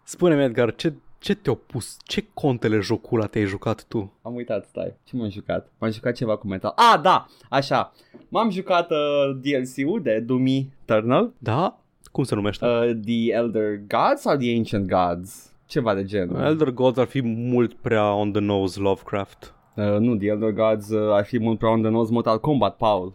Spune-mi, 0.03 0.43
Edgar, 0.43 0.75
ce, 0.75 0.93
ce 1.19 1.35
te-a 1.35 1.55
pus? 1.67 1.97
Ce 2.05 2.25
contele 2.35 2.79
jocul 2.81 3.19
ăla 3.19 3.29
te-ai 3.29 3.45
jucat 3.45 3.85
tu? 3.85 4.13
Am 4.23 4.35
uitat, 4.35 4.65
stai. 4.67 4.95
Ce 5.05 5.17
m-am 5.17 5.31
jucat? 5.31 5.71
M-am 5.79 5.91
jucat 5.91 6.15
ceva 6.15 6.37
cu 6.37 6.47
metal. 6.47 6.73
Ah, 6.77 7.01
da, 7.03 7.27
așa. 7.51 7.93
M-am 8.29 8.51
jucat 8.51 8.91
uh, 8.91 8.97
DLC-ul 9.41 10.03
de 10.03 10.21
Doom 10.21 10.47
Eternal. 10.47 11.33
Da? 11.39 11.79
Cum 12.13 12.25
se 12.25 12.35
numește? 12.35 12.67
Uh, 12.67 12.91
the 13.05 13.33
Elder 13.33 13.77
Gods 13.89 14.21
sau 14.21 14.37
The 14.37 14.57
Ancient 14.57 14.89
Gods? 14.89 15.51
Ceva 15.67 15.95
de 15.95 16.05
genul. 16.05 16.41
Elder 16.41 16.71
Gods 16.71 16.99
ar 16.99 17.07
fi 17.07 17.21
mult 17.23 17.73
prea 17.73 18.15
on 18.15 18.33
the 18.33 18.41
nose 18.41 18.81
Lovecraft. 18.81 19.55
Uh, 19.77 19.85
nu, 19.99 20.17
The 20.17 20.29
Elder 20.29 20.53
Gods 20.53 20.89
uh, 20.89 21.13
ar 21.13 21.25
fi 21.25 21.39
mult 21.39 21.59
prea 21.59 21.71
on 21.71 21.81
the 21.83 21.91
nose 21.91 22.13
Mortal 22.13 22.39
Kombat, 22.41 22.77
Paul. 22.77 23.13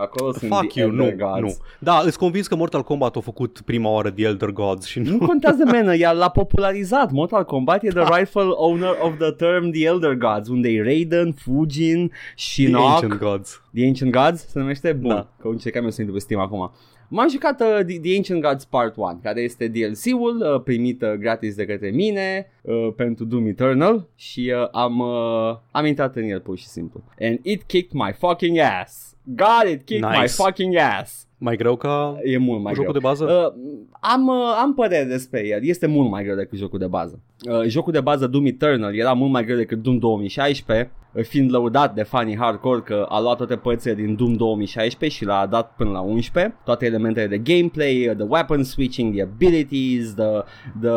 Acolo 0.00 0.32
sunt 0.32 0.52
Fuck 0.52 0.68
The 0.72 0.80
you, 0.80 0.90
Elder 0.90 1.14
nu, 1.14 1.26
Gods. 1.26 1.40
nu. 1.40 1.64
Da, 1.78 2.02
îți 2.04 2.18
convins 2.18 2.46
că 2.46 2.56
Mortal 2.56 2.82
Kombat 2.82 3.16
a 3.16 3.20
făcut 3.20 3.60
prima 3.64 3.90
oară 3.90 4.10
The 4.10 4.24
Elder 4.24 4.48
Gods 4.50 4.86
și 4.86 4.98
nu... 4.98 5.10
Nu 5.10 5.26
contează, 5.26 5.64
menă, 5.72 5.94
ea 5.94 6.12
l-a 6.12 6.28
popularizat. 6.30 7.10
Mortal 7.10 7.44
Kombat 7.44 7.82
e 7.84 7.88
the 7.88 8.04
rightful 8.16 8.54
owner 8.56 8.96
of 9.02 9.18
the 9.18 9.30
term 9.30 9.70
The 9.70 9.84
Elder 9.84 10.14
Gods, 10.14 10.48
unde 10.48 10.68
e 10.68 10.82
Raiden, 10.82 11.32
Fujin, 11.32 12.06
The 12.08 12.16
Shinnok, 12.36 12.82
Ancient 12.90 13.14
Gods. 13.20 13.62
The 13.74 13.86
Ancient 13.86 14.12
Gods 14.12 14.48
se 14.48 14.58
numește? 14.58 14.92
Bun, 14.92 15.08
Da. 15.10 15.28
că 15.40 15.48
încercam 15.48 15.84
eu 15.84 15.90
să 15.90 16.00
intru 16.00 16.16
pe 16.16 16.22
Steam 16.22 16.40
acum. 16.40 16.70
M-am 17.12 17.28
jucat 17.28 17.60
uh, 17.60 17.66
The, 17.86 17.98
The 18.00 18.16
Ancient 18.16 18.42
Gods 18.42 18.64
Part 18.64 18.96
1, 18.96 19.20
care 19.22 19.40
este 19.40 19.68
DLC-ul 19.68 20.52
uh, 20.54 20.62
primit 20.62 21.02
uh, 21.02 21.12
gratis 21.12 21.54
de 21.54 21.64
către 21.66 21.90
mine 21.90 22.46
uh, 22.62 22.88
pentru 22.96 23.24
Doom 23.24 23.46
Eternal 23.46 24.08
și 24.14 24.52
uh, 24.56 24.68
am, 24.72 24.98
uh, 24.98 25.56
am 25.70 25.86
intrat 25.86 26.16
în 26.16 26.22
el 26.24 26.40
pur 26.40 26.58
și 26.58 26.66
simplu. 26.66 27.02
And 27.20 27.38
it 27.42 27.62
kicked 27.62 27.92
my 27.92 28.12
fucking 28.18 28.58
ass. 28.58 29.16
God, 29.36 29.70
it 29.72 29.84
kicked 29.84 30.10
Nice. 30.10 30.20
my 30.20 30.28
fucking 30.28 30.76
ass. 30.76 31.24
Mai 31.38 31.56
greu 31.56 31.76
ca 31.76 32.16
E 32.24 32.38
mult 32.38 32.62
mai 32.62 32.74
jocul 32.74 32.90
greu. 32.92 33.00
de 33.02 33.06
bază? 33.08 33.24
Uh, 33.24 33.64
am, 34.00 34.26
uh, 34.26 34.58
am 34.60 34.74
părere 34.74 35.04
despre 35.04 35.46
el. 35.46 35.58
Este 35.62 35.86
mult 35.86 36.10
mai 36.10 36.22
greu 36.24 36.36
decât 36.36 36.58
jocul 36.58 36.78
de 36.78 36.86
bază. 36.86 37.20
Uh, 37.50 37.62
jocul 37.66 37.92
de 37.92 38.00
bază 38.00 38.26
Doom 38.26 38.46
Eternal 38.46 38.94
era 38.96 39.12
mult 39.12 39.30
mai 39.30 39.44
greu 39.44 39.56
decât 39.56 39.82
Doom 39.82 39.98
2016, 39.98 40.90
uh, 41.12 41.22
fiind 41.24 41.50
lăudat 41.52 41.94
de 41.94 42.02
fanii 42.02 42.36
hardcore 42.36 42.80
că 42.80 43.06
a 43.08 43.20
luat 43.20 43.36
toate 43.36 43.56
părțile 43.56 43.94
din 43.94 44.16
Doom 44.16 44.32
2016 44.34 45.18
și 45.18 45.24
l-a 45.24 45.46
dat 45.46 45.74
până 45.76 45.90
la 45.90 46.00
11. 46.00 46.56
Toate 46.64 46.86
elementele 46.86 47.26
de 47.26 47.38
gameplay, 47.38 48.06
uh, 48.08 48.14
the 48.16 48.26
weapon 48.28 48.62
switching, 48.64 49.12
the 49.14 49.22
abilities, 49.22 50.14
the, 50.14 50.42
the, 50.80 50.90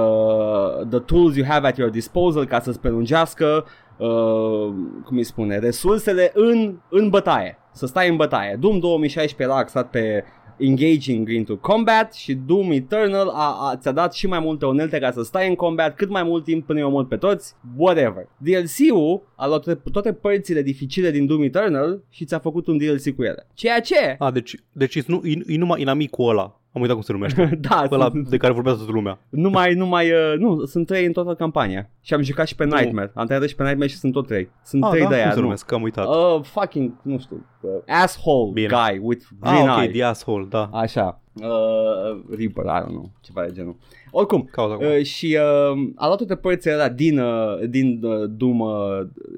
the 0.89 0.99
tools 0.99 1.36
you 1.36 1.45
have 1.45 1.67
at 1.67 1.77
your 1.77 1.89
disposal 1.89 2.45
ca 2.45 2.59
să-ți 2.59 2.79
prelungească 2.79 3.65
uh, 3.97 4.73
cum 5.05 5.17
îi 5.17 5.23
spune, 5.23 5.57
resursele 5.57 6.31
în, 6.34 6.75
în 6.89 7.09
bătaie. 7.09 7.57
Să 7.74 7.86
stai 7.86 8.09
în 8.09 8.15
bătaie. 8.15 8.57
Doom 8.59 8.80
2016 8.80 9.49
era 9.49 9.57
axat 9.57 9.89
pe 9.89 10.24
engaging 10.57 11.30
into 11.30 11.57
combat 11.57 12.13
și 12.13 12.34
Doom 12.34 12.71
Eternal 12.71 13.28
a, 13.28 13.69
a, 13.69 13.76
ți-a 13.76 13.91
dat 13.91 14.13
și 14.13 14.28
mai 14.28 14.39
multe 14.39 14.65
unelte 14.65 14.99
ca 14.99 15.11
să 15.11 15.24
stai 15.24 15.47
în 15.47 15.55
combat 15.55 15.95
cât 15.95 16.09
mai 16.09 16.24
mult 16.24 16.43
timp 16.43 16.65
până 16.65 16.80
îi 16.80 16.86
omori 16.86 17.07
pe 17.07 17.17
toți, 17.17 17.55
whatever. 17.78 18.30
DLC-ul 18.38 19.21
a 19.36 19.47
luat 19.47 19.63
toate, 19.63 19.82
toate 19.91 20.13
părțile 20.13 20.61
dificile 20.61 21.11
din 21.11 21.26
Doom 21.26 21.43
Eternal 21.43 22.03
și 22.09 22.26
ți-a 22.26 22.39
făcut 22.39 22.67
un 22.67 22.78
DLC 22.78 23.15
cu 23.15 23.24
ele. 23.24 23.47
Ceea 23.53 23.80
ce... 23.80 24.15
A, 24.19 24.32
deci, 24.32 24.55
deci 24.71 24.95
e, 24.95 25.03
nu, 25.07 25.21
e, 25.24 25.53
e 25.53 25.57
numai 25.57 25.82
inamicul 25.82 26.30
ăla. 26.30 26.62
Am 26.76 26.82
uitat 26.82 26.95
cum 26.95 27.03
se 27.05 27.11
numește. 27.11 27.57
da, 27.69 27.88
Ăla 27.91 28.09
sunt, 28.09 28.30
de 28.30 28.38
care 28.38 28.53
vorbează 28.53 28.78
toată 28.78 28.93
lumea. 28.93 29.19
nu 29.30 29.49
mai, 29.49 29.74
nu 29.74 29.86
mai, 29.86 30.11
uh, 30.11 30.34
nu, 30.38 30.65
sunt 30.65 30.86
trei 30.88 31.05
în 31.05 31.11
toată 31.11 31.34
campania. 31.34 31.89
Și 32.01 32.13
am 32.13 32.21
jucat 32.21 32.47
și 32.47 32.55
pe 32.55 32.63
Nightmare. 32.65 33.11
Am 33.15 33.26
tăiat 33.26 33.47
și 33.47 33.55
pe 33.55 33.63
Nightmare 33.63 33.89
și 33.89 33.97
sunt 33.97 34.13
tot 34.13 34.28
trei. 34.28 34.49
Sunt 34.63 34.84
Ah, 34.84 34.89
trei 34.89 35.01
da? 35.03 35.07
de 35.09 35.13
Cum 35.15 35.21
aia, 35.24 35.30
se 35.32 35.36
nu. 35.39 35.43
numesc? 35.43 35.65
Că 35.65 35.76
am 35.76 35.82
uitat. 35.82 36.07
Uh, 36.07 36.39
fucking, 36.43 36.91
nu 37.01 37.19
știu, 37.19 37.45
uh, 37.61 37.69
asshole 37.88 38.51
Bine. 38.53 38.67
guy 38.67 38.99
with 39.01 39.26
ah, 39.39 39.51
green 39.51 39.69
ok, 39.69 39.78
eyes. 39.82 39.91
The 39.91 40.03
Asshole, 40.03 40.45
da. 40.49 40.69
Așa. 40.74 41.21
Uh, 41.34 42.36
Reaper, 42.38 42.63
I 42.65 42.82
don't 42.84 42.88
know, 42.88 43.11
ceva 43.21 43.41
de 43.45 43.51
genul. 43.53 43.76
Oricum, 44.16 44.47
Cauza 44.51 44.74
acum. 44.74 44.86
uh, 44.86 45.03
și 45.03 45.38
uh, 45.39 45.91
a 45.95 46.05
luat 46.05 46.18
toate 46.18 46.36
părțile 46.36 46.74
alea 46.74 46.89
din, 46.89 47.20
uh, 47.20 47.70
din 47.70 47.99
uh, 48.03 48.30
Doom 48.30 48.59
uh, 48.59 48.70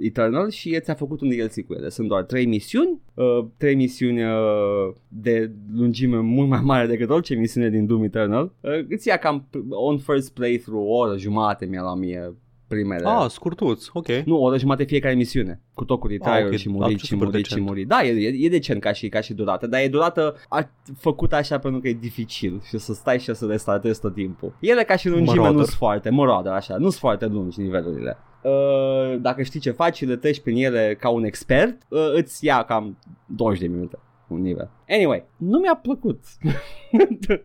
Eternal 0.01 0.49
și 0.49 0.79
ți-a 0.79 0.93
făcut 0.93 1.21
un 1.21 1.29
DLC 1.29 1.65
cu 1.65 1.73
ele. 1.73 1.89
Sunt 1.89 2.07
doar 2.07 2.23
trei 2.23 2.45
misiuni, 2.45 2.99
uh, 3.13 3.45
trei 3.57 3.75
misiuni 3.75 4.23
uh, 4.23 4.93
de 5.07 5.51
lungime 5.75 6.17
mult 6.17 6.49
mai 6.49 6.61
mare 6.63 6.87
decât 6.87 7.09
orice 7.09 7.35
misiune 7.35 7.69
din 7.69 7.85
Doom 7.85 8.03
Eternal. 8.03 8.51
Uh, 8.61 8.85
îți 8.89 9.07
ia 9.07 9.17
cam 9.17 9.47
on 9.69 9.97
first 9.97 10.33
playthrough 10.33 10.87
o 10.89 10.93
oră 10.95 11.17
jumate 11.17 11.65
mi-a 11.65 11.81
la 11.81 11.95
mie 11.95 12.33
primele. 12.67 13.07
Ah, 13.07 13.25
scurtuț, 13.29 13.85
ok. 13.93 14.07
Nu, 14.25 14.35
o 14.37 14.41
oră 14.41 14.57
jumate 14.57 14.83
fiecare 14.83 15.13
misiune, 15.13 15.61
cu 15.73 15.85
tot 15.85 15.99
cu 15.99 16.07
retire 16.07 16.29
Ah, 16.31 16.45
ok. 16.45 16.55
și 16.55 16.69
murit 16.69 16.93
Ah, 16.95 16.99
și 17.01 17.05
super 17.05 17.25
murit 17.27 17.43
și 17.45 17.49
decent. 17.49 17.67
murit. 17.67 17.87
Da, 17.87 18.03
e, 18.03 18.11
e, 18.11 18.45
e 18.45 18.49
decent 18.49 18.81
ca 18.81 18.91
și, 18.91 19.09
ca 19.09 19.21
și 19.21 19.33
durată, 19.33 19.67
dar 19.67 19.81
e 19.81 19.87
durată 19.87 20.35
a, 20.49 20.69
făcută 20.97 21.35
așa 21.35 21.57
pentru 21.59 21.81
că 21.81 21.87
e 21.87 21.93
dificil 21.93 22.61
și 22.67 22.75
o 22.75 22.77
să 22.77 22.93
stai 22.93 23.19
și 23.19 23.29
o 23.29 23.33
să 23.33 23.45
restartezi 23.45 23.99
tot 23.99 24.13
timpul. 24.13 24.53
Ele 24.59 24.83
ca 24.83 24.95
și 24.95 25.07
lungime 25.09 25.29
Marauder. 25.37 25.55
nu 25.59 25.63
sunt 25.63 25.77
foarte, 25.77 26.09
mă 26.09 26.43
așa, 26.55 26.73
nu 26.73 26.79
sunt 26.89 26.93
foarte 26.99 27.25
lungi 27.25 27.61
nivelurile. 27.61 28.17
Uh, 28.43 29.21
dacă 29.21 29.43
știi 29.43 29.59
ce 29.59 29.71
faci 29.71 29.95
și 29.95 30.05
le 30.05 30.15
treci 30.15 30.39
prin 30.39 30.63
ele 30.63 30.95
ca 30.99 31.09
un 31.09 31.23
expert, 31.23 31.77
uh, 31.89 31.99
îți 32.13 32.45
ia 32.45 32.63
cam 32.63 32.97
20 33.25 33.59
de 33.61 33.67
minute 33.67 33.97
un 34.27 34.41
nivel. 34.41 34.69
Anyway, 34.89 35.23
nu 35.37 35.59
mi-a 35.59 35.79
plăcut. 35.81 36.19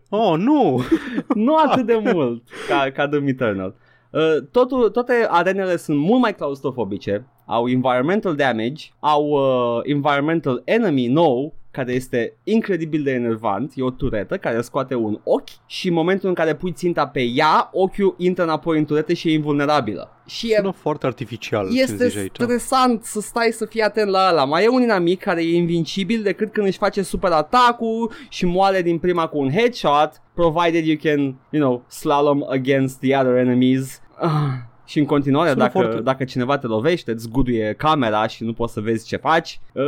Oh, 0.09 0.33
nu! 0.37 0.81
nu 1.45 1.55
atât 1.65 1.85
de 1.85 2.01
mult 2.13 2.43
ca, 2.67 2.91
ca 2.93 3.07
Doom 3.07 3.27
Eternal. 3.27 3.75
Uh, 4.11 4.21
totul, 4.51 4.89
toate 4.89 5.27
arenele 5.29 5.77
sunt 5.77 5.97
mult 5.97 6.21
mai 6.21 6.35
claustrofobice, 6.35 7.25
au 7.45 7.67
environmental 7.67 8.35
damage, 8.35 8.89
au 8.99 9.27
uh, 9.29 9.79
environmental 9.83 10.61
enemy 10.65 11.07
nou, 11.07 11.53
care 11.71 11.93
este 11.93 12.37
incredibil 12.43 13.03
de 13.03 13.11
enervant, 13.11 13.71
e 13.75 13.83
o 13.83 13.89
turetă 13.89 14.37
care 14.37 14.61
scoate 14.61 14.95
un 14.95 15.19
ochi 15.23 15.49
și 15.65 15.87
în 15.87 15.93
momentul 15.93 16.29
în 16.29 16.35
care 16.35 16.55
pui 16.55 16.71
ținta 16.71 17.07
pe 17.07 17.21
ea, 17.21 17.69
ochiul 17.71 18.15
intră 18.17 18.43
înapoi 18.43 18.77
în 18.77 18.85
turetă 18.85 19.13
și 19.13 19.27
e 19.27 19.33
invulnerabilă. 19.33 20.09
Și 20.25 20.51
e 20.51 20.55
Sună 20.55 20.71
foarte 20.71 21.05
artificial 21.05 21.71
ce 21.71 21.81
este 21.81 22.07
zici 22.07 22.17
aici. 22.17 22.31
stresant 22.33 23.03
să 23.03 23.21
stai 23.21 23.49
să 23.51 23.65
fii 23.65 23.81
atent 23.81 24.09
la 24.09 24.27
ăla. 24.31 24.45
Mai 24.45 24.63
e 24.63 24.67
un 24.67 24.81
inamic 24.81 25.19
care 25.19 25.41
e 25.43 25.55
invincibil 25.55 26.21
decât 26.21 26.51
când 26.51 26.67
își 26.67 26.77
face 26.77 27.01
super 27.01 27.31
atacul 27.31 28.11
și 28.29 28.45
moare 28.45 28.81
din 28.81 28.97
prima 28.97 29.27
cu 29.27 29.37
un 29.37 29.51
headshot, 29.51 30.21
provided 30.33 30.85
you 30.85 30.97
can, 31.03 31.19
you 31.49 31.61
know, 31.61 31.85
slalom 31.87 32.43
against 32.49 32.99
the 32.99 33.17
other 33.17 33.35
enemies. 33.35 34.00
Ah. 34.21 34.29
Și 34.85 34.99
în 34.99 35.05
continuare, 35.05 35.49
Sună 35.49 35.61
dacă, 35.61 35.71
foarte- 35.79 36.01
dacă 36.01 36.23
cineva 36.23 36.57
te 36.57 36.67
lovește, 36.67 37.11
îți 37.11 37.23
zguduie 37.23 37.73
camera 37.77 38.27
și 38.27 38.43
nu 38.43 38.53
poți 38.53 38.73
să 38.73 38.79
vezi 38.79 39.07
ce 39.07 39.15
faci, 39.17 39.59
uh, 39.73 39.83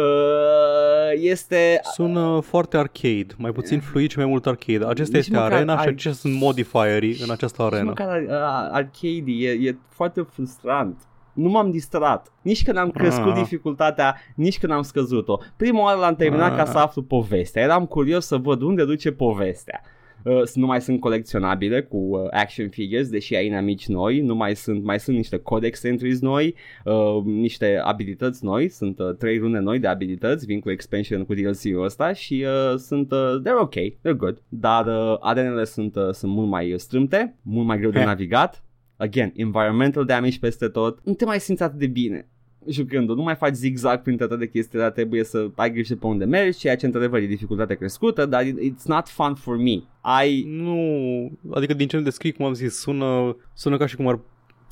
este... 1.15 1.79
Sună 1.93 2.39
foarte 2.39 2.77
arcade, 2.77 3.27
mai 3.37 3.51
puțin 3.51 3.79
fluid 3.79 4.09
și 4.11 4.17
mai 4.17 4.27
mult 4.27 4.45
arcade. 4.45 4.85
Acesta 4.85 5.17
Nici 5.17 5.25
este 5.25 5.35
măcar 5.37 5.51
arena 5.51 5.73
și 5.73 5.79
ar- 5.79 5.87
acestea 5.87 6.11
sunt 6.11 6.33
modifierii 6.41 7.17
în 7.23 7.31
această 7.31 7.61
Nici 7.63 7.71
arenă. 7.73 7.87
măcar 7.87 8.21
uh, 8.21 8.29
arcade 8.71 9.31
e, 9.31 9.49
e 9.69 9.75
foarte 9.89 10.21
frustrant. 10.31 11.01
Nu 11.33 11.49
m-am 11.49 11.71
distrat. 11.71 12.31
Nici 12.41 12.63
când 12.63 12.77
am 12.77 12.89
crescut 12.91 13.31
Ah. 13.31 13.37
dificultatea, 13.37 14.15
nici 14.35 14.59
când 14.59 14.71
am 14.71 14.81
scăzut-o. 14.81 15.37
Prima 15.55 15.81
oară 15.83 15.99
l-am 15.99 16.15
terminat 16.15 16.51
Ah. 16.51 16.57
ca 16.57 16.65
să 16.65 16.77
aflu 16.77 17.01
povestea. 17.01 17.61
Eram 17.63 17.85
curios 17.85 18.25
să 18.25 18.37
văd 18.37 18.61
unde 18.61 18.85
duce 18.85 19.11
povestea. 19.11 19.81
Uh, 20.23 20.41
nu 20.53 20.65
mai 20.65 20.81
sunt 20.81 20.99
colecționabile 20.99 21.81
cu 21.81 21.97
uh, 21.97 22.27
action 22.31 22.69
figures, 22.69 23.09
deși 23.09 23.35
ai 23.35 23.45
inamici 23.45 23.87
noi, 23.87 24.21
nu 24.21 24.35
mai 24.35 24.55
sunt, 24.55 24.83
mai 24.83 24.99
sunt 24.99 25.15
niște 25.15 25.37
codex 25.37 25.83
entries 25.83 26.19
noi, 26.19 26.55
uh, 26.85 27.23
niște 27.23 27.79
abilități 27.83 28.45
noi, 28.45 28.69
sunt 28.69 28.99
uh, 28.99 29.15
trei 29.15 29.37
rune 29.37 29.59
noi 29.59 29.79
de 29.79 29.87
abilități, 29.87 30.45
vin 30.45 30.59
cu 30.59 30.71
expansion 30.71 31.25
cu 31.25 31.33
DLC-ul 31.33 31.83
ăsta 31.83 32.13
și 32.13 32.45
uh, 32.45 32.77
sunt, 32.77 33.11
uh, 33.11 33.41
they're 33.41 33.61
ok, 33.61 33.73
they're 33.73 34.17
good, 34.17 34.41
dar 34.49 34.85
uh, 34.85 35.17
arenele 35.19 35.63
sunt, 35.63 35.95
uh, 35.95 36.09
sunt 36.11 36.31
mult 36.31 36.49
mai 36.49 36.73
strâmte, 36.77 37.37
mult 37.41 37.67
mai 37.67 37.77
greu 37.77 37.89
de 37.89 37.99
Eh. 37.99 38.05
navigat, 38.05 38.63
again, 38.97 39.31
environmental 39.35 40.05
damage 40.05 40.37
peste 40.39 40.67
tot, 40.67 40.99
nu 41.03 41.13
te 41.13 41.25
mai 41.25 41.39
simți 41.39 41.63
atât 41.63 41.79
de 41.79 41.87
bine 41.87 42.27
jucându 42.69 43.13
nu 43.15 43.21
mai 43.21 43.35
faci 43.35 43.53
zigzag 43.53 44.01
printre 44.01 44.27
toate 44.27 44.47
chestiile, 44.49 44.83
dar 44.83 44.91
trebuie 44.91 45.23
să 45.23 45.47
ai 45.55 45.71
grijă 45.71 45.95
pe 45.95 46.05
unde 46.05 46.25
mergi, 46.25 46.57
ceea 46.57 46.75
ce 46.75 46.85
într-adevăr 46.85 47.19
e 47.21 47.25
dificultate 47.25 47.75
crescută, 47.75 48.25
dar 48.25 48.45
it- 48.45 48.57
it's 48.71 48.85
not 48.85 49.07
fun 49.07 49.33
for 49.35 49.57
me. 49.57 49.81
Ai 50.01 50.43
Nu, 50.47 51.31
adică 51.53 51.73
din 51.73 51.87
ce 51.87 51.95
îmi 51.95 52.05
descrii, 52.05 52.31
cum 52.31 52.45
am 52.45 52.53
zis, 52.53 52.79
sună, 52.79 53.37
sună 53.53 53.77
ca 53.77 53.85
și 53.85 53.95
cum 53.95 54.07
ar 54.07 54.19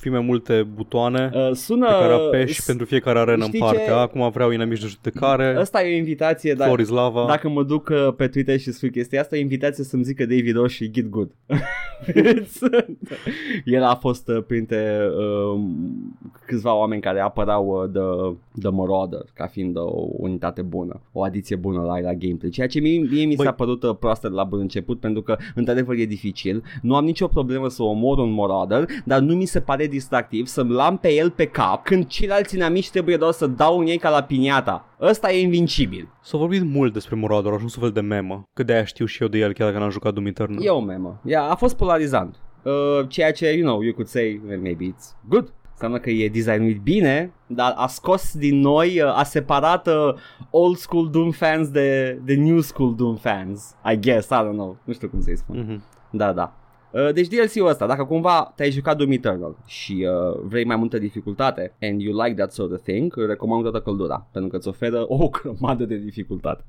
fi 0.02 0.10
mai 0.10 0.20
multe 0.22 0.68
butoane 0.76 1.32
uh, 1.34 1.50
sună 1.54 1.86
pe 1.86 1.92
care 1.92 2.14
apeși 2.14 2.62
s- 2.62 2.66
pentru 2.66 2.86
fiecare 2.86 3.20
arenă 3.20 3.42
în 3.44 3.48
știi 3.48 3.60
parte. 3.60 3.78
ce? 3.86 3.92
Acum 3.92 4.30
vreau 4.30 4.50
inamici 4.52 4.80
de 4.82 4.88
judecare, 4.88 5.56
Asta 5.60 5.84
e 5.84 5.94
o 5.94 5.98
invitație, 5.98 6.54
dar 6.54 6.68
Floris 6.68 6.90
Lava. 6.90 7.26
dacă 7.28 7.50
mă 7.50 7.64
duc 7.64 7.90
uh, 7.90 8.14
pe 8.16 8.28
Twitter 8.28 8.60
și 8.60 8.72
scriu 8.72 8.90
chestia 8.90 9.20
asta, 9.22 9.36
e 9.36 9.40
o 9.40 9.42
invitație 9.42 9.84
să-mi 9.84 10.04
zică 10.04 10.26
David 10.26 10.58
Osh 10.58 10.74
și 10.74 10.92
Git 10.92 11.10
Good. 11.10 11.32
El 13.66 13.84
a 13.84 13.96
fost 13.96 14.28
uh, 14.28 14.44
printre 14.48 15.00
uh, 15.18 15.60
câțiva 16.46 16.76
oameni 16.76 17.02
care 17.02 17.20
apărau 17.20 17.66
uh, 17.68 17.90
The, 17.90 18.36
The 18.62 18.70
Marauder 18.70 19.22
ca 19.34 19.46
fiind 19.48 19.78
o 19.78 20.08
unitate 20.18 20.62
bună, 20.62 21.02
o 21.12 21.24
adiție 21.24 21.56
bună 21.56 21.82
la, 21.82 22.00
la 22.00 22.14
gameplay, 22.14 22.50
ceea 22.52 22.68
ce 22.68 22.80
mie, 22.80 23.00
mie 23.12 23.26
mi 23.26 23.36
s-a 23.36 23.44
Băi. 23.44 23.54
părut 23.58 23.84
uh, 23.84 23.96
proastă 24.00 24.28
de 24.28 24.34
la 24.36 24.44
bun 24.44 24.60
început 24.60 25.00
pentru 25.00 25.22
că 25.22 25.38
într-adevăr 25.56 25.96
e 25.98 26.06
dificil, 26.06 26.64
nu 26.82 26.96
am 26.96 27.06
nicio 27.06 27.28
problemă 27.28 27.70
să 27.70 27.84
omor 27.84 28.18
un 28.18 28.32
Marauder, 28.32 28.86
dar 29.06 29.20
nu 29.20 29.36
mi 29.36 29.46
se 29.46 29.60
pare 29.60 29.88
distractiv 29.92 30.46
să-mi 30.46 30.72
lam 30.72 30.98
pe 30.98 31.14
el 31.14 31.30
pe 31.30 31.46
cap 31.46 31.84
când 31.84 32.08
ceilalți 32.08 32.56
inamici 32.56 32.90
trebuie 32.90 33.18
doar 33.18 33.32
să 33.32 33.48
dau 33.48 33.80
în 33.80 33.86
ei 33.86 33.98
ca 33.98 34.10
la 34.10 34.24
piniata. 34.24 34.86
Ăsta 35.02 35.32
e 35.32 35.42
invincibil. 35.42 36.08
S-a 36.22 36.38
vorbit 36.38 36.64
mult 36.64 36.94
despre 36.94 37.16
Morador, 37.16 37.52
a 37.52 37.56
ajuns 37.56 37.76
un 37.76 37.82
fel 37.82 37.92
de 37.92 38.02
memă. 38.02 38.44
Că 38.54 38.64
de-aia 38.64 38.84
știu 38.84 39.06
și 39.06 39.22
eu 39.22 39.28
de 39.28 39.38
el, 39.38 39.54
chiar 39.54 39.68
dacă 39.68 39.80
n-am 39.80 39.90
jucat 39.90 40.14
Doom 40.14 40.26
Eternal. 40.26 40.66
E 40.66 40.70
o 40.70 40.80
memă. 40.82 41.22
Ea 41.26 41.44
a 41.44 41.56
fost 41.56 41.76
polarizant. 41.76 42.36
Uh, 42.64 43.08
ceea 43.08 43.32
ce, 43.32 43.52
you 43.52 43.68
know, 43.68 43.82
you 43.82 43.94
could 43.94 44.08
say, 44.08 44.42
well, 44.48 44.62
maybe 44.62 44.86
it's 44.86 45.28
good. 45.28 45.54
Înseamnă 45.72 46.00
că 46.00 46.10
e 46.10 46.30
designuit 46.30 46.82
bine, 46.82 47.34
dar 47.48 47.74
a 47.76 47.88
scos 47.88 48.34
din 48.38 48.60
noi, 48.60 49.02
uh, 49.02 49.18
a 49.18 49.24
separat 49.24 49.88
uh, 49.88 50.14
old 50.50 50.76
school 50.76 51.10
Doom 51.10 51.32
fans 51.32 51.70
de, 51.70 52.20
de 52.26 52.36
new 52.36 52.60
school 52.60 52.96
Doom 52.96 53.16
fans. 53.16 53.76
I 53.92 54.00
guess, 54.00 54.28
I 54.30 54.34
don't 54.44 54.52
know. 54.52 54.78
Nu 54.84 54.94
știu 54.94 55.10
cum 55.10 55.22
să-i 55.22 55.38
spun. 55.38 55.58
Mhm. 55.60 55.84
Da, 56.12 56.34
da. 56.34 56.54
Uh, 56.94 57.14
Deci 57.14 57.28
DLC-ul 57.28 57.68
ăsta, 57.68 57.88
dacă 57.88 58.04
cumva 58.04 58.54
te-ai 58.56 58.72
jucat 58.72 58.98
Doom 58.98 59.12
Eternal 59.12 59.58
și 59.66 60.08
uh, 60.08 60.40
vrei 60.44 60.64
mai 60.64 60.76
multă 60.76 60.98
dificultate 60.98 61.74
and 61.82 62.02
you 62.02 62.24
like 62.24 62.36
that 62.36 62.54
sort 62.54 62.72
of 62.72 62.82
thing, 62.82 63.18
îl 63.18 63.28
recomand 63.28 63.64
cu 63.64 63.70
toată 63.70 63.86
căldura, 63.86 64.28
pentru 64.32 64.50
că 64.50 64.58
îți 64.58 64.68
oferă 64.68 65.06
o 65.08 65.30
grămadă 65.42 65.86
de 65.86 65.96
dificultate. 65.96 66.64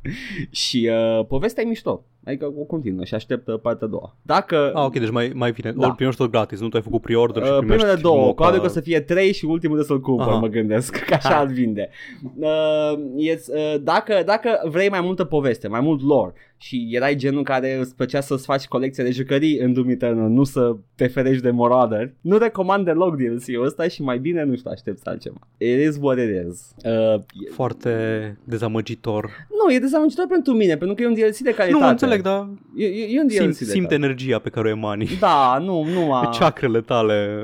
și 0.50 0.90
uh, 0.92 1.26
povestea 1.26 1.62
e 1.62 1.66
mișto. 1.66 2.04
Adică 2.26 2.46
o 2.58 2.62
continuă 2.62 3.04
și 3.04 3.14
aștept 3.14 3.48
uh, 3.48 3.58
partea 3.62 3.86
a 3.86 3.90
doua. 3.90 4.16
Dacă... 4.22 4.72
Ah, 4.74 4.84
ok, 4.84 4.92
deci 4.98 5.10
mai, 5.10 5.32
mai 5.34 5.52
vine. 5.52 5.72
Da. 5.72 5.80
Da. 5.86 5.92
primești 5.92 6.20
tot 6.20 6.30
gratis, 6.30 6.60
nu 6.60 6.68
tu 6.68 6.76
ai 6.76 6.82
făcut 6.82 7.00
pre-order 7.00 7.42
și 7.44 7.50
Uh, 7.50 7.56
primești 7.58 7.82
primele 7.82 8.00
două, 8.02 8.26
moca- 8.26 8.34
probabil 8.34 8.60
că 8.60 8.66
o 8.66 8.68
să 8.68 8.80
fie 8.80 9.00
trei 9.00 9.32
și 9.32 9.44
ultimul 9.44 9.76
de 9.76 9.82
să-l 9.82 10.00
cumpăr, 10.00 10.26
Aha. 10.28 10.38
mă 10.38 10.46
gândesc, 10.46 10.96
că 11.06 11.14
așa 11.14 11.36
ar 11.38 11.46
vinde. 11.46 11.88
Uh, 12.36 12.92
yes, 13.16 13.46
uh, 13.46 13.74
dacă, 13.82 14.22
dacă 14.26 14.60
vrei 14.70 14.88
mai 14.88 15.00
multă 15.00 15.24
poveste, 15.24 15.68
mai 15.68 15.80
mult 15.80 16.02
lore 16.02 16.32
și 16.58 16.88
erai 16.90 17.14
genul 17.16 17.42
care 17.42 17.78
îți 17.80 17.94
plăcea 17.94 18.20
să-ți 18.20 18.44
faci 18.44 18.64
colecție 18.66 19.04
de 19.04 19.10
jucării 19.10 19.58
în 19.58 19.72
Doom 19.72 19.88
Eternal, 19.88 20.28
nu 20.28 20.44
să 20.44 20.76
te 20.94 21.06
ferești 21.06 21.42
de 21.42 21.50
moraderi, 21.50 22.14
nu 22.20 22.36
recomand 22.38 22.84
deloc 22.84 23.16
DLC-ul 23.16 23.64
ăsta 23.64 23.88
și 23.88 24.02
mai 24.02 24.18
bine, 24.18 24.44
nu 24.44 24.56
știu, 24.56 24.70
aștepți 24.70 25.06
altceva. 25.08 25.36
It 25.58 25.78
is 25.88 25.98
what 26.00 26.18
it 26.18 26.46
is. 26.48 26.74
Uh, 26.84 27.14
e- 27.14 27.50
Foarte 27.52 27.90
dezamăgitor. 28.44 29.30
nu, 29.64 29.74
e 29.74 29.78
dezamăgitor 29.78 30.26
pentru 30.28 30.52
mine, 30.52 30.76
pentru 30.76 30.94
că 30.96 31.02
e 31.02 31.06
un 31.06 31.14
DLC 31.14 31.36
de 31.38 31.54
calitate. 31.54 31.82
Nu, 31.84 31.88
înțeleg, 31.90 32.15
dar 32.22 32.48
E, 32.76 32.84
e, 32.84 33.14
e 33.14 33.20
un 33.20 33.26
DLC 33.26 33.36
simt, 33.36 33.48
de 33.48 33.64
simt 33.64 33.72
calitate. 33.72 33.94
energia 33.94 34.38
pe 34.38 34.48
care 34.48 34.66
o 34.66 34.70
emani. 34.70 35.08
Da, 35.20 35.58
nu, 35.60 35.84
nu 35.84 36.00
m-a... 36.06 36.30
Ceacrele 36.32 36.80
tale. 36.80 37.38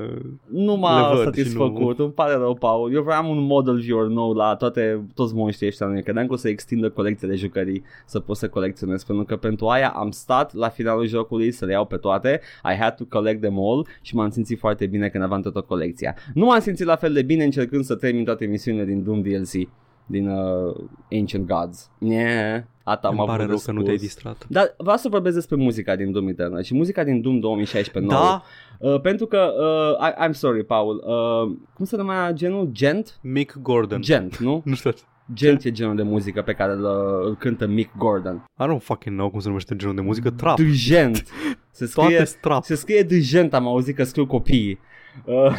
Nu 0.49 0.77
m-a 0.77 1.01
Le 1.01 1.17
văd 1.17 1.19
și 1.19 1.25
satisfăcut, 1.25 1.99
îmi 1.99 2.13
pare 2.13 2.35
rău, 2.35 2.55
Paul. 2.55 2.95
Eu 2.95 3.03
vreau 3.03 3.31
un 3.31 3.43
model 3.47 3.79
viewer 3.79 4.07
nou 4.07 4.33
la 4.33 4.55
toate, 4.57 5.05
toți 5.15 5.35
monștrii 5.35 5.69
ăștia. 5.69 5.87
Nu 5.87 6.01
credeam 6.01 6.27
că 6.27 6.33
o 6.33 6.37
să 6.37 6.49
extindă 6.49 6.91
colecția 6.91 7.29
de 7.29 7.35
jucării 7.35 7.83
să 8.07 8.21
pot 8.21 8.37
să 8.37 8.49
colecționez, 8.49 9.05
pentru 9.05 9.25
că 9.25 9.37
pentru 9.37 9.67
aia 9.67 9.89
am 9.89 10.11
stat 10.11 10.55
la 10.55 10.69
finalul 10.69 11.07
jocului 11.07 11.51
să 11.51 11.65
le 11.65 11.73
iau 11.73 11.85
pe 11.85 11.97
toate. 11.97 12.41
I 12.73 12.77
had 12.77 12.95
to 12.95 13.05
collect 13.09 13.41
them 13.41 13.59
all 13.59 13.87
și 14.03 14.15
m-am 14.15 14.31
simțit 14.31 14.59
foarte 14.59 14.87
bine 14.87 15.09
când 15.09 15.25
aveam 15.25 15.41
toată 15.41 15.61
colecția. 15.61 16.15
Nu 16.35 16.45
m-am 16.45 16.61
simțit 16.61 16.87
la 16.87 16.97
fel 16.97 17.13
de 17.13 17.23
bine 17.23 17.45
încercând 17.45 17.85
să 17.85 17.95
termin 17.95 18.25
toate 18.25 18.45
misiunile 18.45 18.85
din 18.85 19.03
Doom 19.03 19.23
DLC 19.23 19.69
din 20.07 20.29
uh, 20.29 20.75
Ancient 21.11 21.47
Gods. 21.47 21.91
Yeah, 21.99 22.63
Ata 22.85 23.09
Îmi 23.09 23.17
m-a 23.17 23.25
pare 23.25 23.43
avut 23.43 23.49
rău 23.49 23.59
de 23.59 23.63
că 23.67 23.73
nu 23.73 23.83
te-ai 23.83 23.97
spus. 23.97 24.09
distrat. 24.09 24.47
Dar 24.49 24.75
vreau 24.77 24.97
să 24.97 25.09
vorbesc 25.09 25.35
despre 25.35 25.57
muzica 25.57 25.97
din 25.97 26.13
Doom 26.13 26.29
Eternal 26.29 26.63
și 26.63 26.75
muzica 26.75 27.05
din 27.05 27.21
Doom 27.21 27.41
2016 27.41 28.13
nouă. 28.13 28.25
Da, 28.25 28.43
Uh, 28.79 29.01
pentru 29.01 29.27
că, 29.27 29.53
uh, 30.01 30.09
I, 30.09 30.29
I'm 30.29 30.31
sorry, 30.33 30.65
Paul, 30.65 31.05
uh, 31.07 31.57
cum 31.75 31.85
se 31.85 31.97
numea 31.97 32.31
genul? 32.33 32.69
Gent? 32.73 33.19
Mick 33.21 33.59
Gordon. 33.63 34.01
Gent, 34.03 34.37
nu? 34.39 34.61
Nu 34.65 34.75
știu. 34.75 34.91
Gent 35.35 35.65
e 35.65 35.71
genul 35.71 35.97
de 35.97 36.03
muzică 36.03 36.43
pe 36.43 36.53
care 36.53 36.73
îl, 36.73 36.83
uh, 36.85 37.27
îl 37.27 37.37
cântă 37.37 37.67
Mick 37.67 37.97
Gordon. 37.97 38.45
I 38.61 38.65
don't 38.65 38.79
fucking 38.83 39.17
know 39.17 39.31
cum 39.31 39.41
se 39.41 39.47
numește 39.49 39.77
genul 39.77 39.95
de 39.95 40.01
muzică. 40.01 40.31
Trap. 40.31 40.57
De 40.57 40.71
Gent. 40.71 41.25
Se 41.71 41.87
scrie, 41.87 42.07
Toate 42.09 42.25
strap. 42.25 42.65
se 42.65 42.75
scrie 42.75 43.03
de 43.03 43.21
Gent, 43.21 43.55
am 43.55 43.67
auzit 43.67 43.97
că 43.97 44.05
scriu 44.05 44.27
copiii. 44.27 44.79
Uh, 45.25 45.55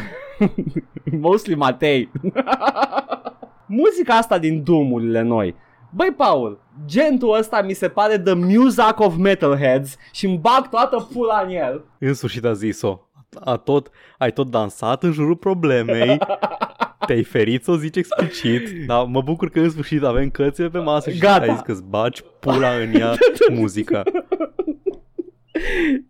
mostly 1.20 1.54
Matei. 1.54 2.10
Muzica 3.66 4.14
asta 4.14 4.38
din 4.38 4.62
Doom-urile 4.62 5.22
noi. 5.22 5.54
Băi, 5.96 6.12
Paul, 6.16 6.60
gentul 6.86 7.36
ăsta 7.38 7.62
mi 7.62 7.72
se 7.72 7.88
pare 7.88 8.18
the 8.18 8.34
music 8.34 8.98
of 8.98 9.16
metalheads 9.16 9.96
și 10.12 10.26
îmi 10.26 10.38
bag 10.38 10.68
toată 10.68 11.08
pula 11.12 11.42
în 11.46 11.50
el. 11.54 11.84
În 11.98 12.14
sfârșit 12.14 12.44
a 12.44 12.52
zis-o. 12.52 13.00
A 13.44 13.56
tot, 13.56 13.90
ai 14.18 14.32
tot 14.32 14.50
dansat 14.50 15.02
în 15.02 15.12
jurul 15.12 15.36
problemei. 15.36 16.18
Te-ai 17.06 17.22
ferit 17.22 17.64
să 17.64 17.70
o 17.70 17.76
zici 17.76 17.96
explicit, 17.96 18.86
dar 18.86 19.04
mă 19.04 19.22
bucur 19.22 19.50
că 19.50 19.60
în 19.60 19.70
sfârșit 19.70 20.02
avem 20.02 20.30
cărțile 20.30 20.68
pe 20.68 20.78
masă 20.78 21.10
și 21.10 21.18
Gata. 21.18 21.42
ai 21.42 21.50
zis 21.52 21.60
că-ți 21.60 21.82
bagi 21.82 22.22
pula 22.40 22.68
în 22.70 22.94
ea 22.94 23.14
muzica. 23.60 24.02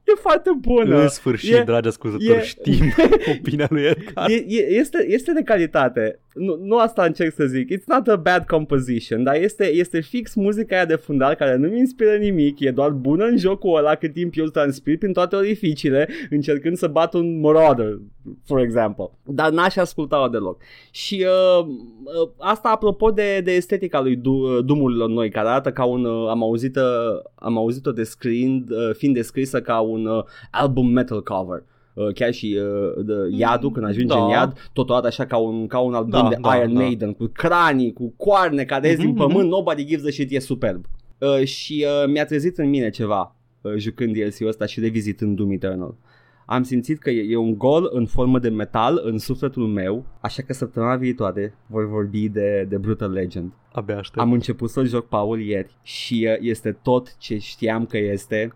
E 0.04 0.12
foarte 0.20 0.50
bună. 0.60 1.00
În 1.00 1.08
sfârșit, 1.08 1.54
E- 1.54 1.62
dragi 1.62 1.88
ascultători, 1.88 2.38
e- 2.38 2.42
știm 2.42 2.92
opinia 3.38 3.66
lui 3.70 3.82
Edgar. 3.82 4.30
E, 4.30 4.34
e, 4.48 4.66
este, 4.70 5.06
este 5.08 5.32
de 5.32 5.42
calitate. 5.42 6.20
Nu, 6.34 6.58
nu 6.62 6.78
asta 6.78 7.04
încerc 7.04 7.34
să 7.34 7.44
zic. 7.44 7.72
It's 7.72 7.84
not 7.86 8.08
a 8.08 8.16
bad 8.16 8.44
composition, 8.46 9.22
dar 9.22 9.34
este, 9.34 9.72
este 9.72 10.00
fix 10.00 10.34
muzica 10.34 10.74
aia 10.74 10.84
de 10.84 10.94
fundal 10.94 11.34
care 11.34 11.56
nu-mi 11.56 11.78
inspiră 11.78 12.16
nimic. 12.16 12.60
E 12.60 12.70
doar 12.70 12.90
bună 12.90 13.24
în 13.24 13.36
jocul 13.36 13.76
ăla 13.76 13.94
cât 13.94 14.12
timp 14.12 14.32
eu 14.36 14.46
transpir 14.46 14.98
prin 14.98 15.12
toate 15.12 15.36
orificiile 15.36 16.08
încercând 16.30 16.76
să 16.76 16.86
bat 16.86 17.14
un 17.14 17.40
marauder, 17.40 17.98
for 18.44 18.60
example. 18.60 19.10
Dar 19.24 19.50
n-aș 19.50 19.76
asculta-o 19.76 20.28
deloc. 20.28 20.62
Și 20.90 21.26
uh, 21.58 21.66
uh, 21.66 22.30
asta 22.38 22.68
apropo 22.68 23.10
de, 23.10 23.40
de 23.40 23.52
estetica 23.52 24.00
lui 24.00 24.16
du- 24.16 24.62
Dumurilor 24.62 25.08
noi, 25.08 25.30
care 25.30 25.48
arată 25.48 25.72
ca 25.72 25.84
un... 25.84 26.04
Uh, 26.04 26.28
am 26.28 26.42
auzit 26.42 26.76
uh, 26.76 26.82
am 27.34 27.56
auzit-o 27.56 27.92
descriind, 27.92 28.70
uh, 28.70 28.90
fiind 28.92 29.14
descrisă 29.14 29.60
ca 29.60 29.80
un 29.80 30.06
uh, 30.06 30.24
album 30.50 30.86
metal 30.86 31.22
cover. 31.22 31.64
Uh, 31.94 32.12
chiar 32.14 32.32
și 32.32 32.58
uh, 32.58 33.04
de 33.04 33.12
iadul 33.36 33.70
când 33.70 33.86
ajunge 33.86 34.14
da. 34.14 34.24
în 34.24 34.30
iad 34.30 34.70
totodată 34.72 35.06
așa 35.06 35.26
ca 35.26 35.36
un, 35.36 35.66
ca 35.66 35.78
un 35.78 35.94
album 35.94 36.10
Da, 36.10 36.28
de 36.28 36.36
da, 36.40 36.56
Iron 36.56 36.74
da. 36.74 36.80
Maiden 36.80 37.12
cu 37.12 37.30
cranii, 37.32 37.92
cu 37.92 38.14
coarne 38.16 38.64
care 38.64 38.88
ies 38.88 38.98
din 38.98 39.08
Mhm, 39.08 39.16
pământ, 39.16 39.48
nobody 39.48 39.86
gives 39.86 40.06
a 40.06 40.10
shit, 40.10 40.30
e 40.30 40.38
superb 40.38 40.84
uh, 41.18 41.44
și 41.44 41.86
uh, 41.86 42.10
mi-a 42.12 42.24
trezit 42.24 42.58
în 42.58 42.68
mine 42.68 42.90
ceva 42.90 43.36
uh, 43.60 43.72
jucând 43.76 44.12
DLC-ul 44.12 44.48
ăsta 44.48 44.66
și 44.66 44.80
revizitând 44.80 45.36
Doom 45.36 45.50
Eternal 45.50 45.94
am 46.46 46.62
simțit 46.62 46.98
că 46.98 47.10
e, 47.10 47.32
e 47.32 47.36
un 47.36 47.58
gol 47.58 47.90
în 47.92 48.06
formă 48.06 48.38
de 48.38 48.48
metal 48.48 49.00
în 49.04 49.18
sufletul 49.18 49.66
meu, 49.66 50.04
așa 50.20 50.42
că 50.42 50.52
săptămâna 50.52 50.96
viitoare 50.96 51.54
voi 51.66 51.86
vorbi 51.86 52.28
de, 52.28 52.66
de 52.68 52.76
Brutal 52.76 53.10
Legend. 53.10 53.52
Abia 53.72 53.98
aștept. 53.98 54.20
Am 54.20 54.32
început 54.32 54.70
să-l 54.70 54.86
joc 54.86 55.08
Paul 55.08 55.40
ieri 55.40 55.76
și 55.82 56.28
uh, 56.30 56.36
este 56.40 56.72
tot 56.82 57.16
ce 57.16 57.38
știam 57.38 57.86
că 57.86 57.98
este 57.98 58.52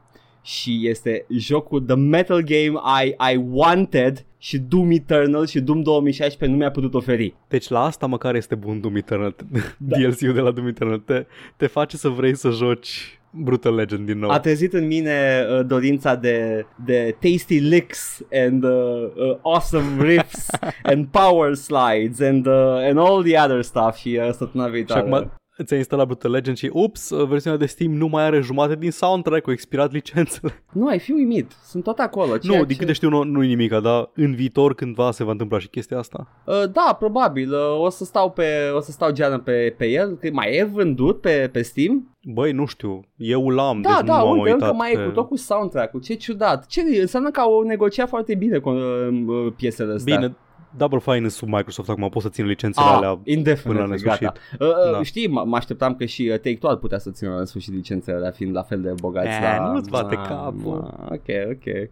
și 0.49 0.81
este 0.83 1.25
jocul 1.29 1.81
The 1.81 1.97
Metal 1.97 2.43
Game 2.43 2.81
I, 3.05 3.33
I 3.33 3.41
Wanted 3.51 4.27
și 4.39 4.59
Doom 4.59 4.91
Eternal 4.91 5.47
și 5.47 5.61
Doom 5.61 5.83
2016 5.83 6.57
nu 6.57 6.63
mi-a 6.63 6.71
putut 6.71 6.95
oferi. 6.95 7.35
Deci 7.49 7.69
la 7.69 7.85
asta 7.85 8.07
măcar 8.07 8.35
este 8.35 8.55
bun 8.55 8.81
Doom 8.81 8.97
Eternal. 8.97 9.35
Da. 9.79 9.97
DLC-ul 9.99 10.33
de 10.33 10.41
la 10.41 10.51
Doom 10.51 10.67
Eternal. 10.67 10.99
Te, 10.99 11.27
te 11.57 11.67
face 11.67 11.97
să 11.97 12.09
vrei 12.09 12.37
să 12.37 12.51
joci 12.51 13.21
Brutal 13.31 13.75
Legend 13.75 14.07
din 14.07 14.19
nou. 14.19 14.31
A 14.31 14.41
trezit 14.41 14.73
în 14.73 14.87
mine 14.87 15.47
uh, 15.51 15.67
dorința 15.67 16.15
de, 16.15 16.67
de 16.85 17.17
tasty 17.21 17.59
licks 17.59 18.23
and 18.33 18.65
uh, 18.65 18.71
uh, 18.71 19.37
awesome 19.43 20.03
riffs 20.03 20.49
and 20.83 21.07
power 21.07 21.55
slides 21.55 22.21
and, 22.21 22.47
uh, 22.47 22.53
and 22.89 22.99
all 22.99 23.23
the 23.23 23.41
other 23.45 23.63
stuff 23.63 23.97
și 23.97 24.21
uh, 24.23 24.31
săptămâna 24.33 24.69
și 24.69 24.75
viitoare. 24.75 25.01
acum 25.01 25.33
ți-ai 25.65 25.79
instalat 25.79 26.07
Brutal 26.07 26.31
Legend 26.31 26.57
și 26.57 26.71
ups, 26.73 27.11
versiunea 27.29 27.59
de 27.59 27.67
Steam 27.67 27.93
nu 27.93 28.07
mai 28.07 28.25
are 28.25 28.41
jumate 28.41 28.75
din 28.77 28.91
soundtrack, 28.91 29.47
au 29.47 29.53
expirat 29.53 29.93
licențele. 29.93 30.65
Nu, 30.73 30.87
ai 30.87 30.99
fi 30.99 31.13
uimit. 31.13 31.53
Sunt 31.65 31.85
tot 31.85 31.99
acolo. 31.99 32.37
ceea 32.39 32.59
nu, 32.59 32.65
din 32.65 32.75
ce- 32.75 32.81
câte 32.81 32.93
știu 32.93 33.09
nu, 33.09 33.23
nu-i 33.23 33.47
nimica, 33.47 33.81
dar 33.81 34.11
în 34.15 34.35
viitor 34.35 34.75
cândva 34.75 35.11
se 35.11 35.25
va 35.25 35.31
întâmpla 35.31 35.59
și 35.59 35.69
chestia 35.69 35.99
asta. 35.99 36.43
Uh, 36.47 36.63
da, 36.73 36.97
probabil. 36.99 37.53
Uh, 37.53 37.81
o 37.81 37.89
să 37.89 38.05
stau 38.05 38.31
pe 38.31 38.47
o 38.75 38.81
să 38.81 38.91
stau 38.91 39.11
geană 39.13 39.39
pe, 39.39 39.75
pe 39.79 39.87
el. 39.87 40.17
Că 40.17 40.29
mai 40.33 40.57
e 40.57 40.65
vândut 40.65 41.21
pe, 41.21 41.49
pe 41.53 41.63
Steam? 41.63 42.17
Băi, 42.23 42.53
nu 42.53 42.67
știu, 42.67 43.01
eu 43.17 43.49
l-am, 43.49 43.81
Da, 43.81 43.89
deci 43.89 44.07
da, 44.07 44.19
nu 44.19 44.25
m-am 44.27 44.39
uite, 44.39 44.53
uitat 44.53 44.69
încă 44.69 44.75
mai 44.75 44.93
e 44.93 44.97
pe... 44.97 45.05
cu 45.05 45.11
tot 45.11 45.29
cu 45.29 45.37
soundtrack-ul. 45.37 46.01
Ce 46.01 46.15
ciudat. 46.15 46.67
Ce 46.67 46.81
înseamnă 47.01 47.31
că 47.31 47.41
au 47.41 47.63
negociat 47.63 48.09
foarte 48.09 48.35
bine 48.35 48.59
cu 48.59 48.71
uh, 48.71 49.53
piesele 49.57 49.93
astea. 49.93 50.17
Bine, 50.17 50.37
Double 50.79 50.99
Fine 50.99 51.25
e 51.27 51.29
sub 51.29 51.49
Microsoft 51.49 51.89
acum, 51.89 52.09
pot 52.09 52.23
să 52.23 52.29
țin 52.29 52.47
licențele 52.47 52.87
Ah, 52.87 52.95
alea 52.97 53.19
indefinite, 53.25 53.69
până 53.69 53.81
la 53.81 53.87
nesfârșit. 53.87 54.21
gata. 54.23 54.39
Uh, 54.61 54.69
uh, 54.69 54.93
Da. 54.93 55.03
Știi, 55.03 55.29
mă 55.29 55.43
mă 55.47 55.57
așteptam 55.57 55.95
că 55.95 56.05
și 56.05 56.23
uh, 56.23 56.29
Take-Two 56.39 56.71
ar 56.71 56.77
putea 56.77 56.99
să 56.99 57.11
țină 57.11 57.35
la 57.39 57.45
sfârșit 57.45 57.75
licențele 57.75 58.17
alea 58.17 58.31
fiind 58.31 58.55
la 58.55 58.63
fel 58.63 58.81
de 58.81 58.93
bogați. 59.01 59.29
Eh, 59.29 59.57
la... 59.59 59.73
nu-ți 59.73 59.91
bate 59.91 60.15
Ah, 60.15 60.27
capul. 60.29 60.95
ah, 61.01 61.11
Ok, 61.11 61.27
ok. 61.51 61.91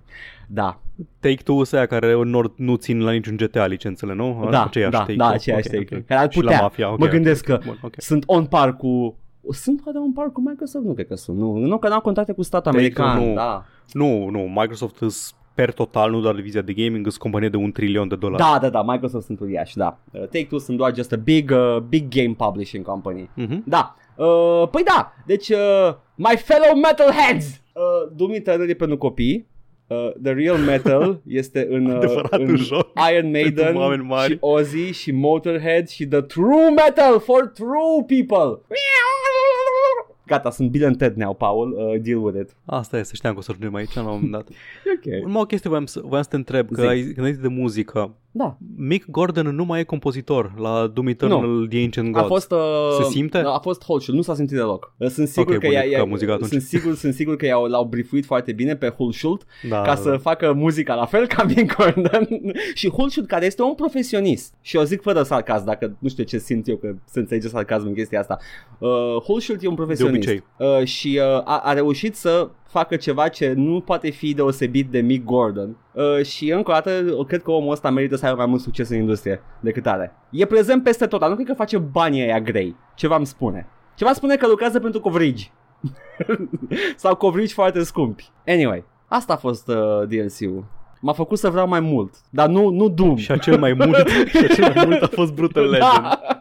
Da, 0.49 0.81
Take-Two 1.21 1.63
ăia 1.73 1.87
care 1.87 2.15
nu, 2.25 2.53
nu 2.57 2.75
țin 2.75 3.03
la 3.03 3.11
niciun 3.11 3.37
GTA 3.37 3.67
licențele, 3.67 4.15
nu? 4.15 4.49
da, 4.51 4.65
Aceiași 4.65 4.91
da, 4.93 4.99
Take-Two. 4.99 5.27
da, 5.27 5.29
aceeași 5.33 5.67
Ok, 5.67 5.73
Take-Two. 5.73 5.99
ok. 5.99 6.07
Care 6.07 6.21
ar 6.21 6.33
Și 6.33 6.39
la 6.39 6.45
putea. 6.45 6.61
Mafia, 6.63 6.91
ok, 6.93 6.99
mă 6.99 7.05
ok, 7.05 7.11
gândesc 7.11 7.49
ok. 7.49 7.59
că 7.59 7.65
Bun, 7.67 7.79
ok. 7.83 7.95
sunt 7.97 8.23
on 8.27 8.45
par 8.45 8.77
cu... 8.77 9.17
Sunt 9.51 9.81
poate 9.83 9.99
on 9.99 10.13
par 10.13 10.31
cu 10.33 10.41
Microsoft? 10.41 10.85
Nu 10.85 10.93
cred 10.93 11.07
că 11.07 11.15
sunt. 11.15 11.37
Nu, 11.39 11.57
nu 11.57 11.79
că 11.79 11.89
n-au 11.89 12.01
contracte 12.01 12.33
cu 12.33 12.43
statul 12.43 12.73
Take-Two 12.73 13.05
american. 13.05 13.29
nu. 13.29 13.35
Da. 13.35 13.65
Nu, 13.93 14.29
nu, 14.31 14.39
Microsoft 14.41 15.01
îs 15.01 15.35
per 15.57 15.73
total, 15.73 16.11
nu 16.11 16.21
doar 16.21 16.35
divizia 16.35 16.61
de 16.63 16.73
gaming, 16.73 17.07
îs 17.07 17.17
companie 17.17 17.49
de 17.49 17.57
un 17.57 17.73
trilion 17.73 18.09
de 18.09 18.17
dolari. 18.17 18.43
Da, 18.43 18.59
da, 18.61 18.69
da, 18.69 18.83
Microsoft 18.83 19.25
sunt 19.27 19.41
uriași, 19.41 19.77
da. 19.77 19.99
Uh, 20.11 20.21
Take-Two 20.21 20.59
sunt 20.59 20.77
doar 20.77 20.95
just 20.95 21.13
a 21.13 21.17
big, 21.17 21.51
uh, 21.51 21.77
big 21.89 22.09
game 22.09 22.35
publishing 22.39 22.85
company. 22.85 23.31
Mhm. 23.35 23.63
Da. 23.67 23.95
Uh, 24.17 24.69
păi 24.71 24.83
da, 24.85 25.13
deci 25.27 25.49
uh, 25.49 25.95
My 26.15 26.37
fellow 26.37 26.77
metalheads 26.77 27.47
uh, 27.73 28.13
Doom 28.17 28.33
Eternal 28.33 28.69
e 28.69 28.75
pentru 28.75 28.97
copii 28.99 29.47
uh, 29.87 29.97
The 30.23 30.33
Real 30.33 30.57
Metal 30.57 31.21
este 31.43 31.67
în, 31.71 31.87
uh, 31.87 31.97
Adevăratul 31.97 32.41
în 32.49 32.57
joc 32.57 32.89
Iron 33.13 33.31
Maiden 33.31 33.55
pentru 33.65 33.79
oameni 33.79 34.03
mari. 34.03 34.31
și 34.33 34.37
Ozzy 34.41 34.91
și 34.91 35.13
Motorhead 35.13 35.89
și 35.89 36.07
The 36.07 36.21
True 36.21 36.71
Metal 36.71 37.21
for 37.21 37.47
True 37.55 38.05
People 38.07 38.61
Gata, 40.27 40.51
sunt 40.51 40.71
Bill 40.71 40.85
and 40.85 40.97
Ted 40.97 41.17
now, 41.17 41.35
Paul, 41.35 41.73
uh, 41.73 42.01
deal 42.03 42.19
with 42.19 42.39
it 42.41 42.57
Asta 42.65 42.99
este, 42.99 43.15
știam 43.15 43.33
că 43.33 43.39
o 43.39 43.43
să 43.43 43.51
ajungem 43.51 43.75
aici 43.75 43.95
la 43.95 44.01
un 44.03 44.07
moment 44.09 44.31
dat. 44.31 44.49
Ok 44.97 45.25
Urmă 45.25 45.39
o 45.39 45.45
chestie 45.45 45.69
voiam 45.69 45.87
să, 45.87 46.01
voiam 46.05 46.23
să 46.23 46.29
te 46.29 46.37
întreb, 46.37 46.71
că 46.71 46.81
Zi. 46.81 46.87
ai, 46.87 47.03
când 47.03 47.27
ai 47.27 47.33
zis 47.33 47.43
de 47.43 47.49
muzică, 47.49 48.15
Da. 48.39 48.57
Mick 48.77 49.11
Gordon 49.11 49.47
nu 49.55 49.65
mai 49.65 49.81
e 49.81 49.83
compozitor 49.83 50.53
la 50.59 50.87
Doom 50.87 51.07
Eternal 51.07 51.67
The 51.71 51.83
Ancient 51.83 52.11
Gods. 52.13 52.25
A 52.25 52.29
fost, 52.29 52.51
uh, 52.53 52.59
Se 53.03 53.03
simte? 53.11 53.39
A 53.39 53.59
fost 53.59 53.85
Hulshul, 53.85 54.15
nu 54.15 54.23
s-a 54.23 54.35
simțit 54.35 54.57
deloc. 54.57 54.95
Sunt 55.09 55.29
sigur 55.29 55.55
Ok, 55.55 55.61
că, 55.61 55.67
bunic, 55.67 55.77
ea, 55.79 55.87
ea, 55.87 55.99
că 55.99 56.05
muzica 56.05 56.33
atunci. 56.33 56.49
sunt 56.51 56.63
sigur, 56.63 56.95
sunt 56.95 57.15
sigur 57.15 57.37
că 57.37 57.47
i-au, 57.47 57.65
l-au 57.65 57.85
briefuit 57.85 58.25
foarte 58.25 58.53
bine 58.53 58.77
pe 58.77 58.89
Hulshult 58.89 59.47
da, 59.69 59.83
ca 59.83 59.95
să 59.95 60.17
facă 60.17 60.53
muzica 60.53 60.95
la 60.95 61.05
fel 61.05 61.27
ca 61.27 61.43
Mick 61.45 61.77
Gordon 61.77 62.29
și 62.75 62.91
Hulshult 62.91 63.27
care 63.27 63.47
este 63.47 63.63
un 63.63 63.75
profesionist 63.75 64.55
și 64.61 64.77
o 64.77 64.83
zic 64.83 65.03
fără 65.03 65.23
sarcasm 65.23 65.65
dacă 65.65 65.97
nu 65.99 66.09
știu 66.09 66.25
ce 66.25 66.39
simt 66.39 66.69
eu 66.69 66.77
că 66.77 66.95
se 67.05 67.19
înțelege 67.19 67.49
sarcasm 67.49 67.87
în 67.87 67.95
chestia 67.95 68.21
asta 68.21 68.39
uh, 68.79 68.89
Hulshult 69.25 69.63
e 69.63 69.69
un 69.69 69.75
profesionist 69.75 70.17
obicei. 70.29 70.45
uh, 70.59 70.85
și 70.87 71.21
uh, 71.23 71.43
a, 71.45 71.61
a 71.65 71.73
reușit 71.73 72.15
să 72.17 72.49
facă 72.79 72.97
ceva 72.97 73.29
ce 73.29 73.53
nu 73.57 73.81
poate 73.81 74.11
fi 74.11 74.35
deosebit 74.35 74.91
de 74.91 75.01
Mick 75.01 75.25
Gordon 75.25 75.77
uh, 75.93 76.25
și 76.25 76.51
încă 76.51 76.71
o 76.71 76.75
dată 76.75 77.05
cred 77.27 77.43
că 77.43 77.51
omul 77.51 77.73
ăsta 77.73 77.91
merită 77.91 78.17
să 78.17 78.25
aibă 78.25 78.37
mai 78.37 78.47
mult 78.47 78.61
succes 78.61 78.89
în 78.89 78.97
industrie 78.97 79.43
decât 79.61 79.87
are 79.87 80.13
e 80.31 80.45
prezent 80.45 80.83
peste 80.83 81.07
tot 81.07 81.21
dar 81.21 81.29
nu 81.29 81.35
cred 81.35 81.47
că 81.47 81.55
face 81.55 81.79
banii 81.79 82.23
aia 82.23 82.41
grei 82.41 82.77
ceva 82.95 83.17
îmi 83.17 83.27
spune 83.27 83.67
ceva 83.95 84.13
spune 84.13 84.37
că 84.37 84.47
lucrează 84.47 84.81
pentru 84.81 85.01
coverage 85.01 85.45
sau 86.97 87.15
coverage 87.15 87.53
foarte 87.53 87.83
scumpi 87.83 88.31
anyway 88.47 88.85
Asta 89.09 89.33
a 89.33 89.37
fost 89.37 89.69
uh, 89.69 90.09
DLC-ul. 90.09 90.65
M-a 91.01 91.13
făcut 91.13 91.39
să 91.39 91.51
vreau 91.51 91.69
mai 91.69 91.81
mult, 91.81 92.15
dar 92.31 92.49
nu, 92.49 92.69
nu 92.69 92.89
Doom. 92.89 93.17
Și 93.17 93.33
acel 93.33 93.59
mai 93.59 93.73
mult, 93.73 94.09
și 94.35 94.45
acel 94.51 94.73
mai 94.75 94.85
mult 94.87 95.03
a 95.03 95.07
fost 95.07 95.33
Brutal 95.33 95.65
Legend. 95.65 96.03
Da. 96.03 96.36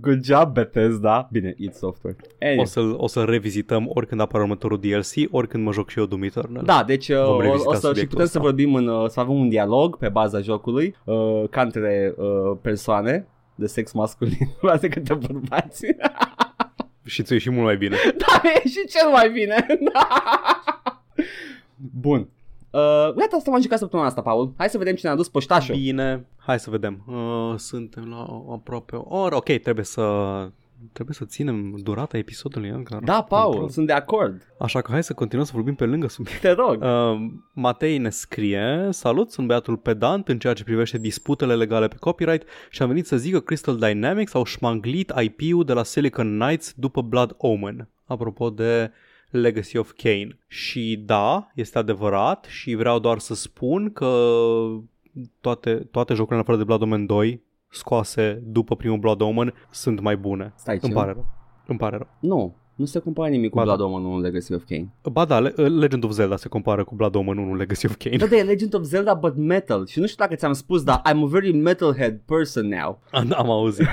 Good 0.00 0.24
job, 0.24 0.52
Bethesda. 0.52 1.28
Bine, 1.32 1.54
id 1.56 1.74
Software. 1.74 2.16
Anyway. 2.40 2.60
O 2.60 2.64
să-l, 2.64 2.94
o 2.98 3.06
să 3.06 3.24
revizităm 3.24 3.90
oricând 3.94 4.20
apare 4.20 4.42
următorul 4.42 4.80
DLC, 4.80 5.34
oricând 5.34 5.64
mă 5.64 5.72
joc 5.72 5.90
și 5.90 5.98
eu 5.98 6.06
Doom 6.06 6.22
Eternal. 6.22 6.64
Da, 6.64 6.84
deci 6.86 7.08
uh, 7.08 7.24
Vom 7.24 7.34
o, 7.34 7.40
revizita 7.40 7.68
o 7.70 7.72
să 7.72 7.78
și 7.78 7.86
subiectul 7.86 8.08
putem 8.08 8.26
să 8.26 8.38
ăsta. 8.38 8.40
vorbim 8.40 8.74
în, 8.74 8.86
uh, 8.88 9.08
să 9.08 9.20
avem 9.20 9.34
un 9.34 9.48
dialog 9.48 9.96
pe 9.98 10.08
baza 10.08 10.40
jocului 10.40 10.94
uh, 11.04 11.44
ca 11.50 11.60
între 11.60 12.14
uh, 12.16 12.56
persoane 12.62 13.26
de 13.54 13.66
sex 13.66 13.92
masculin, 13.92 14.48
față 14.60 14.88
câte 14.88 15.14
bărbați. 15.14 15.86
Și 17.04 17.22
ți 17.22 17.36
și 17.36 17.50
mult 17.50 17.64
mai 17.64 17.76
bine. 17.76 17.96
da, 18.16 18.48
e 18.48 18.68
și 18.68 18.86
cel 18.88 19.08
mai 19.12 19.30
bine. 19.30 19.66
Bun. 22.00 22.28
Uh, 22.78 23.14
gata, 23.14 23.36
asta 23.36 23.50
m-am 23.50 23.60
jucat 23.60 23.78
săptămâna 23.78 24.08
asta, 24.08 24.22
Paul. 24.22 24.52
Hai 24.56 24.68
să 24.68 24.78
vedem 24.78 24.94
cine 24.94 25.10
a 25.10 25.14
dus 25.14 25.28
poștașul. 25.28 25.74
Bine, 25.74 26.26
hai 26.36 26.58
să 26.58 26.70
vedem. 26.70 27.04
Uh, 27.06 27.54
suntem 27.56 28.08
la 28.08 28.42
aproape 28.52 28.96
o 28.96 29.18
oră. 29.18 29.36
Ok, 29.36 29.44
trebuie 29.44 29.84
să 29.84 30.02
trebuie 30.92 31.14
să 31.14 31.24
ținem 31.24 31.74
durata 31.82 32.16
episodului 32.16 32.68
încă. 32.68 33.00
Da, 33.04 33.22
Paul, 33.22 33.68
sunt 33.68 33.86
de 33.86 33.92
acord. 33.92 34.54
Așa 34.58 34.80
că 34.80 34.92
hai 34.92 35.02
să 35.02 35.12
continuăm 35.12 35.46
să 35.46 35.52
vorbim 35.54 35.74
pe 35.74 35.84
lângă 35.84 36.08
subiect. 36.08 36.40
Te 36.40 36.50
rog. 36.50 36.82
Uh, 36.82 37.30
Matei 37.52 37.98
ne 37.98 38.10
scrie 38.10 38.88
Salut, 38.90 39.30
sunt 39.30 39.46
băiatul 39.46 39.76
pedant 39.76 40.28
în 40.28 40.38
ceea 40.38 40.52
ce 40.52 40.64
privește 40.64 40.98
disputele 40.98 41.54
legale 41.54 41.88
pe 41.88 41.96
copyright 42.00 42.48
și 42.70 42.82
am 42.82 42.88
venit 42.88 43.06
să 43.06 43.16
zic 43.16 43.32
că 43.32 43.40
Crystal 43.40 43.76
Dynamics 43.76 44.34
au 44.34 44.44
șmanglit 44.44 45.12
IP-ul 45.20 45.64
de 45.64 45.72
la 45.72 45.82
Silicon 45.82 46.38
Knights 46.38 46.72
după 46.76 47.02
Blood 47.02 47.34
Omen. 47.36 47.88
Apropo 48.04 48.50
de 48.50 48.90
Legacy 49.30 49.76
of 49.78 49.92
Kane. 49.96 50.38
Și 50.46 51.02
da, 51.06 51.50
este 51.54 51.78
adevărat 51.78 52.44
și 52.48 52.74
vreau 52.74 52.98
doar 52.98 53.18
să 53.18 53.34
spun 53.34 53.92
că 53.92 54.26
toate, 55.40 55.74
toate 55.90 56.14
jocurile 56.14 56.36
în 56.36 56.42
afară 56.42 56.56
de 56.58 56.64
Blood 56.64 56.82
Omen 56.82 57.06
2 57.06 57.42
scoase 57.70 58.42
după 58.44 58.76
primul 58.76 58.98
Blood 58.98 59.20
Omen 59.20 59.54
sunt 59.70 60.00
mai 60.00 60.16
bune. 60.16 60.52
Stai, 60.56 60.78
Îmi 60.82 60.92
ce? 60.92 60.98
pare 60.98 61.12
rău. 61.12 61.26
Îmi 61.66 61.78
pare 61.78 61.96
rău. 61.96 62.06
Nu, 62.20 62.56
nu 62.74 62.84
se 62.84 62.98
compară 62.98 63.30
nimic 63.30 63.50
cu 63.50 63.56
Ba 63.56 63.64
da. 63.64 63.74
Blood 63.76 63.92
Omen 63.92 64.04
1 64.06 64.20
Legacy 64.20 64.52
of 64.54 64.62
Kane. 64.68 64.92
Ba 65.12 65.24
da, 65.24 65.38
Le- 65.40 65.48
Legend 65.68 66.04
of 66.04 66.10
Zelda 66.10 66.36
se 66.36 66.48
compară 66.48 66.84
cu 66.84 66.94
Blood 66.94 67.14
Omen 67.14 67.38
1 67.38 67.54
Legacy 67.54 67.86
of 67.86 67.94
Kane. 67.98 68.16
Da, 68.16 68.26
de 68.26 68.42
Legend 68.42 68.74
of 68.74 68.82
Zelda, 68.82 69.14
but 69.14 69.36
metal. 69.36 69.86
Și 69.86 69.98
nu 70.00 70.06
știu 70.06 70.24
dacă 70.24 70.34
ți-am 70.36 70.52
spus, 70.52 70.82
dar 70.82 71.00
I'm 71.00 71.22
a 71.22 71.26
very 71.26 71.52
metalhead 71.52 72.20
person 72.26 72.66
now. 72.68 73.00
Am, 73.10 73.32
am 73.36 73.50
auzit. 73.50 73.86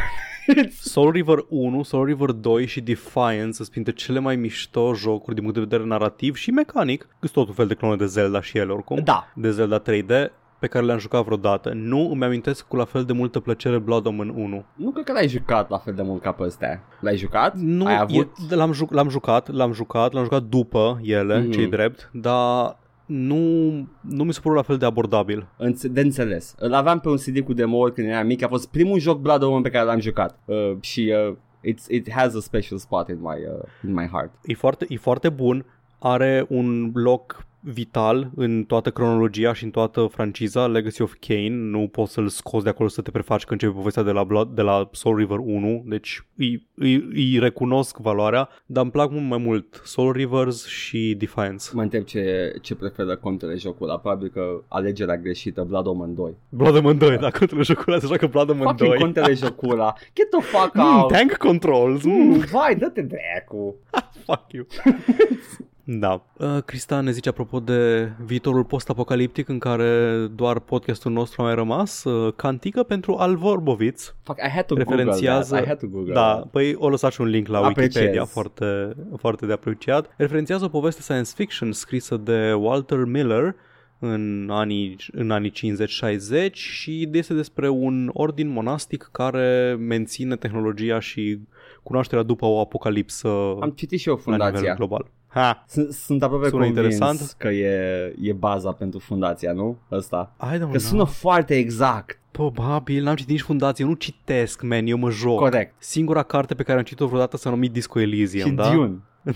Soul 0.79 1.11
River 1.11 1.37
1, 1.49 1.83
Soul 1.83 2.05
River 2.05 2.31
2 2.31 2.65
și 2.65 2.81
Defiance 2.81 3.51
sunt 3.53 3.67
printre 3.69 3.91
cele 3.93 4.19
mai 4.19 4.35
mișto 4.35 4.93
jocuri 4.93 5.35
din 5.35 5.43
punct 5.43 5.59
de 5.59 5.63
vedere 5.65 5.83
narrativ 5.89 6.35
și 6.35 6.51
mecanic. 6.51 7.07
Sunt 7.19 7.31
tot 7.31 7.47
un 7.47 7.53
fel 7.53 7.67
de 7.67 7.73
clone 7.73 7.95
de 7.95 8.05
Zelda 8.05 8.41
și 8.41 8.57
ele 8.57 8.71
oricum. 8.71 8.99
Da. 9.03 9.27
De 9.35 9.51
Zelda 9.51 9.81
3D 9.81 10.31
pe 10.59 10.67
care 10.67 10.85
le-am 10.85 10.99
jucat 10.99 11.23
vreodată. 11.23 11.71
Nu 11.73 12.09
îmi 12.11 12.23
amintesc 12.23 12.67
cu 12.67 12.75
la 12.75 12.85
fel 12.85 13.03
de 13.03 13.13
multă 13.13 13.39
plăcere 13.39 13.77
Blood 13.77 14.05
Omen 14.05 14.29
1. 14.29 14.65
Nu 14.75 14.89
cred 14.91 15.05
că 15.05 15.11
l-ai 15.11 15.27
jucat 15.27 15.69
la 15.69 15.77
fel 15.77 15.93
de 15.93 16.01
mult 16.01 16.21
ca 16.21 16.31
pe 16.31 16.43
ăstea. 16.43 16.83
L-ai 16.99 17.17
jucat? 17.17 17.55
Nu, 17.57 17.85
Ai 17.85 17.99
avut? 17.99 18.31
e, 18.51 18.55
l-am, 18.55 18.71
juc, 18.71 18.91
l-am 18.91 19.09
jucat, 19.09 19.51
l-am 19.53 19.73
jucat, 19.73 20.13
l-am 20.13 20.23
jucat 20.23 20.43
după 20.43 20.99
ele, 21.03 21.37
Mhm. 21.39 21.47
mm-hmm. 21.49 21.53
cei 21.53 21.67
drept, 21.67 22.09
dar 22.13 22.77
nu, 23.05 23.69
nu 24.01 24.23
mi 24.23 24.33
se 24.33 24.39
pare 24.43 24.55
la 24.55 24.61
fel 24.61 24.77
de 24.77 24.85
abordabil. 24.85 25.47
Înțe- 25.57 25.87
de 25.87 26.01
înțeles. 26.01 26.55
Îl 26.59 26.73
aveam 26.73 26.99
pe 26.99 27.09
un 27.09 27.17
CD 27.17 27.39
cu 27.39 27.53
demo 27.53 27.83
când 27.83 28.07
eram 28.07 28.25
mic. 28.25 28.43
A 28.43 28.47
fost 28.47 28.69
primul 28.69 28.99
joc 28.99 29.19
Blood 29.19 29.41
Omen 29.41 29.61
pe 29.61 29.69
care 29.69 29.85
l-am 29.85 29.99
jucat. 29.99 30.39
Uh, 30.45 30.71
și 30.79 31.13
uh, 31.27 31.35
it's, 31.73 31.89
it 31.89 32.11
has 32.11 32.35
a 32.35 32.39
special 32.39 32.77
spot 32.77 33.09
in 33.09 33.17
my, 33.19 33.27
uh, 33.27 33.63
in 33.87 33.93
my 33.93 34.07
heart. 34.11 34.31
E 34.43 34.53
foarte, 34.53 34.85
e 34.89 34.97
foarte 34.97 35.29
bun, 35.29 35.65
are 35.99 36.45
un 36.49 36.91
loc 36.93 37.45
vital 37.67 38.31
în 38.35 38.63
toată 38.63 38.89
cronologia 38.91 39.53
și 39.53 39.63
în 39.63 39.69
toată 39.69 40.07
franciza 40.11 40.67
Legacy 40.67 41.01
of 41.01 41.13
Kane, 41.19 41.49
nu 41.49 41.87
poți 41.91 42.13
să-l 42.13 42.27
scoți 42.27 42.63
de 42.63 42.69
acolo 42.69 42.89
să 42.89 43.01
te 43.01 43.11
prefaci 43.11 43.43
că 43.43 43.51
începe 43.53 43.71
povestea 43.73 44.03
de 44.03 44.11
la, 44.11 44.23
Blood, 44.23 44.49
de 44.55 44.61
la 44.61 44.89
Soul 44.91 45.17
River 45.17 45.37
1, 45.37 45.83
deci 45.87 46.25
îi, 46.37 46.67
îi, 46.75 46.95
îi 47.13 47.39
recunosc 47.39 47.97
valoarea, 47.97 48.49
dar 48.65 48.83
îmi 48.83 48.91
plac 48.91 49.11
mult 49.11 49.27
mai 49.29 49.37
mult 49.37 49.81
Soul 49.83 50.11
Rivers 50.11 50.67
și 50.67 51.15
Defiance. 51.17 51.65
Mă 51.73 51.81
întreb 51.81 52.03
ce, 52.03 52.53
ce 52.61 52.75
preferă 52.75 53.15
contele 53.15 53.55
jocul 53.55 53.89
ăla. 53.89 53.97
Probabil 53.99 54.29
că 54.29 54.61
alegerea 54.67 55.17
greșită 55.17 55.63
Blood 55.63 55.87
Omen 55.87 56.13
2. 56.15 56.35
Blood 56.49 56.75
Omen 56.75 56.97
2, 56.97 57.17
dacă 57.17 57.37
contul 57.37 57.63
jocul 57.63 57.91
ăla 57.91 57.99
se 58.01 58.07
joacă 58.07 58.27
Blood 58.27 58.49
Omen 58.49 58.63
Fucking 58.67 58.89
2. 58.89 58.99
contele 58.99 59.33
jocul 59.43 59.71
ăla. 59.71 59.93
Get 60.13 60.29
the 60.29 60.41
fuck 60.41 60.73
Mm, 60.75 60.81
out. 60.97 61.11
tank 61.11 61.33
controls, 61.37 62.03
mm, 62.03 62.13
Mm, 62.27 62.37
vai, 62.51 62.75
dă-te 62.75 63.01
dracu. 63.01 63.75
fuck 64.25 64.51
you. 64.51 64.65
Da. 65.87 66.25
Uh, 66.37 66.57
Crista 66.65 66.99
ne 67.01 67.11
zice 67.11 67.29
apropo 67.29 67.59
de 67.59 68.11
viitorul 68.25 68.63
post-apocaliptic 68.63 69.49
în 69.49 69.59
care 69.59 70.17
doar 70.35 70.59
podcastul 70.59 71.11
nostru 71.11 71.41
a 71.41 71.45
mai 71.45 71.55
rămas, 71.55 72.03
uh, 72.03 72.33
cantică 72.35 72.83
pentru 72.83 73.15
Al 73.15 73.35
Vorboviț. 73.35 74.13
Fuck, 74.23 74.39
I 74.39 74.49
had 74.49 74.65
to 74.65 74.75
Referențiază- 74.75 75.55
Google 75.55 75.55
that. 75.55 75.63
I 75.65 75.67
had 75.67 75.77
to 75.79 75.87
Google 75.97 76.13
Da, 76.13 76.33
that. 76.33 76.49
păi 76.49 76.75
o 76.77 76.89
lăsat 76.89 77.11
și 77.11 77.21
un 77.21 77.27
link 77.27 77.47
la 77.47 77.57
Apreciez. 77.57 77.95
Wikipedia, 77.95 78.25
foarte, 78.25 78.95
foarte 79.17 79.45
de 79.45 79.53
apreciat. 79.53 80.13
Referențiază 80.17 80.65
o 80.65 80.69
poveste 80.69 81.01
science 81.01 81.31
fiction 81.35 81.71
scrisă 81.71 82.17
de 82.17 82.53
Walter 82.53 83.03
Miller 83.05 83.55
în 83.99 84.47
anii, 84.51 84.95
în 85.11 85.31
anii 85.31 85.51
50-60 85.51 86.53
și 86.53 87.09
este 87.11 87.33
despre 87.33 87.69
un 87.69 88.09
ordin 88.13 88.47
monastic 88.47 89.09
care 89.11 89.75
menține 89.79 90.35
tehnologia 90.35 90.99
și 90.99 91.39
cunoașterea 91.83 92.23
după 92.23 92.45
o 92.45 92.59
apocalipsă 92.59 93.27
Am 93.59 93.69
citit 93.75 93.99
și 93.99 94.09
eu 94.09 94.19
la 94.25 94.31
nivel 94.31 94.45
fundația. 94.45 94.73
global. 94.73 95.11
Ha, 95.35 95.63
Sunt, 95.67 95.91
sunt 95.93 96.23
aproape 96.23 96.47
Sună 96.49 96.63
convins 96.63 96.93
interesant. 96.93 97.35
că 97.37 97.47
e, 97.47 98.13
e 98.21 98.33
baza 98.33 98.71
pentru 98.71 98.99
fundația, 98.99 99.51
nu? 99.53 99.77
Ăsta. 99.91 100.31
I 100.41 100.55
don't 100.55 100.59
Că 100.59 100.65
know. 100.65 100.77
sună 100.77 101.03
foarte 101.03 101.55
exact. 101.55 102.19
Probabil, 102.31 103.03
n-am 103.03 103.15
citit 103.15 103.31
nici 103.31 103.41
fundație, 103.41 103.83
eu 103.83 103.89
nu 103.89 103.95
citesc, 103.95 104.61
man, 104.61 104.85
eu 104.87 104.97
mă 104.97 105.09
joc. 105.09 105.37
Corect. 105.39 105.73
Singura 105.77 106.23
carte 106.23 106.55
pe 106.55 106.63
care 106.63 106.77
am 106.77 106.83
citit-o 106.83 107.05
vreodată 107.07 107.37
s-a 107.37 107.49
numit 107.49 107.71
Disco 107.71 107.99
Elysium, 107.99 108.49
Și 108.49 108.55
da? 108.55 108.71
Dune. 108.71 108.91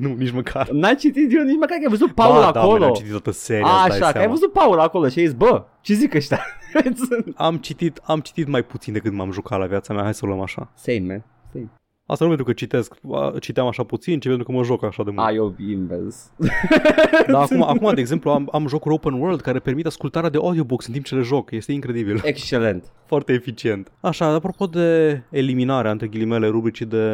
nu, 0.00 0.14
nici 0.14 0.30
măcar. 0.32 0.68
N-ai 0.70 0.94
citit 0.96 1.28
Dune 1.28 1.44
nici 1.44 1.58
măcar 1.60 1.76
că 1.78 1.82
ai 1.84 1.90
văzut 1.90 2.12
Paul 2.12 2.34
ba, 2.40 2.50
da, 2.52 2.60
acolo. 2.60 2.78
man, 2.78 2.88
am 2.88 2.94
citit 2.94 3.10
toată 3.10 3.30
seria, 3.30 3.66
A, 3.66 3.78
îți 3.84 3.88
dai 3.88 3.96
așa, 3.98 3.98
că 4.00 4.04
ai 4.06 4.12
seama. 4.12 4.30
văzut 4.32 4.52
Paul 4.52 4.78
acolo 4.80 5.08
și 5.08 5.18
ai 5.18 5.24
zis, 5.26 5.34
bă, 5.34 5.64
ce 5.80 5.94
zic 5.94 6.14
ăștia? 6.14 6.40
Am 7.36 7.56
citit, 7.56 8.00
am 8.04 8.20
citit 8.20 8.46
mai 8.48 8.62
puțin 8.64 8.92
decât 8.92 9.12
m-am 9.12 9.30
jucat 9.32 9.58
la 9.58 9.66
viața 9.66 9.94
mea, 9.94 10.02
hai 10.02 10.14
să 10.14 10.20
o 10.24 10.26
luăm 10.28 10.40
așa. 10.40 10.70
Same, 10.74 10.98
man. 11.06 11.24
Same. 11.52 11.70
Asta 12.06 12.24
nu 12.24 12.30
pentru 12.30 12.46
că 12.46 12.52
citesc, 12.52 12.94
a, 13.12 13.34
citeam 13.40 13.66
așa 13.66 13.82
puțin, 13.82 14.20
ci 14.20 14.26
pentru 14.26 14.44
că 14.44 14.52
mă 14.52 14.62
joc 14.62 14.84
așa 14.84 15.02
de 15.02 15.10
mult. 15.10 15.26
A, 15.26 15.32
eu 15.32 15.54
invers. 15.58 16.30
Dar 17.32 17.42
acum, 17.42 17.62
acum, 17.72 17.94
de 17.94 18.00
exemplu, 18.00 18.30
am, 18.30 18.48
am 18.52 18.66
jocuri 18.66 18.94
open 18.94 19.12
world 19.12 19.40
care 19.40 19.58
permit 19.58 19.86
ascultarea 19.86 20.30
de 20.30 20.36
audiobooks 20.36 20.86
în 20.86 20.92
timp 20.92 21.04
ce 21.04 21.14
le 21.14 21.22
joc. 21.22 21.50
Este 21.50 21.72
incredibil. 21.72 22.20
Excelent. 22.24 22.92
Foarte 23.06 23.32
eficient. 23.32 23.92
Așa, 24.00 24.26
apropo 24.26 24.66
de 24.66 25.22
eliminarea, 25.30 25.90
între 25.90 26.06
ghilimele, 26.06 26.48
rubricii 26.48 26.86
de 26.86 27.06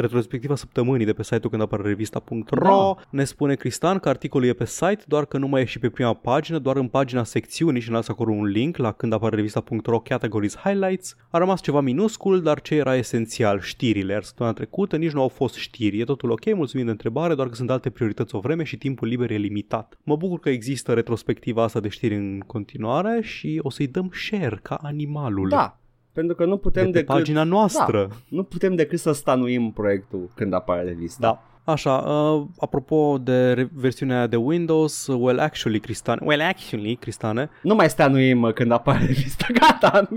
retrospectiva 0.00 0.54
săptămânii 0.54 1.06
de 1.06 1.12
pe 1.12 1.22
site-ul 1.22 1.50
când 1.50 1.62
apare 1.62 1.82
revista.ro 1.82 2.94
Da. 2.94 3.02
ne 3.10 3.24
spune 3.24 3.54
Cristan 3.54 3.98
că 3.98 4.08
articolul 4.08 4.46
e 4.46 4.52
pe 4.52 4.66
site, 4.66 5.02
doar 5.06 5.24
că 5.24 5.38
nu 5.38 5.48
mai 5.48 5.60
e 5.60 5.64
și 5.64 5.78
pe 5.78 5.88
prima 5.88 6.14
pagină, 6.14 6.58
doar 6.58 6.76
în 6.76 6.88
pagina 6.88 7.24
secțiunii 7.24 7.80
și 7.80 7.88
ne 7.88 7.94
lasă 7.94 8.10
acolo 8.12 8.32
un 8.32 8.44
link 8.44 8.76
la 8.76 8.92
când 8.92 9.12
apare 9.12 9.36
revista.ro 9.36 9.98
categories 10.00 10.56
highlights. 10.56 11.16
A 11.30 11.38
rămas 11.38 11.60
ceva 11.60 11.80
minuscul, 11.80 12.42
dar 12.42 12.60
ce 12.60 12.74
era 12.74 12.96
esențial, 12.96 13.60
știrile, 13.60 14.12
iar 14.12 14.22
săptămâna 14.22 14.54
trecută 14.54 14.96
nici 14.96 15.12
nu 15.12 15.20
au 15.20 15.28
fost 15.28 15.54
știri. 15.54 16.00
E 16.00 16.04
totul 16.04 16.30
ok, 16.30 16.54
mulțumim 16.54 16.84
de 16.84 16.90
întrebare, 16.90 17.34
doar 17.34 17.48
că 17.48 17.54
sunt 17.54 17.70
alte 17.70 17.90
priorități 17.90 18.34
o 18.34 18.40
vreme 18.40 18.62
și 18.64 18.76
timpul 18.76 19.08
liber 19.08 19.30
e 19.30 19.36
limitat. 19.36 19.98
Mă 20.02 20.16
bucur 20.16 20.38
că 20.38 20.48
există 20.48 20.92
retrospectiva 20.92 21.62
asta 21.62 21.80
de 21.80 21.88
știri 21.88 22.14
în 22.14 22.40
continuare 22.46 23.20
și 23.22 23.60
o 23.62 23.70
să-i 23.70 23.86
dăm 23.86 24.10
share 24.12 24.58
ca 24.62 24.74
animalul. 24.82 25.48
Da, 25.48 25.78
pentru 26.18 26.36
că 26.36 26.44
nu 26.44 26.56
putem 26.56 26.84
de 26.84 26.90
pe 26.90 26.98
decât... 26.98 27.14
pagina 27.14 27.42
noastră. 27.42 28.06
Da, 28.08 28.16
nu 28.28 28.42
putem 28.42 28.74
decât 28.74 28.98
să 28.98 29.12
stanuim 29.12 29.70
proiectul 29.70 30.30
când 30.34 30.52
apare 30.52 30.82
revista. 30.82 31.26
Da. 31.26 31.42
Așa, 31.72 31.90
uh, 31.92 32.46
apropo 32.58 33.18
de 33.18 33.52
re- 33.52 33.70
versiunea 33.74 34.26
de 34.26 34.36
Windows, 34.36 35.06
uh, 35.06 35.16
well 35.20 35.38
actually, 35.38 35.80
Cristane, 35.80 36.20
well 36.24 36.40
actually, 36.40 36.96
Cristane, 36.96 37.50
Nu 37.62 37.74
mai 37.74 37.90
stanuim 37.90 38.42
uh, 38.42 38.52
când 38.52 38.72
apare 38.72 39.04
lista. 39.04 39.46
Gata. 39.60 40.08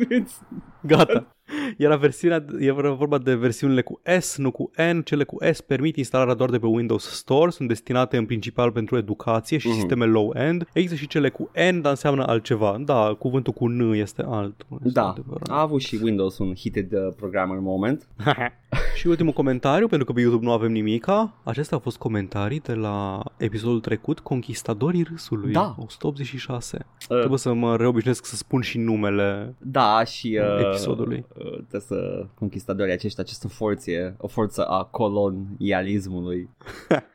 gata. 0.82 1.28
Era 1.78 1.96
versiunea, 1.96 2.46
era 2.60 2.92
vorba 2.92 3.18
de 3.18 3.36
versiunile 3.36 3.82
cu 3.82 4.02
S, 4.20 4.38
nu 4.38 4.52
cu 4.52 4.72
N. 4.94 5.00
Cele 5.02 5.24
cu 5.24 5.38
S 5.52 5.62
permit 5.62 5.96
instalarea 5.98 6.34
doar 6.34 6.50
de 6.50 6.60
pe 6.60 6.66
Windows 6.66 7.04
Store, 7.10 7.50
sunt 7.50 7.68
destinate 7.68 8.18
în 8.18 8.26
principal 8.26 8.72
pentru 8.72 8.98
educație 8.98 9.58
și 9.58 9.68
Mhm. 9.68 9.76
sisteme 9.78 10.06
low-end. 10.06 10.68
Există 10.74 10.96
și 10.96 11.08
cele 11.08 11.30
cu 11.30 11.50
N, 11.72 11.82
dar 11.82 11.92
înseamnă 11.92 12.26
altceva. 12.28 12.78
Da, 12.86 13.16
cuvântul 13.20 13.54
cu 13.54 13.68
N 13.68 13.94
este 13.94 14.24
alt. 14.28 14.66
Este 14.72 14.90
Da, 15.00 15.08
adevărat. 15.10 15.50
a 15.50 15.62
avut 15.62 15.82
și 15.82 16.00
Windows 16.04 16.38
un 16.38 16.54
heated 16.56 16.92
uh, 16.94 17.14
programmer 17.16 17.58
moment. 17.60 18.08
Și 19.00 19.08
ultimul 19.08 19.34
comentariu, 19.34 19.88
pentru 19.88 20.06
că 20.08 20.14
pe 20.14 20.22
YouTube 20.22 20.46
nu 20.46 20.52
avem 20.52 20.72
nimica. 20.72 21.34
Acestea 21.44 21.78
au 21.78 21.84
fost 21.84 21.98
comentarii 21.98 22.60
de 22.60 22.74
la 22.74 23.24
episodul 23.38 23.80
trecut, 23.80 24.20
Conquistadorii 24.20 25.04
Râsului, 25.10 25.52
Da. 25.52 25.76
186. 25.78 26.86
Uh, 27.10 27.18
Trebuie 27.18 27.38
să 27.38 27.54
mă 27.54 27.76
reobișnuiesc 27.76 28.26
să 28.26 28.36
spun 28.36 28.62
și 28.62 28.78
numele 28.78 29.56
da, 29.58 30.04
și 30.04 30.40
uh, 30.42 30.60
episodului. 30.60 31.26
uh, 31.38 31.52
trebuie 31.52 31.82
să 31.82 32.26
conquistadorii 32.36 32.94
aceștia, 32.94 33.24
această 33.24 33.48
forție, 33.48 34.16
o 34.18 34.28
forță 34.28 34.64
a 34.66 34.84
colonialismului. 34.84 36.50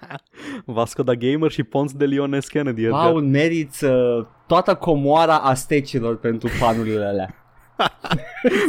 Vasco 0.64 1.02
da 1.02 1.14
Gamer 1.14 1.50
și 1.50 1.62
Pons 1.62 1.92
de 1.92 2.04
Leon 2.07 2.40
S. 2.40 2.48
Kennedy. 2.48 2.84
Edgar. 2.84 3.00
Paul, 3.00 3.22
meriți 3.22 3.84
uh, 3.84 4.24
toată 4.46 4.74
comoara 4.74 5.36
astecilor 5.36 6.16
pentru 6.18 6.48
panurile 6.61 7.04
alea. 7.04 7.34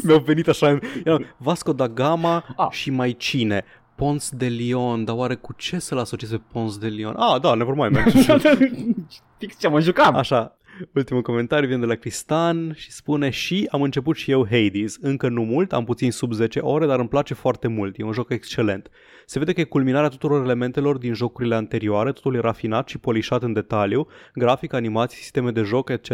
Mi-au 0.04 0.20
venit 0.20 0.48
așa 0.48 0.80
Era 1.04 1.18
Vasco 1.38 1.74
da 1.74 1.88
Gama 1.88 2.44
Ah. 2.58 2.68
și 2.72 2.90
mai 2.92 3.16
cine? 3.18 3.64
Pons 3.96 4.30
de 4.30 4.48
Leon, 4.48 5.06
dar 5.06 5.16
oare 5.16 5.36
cu 5.36 5.54
ce 5.58 5.80
să-l 5.80 5.98
asocieze 5.98 6.36
pe 6.36 6.44
Pons 6.52 6.78
de 6.78 6.88
Leon? 6.88 7.16
Ah, 7.16 7.42
da, 7.42 7.54
never 7.54 7.74
mind. 7.76 7.92
man. 7.92 8.04
Fix 9.38 9.58
ce 9.60 9.68
mă 9.68 9.80
jucam. 9.80 10.16
Așa, 10.16 10.58
ultimul 10.96 11.22
comentariu 11.22 11.68
vine 11.68 11.80
de 11.80 11.86
la 11.86 11.96
Cristan 11.96 12.74
și 12.76 12.92
spune 12.92 13.30
și 13.30 13.68
am 13.72 13.82
început 13.82 14.16
și 14.16 14.32
eu 14.32 14.46
Hades. 14.50 14.98
Încă 15.02 15.30
nu 15.30 15.44
mult, 15.44 15.74
am 15.74 15.84
puțin 15.84 16.12
sub 16.12 16.32
10 16.34 16.60
ore, 16.60 16.86
dar 16.86 17.00
îmi 17.00 17.08
place 17.10 17.34
foarte 17.34 17.68
mult. 17.68 17.98
E 18.00 18.04
un 18.04 18.12
joc 18.12 18.30
excelent. 18.32 18.90
Se 19.26 19.40
vede 19.40 19.54
că 19.54 19.60
e 19.60 19.64
culminarea 19.64 20.10
tuturor 20.10 20.44
elementelor 20.44 20.98
din 20.98 21.14
jocurile 21.14 21.56
anterioare, 21.56 22.12
totul 22.12 22.36
e 22.36 22.40
rafinat 22.40 22.88
și 22.88 22.98
polișat 22.98 23.44
în 23.44 23.54
detaliu, 23.54 24.08
grafic, 24.34 24.74
animații, 24.74 25.18
sisteme 25.18 25.52
de 25.52 25.62
joc, 25.62 25.90
etc. 25.90 26.10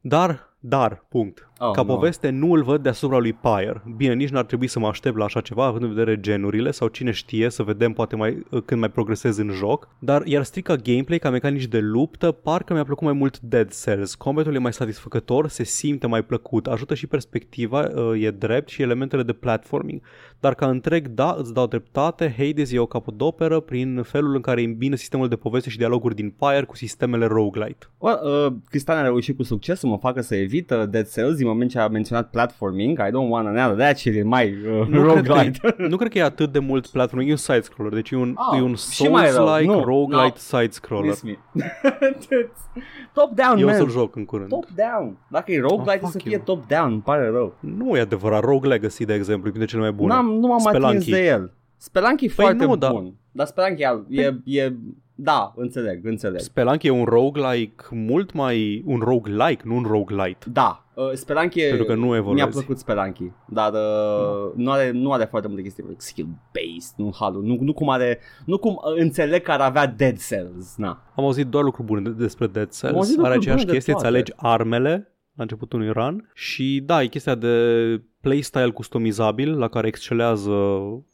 Dar, 0.00 0.56
dar, 0.60 1.04
punct. 1.08 1.48
Oh, 1.58 1.70
Ca 1.70 1.82
no. 1.82 1.94
poveste 1.94 2.30
nu 2.30 2.52
îl 2.52 2.62
văd 2.62 2.82
deasupra 2.82 3.18
lui 3.18 3.32
Pyre. 3.32 3.82
Bine, 3.96 4.14
nici 4.14 4.28
n-ar 4.28 4.44
trebui 4.44 4.66
să 4.66 4.78
mă 4.78 4.86
aștept 4.86 5.16
la 5.16 5.24
așa 5.24 5.40
ceva, 5.40 5.64
având 5.64 5.82
în 5.82 5.94
vedere 5.94 6.20
genurile 6.20 6.70
sau 6.70 6.88
cine 6.88 7.10
știe, 7.10 7.50
să 7.50 7.62
vedem 7.62 7.92
poate 7.92 8.16
mai, 8.16 8.46
când 8.64 8.80
mai 8.80 8.90
progresez 8.90 9.36
în 9.36 9.50
joc. 9.50 9.88
Dar 9.98 10.26
iar 10.26 10.42
strict 10.42 10.66
ca 10.66 10.76
gameplay, 10.76 11.18
ca 11.18 11.30
mecanici 11.30 11.66
de 11.66 11.78
luptă, 11.78 12.30
parcă 12.32 12.72
mi-a 12.72 12.84
plăcut 12.84 13.04
mai 13.04 13.12
mult 13.12 13.40
Dead 13.40 13.72
Cells. 13.84 14.14
Combatul 14.14 14.54
e 14.54 14.58
mai 14.58 14.72
satisfăcător, 14.72 15.48
se 15.48 15.64
simte 15.64 16.06
mai 16.06 16.22
plăcut, 16.22 16.66
ajută 16.66 16.94
și 16.94 17.06
perspectiva, 17.06 17.90
uh, 17.94 18.22
e 18.22 18.30
drept 18.30 18.68
și 18.68 18.82
elementele 18.82 19.22
de 19.22 19.32
platforming. 19.32 20.00
Dar 20.40 20.54
ca 20.54 20.68
întreg, 20.68 21.08
da, 21.08 21.36
îți 21.38 21.54
dau 21.54 21.66
dreptate, 21.66 22.34
Hades 22.38 22.72
e 22.72 22.78
o 22.78 22.86
capodoperă 22.86 23.60
prin 23.60 24.02
felul 24.02 24.34
în 24.34 24.40
care 24.40 24.62
îmbină 24.62 24.96
sistemul 24.96 25.28
de 25.28 25.36
poveste 25.36 25.70
și 25.70 25.78
dialoguri 25.78 26.14
din 26.14 26.34
Pyre 26.38 26.64
cu 26.64 26.76
sistemele 26.76 27.26
roguelite. 27.26 27.86
Well, 27.98 28.20
uh, 28.46 28.52
Cristian 28.68 28.98
a 28.98 29.02
reușit 29.02 29.36
cu 29.36 29.42
succes 29.42 29.78
să 29.78 29.86
mă 29.86 29.98
facă 29.98 30.20
să 30.20 30.34
evit 30.34 30.70
uh, 30.70 30.82
Dead 30.88 31.10
Cells 31.12 31.42
din 31.44 31.52
moment 31.52 31.70
ce 31.70 31.78
a 31.78 31.88
menționat 31.88 32.30
platforming. 32.30 32.98
I 32.98 33.08
don't 33.10 33.28
want 33.28 33.46
another 33.46 33.76
that 33.76 33.98
shit 33.98 34.14
in 34.14 34.26
my 34.26 34.54
uh, 34.66 34.86
Nu 34.88 35.00
cred, 35.12 35.26
roguelite. 35.26 35.58
că 35.62 35.74
e, 35.78 35.86
nu 35.92 35.96
cred 35.96 36.10
că 36.10 36.18
e 36.18 36.22
atât 36.22 36.52
de 36.52 36.58
mult 36.58 36.86
platforming, 36.86 37.28
e 37.30 37.32
un 37.32 37.38
side-scroller, 37.38 37.92
deci 37.94 38.10
e 38.10 38.16
un, 38.16 38.34
Ah, 38.36 38.58
e 38.58 38.62
un 38.62 38.74
și 38.74 39.08
mai 39.08 39.30
rău. 39.30 39.46
Souls-like 39.46 39.72
Nu, 39.72 39.84
roguelite 39.84 40.38
no. 40.52 40.58
side-scroller. 40.58 41.08
Miss 41.08 41.22
me. 41.22 41.38
top 43.12 43.34
down, 43.34 43.58
Eu 43.58 43.64
o 43.66 43.70
man. 43.70 43.76
să-l 43.78 43.90
joc 43.90 44.16
în 44.16 44.24
curând. 44.24 44.48
Top 44.48 44.66
down. 44.74 45.16
Dacă 45.28 45.52
e 45.52 45.60
roguelite, 45.60 45.90
Ah, 45.90 45.98
oh, 46.02 46.06
să 46.06 46.10
fuck 46.18 46.22
fie 46.22 46.32
you. 46.32 46.42
top 46.56 46.66
down. 46.66 46.92
Îmi 46.92 47.00
pare 47.00 47.28
rău. 47.28 47.54
Nu 47.60 47.96
e 47.96 48.00
adevărat, 48.00 48.42
Rogue 48.44 48.68
Legacy, 48.68 49.04
de 49.04 49.14
exemplu, 49.14 49.48
e 49.48 49.50
printre 49.50 49.68
cele 49.70 49.82
mai 49.82 49.92
bune. 49.92 50.14
N-am, 50.14 50.26
nu 50.26 50.46
m-am 50.46 50.66
atins 50.66 50.82
Spelunky. 50.82 51.10
de 51.10 51.24
el. 51.26 51.52
Spelunky 51.76 52.24
e 52.24 52.30
Păi 52.36 52.44
foarte 52.44 52.64
nu, 52.64 52.76
da. 52.76 52.90
bun. 52.90 53.14
Dar 53.32 53.46
Spelunky 53.46 53.82
e, 53.82 54.34
e, 54.44 54.60
e... 54.62 54.72
Da, 55.16 55.52
înțeleg, 55.56 56.06
înțeleg. 56.06 56.40
Spelunky 56.40 56.86
e 56.86 56.90
un 56.90 57.04
roguelike 57.04 57.84
mult 57.90 58.32
mai... 58.32 58.82
Un 58.86 58.98
roguelike, 58.98 59.62
nu 59.64 59.76
un 59.76 59.82
roguelite. 59.88 60.46
Da, 60.52 60.83
uh, 60.94 61.10
Spelunky 61.12 61.60
e- 61.60 61.68
Pentru 61.68 61.86
că 61.86 61.94
nu 61.94 62.14
evoluezi. 62.14 62.34
mi-a 62.34 62.46
plăcut 62.48 62.78
Spelunky, 62.78 63.30
dar 63.48 63.72
uh, 63.72 64.52
nu, 64.54 64.70
are, 64.70 64.90
nu 64.90 65.12
are 65.12 65.24
foarte 65.24 65.48
multe 65.48 65.62
chestii 65.62 65.84
skill-based, 65.98 66.94
nu 66.96 67.14
halul, 67.18 67.42
nu, 67.42 67.56
nu 67.60 67.72
cum 67.72 67.88
are, 67.90 68.18
nu 68.46 68.58
cum 68.58 68.72
uh, 68.72 69.00
înțeleg 69.00 69.42
că 69.42 69.50
ar 69.52 69.60
avea 69.60 69.86
Dead 69.86 70.18
Cells, 70.28 70.76
na. 70.76 71.02
Am 71.16 71.24
auzit 71.24 71.46
doar 71.46 71.64
lucruri 71.64 71.86
bune 71.86 72.00
de- 72.00 72.22
despre 72.22 72.46
Dead 72.46 72.68
Am 72.82 72.94
auzit 72.94 73.14
Cells. 73.14 73.24
Are 73.24 73.34
lucruri 73.34 73.38
aceeași 73.38 73.64
bune 73.64 73.64
de 73.64 73.72
chestie, 73.72 73.92
îți 73.92 74.02
toate. 74.02 74.16
alegi 74.16 74.32
armele 74.36 75.08
la 75.36 75.42
începutul 75.42 75.80
unui 75.80 75.92
run 75.92 76.30
și 76.34 76.82
da, 76.86 77.02
e 77.02 77.06
chestia 77.06 77.34
de 77.34 77.56
playstyle 78.20 78.70
customizabil 78.70 79.58
la 79.58 79.68
care 79.68 79.86
excelează 79.86 80.52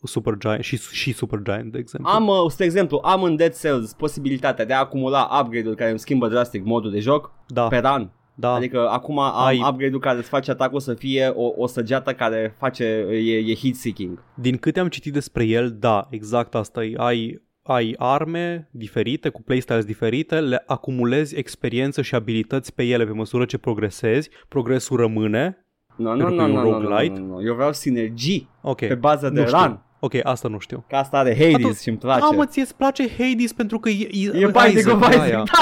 Supergiant 0.03 0.63
și, 0.63 0.77
și 0.79 1.13
Supergiant, 1.13 1.73
de 1.73 1.79
exemplu. 1.79 2.11
Am, 2.13 2.27
uh, 2.27 2.35
spre 2.49 2.65
exemplu, 2.65 3.01
am 3.05 3.23
în 3.23 3.37
Dead 3.37 3.59
Cells 3.59 3.93
posibilitatea 3.93 4.65
de 4.65 4.73
a 4.73 4.79
acumula 4.79 5.29
upgrade-uri 5.43 5.77
care 5.77 5.91
îmi 5.91 5.99
schimbă 5.99 6.29
drastic 6.29 6.65
modul 6.65 6.91
de 6.91 6.99
joc 7.01 7.33
da, 7.47 7.67
pe 7.67 7.79
run. 7.79 8.11
Da. 8.41 8.53
Adică 8.53 8.89
acum 8.89 9.19
am 9.19 9.45
Ai- 9.47 9.63
upgrade-ul 9.69 10.01
care 10.01 10.19
îți 10.19 10.29
face 10.29 10.51
atacul 10.51 10.81
să 10.81 10.95
fie 10.95 11.27
o, 11.35 11.53
o 11.57 11.67
săgeată 11.67 12.13
care 12.13 12.55
face, 12.59 12.85
e, 13.11 13.37
e 13.51 13.55
hit-seeking. 13.55 14.25
Din 14.35 14.57
câte 14.57 14.81
am 14.81 14.89
citit 14.89 15.13
despre 15.13 15.45
el, 15.45 15.77
da, 15.79 16.07
exact 16.11 16.55
asta 16.55 16.85
e. 16.85 16.95
Ai, 16.97 17.43
ai 17.63 17.95
arme 17.99 18.69
diferite, 18.71 19.29
cu 19.29 19.43
playstyles 19.43 19.85
diferite, 19.85 20.41
le 20.41 20.63
acumulezi 20.67 21.37
experiență 21.37 22.03
și 22.03 22.15
abilități 22.15 22.75
pe 22.75 22.83
ele 22.83 23.05
pe 23.05 23.13
măsură 23.13 23.45
ce 23.45 23.59
progresezi, 23.59 24.31
progresul 24.49 24.97
rămâne. 24.97 25.65
Nu, 25.97 26.11
nu, 26.11 26.17
Pentru 26.17 26.35
că 26.37 26.43
nu, 26.43 26.49
e 26.49 26.51
un 26.51 26.53
nu, 26.57 26.63
nu, 26.71 26.79
nu, 26.79 26.89
roguelite? 26.89 27.19
nu, 27.21 27.27
nu, 27.27 27.43
eu 27.47 27.55
vreau 27.55 27.73
sinergii 27.73 28.49
Ok, 28.63 28.79
pe 28.79 28.95
bază 28.95 29.29
de 29.31 29.41
nu 29.41 29.47
știu. 29.47 29.59
run. 29.59 29.85
Ok, 30.01 30.13
asta 30.23 30.49
nu 30.49 30.59
știu. 30.59 30.85
Că 30.89 30.97
asta 30.97 31.19
are 31.19 31.35
Hades 31.37 31.55
Atunci- 31.55 31.77
și 31.77 31.89
îmi 31.89 31.99
place. 31.99 32.25
Ah, 32.25 32.37
mă, 32.37 32.47
ție 32.47 32.63
îți 32.63 32.77
place 32.77 33.09
Hades 33.19 33.53
pentru 33.53 33.79
că 33.79 33.89
e, 33.89 34.09
e, 34.13 34.27
E 34.27 34.31
Binding 34.31 34.53
of 34.53 34.99
Isaac, 35.01 35.13
Isaac. 35.13 35.21
aia. 35.23 35.43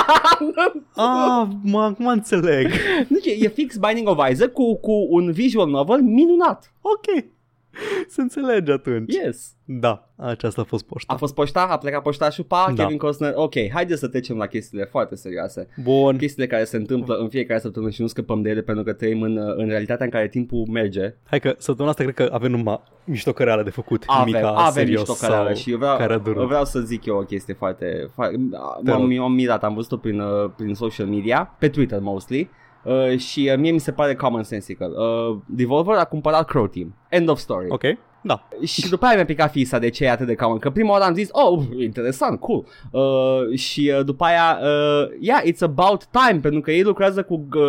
Ah, 0.96 1.46
mă, 1.62 1.82
acum 1.82 2.06
înțeleg. 2.06 2.70
Nu, 3.08 3.16
e, 3.22 3.36
e 3.44 3.48
fix 3.48 3.76
Binding 3.76 4.08
of 4.08 4.30
Isaac 4.30 4.52
cu, 4.52 4.76
cu 4.76 5.06
un 5.10 5.32
visual 5.32 5.68
novel 5.68 6.00
minunat. 6.02 6.72
Ok, 6.80 7.24
se 8.14 8.20
înțelege 8.20 8.72
atunci. 8.72 9.14
Yes. 9.24 9.52
Da, 9.64 10.08
aceasta 10.16 10.60
a 10.60 10.64
fost 10.64 10.84
poșta. 10.86 11.12
A 11.12 11.16
fost 11.16 11.34
poșta, 11.34 11.66
a 11.70 11.78
plecat 11.78 12.02
poștașul, 12.02 12.44
pa, 12.44 12.72
Da. 12.74 12.82
Kevin 12.82 12.98
Costner. 12.98 13.32
Ok, 13.34 13.52
haideți 13.72 14.00
să 14.00 14.08
trecem 14.08 14.36
la 14.36 14.46
chestiile 14.46 14.84
foarte 14.84 15.14
serioase. 15.14 15.68
Bun. 15.82 16.16
Chestiile 16.16 16.46
care 16.46 16.64
se 16.64 16.76
întâmplă 16.76 17.14
în 17.14 17.28
fiecare 17.28 17.60
săptămână 17.60 17.90
și 17.90 18.00
nu 18.00 18.06
scăpăm 18.06 18.42
de 18.42 18.50
ele 18.50 18.62
pentru 18.62 18.84
că 18.84 18.92
trăim 18.92 19.22
în, 19.22 19.36
în 19.56 19.68
realitatea 19.68 20.04
în 20.04 20.10
care 20.10 20.28
timpul 20.28 20.66
merge. 20.70 21.14
Hai 21.24 21.40
că 21.40 21.54
săptămâna 21.58 21.90
asta 21.90 22.02
cred 22.02 22.14
că 22.14 22.34
avem 22.34 22.50
numai 22.50 22.80
miștocăreală 23.04 23.62
de 23.62 23.70
făcut. 23.70 24.04
Avem, 24.06 24.24
Nimica 24.24 24.48
avem 24.50 24.72
serios 24.72 25.08
niște 25.08 25.24
căreală 25.26 25.46
sau 25.46 25.56
și 25.56 25.70
eu 25.70 25.76
vreau, 25.78 25.96
care 25.96 26.12
a 26.12 26.18
durut. 26.18 26.46
vreau 26.46 26.64
să 26.64 26.80
zic 26.80 27.04
eu 27.04 27.16
o 27.16 27.22
chestie 27.22 27.54
foarte... 27.54 28.10
foarte 28.14 28.36
Te 28.84 28.90
m-am, 28.90 29.00
rog. 29.00 29.12
m-am 29.18 29.32
mirat, 29.32 29.64
am 29.64 29.74
văzut-o 29.74 29.96
prin, 29.96 30.20
uh, 30.20 30.50
prin 30.56 30.74
social 30.74 31.06
media, 31.06 31.54
pe 31.58 31.68
Twitter 31.68 32.00
mostly. 32.00 32.50
Uh, 32.84 33.18
și 33.18 33.48
uh, 33.52 33.58
mie 33.58 33.70
mi 33.70 33.78
se 33.78 33.92
pare 33.92 34.14
common 34.14 34.42
sensical. 34.42 34.90
Uh, 34.90 35.38
Devolver 35.46 35.96
a 35.96 36.04
cumpărat 36.04 36.46
Crow 36.48 36.66
Team. 36.66 36.94
End 37.08 37.28
of 37.28 37.38
story. 37.38 37.66
Ok, 37.68 37.82
da. 38.20 38.48
Și 38.64 38.88
după 38.88 39.06
aia 39.06 39.14
mi-a 39.14 39.24
picat 39.24 39.50
fisa 39.50 39.78
de 39.78 39.88
ce 39.88 40.04
e 40.04 40.10
atât 40.10 40.26
de 40.26 40.34
common 40.34 40.58
Că 40.58 40.70
prima 40.70 40.90
oară 40.90 41.04
am 41.04 41.14
zis, 41.14 41.28
oh, 41.32 41.62
interesant, 41.78 42.40
cool 42.40 42.66
uh, 42.90 43.58
Și 43.58 43.92
uh, 43.98 44.04
după 44.04 44.24
aia, 44.24 44.58
uh, 44.62 45.08
yeah, 45.20 45.42
it's 45.42 45.60
about 45.60 46.04
time 46.04 46.40
Pentru 46.40 46.60
că 46.60 46.70
ei 46.70 46.82
lucrează 46.82 47.22
cu 47.22 47.46
uh, 47.54 47.60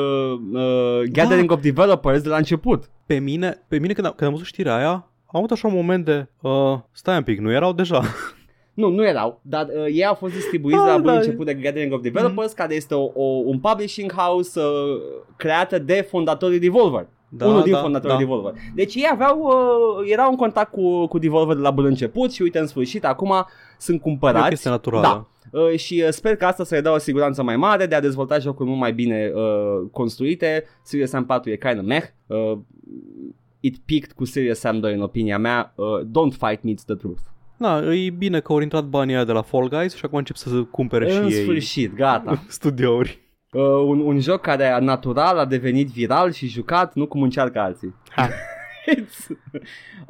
uh, 0.54 1.02
Gathering 1.12 1.52
of 1.52 1.62
Developers 1.62 2.22
de 2.22 2.30
la 2.30 2.38
început 2.38 2.90
Pe 3.06 3.20
mine, 3.20 3.66
pe 3.68 3.80
mine 3.80 3.94
când, 3.94 4.08
am, 4.08 4.14
când 4.16 4.30
am 4.30 4.36
văzut 4.36 4.48
știrea 4.48 4.76
aia, 4.76 4.92
am 5.26 5.38
avut 5.38 5.52
așa 5.52 5.68
un 5.68 5.74
moment 5.74 6.06
de, 6.06 6.28
uh, 6.42 6.80
stai 6.92 7.18
un 7.18 7.24
pic, 7.24 7.40
nu 7.40 7.52
erau 7.52 7.74
deja? 7.74 8.04
Nu, 8.74 8.90
nu 8.90 9.06
erau, 9.06 9.40
dar 9.42 9.66
uh, 9.68 9.86
ei 9.86 10.06
au 10.06 10.14
fost 10.14 10.34
distribuiți 10.34 10.78
Ah, 10.80 10.84
de 10.86 10.90
la 10.92 10.98
bun 10.98 11.06
da. 11.06 11.14
început 11.18 11.46
de 11.46 11.54
Gathering 11.54 11.94
of 11.94 12.02
Developers 12.02 12.52
Care 12.54 12.76
este 12.76 12.94
o, 12.94 13.12
o, 13.14 13.24
un 13.24 13.60
publishing 13.60 14.12
house 14.14 14.60
uh, 14.60 15.02
creată 15.38 15.80
de 15.80 16.06
fondatorii 16.10 16.60
Devolver 16.60 17.08
Da, 17.30 17.46
unul 17.48 17.62
din 17.64 17.72
da, 17.72 17.80
fondatorii 17.80 18.16
da. 18.16 18.22
Devolver. 18.24 18.54
Deci 18.76 18.96
ei 18.96 19.10
aveau, 19.12 19.40
uh, 19.40 20.12
erau 20.12 20.30
în 20.30 20.36
contact 20.36 20.72
cu, 20.72 21.08
cu 21.08 21.18
Devolver 21.18 21.56
de 21.56 21.62
la 21.62 21.72
bun 21.72 21.86
început 21.86 22.32
și 22.32 22.42
uite 22.42 22.60
în 22.60 22.68
sfârșit 22.68 23.06
acum 23.06 23.34
sunt 23.78 23.98
E 23.98 24.00
o 24.04 24.04
cumpărați. 24.08 24.50
chestie 24.50 24.70
naturală. 24.70 25.02
Da. 25.52 25.60
Uh, 25.60 25.76
și 25.78 26.02
uh, 26.06 26.10
sper 26.12 26.36
că 26.36 26.46
asta 26.46 26.64
să 26.64 26.76
le 26.76 26.82
dea 26.82 26.94
o 26.94 26.98
siguranță 26.98 27.44
mai 27.44 27.56
mare 27.56 27.86
de 27.86 27.96
a 27.96 28.00
dezvolta 28.02 28.40
jocuri 28.40 28.68
mult 28.68 28.80
mai 28.80 28.94
bine 28.94 29.32
uh, 29.36 29.88
construite. 29.92 30.64
Serious 30.84 31.10
Sam 31.10 31.26
4 31.26 31.50
e 31.52 31.56
kind 31.56 31.78
of 31.80 31.86
meh. 31.86 32.04
Uh, 32.28 32.58
it 33.60 33.78
peaked 33.86 34.12
cu 34.12 34.26
Serious 34.26 34.60
Sam 34.60 34.80
2 34.80 34.94
în 34.94 35.02
opinia 35.02 35.38
mea. 35.38 35.74
Uh, 35.76 35.86
don't 36.00 36.38
fight 36.48 36.64
me, 36.64 36.72
it's 36.72 36.86
the 36.86 36.96
truth. 36.96 37.20
Da, 37.60 37.94
e 37.94 38.10
bine 38.10 38.40
că 38.40 38.52
au 38.52 38.60
intrat 38.60 38.86
banii 38.86 39.16
aia 39.16 39.24
de 39.24 39.32
la 39.32 39.42
Fall 39.42 39.68
Guys 39.68 39.96
și 39.96 40.06
acum 40.06 40.18
încep 40.18 40.36
să 40.36 40.64
cumpere 40.64 41.14
în 41.14 41.30
și 41.30 41.36
ei 41.36 41.44
sfârșit, 41.44 41.96
gata. 41.96 42.44
studiouri. 42.48 43.20
Uh, 43.52 43.62
un, 43.62 44.00
un 44.00 44.20
joc 44.20 44.42
care 44.42 44.80
natural 44.80 45.38
a 45.38 45.46
devenit 45.46 45.88
viral 45.88 46.32
și 46.32 46.48
jucat, 46.48 46.96
nu 46.96 47.08
cum 47.08 47.22
încearcă 47.22 47.60
alții. 47.60 47.96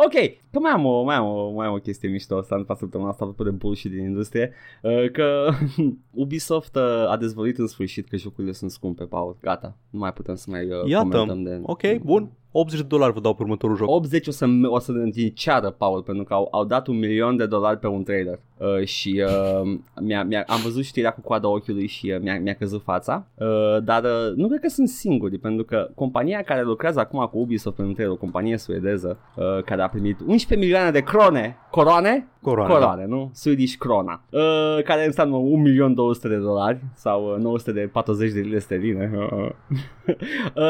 ok, 0.05 0.13
că 0.51 0.59
mai 0.59 0.71
am 0.71 0.85
o, 0.85 1.03
mai 1.03 1.15
am 1.15 1.25
o, 1.25 1.51
mai 1.51 1.67
am 1.67 1.73
o 1.73 1.77
chestie 1.77 2.09
mișto 2.09 2.37
asta 2.37 2.55
în 2.55 2.75
săptămâna 2.75 3.09
asta 3.09 3.23
apropo 3.23 3.43
de 3.43 3.55
bullshit 3.57 3.91
din 3.91 4.03
industrie, 4.03 4.53
uh, 4.81 5.11
că 5.11 5.49
Ubisoft 6.11 6.75
uh, 6.75 7.09
a 7.09 7.17
dezvăluit 7.17 7.57
în 7.57 7.67
sfârșit 7.67 8.07
că 8.07 8.17
jocurile 8.17 8.53
sunt 8.53 8.71
scumpe, 8.71 9.03
Paul. 9.03 9.37
Gata, 9.41 9.77
nu 9.89 9.99
mai 9.99 10.13
putem 10.13 10.35
să 10.35 10.45
mai 10.49 10.65
uh, 10.65 10.89
Iată, 10.89 11.07
comentăm 11.07 11.43
de... 11.43 11.59
ok, 11.61 11.97
bun. 12.01 12.31
80 12.51 12.79
de 12.79 12.85
dolari 12.87 13.13
vă 13.13 13.19
dau 13.19 13.33
pe 13.33 13.41
următorul 13.41 13.75
joc. 13.75 13.89
80 13.89 14.27
o 14.27 14.31
să, 14.31 14.45
o 14.63 14.79
să 14.79 14.91
ne 14.91 15.27
ceară, 15.27 15.69
Paul, 15.69 16.01
pentru 16.01 16.23
că 16.23 16.33
au, 16.33 16.47
au 16.51 16.65
dat 16.65 16.87
un 16.87 16.97
milion 16.97 17.37
de 17.37 17.45
dolari 17.45 17.79
pe 17.79 17.87
un 17.87 18.03
trailer 18.03 18.39
uh, 18.57 18.85
și 18.85 19.23
uh, 19.25 19.71
mi-a, 20.07 20.23
mi-a, 20.23 20.43
am 20.47 20.59
văzut 20.63 20.83
știrea 20.83 21.11
cu 21.11 21.21
coada 21.21 21.47
ochiului 21.47 21.87
și 21.87 22.11
uh, 22.15 22.21
mi-a, 22.21 22.39
mi-a 22.39 22.53
căzut 22.53 22.81
fața, 22.81 23.25
uh, 23.35 23.47
dar 23.83 24.03
uh, 24.03 24.35
nu 24.35 24.47
cred 24.47 24.59
că 24.59 24.69
sunt 24.69 24.87
singuri, 24.89 25.37
pentru 25.37 25.63
că 25.63 25.89
compania 25.95 26.41
care 26.41 26.63
lucrează 26.63 26.99
acum 26.99 27.29
cu 27.31 27.37
Ubisoft 27.37 27.77
în 27.77 27.93
trailer, 27.93 28.13
o 28.13 28.17
companie 28.17 28.57
suedeză 28.57 29.17
uh, 29.35 29.63
care 29.63 29.81
a 29.81 29.89
primit 29.89 30.19
11 30.19 30.67
milioane 30.67 30.91
de 30.91 31.01
crone, 31.01 31.57
coroane? 31.71 32.27
Coroane, 32.41 32.73
Coroane, 32.73 33.05
nu? 33.05 33.29
Swedish 33.33 33.75
krona, 33.77 34.21
uh, 34.29 34.83
care 34.83 35.05
înseamnă 35.05 35.35
1.200.000 35.35 36.21
de 36.21 36.35
dolari 36.35 36.79
sau 36.95 37.33
uh, 37.33 37.37
940 37.37 38.31
de 38.31 38.39
lire 38.39 38.59
sterline. 38.59 39.11
uh, 39.15 40.63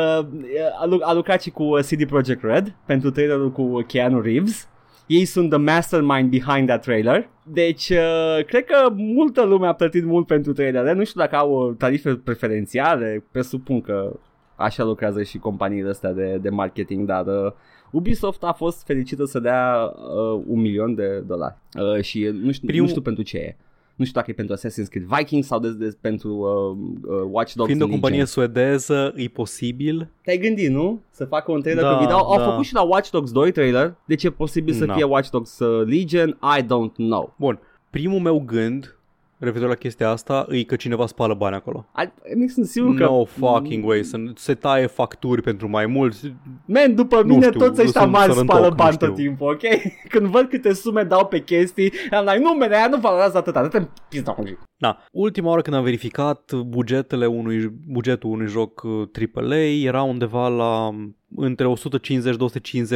a, 0.79 0.97
a 1.01 1.13
lucrat 1.13 1.41
și 1.41 1.49
cu 1.49 1.68
uh, 1.69 1.83
CD 1.83 2.05
Projekt 2.05 2.43
Red 2.43 2.75
pentru 2.85 3.11
trailerul 3.11 3.51
cu 3.51 3.83
Keanu 3.87 4.21
Reeves. 4.21 4.69
Ei 5.07 5.25
sunt 5.25 5.49
the 5.49 5.59
mastermind 5.59 6.29
behind 6.29 6.67
that 6.67 6.81
trailer. 6.81 7.29
Deci, 7.43 7.89
uh, 7.89 8.45
cred 8.45 8.65
că 8.65 8.89
multă 8.95 9.43
lume 9.43 9.67
a 9.67 9.73
plătit 9.73 10.03
mult 10.03 10.27
pentru 10.27 10.53
trailer. 10.53 10.95
Nu 10.95 11.03
știu 11.03 11.21
dacă 11.21 11.35
au 11.35 11.51
uh, 11.51 11.75
tarife 11.77 12.15
preferențiale, 12.15 13.23
presupun 13.31 13.81
că 13.81 14.19
așa 14.55 14.83
lucrează 14.83 15.23
și 15.23 15.37
companiile 15.37 15.89
astea 15.89 16.11
de, 16.13 16.37
de 16.41 16.49
marketing, 16.49 17.07
dar 17.07 17.25
uh, 17.25 17.51
Ubisoft 17.91 18.43
a 18.43 18.51
fost 18.51 18.85
fericită 18.85 19.25
să 19.25 19.39
dea 19.39 19.93
uh, 19.95 20.43
un 20.47 20.59
milion 20.59 20.95
de 20.95 21.23
dolari 21.27 21.57
uh, 21.79 22.01
și 22.03 22.29
nu 22.41 22.51
știu, 22.51 22.67
Primul- 22.67 22.83
nu 22.83 22.89
știu 22.89 23.01
pentru 23.01 23.23
ce 23.23 23.37
e. 23.37 23.57
Nu 23.99 24.05
știu 24.05 24.19
dacă 24.19 24.31
e 24.31 24.33
pentru 24.33 24.55
Assassin's 24.55 24.89
Creed 24.89 25.05
Vikings 25.05 25.47
sau 25.47 25.59
de, 25.59 25.69
de, 25.73 25.97
pentru 26.01 26.29
uh, 26.29 27.11
uh, 27.13 27.27
Watch 27.31 27.53
Dogs 27.53 27.67
Fiind 27.69 27.81
o 27.81 27.85
Legion. 27.85 27.89
companie 27.89 28.25
suedeză, 28.25 29.13
e 29.15 29.27
posibil. 29.27 30.09
Te-ai 30.23 30.37
gândit, 30.37 30.69
nu? 30.69 31.01
Să 31.09 31.25
facă 31.25 31.51
un 31.51 31.61
trailer 31.61 31.83
Da, 31.83 31.93
cu 31.93 31.99
video. 32.03 32.15
Au 32.17 32.37
da. 32.37 32.43
făcut 32.43 32.65
și 32.65 32.73
la 32.73 32.81
Watch 32.81 33.09
Dogs 33.09 33.31
2 33.31 33.51
trailer. 33.51 33.95
Deci 34.05 34.23
e 34.23 34.29
posibil 34.29 34.73
să 34.73 34.85
Na. 34.85 34.93
fie 34.93 35.03
Watch 35.03 35.29
Dogs 35.29 35.59
uh, 35.59 35.85
Legion? 35.87 36.29
I 36.57 36.61
don't 36.63 36.95
know. 36.95 37.33
Bun, 37.37 37.59
primul 37.89 38.19
meu 38.19 38.39
gând 38.45 38.97
referitor 39.39 39.69
la 39.69 39.75
chestia 39.75 40.09
asta 40.09 40.47
e 40.49 40.63
că 40.63 40.75
cineva 40.75 41.05
spală 41.05 41.33
bani 41.33 41.55
acolo. 41.55 41.85
I, 42.03 42.35
mi 42.35 42.49
sunt 42.49 42.65
sigur 42.65 42.95
că... 42.95 43.03
No 43.03 43.25
fucking 43.25 43.85
way, 43.85 44.03
să 44.03 44.17
se 44.35 44.53
taie 44.53 44.85
facturi 44.85 45.41
pentru 45.41 45.69
mai 45.69 45.85
mulți. 45.85 46.33
Man, 46.65 46.95
după 46.95 47.21
Nu 47.21 47.33
mine 47.33 47.45
știu, 47.45 47.59
toți 47.59 47.81
ăștia 47.81 48.01
sunt 48.01 48.13
mari 48.13 48.31
sănătoc, 48.33 48.55
spală 48.55 48.67
nu 48.67 48.75
bani 48.75 48.93
știu. 48.93 49.07
tot 49.07 49.15
timpul, 49.15 49.51
ok? 49.51 49.61
Când 50.13 50.25
văd 50.25 50.49
câte 50.49 50.73
sume 50.73 51.03
dau 51.03 51.25
pe 51.25 51.41
chestii, 51.41 51.91
am 52.11 52.25
like, 52.25 52.39
nu, 52.39 52.55
man, 52.57 52.71
aia 52.71 52.87
nu 52.87 52.97
valorează 52.97 53.37
atât, 53.37 53.55
atât 53.55 53.89
pizda 54.09 54.35
mă. 54.37 54.43
Na, 54.77 54.97
ultima 55.11 55.49
oară 55.49 55.61
când 55.61 55.75
am 55.75 55.83
verificat 55.83 56.53
bugetele 56.53 57.25
unui, 57.25 57.73
bugetul 57.87 58.29
unui 58.29 58.47
joc 58.47 58.83
uh, 58.83 59.07
AAA 59.35 59.57
era 59.57 60.03
undeva 60.03 60.47
la 60.47 60.87
um, 60.87 61.18
între 61.35 61.73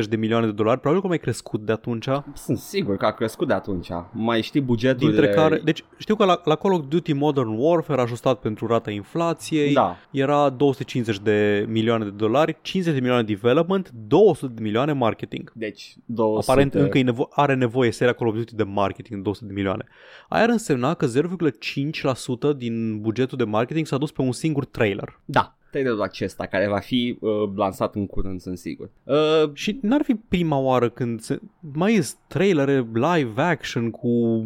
150-250 0.04 0.08
de 0.10 0.16
milioane 0.16 0.46
de 0.46 0.52
dolari, 0.52 0.80
probabil 0.80 1.02
că 1.02 1.08
mai 1.08 1.20
crescut 1.20 1.66
de 1.66 1.72
atunci. 1.72 2.08
Sunt 2.34 2.58
sigur 2.58 2.98
că 2.98 3.06
a 3.06 3.12
crescut 3.12 3.48
de 3.48 3.54
atunci. 3.54 3.90
Mai 4.12 4.42
știi 4.42 4.62
bugetul 4.62 5.08
Dintre 5.08 5.30
care, 5.30 5.62
deci 5.64 5.84
știu 5.98 6.16
că 6.16 6.26
la, 6.26 6.42
la 6.44 6.56
Call 6.56 6.74
of 6.74 6.82
Duty 6.88 7.14
Modern 7.14 7.56
Warfare 7.58 8.02
ajustat 8.02 8.40
pentru 8.40 8.68
rata 8.68 8.92
inflației 8.92 9.74
Da. 9.74 9.98
era 10.12 10.50
250 10.50 11.20
de 11.20 11.66
milioane 11.70 12.04
de 12.04 12.10
dolari, 12.10 12.58
50 12.62 12.94
de 12.94 13.00
milioane 13.00 13.24
development, 13.24 13.92
200 14.08 14.54
de 14.56 14.62
milioane 14.62 14.92
marketing. 14.92 15.52
Deci 15.56 15.96
200. 16.06 16.52
Aparent 16.52 16.74
încă 16.74 16.98
e 16.98 17.04
nevo- 17.04 17.30
are 17.30 17.54
nevoie 17.56 17.92
seria 17.92 18.14
Call 18.14 18.30
of 18.30 18.36
Duty 18.36 18.56
de 18.56 18.64
marketing, 18.64 19.22
200 19.22 19.46
de 19.48 19.54
milioane. 19.54 19.86
Aia 20.30 20.44
ar 20.44 20.50
însemna 20.50 20.94
că 20.94 21.06
0,5% 21.06 22.54
din 22.58 23.00
bugetul 23.02 23.38
de 23.38 23.44
marketing 23.44 23.86
s-a 23.86 23.98
dus 23.98 24.12
pe 24.12 24.22
un 24.22 24.32
singur 24.32 24.66
trailer. 24.66 25.20
Da, 25.26 25.56
trailerul 25.74 26.02
acesta 26.02 26.46
care 26.46 26.68
va 26.68 26.80
fi 26.80 27.18
uh, 27.20 27.32
lansat 27.56 27.96
în 27.96 28.06
curând, 28.06 28.42
sunt 28.42 28.58
sigur. 28.58 28.90
Uh, 29.04 29.50
Și 29.54 29.80
n-ar 29.82 30.02
fi 30.04 30.16
prima 30.16 30.58
oară 30.58 30.90
când 30.90 31.20
se... 31.20 31.40
mai 31.74 31.94
sunt 31.94 32.20
trailere 32.28 32.88
live 32.94 33.42
action 33.42 33.90
cu 33.90 34.46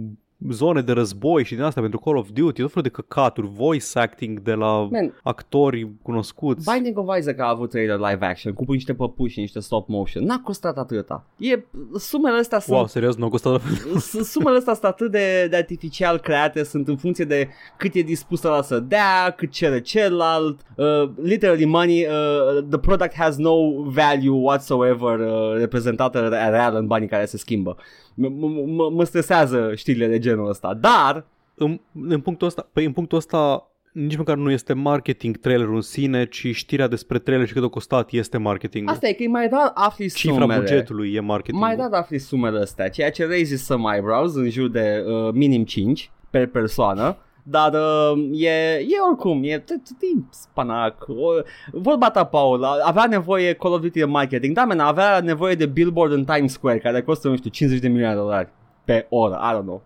zone 0.49 0.81
de 0.81 0.91
război 0.91 1.43
și 1.43 1.53
din 1.55 1.63
asta 1.63 1.81
pentru 1.81 1.99
Call 1.99 2.17
of 2.17 2.27
Duty, 2.33 2.61
tot 2.61 2.69
felul 2.71 2.83
de 2.83 2.89
căcaturi, 2.89 3.47
voice 3.47 3.85
acting 3.99 4.39
de 4.41 4.53
la 4.53 4.87
man, 4.91 5.13
actori 5.23 5.87
cunoscuți. 6.01 6.71
Binding 6.73 6.97
of 6.97 7.17
Isaac 7.17 7.39
a 7.39 7.49
avut 7.49 7.69
trailer 7.69 7.97
live 7.97 8.25
action 8.25 8.53
cu 8.53 8.71
niște 8.71 8.93
păpuși 8.93 9.33
și 9.33 9.39
niște 9.39 9.59
stop 9.59 9.87
motion. 9.87 10.23
N-a 10.23 10.41
costat 10.43 10.77
atâta. 10.77 11.25
E, 11.37 11.59
sumele 11.97 12.37
astea 12.39 12.59
sunt 12.59 12.75
Wow, 12.77 12.87
serios, 12.87 13.15
nu 13.15 13.25
a 13.25 13.29
costat 13.29 13.61
S- 13.97 14.29
Sumele 14.31 14.57
astea 14.57 14.73
sunt 14.73 14.85
atât 14.85 15.11
de, 15.11 15.47
de 15.49 15.55
artificial 15.55 16.17
create, 16.19 16.63
sunt 16.63 16.87
în 16.87 16.97
funcție 16.97 17.25
de 17.25 17.47
cât 17.77 17.93
e 17.93 18.01
dispus 18.01 18.43
ăla 18.43 18.61
să 18.61 18.79
dea, 18.79 19.33
cât 19.37 19.51
cere 19.51 19.81
celălalt. 19.81 20.59
Uh, 20.75 21.09
literally 21.23 21.65
money, 21.65 22.05
uh, 22.05 22.63
the 22.69 22.79
product 22.79 23.13
has 23.15 23.37
no 23.37 23.53
value 23.83 24.29
whatsoever 24.29 25.19
uh, 25.19 25.53
reprezentată 25.57 26.19
re- 26.19 26.49
real 26.49 26.75
în 26.75 26.87
banii 26.87 27.07
care 27.07 27.25
se 27.25 27.37
schimbă. 27.37 27.77
M- 28.21 28.25
m- 28.25 28.65
m- 28.65 28.93
mă 28.93 29.03
stresează 29.03 29.71
știrile 29.75 30.07
de 30.07 30.19
genul 30.19 30.49
ăsta, 30.49 30.73
dar 30.73 31.25
în, 31.55 31.79
în 32.07 32.19
punctul 32.19 32.47
ăsta, 32.47 32.69
păi 32.73 32.85
în 32.85 32.91
punctul 32.91 33.17
ăsta 33.17 33.71
nici 33.91 34.17
măcar 34.17 34.35
nu 34.37 34.51
este 34.51 34.73
marketing 34.73 35.37
trailerul 35.37 35.75
în 35.75 35.81
sine, 35.81 36.25
ci 36.25 36.47
știrea 36.51 36.87
despre 36.87 37.19
trailer 37.19 37.47
și 37.47 37.53
cât 37.53 37.63
a 37.63 37.67
costat 37.67 38.11
este 38.11 38.37
marketing. 38.37 38.89
asta 38.89 39.07
e 39.07 39.13
că 39.13 39.23
e 39.23 39.27
mai 39.27 39.47
rar 39.51 39.71
afli 39.73 40.09
Cifra 40.09 40.39
sumele. 40.41 40.59
bugetului 40.59 41.13
e 41.13 41.19
marketing. 41.19 41.61
Mai 41.61 41.75
dat 41.75 41.93
afli 41.93 42.17
sumele 42.19 42.59
astea, 42.59 42.89
ceea 42.89 43.11
ce 43.11 43.25
raises 43.25 43.65
some 43.65 43.93
eyebrows 43.93 44.35
în 44.35 44.49
jur 44.49 44.69
de 44.69 45.03
uh, 45.07 45.29
minim 45.33 45.63
5 45.63 46.11
per 46.29 46.47
persoană. 46.47 47.17
Dar 47.49 47.73
uh, 47.73 48.29
e, 48.41 48.49
e 48.79 48.99
oricum, 49.09 49.43
e, 49.43 49.59
t- 49.59 49.63
t- 49.63 50.01
e 50.01 50.21
spanac. 50.29 51.05
O, 51.07 51.31
vorba 51.71 52.09
ta, 52.09 52.23
Paul, 52.23 52.63
a- 52.63 52.79
avea 52.83 53.05
nevoie 53.05 53.53
Call 53.53 53.73
of 53.73 53.81
Duty 53.81 53.99
de 53.99 54.05
marketing. 54.05 54.55
Da, 54.55 54.63
man, 54.63 54.79
avea 54.79 55.19
nevoie 55.19 55.55
de 55.55 55.65
billboard 55.65 56.11
în 56.11 56.23
Times 56.25 56.51
Square, 56.51 56.77
care 56.79 57.01
costă, 57.01 57.27
nu 57.27 57.35
știu, 57.35 57.49
50 57.49 57.79
de 57.79 57.87
milioane 57.87 58.15
de 58.15 58.19
dolari 58.21 58.49
pe 58.85 59.05
oră, 59.09 59.39
I 59.43 59.55
don't 59.57 59.61
know. 59.61 59.83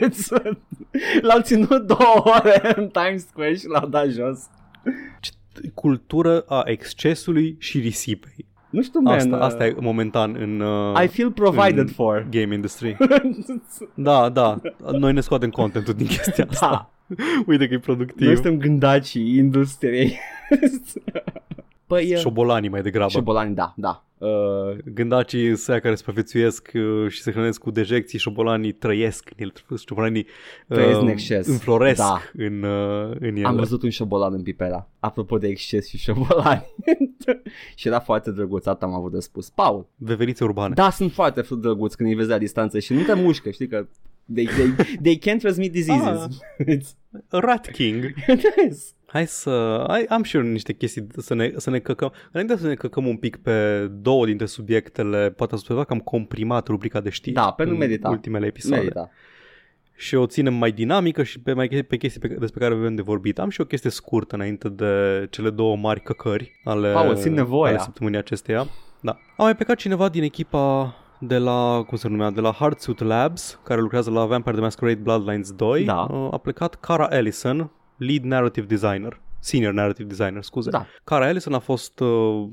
L-au 1.22 1.40
ținut 1.40 1.86
două 1.86 2.22
ore 2.24 2.72
în 2.76 2.88
Times 2.88 3.26
Square 3.26 3.54
și 3.54 3.66
l-au 3.68 3.86
dat 3.88 4.06
jos. 4.08 4.44
Cultură 5.74 6.40
a 6.40 6.62
excesului 6.64 7.56
și 7.58 7.78
risipei. 7.78 8.46
Nu 8.70 8.82
știu, 8.82 9.00
man. 9.00 9.14
Asta, 9.14 9.36
uh, 9.36 9.42
asta 9.42 9.66
e 9.66 9.74
momentan 9.80 10.36
în, 10.38 10.60
uh, 10.60 11.02
I 11.04 11.06
feel 11.06 11.30
provided 11.30 11.78
în 11.78 11.86
for. 11.86 12.26
game 12.30 12.54
industry. 12.54 12.96
Da, 13.94 14.28
da. 14.28 14.56
Noi 14.92 15.12
ne 15.12 15.20
scoatem 15.20 15.50
contentul 15.50 15.94
din 15.94 16.06
chestia 16.06 16.46
asta. 16.50 16.68
Da. 16.70 16.90
Uite 17.46 17.68
că 17.68 17.74
e 17.74 17.78
productiv. 17.78 18.26
Noi 18.26 18.34
suntem 18.34 18.56
gândacii 18.58 19.36
industriei. 19.36 20.18
păi, 21.86 22.12
uh, 22.12 22.18
Șobolanii 22.18 22.68
mai 22.68 22.82
degrabă. 22.82 23.10
șobolani, 23.10 23.54
da, 23.54 23.74
da. 23.76 24.00
Uh, 24.18 24.76
Gândacii 24.94 25.56
săia 25.56 25.80
care 25.80 25.94
supraviețuiesc 25.94 26.70
uh, 26.74 27.08
și 27.10 27.22
se 27.22 27.30
hrănesc 27.32 27.60
cu 27.60 27.70
dejecții, 27.70 28.18
șobolanii 28.18 28.72
trăiesc 28.72 29.30
în 29.30 29.36
ele, 29.42 29.52
șobolanii 29.86 30.26
Trăiesc 30.68 30.96
uh, 30.96 31.02
în 31.02 31.08
exces. 31.08 31.46
înfloresc 31.46 31.98
Da. 32.00 32.20
în, 32.36 32.62
uh, 32.62 33.16
în 33.20 33.36
ele. 33.36 33.46
am 33.46 33.56
văzut 33.56 33.82
un 33.82 33.90
șobolan 33.90 34.32
în 34.32 34.42
Pipera. 34.42 34.88
Apropo 35.00 35.38
de 35.38 35.46
exces 35.48 35.88
și 35.88 35.98
șobolani. 35.98 36.66
și 37.76 37.86
era 37.88 38.00
foarte 38.00 38.30
drăguț, 38.30 38.66
atât 38.66 38.82
am 38.82 38.94
avut 38.94 39.12
de 39.12 39.20
spus. 39.20 39.50
Paul, 39.50 39.86
Veverițe 39.96 40.44
urbane. 40.44 40.74
da, 40.74 40.90
sunt 40.90 41.12
foarte 41.12 41.44
drăguți 41.60 41.96
când 41.96 42.08
îi 42.08 42.14
vezi 42.14 42.28
la 42.28 42.38
distanță 42.38 42.78
și 42.78 42.92
nu 42.92 43.02
te 43.02 43.14
mușcă, 43.14 43.50
știi 43.50 43.66
că 43.68 43.86
they, 44.34 44.46
they, 44.46 44.96
they 45.02 45.18
can't 45.18 45.40
transmit 45.40 45.72
diseases. 45.72 46.38
It's, 46.74 46.96
Rat 47.28 47.70
King. 47.70 48.14
yes. 48.64 48.94
Hai 49.06 49.26
să... 49.26 49.84
Hai, 49.88 50.04
am 50.08 50.22
și 50.22 50.36
eu 50.36 50.42
niște 50.42 50.72
chestii 50.72 51.06
să 51.16 51.34
ne, 51.34 51.52
să 51.56 51.70
ne 51.70 51.78
căcăm. 51.78 52.12
Înainte 52.32 52.56
să 52.56 52.66
ne 52.66 52.74
căcăm 52.74 53.06
un 53.06 53.16
pic 53.16 53.36
pe 53.36 53.86
două 53.86 54.26
dintre 54.26 54.46
subiectele, 54.46 55.30
poate 55.30 55.54
ați 55.54 55.62
observat 55.62 55.86
că 55.86 55.92
am 55.92 55.98
comprimat 55.98 56.66
rubrica 56.66 57.00
de 57.00 57.10
știri. 57.10 57.34
Da, 57.34 57.50
pentru 57.50 57.74
în 57.74 57.80
merita. 57.80 58.08
ultimele 58.08 58.46
episoade. 58.46 58.82
Merita. 58.82 59.10
și 59.96 60.14
o 60.14 60.26
ținem 60.26 60.54
mai 60.54 60.72
dinamică 60.72 61.22
și 61.22 61.40
pe, 61.40 61.52
mai, 61.52 61.68
pe 61.88 61.96
chestii 61.96 62.20
pe, 62.20 62.28
despre 62.28 62.60
care 62.60 62.74
avem 62.74 62.94
de 62.94 63.02
vorbit. 63.02 63.38
Am 63.38 63.48
și 63.48 63.60
o 63.60 63.64
chestie 63.64 63.90
scurtă 63.90 64.34
înainte 64.34 64.68
de 64.68 65.26
cele 65.30 65.50
două 65.50 65.76
mari 65.76 66.00
căcări 66.00 66.60
ale, 66.64 66.92
Paul, 66.92 67.16
simt 67.16 67.36
nevoia. 67.36 67.72
ale 67.72 67.82
săptămânii 67.82 68.18
acesteia. 68.18 68.66
Da. 69.00 69.18
A 69.36 69.42
mai 69.42 69.54
plecat 69.54 69.76
cineva 69.76 70.08
din 70.08 70.22
echipa 70.22 70.94
de 71.18 71.38
la, 71.38 71.84
cum 71.86 71.96
se 71.96 72.08
numea, 72.08 72.30
de 72.30 72.40
la 72.40 72.52
Hardsuit 72.52 73.00
Labs, 73.00 73.60
care 73.62 73.80
lucrează 73.80 74.10
la 74.10 74.24
Vampire 74.24 74.54
the 74.54 74.62
Masquerade 74.62 75.00
Bloodlines 75.00 75.52
2. 75.52 75.84
Da. 75.84 76.00
A 76.30 76.38
plecat 76.38 76.74
Cara 76.74 77.08
Ellison, 77.10 77.70
lead 77.96 78.22
narrative 78.22 78.66
designer, 78.66 79.20
senior 79.38 79.72
narrative 79.72 80.08
designer, 80.08 80.42
scuze. 80.42 80.70
Da. 80.70 80.86
Cara 81.04 81.28
Ellison 81.28 81.54
a 81.54 81.58
fost 81.58 82.00
uh, 82.00 82.48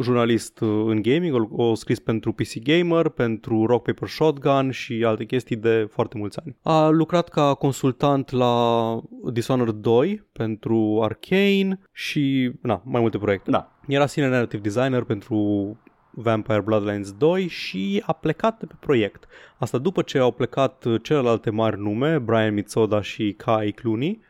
jurnalist 0.00 0.60
uh, 0.60 0.84
în 0.86 1.02
gaming, 1.02 1.34
o, 1.34 1.62
o 1.64 1.74
scris 1.74 1.98
pentru 1.98 2.32
PC 2.32 2.62
Gamer, 2.62 3.08
pentru 3.08 3.66
Rock 3.66 3.84
Paper 3.84 4.08
Shotgun 4.08 4.70
și 4.70 5.04
alte 5.06 5.24
chestii 5.24 5.56
de 5.56 5.88
foarte 5.90 6.18
mulți 6.18 6.38
ani. 6.44 6.56
A 6.62 6.88
lucrat 6.88 7.28
ca 7.28 7.54
consultant 7.54 8.30
la 8.30 9.00
Dishonored 9.32 9.74
2 9.74 10.26
pentru 10.32 11.00
Arcane 11.02 11.80
și 11.92 12.52
na, 12.62 12.82
mai 12.84 13.00
multe 13.00 13.18
proiecte. 13.18 13.50
Da. 13.50 13.72
Era 13.86 14.06
senior 14.06 14.32
narrative 14.32 14.62
designer 14.62 15.02
pentru 15.02 15.76
Vampire 16.20 16.60
Bloodlines 16.60 17.12
2 17.12 17.46
și 17.46 18.02
a 18.06 18.12
plecat 18.12 18.58
de 18.58 18.66
pe 18.66 18.74
proiect. 18.80 19.26
Asta 19.58 19.78
după 19.78 20.02
ce 20.02 20.18
au 20.18 20.30
plecat 20.30 20.84
celelalte 21.02 21.50
mari 21.50 21.80
nume, 21.80 22.18
Brian 22.18 22.54
Mitsoda 22.54 23.02
și 23.02 23.34
Kai 23.36 23.70
Clooney 23.70 24.20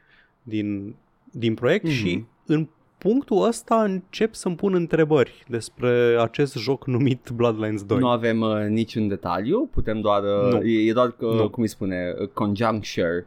din, 0.42 0.96
din 1.30 1.54
proiect 1.54 1.86
mm-hmm. 1.86 1.92
și 1.92 2.24
în 2.46 2.68
punctul 2.98 3.46
ăsta 3.46 3.82
încep 3.82 4.34
să-mi 4.34 4.56
pun 4.56 4.74
întrebări 4.74 5.44
despre 5.48 6.16
acest 6.20 6.56
joc 6.56 6.86
numit 6.86 7.28
Bloodlines 7.34 7.82
2. 7.82 7.98
Nu 7.98 8.08
avem 8.08 8.40
uh, 8.40 8.66
niciun 8.68 9.08
detaliu, 9.08 9.68
putem 9.72 10.00
doar, 10.00 10.22
uh, 10.22 10.52
nu. 10.52 10.62
E, 10.62 10.88
e 10.88 10.92
doar, 10.92 11.14
uh, 11.18 11.34
nu. 11.34 11.50
cum 11.50 11.62
îi 11.62 11.68
spune, 11.68 12.14
uh, 12.20 12.28
conjuncture 12.28 13.26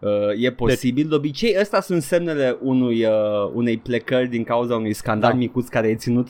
Uh, 0.00 0.10
e 0.36 0.50
posibil. 0.50 0.94
Deci, 0.94 1.10
de 1.10 1.14
obicei, 1.14 1.56
ăsta 1.60 1.80
sunt 1.80 2.02
semnele 2.02 2.58
unui, 2.60 3.04
uh, 3.04 3.50
unei 3.54 3.78
plecări 3.78 4.28
din 4.28 4.44
cauza 4.44 4.74
unui 4.74 4.92
scandal 4.92 5.30
da. 5.30 5.36
micuț 5.36 5.68
care 5.68 5.88
e 5.88 5.94
ținut. 5.94 6.28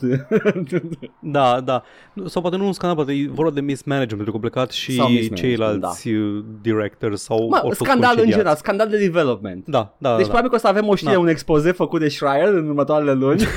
da, 1.19 1.61
da. 1.61 1.83
Sau 2.25 2.41
poate 2.41 2.57
nu 2.57 2.65
un 2.65 2.73
scandal, 2.73 2.95
poate 2.95 3.19
e 3.19 3.27
vorba 3.27 3.51
de 3.51 3.61
mismanagement, 3.61 4.23
pentru 4.23 4.31
că 4.31 4.37
au 4.37 4.51
plecat 4.51 4.71
și 4.71 5.33
ceilalți 5.33 6.09
da. 6.09 6.11
Uh, 6.11 6.43
directors 6.61 7.21
sau 7.21 7.47
mă, 7.47 7.71
scandal 7.73 8.19
în 8.19 8.29
general, 8.29 8.55
scandal 8.55 8.89
de 8.89 8.97
development. 8.97 9.65
Da, 9.67 9.95
da. 9.97 10.15
Deci 10.15 10.25
da, 10.25 10.31
probabil 10.31 10.41
da. 10.41 10.49
că 10.49 10.55
o 10.55 10.57
să 10.57 10.67
avem 10.67 10.87
o 10.87 10.95
știre, 10.95 11.13
da. 11.13 11.19
un 11.19 11.27
expoze 11.27 11.71
făcut 11.71 11.99
de 11.99 12.07
Schreier 12.07 12.53
în 12.53 12.67
următoarele 12.67 13.13
luni. 13.13 13.41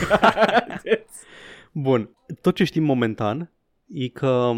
Bun. 1.72 2.10
Tot 2.40 2.54
ce 2.54 2.64
știm 2.64 2.84
momentan 2.84 3.50
e 3.86 4.08
că 4.08 4.50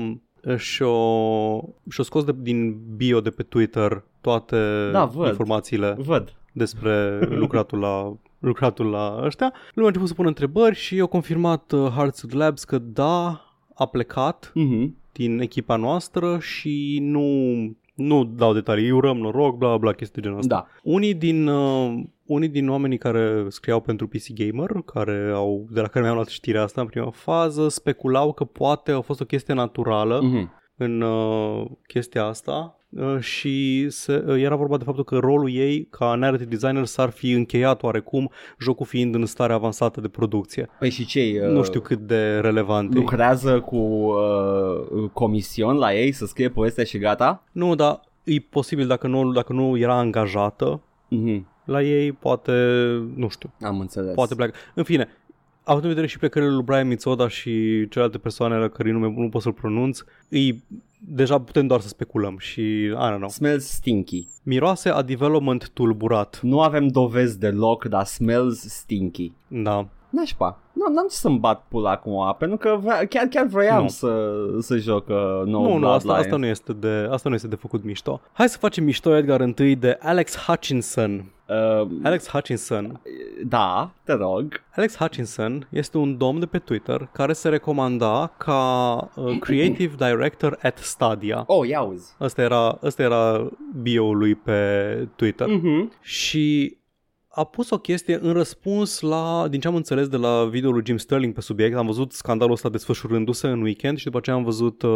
și-o, 0.56 1.60
și-o 1.90 2.02
scos 2.02 2.24
de, 2.24 2.34
din 2.38 2.80
bio 2.96 3.20
de 3.20 3.30
pe 3.30 3.42
Twitter 3.42 4.04
toate 4.20 4.90
da, 4.92 5.04
văd. 5.04 5.26
informațiile 5.26 5.96
văd. 5.98 6.34
despre 6.52 7.18
lucratul 7.42 7.78
la 7.78 8.16
lucratul 8.38 8.86
la 8.86 9.20
ăștia. 9.24 9.52
Lumea 9.74 9.84
a 9.84 9.86
început 9.86 10.08
să 10.08 10.14
pună 10.14 10.28
întrebări 10.28 10.74
și 10.76 11.00
au 11.00 11.06
confirmat 11.06 11.72
uh, 11.72 11.90
Hearts 11.90 12.30
Labs 12.30 12.64
că 12.64 12.78
da, 12.78 13.44
a 13.74 13.86
plecat 13.86 14.52
uh-huh. 14.52 14.88
din 15.12 15.40
echipa 15.40 15.76
noastră 15.76 16.38
și 16.38 16.98
nu 17.02 17.22
nu 17.94 18.24
dau 18.24 18.52
detalii, 18.52 18.90
urăm 18.90 19.16
noroc, 19.16 19.56
bla 19.56 19.76
bla, 19.76 19.92
chestii 19.92 20.22
de 20.22 20.28
genul 20.28 20.38
ăsta. 20.42 20.54
Da. 20.54 20.66
Unii 20.82 21.14
din, 21.14 21.46
uh, 21.46 22.02
unii 22.26 22.48
din 22.48 22.68
oamenii 22.68 22.98
care 22.98 23.44
scriau 23.48 23.80
pentru 23.80 24.08
PC 24.08 24.32
Gamer, 24.34 24.70
care 24.84 25.30
au, 25.34 25.66
de 25.70 25.80
la 25.80 25.86
care 25.86 26.04
mi-am 26.04 26.14
luat 26.14 26.28
știrea 26.28 26.62
asta 26.62 26.80
în 26.80 26.86
prima 26.86 27.10
fază, 27.10 27.68
speculau 27.68 28.32
că 28.32 28.44
poate 28.44 28.92
a 28.92 29.00
fost 29.00 29.20
o 29.20 29.24
chestie 29.24 29.54
naturală 29.54 30.18
uh-huh. 30.18 30.48
în 30.76 31.00
uh, 31.00 31.66
chestia 31.86 32.24
asta 32.24 32.78
uh, 32.78 32.83
și 33.20 33.86
se, 33.88 34.24
uh, 34.26 34.42
era 34.42 34.56
vorba 34.56 34.76
de 34.76 34.84
faptul 34.84 35.04
că 35.04 35.16
rolul 35.16 35.50
ei 35.50 35.86
ca 35.90 36.14
narrative 36.14 36.48
designer 36.48 36.84
s-ar 36.84 37.10
fi 37.10 37.30
încheiat 37.30 37.82
oarecum, 37.82 38.30
jocul 38.58 38.86
fiind 38.86 39.14
în 39.14 39.26
stare 39.26 39.52
avansată 39.52 40.00
de 40.00 40.08
producție. 40.08 40.68
Păi 40.78 40.90
și 40.90 41.06
cei? 41.06 41.38
Uh, 41.38 41.48
nu 41.48 41.62
știu 41.62 41.80
cât 41.80 41.98
de 41.98 42.38
relevant 42.38 42.94
Lucrează 42.94 43.60
cu 43.60 43.76
uh, 43.76 45.10
comision 45.12 45.76
la 45.76 45.94
ei 45.94 46.12
să 46.12 46.26
scrie 46.26 46.48
povestea 46.48 46.84
și 46.84 46.98
gata? 46.98 47.44
Nu, 47.52 47.74
dar 47.74 48.00
e 48.24 48.38
posibil 48.38 48.86
dacă 48.86 49.06
nu, 49.06 49.32
dacă 49.32 49.52
nu 49.52 49.76
era 49.76 49.98
angajată. 49.98 50.80
Uh-huh 51.10 51.52
la 51.64 51.82
ei, 51.82 52.12
poate, 52.12 52.52
nu 53.14 53.28
știu. 53.28 53.52
Am 53.60 53.80
înțeles. 53.80 54.14
Poate 54.14 54.34
pleacă. 54.34 54.54
În 54.74 54.82
fine, 54.82 55.08
având 55.64 55.82
în 55.84 55.90
vedere 55.90 56.06
și 56.06 56.18
plecările 56.18 56.50
lui 56.50 56.62
Brian 56.62 56.86
Mitsoda 56.86 57.28
și 57.28 57.50
celelalte 57.88 58.18
persoane 58.18 58.56
la 58.56 58.68
care 58.68 58.92
nume 58.92 59.14
nu 59.16 59.28
pot 59.28 59.42
să-l 59.42 59.52
pronunț, 59.52 60.00
îi, 60.28 60.64
deja 60.98 61.40
putem 61.40 61.66
doar 61.66 61.80
să 61.80 61.88
speculăm 61.88 62.38
și, 62.38 62.60
I 62.60 63.10
don't 63.10 63.16
know. 63.16 63.28
Smells 63.28 63.66
stinky. 63.66 64.26
Miroase 64.42 64.88
a 64.88 65.02
development 65.02 65.70
tulburat. 65.70 66.40
Nu 66.42 66.60
avem 66.60 66.88
dovezi 66.88 67.38
deloc, 67.38 67.84
dar 67.84 68.04
smells 68.04 68.60
stinky. 68.60 69.32
Da. 69.48 69.88
Nașpa. 70.14 70.58
Nu, 70.72 70.94
n-am 70.94 71.06
ce 71.08 71.16
să-mi 71.16 71.38
bat 71.38 71.64
pula 71.68 71.90
acum, 71.90 72.34
pentru 72.38 72.56
că 72.56 72.78
vre- 72.82 73.06
chiar, 73.06 73.26
chiar 73.26 73.46
vroiam 73.46 73.82
nu. 73.82 73.88
să, 73.88 74.34
să 74.60 74.76
joc 74.76 75.08
uh, 75.08 75.16
nou 75.44 75.62
Nu, 75.62 75.76
nu, 75.76 75.88
asta, 75.88 76.12
asta, 76.12 76.36
nu 76.36 76.46
este 76.46 76.72
de, 76.72 77.08
asta 77.10 77.28
nu 77.28 77.34
este 77.34 77.48
de 77.48 77.54
făcut 77.56 77.84
mișto. 77.84 78.20
Hai 78.32 78.48
să 78.48 78.58
facem 78.58 78.84
mișto, 78.84 79.16
Edgar, 79.16 79.40
întâi 79.40 79.76
de 79.76 79.98
Alex 80.00 80.36
Hutchinson. 80.36 81.24
Uh, 81.48 81.88
Alex 82.02 82.28
Hutchinson. 82.28 83.00
Da, 83.46 83.90
te 84.04 84.12
rog. 84.12 84.62
Alex 84.76 84.96
Hutchinson 84.96 85.66
este 85.70 85.98
un 85.98 86.16
domn 86.16 86.38
de 86.38 86.46
pe 86.46 86.58
Twitter 86.58 87.08
care 87.12 87.32
se 87.32 87.48
recomanda 87.48 88.32
ca 88.36 88.96
uh, 89.14 89.38
Creative 89.38 89.94
Director 89.96 90.58
at 90.62 90.78
Stadia. 90.78 91.44
Oh, 91.46 91.68
ia 91.68 91.80
uzi. 91.82 92.14
Asta 92.18 92.42
era, 92.42 92.68
asta 92.68 93.02
era 93.02 93.50
bio-ul 93.82 94.16
lui 94.16 94.34
pe 94.34 95.08
Twitter. 95.16 95.48
Uh-huh. 95.48 96.00
Și 96.00 96.76
a 97.34 97.44
pus 97.44 97.70
o 97.70 97.78
chestie 97.78 98.18
în 98.20 98.32
răspuns 98.32 99.00
la, 99.00 99.46
din 99.50 99.60
ce 99.60 99.68
am 99.68 99.74
înțeles 99.74 100.08
de 100.08 100.16
la 100.16 100.44
videoul 100.44 100.74
lui 100.74 100.84
Jim 100.86 100.96
Sterling 100.96 101.34
pe 101.34 101.40
subiect, 101.40 101.76
am 101.76 101.86
văzut 101.86 102.12
scandalul 102.12 102.52
ăsta 102.52 102.68
desfășurându-se 102.68 103.46
în 103.46 103.62
weekend 103.62 103.98
și 103.98 104.04
după 104.04 104.16
aceea 104.16 104.36
am 104.36 104.44
văzut, 104.44 104.82
um, 104.82 104.90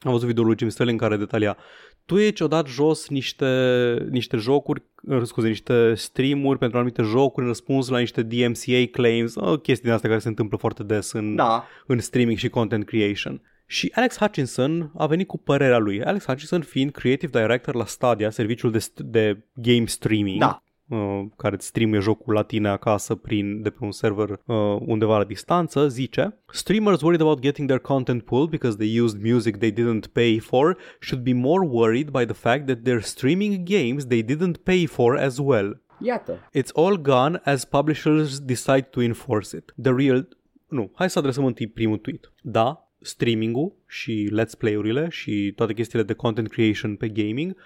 am 0.00 0.12
văzut 0.12 0.26
videoul 0.26 0.48
lui 0.48 0.58
Jim 0.58 0.68
Sterling 0.68 1.00
care 1.00 1.16
detalia 1.16 1.56
Twitch 2.04 2.42
a 2.42 2.46
dat 2.46 2.66
jos 2.66 3.08
niște, 3.08 4.06
niște 4.10 4.36
jocuri, 4.36 4.82
uh, 5.02 5.22
scuze, 5.22 5.48
niște 5.48 5.94
streamuri 5.94 6.58
pentru 6.58 6.78
anumite 6.78 7.02
jocuri 7.02 7.42
în 7.44 7.52
răspuns 7.52 7.88
la 7.88 7.98
niște 7.98 8.22
DMCA 8.22 8.84
claims, 8.90 9.34
uh, 9.34 9.60
chestii 9.60 9.84
din 9.84 9.92
astea 9.92 10.08
care 10.08 10.20
se 10.20 10.28
întâmplă 10.28 10.56
foarte 10.56 10.82
des 10.82 11.12
în, 11.12 11.34
da. 11.34 11.64
în 11.86 11.98
streaming 11.98 12.38
și 12.38 12.48
content 12.48 12.84
creation. 12.84 13.42
Și 13.66 13.92
Alex 13.94 14.16
Hutchinson 14.16 14.92
a 14.96 15.06
venit 15.06 15.26
cu 15.26 15.38
părerea 15.38 15.78
lui. 15.78 16.02
Alex 16.02 16.24
Hutchinson 16.24 16.60
fiind 16.60 16.90
creative 16.90 17.40
director 17.40 17.74
la 17.74 17.84
Stadia, 17.84 18.30
serviciul 18.30 18.70
de, 18.70 18.86
de 18.94 19.44
game 19.54 19.86
streaming. 19.86 20.40
Da 20.40 20.60
uh, 20.88 21.24
care 21.36 21.54
îți 21.54 21.66
streamuie 21.66 22.00
jocul 22.00 22.34
la 22.34 22.42
tine 22.42 22.68
acasă 22.68 23.14
prin, 23.14 23.62
de 23.62 23.70
pe 23.70 23.78
un 23.80 23.92
server 23.92 24.28
uh, 24.30 24.56
undeva 24.80 25.18
la 25.18 25.24
distanță, 25.24 25.88
zice 25.88 26.38
Streamers 26.52 27.00
worried 27.00 27.20
about 27.20 27.40
getting 27.40 27.68
their 27.68 27.80
content 27.80 28.22
pulled 28.22 28.50
because 28.50 28.76
they 28.76 29.00
used 29.00 29.22
music 29.22 29.56
they 29.56 29.72
didn't 29.72 30.06
pay 30.06 30.38
for 30.38 30.76
should 31.00 31.24
be 31.24 31.32
more 31.32 31.66
worried 31.66 32.10
by 32.10 32.24
the 32.24 32.34
fact 32.34 32.66
that 32.66 32.78
they're 32.82 33.00
streaming 33.00 33.68
games 33.68 34.06
they 34.06 34.22
didn't 34.22 34.56
pay 34.56 34.86
for 34.86 35.16
as 35.16 35.38
well. 35.38 35.80
Iată. 35.98 36.48
It's 36.58 36.72
all 36.74 36.96
gone 36.96 37.40
as 37.44 37.64
publishers 37.64 38.40
decide 38.40 38.88
to 38.90 39.02
enforce 39.02 39.56
it. 39.56 39.74
The 39.82 39.92
real... 39.92 40.28
Nu, 40.68 40.90
hai 40.94 41.10
să 41.10 41.18
adresăm 41.18 41.44
întâi 41.44 41.66
primul 41.66 41.98
tweet. 41.98 42.32
Da, 42.42 42.90
streaming-ul 43.00 43.72
și 43.86 44.30
let's 44.40 44.58
play-urile 44.58 45.08
și 45.10 45.52
toate 45.56 45.72
chestiile 45.72 46.04
de 46.04 46.12
content 46.12 46.48
creation 46.48 46.96
pe 46.96 47.08
gaming 47.08 47.56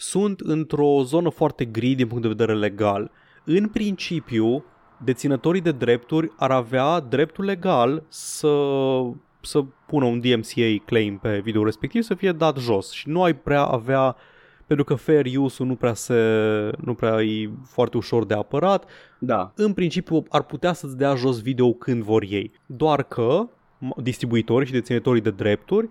sunt 0.00 0.40
într-o 0.40 1.02
zonă 1.04 1.28
foarte 1.28 1.64
gri 1.64 1.94
din 1.94 2.06
punct 2.06 2.22
de 2.22 2.28
vedere 2.28 2.54
legal. 2.54 3.10
În 3.44 3.68
principiu, 3.68 4.64
deținătorii 5.04 5.60
de 5.60 5.72
drepturi 5.72 6.32
ar 6.36 6.50
avea 6.50 7.00
dreptul 7.00 7.44
legal 7.44 8.02
să 8.08 8.52
să 9.40 9.64
pună 9.86 10.04
un 10.04 10.20
DMCA 10.20 10.84
claim 10.84 11.18
pe 11.18 11.38
video 11.38 11.64
respectiv 11.64 12.02
să 12.02 12.14
fie 12.14 12.32
dat 12.32 12.58
jos 12.58 12.90
și 12.90 13.08
nu 13.08 13.22
ai 13.22 13.36
prea 13.36 13.62
avea 13.62 14.16
pentru 14.66 14.84
că 14.84 14.94
fair 14.94 15.24
use 15.36 15.64
nu 15.64 15.74
prea 15.74 15.94
se 15.94 16.14
nu 16.78 16.94
prea 16.94 17.22
e 17.22 17.50
foarte 17.64 17.96
ușor 17.96 18.24
de 18.24 18.34
apărat. 18.34 18.90
Da. 19.18 19.52
În 19.56 19.72
principiu 19.72 20.22
ar 20.28 20.42
putea 20.42 20.72
să-ți 20.72 20.96
dea 20.96 21.14
jos 21.14 21.42
video 21.42 21.72
când 21.72 22.02
vor 22.02 22.22
ei. 22.28 22.52
Doar 22.66 23.02
că 23.02 23.48
distribuitorii 23.96 24.66
și 24.66 24.72
deținătorii 24.72 25.22
de 25.22 25.30
drepturi 25.30 25.88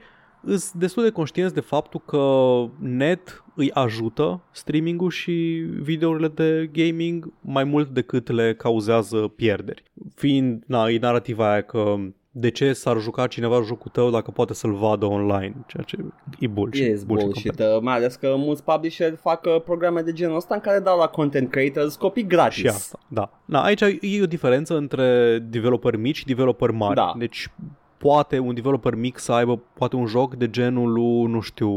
sunt 0.47 0.73
destul 0.73 1.03
de 1.03 1.09
conștienți 1.09 1.53
de 1.53 1.59
faptul 1.59 2.01
că 2.05 2.63
net 2.79 3.43
îi 3.55 3.71
ajută 3.71 4.41
streaming-ul 4.51 5.09
și 5.09 5.65
videourile 5.81 6.27
de 6.27 6.69
gaming 6.73 7.33
mai 7.41 7.63
mult 7.63 7.89
decât 7.89 8.31
le 8.31 8.55
cauzează 8.55 9.17
pierderi. 9.17 9.83
Fiind, 10.15 10.63
na, 10.67 10.89
e 10.89 10.99
narativa 10.99 11.51
aia 11.51 11.61
că 11.61 11.95
de 12.39 12.49
ce 12.49 12.73
s-ar 12.73 12.99
juca 12.99 13.27
cineva 13.27 13.61
jocul 13.65 13.91
tău 13.91 14.09
dacă 14.09 14.31
poate 14.31 14.53
să-l 14.53 14.73
vadă 14.73 15.05
online, 15.05 15.55
ceea 15.67 15.83
ce 15.83 15.97
e 16.39 16.47
bullshit. 16.47 16.85
Yes, 16.85 17.03
bullshit, 17.03 17.29
bullshit 17.29 17.59
uh, 17.59 17.81
mai 17.81 17.95
ales 17.95 18.15
că 18.15 18.35
mulți 18.37 18.63
publisher 18.63 19.15
fac 19.15 19.45
uh, 19.45 19.61
programe 19.61 20.01
de 20.01 20.13
genul 20.13 20.35
ăsta 20.35 20.53
în 20.55 20.61
care 20.61 20.79
dau 20.79 20.97
la 20.97 21.07
content 21.07 21.49
creators 21.49 21.95
copii 21.95 22.27
gratis. 22.27 22.57
Și 22.57 22.67
asta, 22.67 22.99
da. 23.07 23.29
Na, 23.45 23.63
aici 23.63 23.81
e 23.81 24.21
o 24.21 24.25
diferență 24.25 24.77
între 24.77 25.39
developeri 25.39 25.97
mici 25.97 26.17
și 26.17 26.25
developeri 26.25 26.73
mari. 26.73 26.95
Da. 26.95 27.13
Deci 27.17 27.49
poate 27.97 28.39
un 28.39 28.53
developer 28.53 28.95
mic 28.95 29.17
să 29.17 29.31
aibă 29.31 29.61
poate 29.73 29.95
un 29.95 30.05
joc 30.05 30.35
de 30.35 30.49
genul 30.49 30.91
lui, 30.91 31.31
nu 31.31 31.39
știu, 31.39 31.69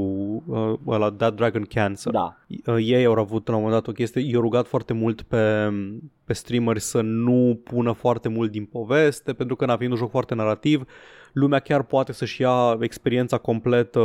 uh, 0.47 0.73
ăla 0.87 1.11
That 1.11 1.35
Dragon 1.35 1.63
Cancer. 1.63 2.13
Da. 2.13 2.37
Uh, 2.67 2.77
ei 2.79 3.05
au 3.05 3.13
avut 3.13 3.49
la 3.49 3.55
un 3.55 3.63
moment 3.63 3.81
dat 3.83 3.93
o 3.93 3.97
chestie, 3.97 4.23
i-au 4.23 4.41
rugat 4.41 4.67
foarte 4.67 4.93
mult 4.93 5.23
pe, 5.23 5.71
pe 6.25 6.33
streameri 6.33 6.81
să 6.81 7.01
nu 7.01 7.61
pună 7.65 7.93
foarte 7.93 8.29
mult 8.29 8.51
din 8.51 8.65
poveste, 8.65 9.33
pentru 9.33 9.57
că, 9.57 9.67
n 9.67 9.77
fiind 9.77 9.93
un 9.93 9.99
joc 9.99 10.11
foarte 10.11 10.35
narrativ, 10.35 10.85
lumea 11.33 11.59
chiar 11.59 11.83
poate 11.83 12.13
să-și 12.13 12.41
ia 12.41 12.77
experiența 12.81 13.39
completă 13.39 14.01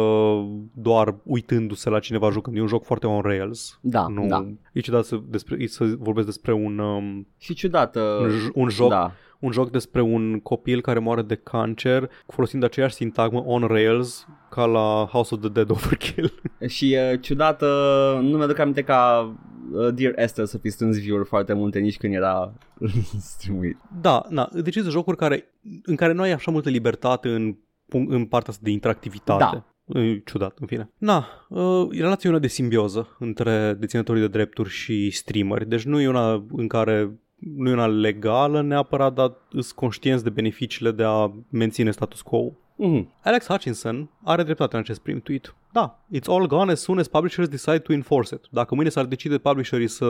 doar 0.73 1.15
uitându-se 1.23 1.89
la 1.89 1.99
cineva 1.99 2.29
jucând. 2.29 2.57
E 2.57 2.61
un 2.61 2.67
joc 2.67 2.83
foarte 2.83 3.07
on 3.07 3.21
rails. 3.21 3.79
Da, 3.81 4.07
nu, 4.07 4.27
da. 4.27 4.47
E 4.71 4.79
ciudat 4.79 5.05
să, 5.05 5.19
despre, 5.27 5.57
e 5.59 5.67
să 5.67 5.85
vorbesc 5.97 6.25
despre 6.25 6.53
un... 6.53 6.79
Um, 6.79 7.27
și 7.37 7.53
ciudat. 7.53 7.95
Uh, 7.95 8.01
un, 8.21 8.51
un 8.53 8.69
joc 8.69 8.89
da 8.89 9.11
un 9.39 9.51
joc 9.51 9.71
despre 9.71 10.01
un 10.01 10.39
copil 10.39 10.81
care 10.81 10.99
moare 10.99 11.21
de 11.21 11.35
cancer 11.35 12.09
folosind 12.27 12.63
aceeași 12.63 12.93
sintagmă 12.93 13.43
on 13.45 13.61
rails 13.61 14.27
ca 14.49 14.65
la 14.65 15.07
House 15.11 15.33
of 15.33 15.39
the 15.41 15.49
Dead 15.49 15.69
Overkill. 15.69 16.33
Și 16.75 16.97
uh, 17.11 17.19
ciudat, 17.21 17.61
uh, 17.61 18.19
nu 18.21 18.37
mi-aduc 18.37 18.59
aminte 18.59 18.83
ca 18.83 19.33
uh, 19.71 19.93
Dear 19.93 20.13
Esther 20.15 20.45
să 20.45 20.57
fi 20.57 20.69
strâns 20.69 20.99
view 20.99 21.23
foarte 21.23 21.53
multe 21.53 21.79
nici 21.79 21.97
când 21.97 22.13
era 22.13 22.53
streamuit. 23.33 23.77
Da, 24.01 24.25
da, 24.29 24.49
deci 24.53 24.73
sunt 24.73 24.91
jocuri 24.91 25.17
care, 25.17 25.53
în 25.83 25.95
care 25.95 26.13
nu 26.13 26.21
ai 26.21 26.31
așa 26.31 26.51
multă 26.51 26.69
libertate 26.69 27.29
în 27.29 27.55
punct, 27.89 28.11
în 28.11 28.25
partea 28.25 28.49
asta 28.49 28.63
de 28.65 28.71
interactivitate. 28.71 29.43
Da. 29.43 29.65
E 29.99 30.21
ciudat, 30.25 30.57
în 30.59 30.67
fine. 30.67 30.89
Na, 30.97 31.27
uh, 31.49 31.87
relația 31.91 32.29
e 32.29 32.33
una 32.33 32.41
de 32.41 32.47
simbioză 32.47 33.15
între 33.19 33.73
deținătorii 33.79 34.21
de 34.21 34.27
drepturi 34.27 34.69
și 34.69 35.09
streameri, 35.09 35.69
deci 35.69 35.83
nu 35.83 36.01
e 36.01 36.07
una 36.07 36.45
în 36.51 36.67
care 36.67 37.19
nu 37.35 37.69
e 37.69 37.73
una 37.73 37.87
legală 37.87 38.61
neapărat, 38.61 39.13
dar 39.13 39.31
sunt 39.49 39.71
conștienți 39.71 40.23
de 40.23 40.29
beneficiile 40.29 40.91
de 40.91 41.03
a 41.03 41.31
menține 41.49 41.91
status 41.91 42.21
quo. 42.21 42.51
Mhm. 42.75 43.13
Alex 43.23 43.45
Hutchinson 43.45 44.09
are 44.23 44.43
dreptate 44.43 44.75
în 44.75 44.81
acest 44.81 44.99
prim 44.99 45.19
tweet. 45.19 45.55
Da, 45.71 45.99
it's 46.15 46.27
all 46.27 46.47
gone 46.47 46.71
as 46.71 46.81
soon 46.81 46.99
as 46.99 47.07
publishers 47.07 47.47
decide 47.47 47.79
to 47.79 47.93
enforce 47.93 48.35
it. 48.35 48.47
Dacă 48.51 48.75
mâine 48.75 48.89
s-ar 48.89 49.05
decide 49.05 49.37
publisherii 49.37 49.87
să 49.87 50.05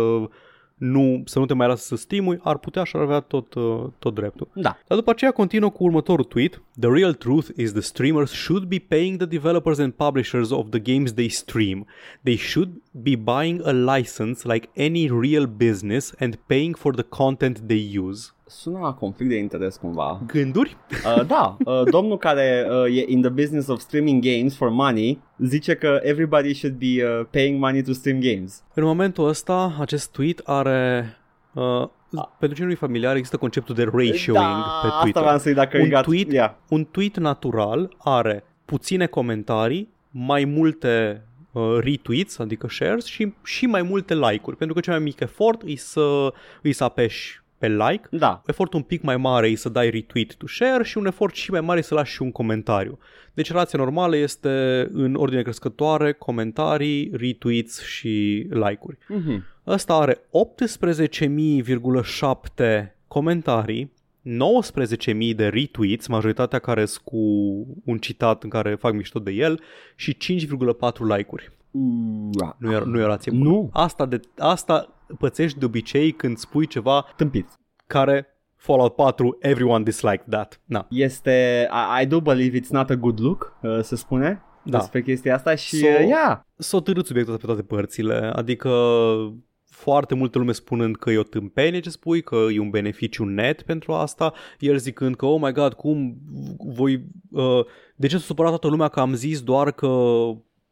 nu, 0.76 1.22
să 1.26 1.40
nu 1.40 1.46
te 1.46 1.54
mai 1.54 1.68
lasă 1.68 1.86
să 1.86 1.96
stimui, 1.96 2.40
ar 2.44 2.58
putea 2.58 2.84
și 2.84 2.96
ar 2.96 3.02
avea 3.02 3.20
tot, 3.20 3.54
uh, 3.54 3.84
tot 4.00 4.14
dreptul. 4.14 4.48
Da. 4.54 4.78
Dar 4.88 4.98
după 4.98 5.10
aceea 5.10 5.32
continuă 5.32 5.70
cu 5.70 5.84
următorul 5.84 6.26
tweet. 6.26 6.62
The 6.80 6.90
real 6.90 7.14
truth 7.14 7.48
is 7.56 7.72
the 7.72 7.82
streamers 7.82 8.32
should 8.32 8.64
be 8.64 8.78
paying 8.88 9.18
the 9.18 9.26
developers 9.26 9.78
and 9.78 9.94
publishers 9.94 10.50
of 10.50 10.70
the 10.70 10.80
games 10.80 11.14
they 11.14 11.30
stream. 11.30 11.86
They 12.22 12.36
should 12.36 12.70
be 12.92 13.16
buying 13.16 13.68
a 13.68 13.72
license 13.72 14.48
like 14.54 14.70
any 14.78 15.10
real 15.10 15.46
business 15.46 16.14
and 16.20 16.36
paying 16.36 16.76
for 16.76 16.96
the 16.96 17.04
content 17.04 17.60
they 17.68 18.00
use. 18.00 18.35
Sună 18.48 18.80
la 18.80 18.94
conflict 18.94 19.30
de 19.32 19.38
interes 19.38 19.76
cumva. 19.78 20.22
Gânduri? 20.28 20.78
Uh, 21.18 21.26
da, 21.28 21.58
uh, 21.66 21.82
domnul 21.90 22.18
care 22.18 22.68
uh, 22.70 22.98
e 22.98 23.04
in 23.08 23.22
the 23.22 23.30
business 23.30 23.68
of 23.68 23.80
streaming 23.80 24.24
games 24.24 24.56
for 24.56 24.70
money 24.70 25.20
zice 25.38 25.76
că 25.76 26.00
everybody 26.04 26.54
should 26.54 26.76
be 26.78 27.04
uh, 27.20 27.26
paying 27.32 27.60
money 27.60 27.82
to 27.84 27.92
stream 27.92 28.20
games. 28.20 28.64
În 28.74 28.84
momentul 28.84 29.28
ăsta, 29.28 29.76
acest 29.80 30.12
tweet 30.12 30.42
are... 30.44 31.18
Uh, 31.54 31.88
pentru 32.40 32.56
cine 32.58 32.66
nu 32.68 32.74
e 32.74 32.76
familiar, 32.76 33.16
există 33.16 33.38
conceptul 33.38 33.76
de 33.76 33.84
ratioing 33.84 34.34
da, 34.34 34.80
pe 34.82 34.88
asta 34.88 35.00
Twitter. 35.02 35.24
v-am 35.24 35.38
să-i 35.38 35.54
dacă 35.54 35.78
Un 35.78 35.84
e 35.86 35.90
gat- 36.00 36.04
tweet, 36.04 36.32
Yeah. 36.32 36.52
un 36.70 36.86
tweet 36.92 37.18
natural 37.18 37.96
are 37.98 38.44
puține 38.66 39.06
comentarii, 39.06 39.90
mai 40.12 40.46
multe 40.46 41.24
uh, 41.52 41.78
retweets, 41.80 42.38
adică 42.40 42.68
shares 42.70 43.06
și, 43.06 43.34
și 43.44 43.66
mai 43.66 43.82
multe 43.82 44.16
like-uri, 44.16 44.58
pentru 44.58 44.76
că 44.76 44.82
cel 44.82 44.94
mai 44.94 45.04
mic 45.04 45.20
efort 45.20 45.62
e 45.66 45.76
să, 45.76 46.34
îi 46.62 46.74
să 46.74 46.84
apeși 46.84 47.44
pe 47.66 47.72
like, 47.90 48.08
Da. 48.12 48.42
efortul 48.46 48.80
un 48.80 48.86
pic 48.86 49.02
mai 49.02 49.18
mare 49.18 49.48
e 49.48 49.56
să 49.56 49.70
dai 49.70 49.90
retweet 49.90 50.36
to 50.36 50.48
share 50.48 50.84
și 50.84 50.98
un 50.98 51.06
efort 51.06 51.36
și 51.36 51.52
mai 51.52 51.62
mare 51.62 51.80
e 51.80 51.82
să 51.82 51.94
lași 51.94 52.14
și 52.14 52.22
un 52.22 52.32
comentariu. 52.32 53.00
Deci 53.34 53.52
relația 53.52 53.80
normală 53.80 54.18
este 54.18 54.88
în 54.92 55.16
ordine 55.16 55.42
crescătoare, 55.42 56.14
comentarii, 56.14 57.12
retweets 57.14 57.84
și 57.84 58.48
like-uri. 58.50 58.98
Mhm. 59.08 59.44
Ăsta 59.68 59.94
are 59.94 60.18
18.000,7 60.32 62.96
comentarii, 63.08 63.92
19.000 64.22 65.34
de 65.36 65.48
retweets, 65.48 66.08
majoritatea 66.08 66.60
care 66.60 66.86
sunt 66.86 67.04
cu 67.04 67.18
un 67.86 67.98
citat 67.98 68.44
în 68.44 68.50
care 68.50 68.76
fac 68.76 68.94
mișto 68.94 69.20
de 69.20 69.32
el 69.32 69.60
și 69.96 70.18
5,4 70.18 71.06
like-uri. 71.16 71.52
Ua. 71.72 72.56
Nu 72.60 72.72
e, 72.72 72.82
nu 72.86 72.98
e 72.98 73.02
o 73.02 73.06
relație 73.06 73.32
bună. 73.32 73.50
Nu. 73.50 73.70
Asta, 73.74 74.06
de, 74.06 74.20
asta 74.38 74.95
pățești 75.18 75.60
de 75.60 75.66
obicei 75.66 76.12
când 76.12 76.38
spui 76.38 76.66
ceva 76.68 77.06
Tâmpit. 77.16 77.48
care 77.88 78.28
Fallout 78.56 78.96
4, 78.96 79.38
everyone 79.40 79.84
disliked 79.84 80.26
that. 80.30 80.62
Na. 80.66 80.88
Este, 80.90 81.68
I, 82.00 82.04
I 82.04 82.06
do 82.06 82.20
believe 82.22 82.60
it's 82.60 82.70
not 82.70 82.90
a 82.90 82.96
good 82.96 83.20
look, 83.22 83.58
uh, 83.62 83.80
se 83.82 83.96
spune 83.96 84.42
Da. 84.64 84.78
despre 84.78 85.02
chestia 85.02 85.36
asta 85.36 85.56
și, 85.56 85.76
So- 85.78 86.00
uh, 86.00 86.06
yeah. 86.08 86.40
S-a 86.58 86.80
târât 86.80 87.06
subiectul 87.06 87.34
ăsta 87.34 87.46
pe 87.48 87.52
toate 87.54 87.68
părțile, 87.76 88.32
adică 88.36 88.70
foarte 89.70 90.16
multă 90.16 90.38
lume 90.38 90.52
spunând 90.52 90.96
că 90.96 91.12
e 91.12 91.18
o 91.18 91.24
tâmpenie 91.24 91.80
ce 91.80 91.90
spui, 91.90 92.22
că 92.22 92.36
e 92.54 92.60
un 92.60 92.70
beneficiu 92.70 93.24
net 93.24 93.62
pentru 93.62 93.94
asta, 93.94 94.34
el 94.60 94.78
zicând 94.78 95.16
că, 95.16 95.26
oh 95.26 95.42
my 95.42 95.52
god, 95.52 95.74
cum 95.74 96.18
voi, 96.74 97.06
uh, 97.32 97.66
de 97.96 98.08
ce 98.08 98.18
s-a 98.18 98.24
supărat 98.24 98.50
toată 98.52 98.68
lumea 98.68 98.88
că 98.88 99.00
am 99.00 99.14
zis 99.14 99.42
doar 99.42 99.72
că 99.72 99.88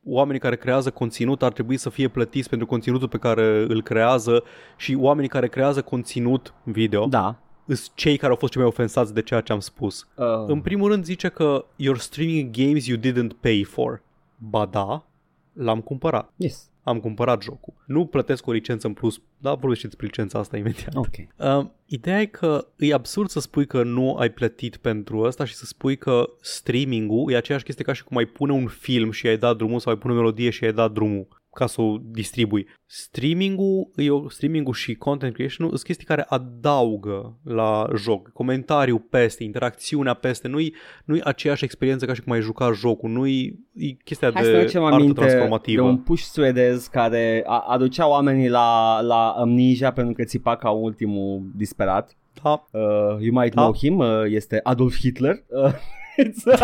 oamenii 0.05 0.39
care 0.41 0.55
creează 0.55 0.91
conținut 0.91 1.43
ar 1.43 1.51
trebui 1.51 1.77
să 1.77 1.89
fie 1.89 2.07
plătiți 2.07 2.49
pentru 2.49 2.67
conținutul 2.67 3.07
pe 3.07 3.17
care 3.17 3.65
îl 3.67 3.81
creează 3.83 4.43
și 4.77 4.95
oamenii 4.99 5.29
care 5.29 5.47
creează 5.47 5.81
conținut 5.81 6.53
video 6.63 7.05
Da. 7.05 7.35
sunt 7.67 7.91
cei 7.93 8.17
care 8.17 8.31
au 8.31 8.37
fost 8.37 8.51
cei 8.51 8.61
mai 8.61 8.69
ofensați 8.71 9.13
de 9.13 9.21
ceea 9.21 9.41
ce 9.41 9.51
am 9.51 9.59
spus. 9.59 10.07
Uh, 10.15 10.25
În 10.47 10.61
primul 10.61 10.89
rând 10.89 11.03
zice 11.03 11.27
că 11.29 11.65
you're 11.75 11.97
streaming 11.99 12.49
games 12.51 12.85
you 12.87 12.97
didn't 12.99 13.39
pay 13.39 13.63
for. 13.63 14.01
Ba 14.37 14.65
da, 14.65 15.05
l-am 15.53 15.81
cumpărat. 15.81 16.29
yes. 16.35 16.67
Am 16.83 16.99
cumpărat 16.99 17.41
jocul. 17.43 17.73
Nu 17.85 18.05
plătesc 18.05 18.47
o 18.47 18.51
licență 18.51 18.87
în 18.87 18.93
plus, 18.93 19.21
dar 19.37 19.55
vorbește 19.57 19.87
despre 19.87 20.05
licența 20.05 20.39
asta 20.39 20.57
imediat. 20.57 20.95
Ok. 20.95 21.15
Uh, 21.37 21.69
ideea 21.85 22.21
e 22.21 22.25
că 22.25 22.67
e 22.75 22.93
absurd 22.93 23.29
să 23.29 23.39
spui 23.39 23.65
că 23.65 23.83
nu 23.83 24.15
ai 24.15 24.29
plătit 24.29 24.77
pentru 24.77 25.25
asta 25.25 25.45
și 25.45 25.53
să 25.53 25.65
spui 25.65 25.97
că 25.97 26.29
streaming-ul 26.41 27.31
e 27.31 27.35
aceeași 27.35 27.63
chestie 27.63 27.85
ca 27.85 27.93
și 27.93 28.03
cum 28.03 28.17
ai 28.17 28.25
pune 28.25 28.51
un 28.51 28.67
film 28.67 29.11
și 29.11 29.27
ai 29.27 29.37
dat 29.37 29.57
drumul 29.57 29.79
sau 29.79 29.91
ai 29.91 29.97
pune 29.97 30.13
o 30.13 30.15
melodie 30.15 30.49
și 30.49 30.63
ai 30.63 30.73
dat 30.73 30.91
drumul 30.91 31.27
ca 31.53 31.65
să 31.67 31.81
o 31.81 31.97
distribui. 32.01 32.67
Streaming-ul, 32.85 33.89
e 33.95 34.09
o, 34.09 34.29
streaming-ul 34.29 34.73
și 34.73 34.95
content 34.95 35.33
creation 35.33 35.67
sunt 35.67 35.81
chestii 35.81 36.05
care 36.05 36.25
adaugă 36.29 37.37
la 37.43 37.85
joc. 37.95 38.29
Comentariu 38.29 38.99
peste, 38.99 39.43
interacțiunea 39.43 40.13
peste, 40.13 40.47
nu-i, 40.47 40.73
nu-i 41.05 41.21
aceeași 41.23 41.63
experiență 41.63 42.05
ca 42.05 42.13
și 42.13 42.21
cum 42.21 42.31
ai 42.31 42.41
juca 42.41 42.71
jocul, 42.71 43.09
nu-i 43.09 43.59
e 43.75 43.85
chestia 44.03 44.31
Hai 44.33 44.43
să 44.43 44.49
ne 44.49 44.55
de 44.55 44.61
aducem 44.61 44.83
artă 44.83 44.95
aminte 44.95 45.19
de 45.19 45.25
transformativă. 45.25 45.81
un 45.81 45.97
push 45.97 46.21
suedez 46.21 46.87
care 46.87 47.43
a- 47.45 47.65
aducea 47.67 48.07
oamenii 48.07 48.49
la, 48.49 49.01
la 49.01 49.29
Amnesia 49.29 49.91
pentru 49.91 50.13
că 50.13 50.23
țipa 50.23 50.55
ca 50.55 50.69
ultimul 50.69 51.41
disperat. 51.55 52.15
Da, 52.43 52.65
Uh, 52.71 52.81
you 53.19 53.31
might 53.39 53.53
Da. 53.55 53.61
know 53.61 53.73
him, 53.75 53.97
uh, 53.97 54.07
este 54.27 54.59
Adolf 54.63 54.97
Hitler. 54.97 55.43
Uh, 55.47 55.73
it's- 56.23 56.43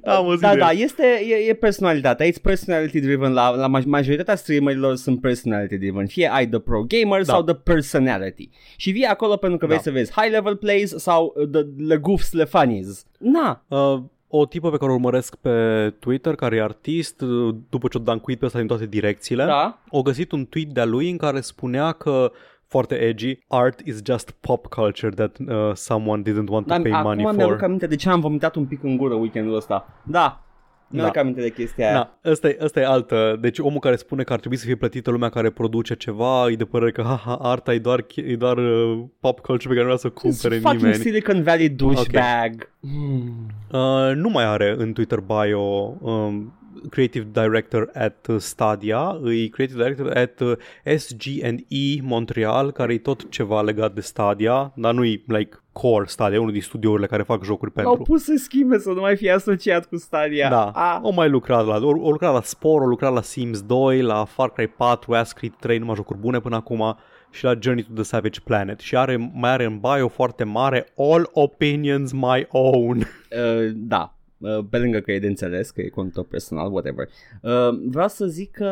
Am 0.04 0.24
auzit 0.24 0.40
da, 0.40 0.52
de 0.52 0.58
da, 0.58 0.70
el. 0.70 0.78
este, 0.78 1.02
e, 1.28 1.48
e 1.48 1.54
personalitatea, 1.54 2.26
it's 2.26 2.40
personality 2.42 3.00
driven, 3.00 3.32
la, 3.32 3.48
la 3.50 3.68
maj- 3.78 3.84
majoritatea 3.84 4.34
streamerilor 4.36 4.96
sunt 4.96 5.20
personality 5.20 5.76
driven, 5.76 6.06
fie 6.06 6.28
ai 6.32 6.48
the 6.48 6.58
pro 6.58 6.82
gamer 6.88 7.22
Da. 7.24 7.32
sau 7.32 7.42
the 7.42 7.54
personality. 7.54 8.48
Și 8.76 8.90
vii 8.90 9.04
acolo 9.04 9.36
pentru 9.36 9.58
că 9.58 9.64
vrei 9.66 9.76
Da. 9.78 9.82
să 9.84 9.90
vezi 9.90 10.12
high 10.12 10.30
level 10.30 10.56
plays 10.56 10.94
sau 10.96 11.34
uh, 11.36 11.48
the, 11.48 11.62
the 11.88 11.96
goofs, 11.96 12.28
the 12.30 12.44
funnies. 12.44 13.04
Na, 13.18 13.64
Uh, 13.68 14.02
o 14.28 14.46
tipă 14.46 14.70
pe 14.70 14.76
care 14.76 14.90
o 14.90 14.94
urmăresc 14.94 15.34
pe 15.36 15.50
Twitter, 15.98 16.34
care 16.34 16.56
e 16.56 16.62
artist, 16.62 17.20
uh, 17.20 17.54
după 17.70 17.88
ce 17.88 17.98
o 17.98 18.00
dancuit 18.00 18.38
pe 18.38 18.46
ăsta 18.46 18.58
din 18.58 18.66
toate 18.66 18.86
direcțiile, 18.86 19.44
da, 19.44 19.78
o 19.90 20.02
găsit 20.02 20.32
un 20.32 20.46
tweet 20.46 20.68
de-a 20.68 20.84
lui 20.84 21.10
în 21.10 21.16
care 21.16 21.40
spunea 21.40 21.92
că 21.92 22.32
foarte 22.74 22.94
edgy, 22.94 23.38
art 23.48 23.80
is 23.84 24.00
just 24.04 24.30
pop 24.40 24.66
culture 24.66 25.10
that 25.14 25.36
uh, 25.38 25.74
someone 25.74 26.22
didn't 26.22 26.48
want 26.48 26.66
to 26.66 26.72
Dar 26.72 26.80
pay 26.82 26.90
money 26.90 27.24
acum 27.24 27.36
mi-aduc 27.36 27.56
for. 27.58 27.64
aminte 27.64 27.86
de 27.86 27.96
ce 27.96 28.08
am 28.08 28.20
vomitat 28.20 28.54
un 28.54 28.64
pic 28.64 28.82
în 28.82 28.96
gură 28.96 29.14
weekendul 29.14 29.56
ăsta. 29.56 29.88
Da, 30.02 30.44
mi-aduc 30.88 31.12
Da. 31.12 31.20
aminte 31.20 31.40
de 31.40 31.50
chestia 31.50 31.86
aia. 31.86 31.94
Da, 31.94 32.30
ăsta 32.30 32.48
e, 32.48 32.58
ăsta 32.60 32.80
e 32.80 32.86
altă. 32.86 33.36
Deci 33.40 33.58
omul 33.58 33.78
care 33.80 33.96
spune 33.96 34.22
că 34.22 34.32
ar 34.32 34.38
trebui 34.38 34.56
să 34.56 34.64
fie 34.64 34.74
plătită 34.74 35.10
lumea 35.10 35.28
care 35.28 35.50
produce 35.50 35.94
ceva, 35.94 36.50
e 36.50 36.54
de 36.54 36.64
părere 36.64 36.90
că 36.90 37.02
haha, 37.02 37.34
arta 37.34 37.74
e 37.74 37.78
doar, 37.78 38.04
e 38.14 38.36
doar 38.36 38.56
uh, 38.56 39.04
pop 39.20 39.40
culture 39.40 39.68
pe 39.68 39.74
care 39.80 39.80
nu 39.80 39.84
vrea 39.84 39.96
să 39.96 40.06
o 40.06 40.10
cumpere 40.20 40.54
fucking 40.58 40.80
nimeni. 40.82 41.02
Silicon 41.02 41.42
Valley 41.42 41.68
douchebag. 41.68 42.70
Hmm. 42.80 43.46
Uh, 43.72 44.12
nu 44.14 44.28
mai 44.28 44.44
are 44.44 44.74
în 44.78 44.92
Twitter 44.92 45.20
bio 45.20 45.60
um, 46.00 46.52
creative 46.90 47.26
director 47.32 47.90
at 47.94 48.26
uh, 48.26 48.36
Stadia, 48.38 49.20
e 49.32 49.48
creative 49.48 49.82
director 49.82 50.16
at 50.16 50.40
uh, 50.40 50.52
SG&E 50.96 52.00
Montreal, 52.02 52.70
care 52.72 52.92
e 52.92 52.98
tot 52.98 53.30
ceva 53.30 53.62
legat 53.62 53.94
de 53.94 54.00
Stadia, 54.00 54.72
dar 54.76 54.94
nu 54.94 55.04
e 55.04 55.22
like 55.26 55.58
core 55.72 56.04
Stadia, 56.06 56.40
unul 56.40 56.52
din 56.52 56.60
studiourile 56.60 57.06
care 57.06 57.22
fac 57.22 57.44
jocuri 57.44 57.72
L-au 57.74 57.84
pentru. 57.84 58.12
pus 58.12 58.22
să 58.24 58.34
schimbe 58.36 58.78
să 58.78 58.88
nu 58.90 59.00
mai 59.00 59.16
fie 59.16 59.30
asociat 59.30 59.86
cu 59.86 59.96
Stadia. 59.96 60.48
Da, 60.48 60.70
Ah. 60.74 60.98
o 61.02 61.10
mai 61.10 61.28
lucrat 61.28 61.66
la, 61.66 61.76
o, 61.76 61.88
o 61.88 62.10
lucrat 62.10 62.32
la 62.32 62.42
Spore, 62.42 62.84
o 62.84 62.88
lucrat 62.88 63.12
la 63.12 63.22
Sims 63.22 63.62
2, 63.62 64.00
la 64.02 64.24
Far 64.24 64.50
Cry 64.52 64.66
4, 64.66 65.14
Assassin's 65.14 65.32
Creed 65.36 65.54
3, 65.60 65.78
numai 65.78 65.94
jocuri 65.94 66.18
bune 66.18 66.40
până 66.40 66.56
acum 66.56 66.96
și 67.30 67.44
la 67.44 67.54
Journey 67.60 67.82
to 67.84 67.92
the 67.94 68.02
Savage 68.02 68.40
Planet 68.44 68.80
și 68.80 68.96
are, 68.96 69.30
mai 69.34 69.50
are 69.50 69.64
în 69.64 69.78
bio 69.78 70.08
foarte 70.08 70.44
mare 70.44 70.86
All 70.96 71.28
Opinions 71.32 72.12
My 72.12 72.46
Own. 72.48 72.96
Uh, 72.98 73.70
da, 73.74 74.14
uh, 74.16 74.23
pe 74.70 74.78
lângă 74.78 75.00
că 75.00 75.12
e 75.12 75.18
de 75.18 75.26
înțeles, 75.26 75.70
că 75.70 75.80
e 75.80 75.88
cont 75.88 76.26
personal, 76.28 76.72
whatever. 76.72 77.08
Uh, 77.42 77.68
vreau 77.86 78.08
să 78.08 78.26
zic 78.26 78.50
că... 78.50 78.68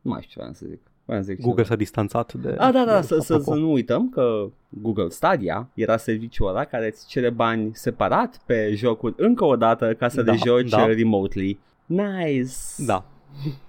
Nu 0.00 0.10
mai 0.10 0.20
știu 0.22 0.30
ce 0.32 0.38
vreau 0.38 0.52
să 0.52 0.66
zic. 0.68 0.80
Vreau 1.04 1.22
să 1.22 1.26
zic 1.32 1.40
Google 1.40 1.62
ceva. 1.62 1.68
s-a 1.68 1.76
distanțat 1.76 2.32
de... 2.34 2.48
Ah, 2.48 2.72
da, 2.72 2.84
da, 2.84 3.00
de- 3.00 3.06
să, 3.06 3.18
să, 3.18 3.32
apropo. 3.32 3.52
să 3.52 3.58
nu 3.58 3.72
uităm 3.72 4.08
că 4.08 4.48
Google 4.68 5.08
Stadia 5.08 5.70
era 5.74 5.96
serviciul 5.96 6.48
ăla 6.48 6.64
care 6.64 6.86
îți 6.86 7.06
cere 7.08 7.30
bani 7.30 7.70
separat 7.74 8.40
pe 8.46 8.72
jocuri 8.74 9.14
încă 9.16 9.44
o 9.44 9.56
dată 9.56 9.94
ca 9.94 10.08
să 10.08 10.22
Da, 10.22 10.32
le 10.32 10.38
joci 10.46 10.70
da. 10.70 10.82
uh, 10.82 10.94
remotely. 10.94 11.58
Nice. 11.86 12.52
Da. 12.76 13.04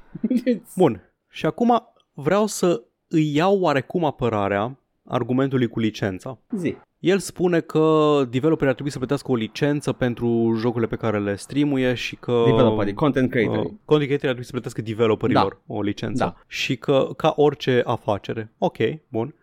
Bun. 0.75 1.01
Și 1.29 1.45
acum 1.45 1.93
vreau 2.13 2.45
să 2.45 2.83
îi 3.07 3.35
iau 3.35 3.59
oarecum 3.59 4.03
apărarea 4.05 4.77
argumentului 5.05 5.67
cu 5.67 5.79
licența. 5.79 6.37
Zi. 6.55 6.75
El 6.99 7.17
spune 7.19 7.59
că 7.59 8.15
developerii 8.29 8.67
ar 8.67 8.73
trebui 8.73 8.91
să 8.91 8.97
plătească 8.97 9.31
o 9.31 9.35
licență 9.35 9.91
pentru 9.91 10.53
jocurile 10.57 10.87
pe 10.89 10.95
care 10.95 11.19
le 11.19 11.35
streamuie 11.35 11.93
și 11.93 12.15
că... 12.15 12.43
Developerii, 12.45 12.93
content 12.93 13.25
Uh, 13.25 13.31
creatorii. 13.31 13.61
content 13.63 13.79
creatorii 13.85 14.13
ar 14.13 14.19
trebui 14.19 14.43
să 14.43 14.51
plătească 14.51 14.81
developerilor 14.81 15.61
o 15.67 15.81
licență 15.81 16.23
Da. 16.23 16.35
și 16.47 16.75
că 16.77 17.09
ca 17.17 17.33
orice 17.35 17.81
afacere. 17.85 18.51
Ok, 18.57 18.77
bun. 19.07 19.33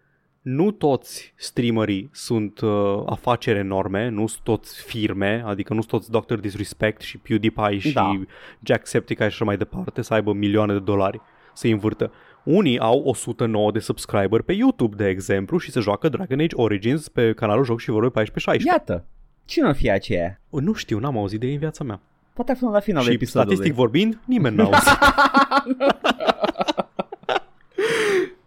nu 0.41 0.71
toți 0.71 1.33
streamerii 1.37 2.09
sunt 2.13 2.61
uh, 2.61 3.03
afaceri 3.07 3.59
enorme, 3.59 4.09
nu 4.09 4.27
sunt 4.27 4.43
toți 4.43 4.83
firme, 4.83 5.43
adică 5.47 5.75
nu 5.75 5.83
sunt 5.83 5.91
toți 5.91 6.11
Dr. 6.11 6.35
Disrespect 6.35 7.01
și 7.01 7.19
PewDiePie 7.19 7.79
și 7.79 7.93
Da. 7.93 8.21
Jacksepticeye 8.65 9.29
și 9.29 9.35
așa 9.35 9.45
mai 9.45 9.57
departe 9.57 10.03
să 10.03 10.15
aibă 10.15 10.33
milioane 10.33 10.73
de 10.73 10.79
dolari 10.79 11.21
să 11.55 11.67
învârtă. 11.67 12.13
Unii 12.45 12.79
au 12.79 13.03
109 13.05 13.71
de 13.71 13.79
subscriber 13.79 14.41
pe 14.43 14.53
YouTube, 14.53 14.97
de 14.97 15.09
exemplu, 15.09 15.59
și 15.59 15.71
se 15.71 15.81
joacă 15.81 16.09
Dragon 16.09 16.41
Age 16.41 16.57
Origins 16.57 17.09
pe 17.09 17.33
canalul 17.33 17.65
Joc 17.65 17.81
și 17.81 17.91
Vorbe 17.91 18.07
1416. 18.07 18.69
Iată, 18.69 19.07
cine 19.45 19.69
o 19.69 19.73
fi 19.73 19.91
aceea? 19.91 20.41
Nu 20.51 20.73
știu, 20.73 20.99
n-am 20.99 21.19
auzit 21.19 21.41
de 21.41 21.47
ei 21.47 21.53
în 21.53 21.59
viața 21.59 21.85
mea. 21.85 22.01
Poate 22.35 22.53
aflăm 22.53 22.71
la 22.71 22.81
finalul 22.81 23.09
și 23.09 23.15
episodului. 23.15 23.55
statistic 23.55 23.79
vorbind, 23.79 24.19
nimeni 24.27 24.57
n-a 24.57 24.65
auzit. 24.65 24.99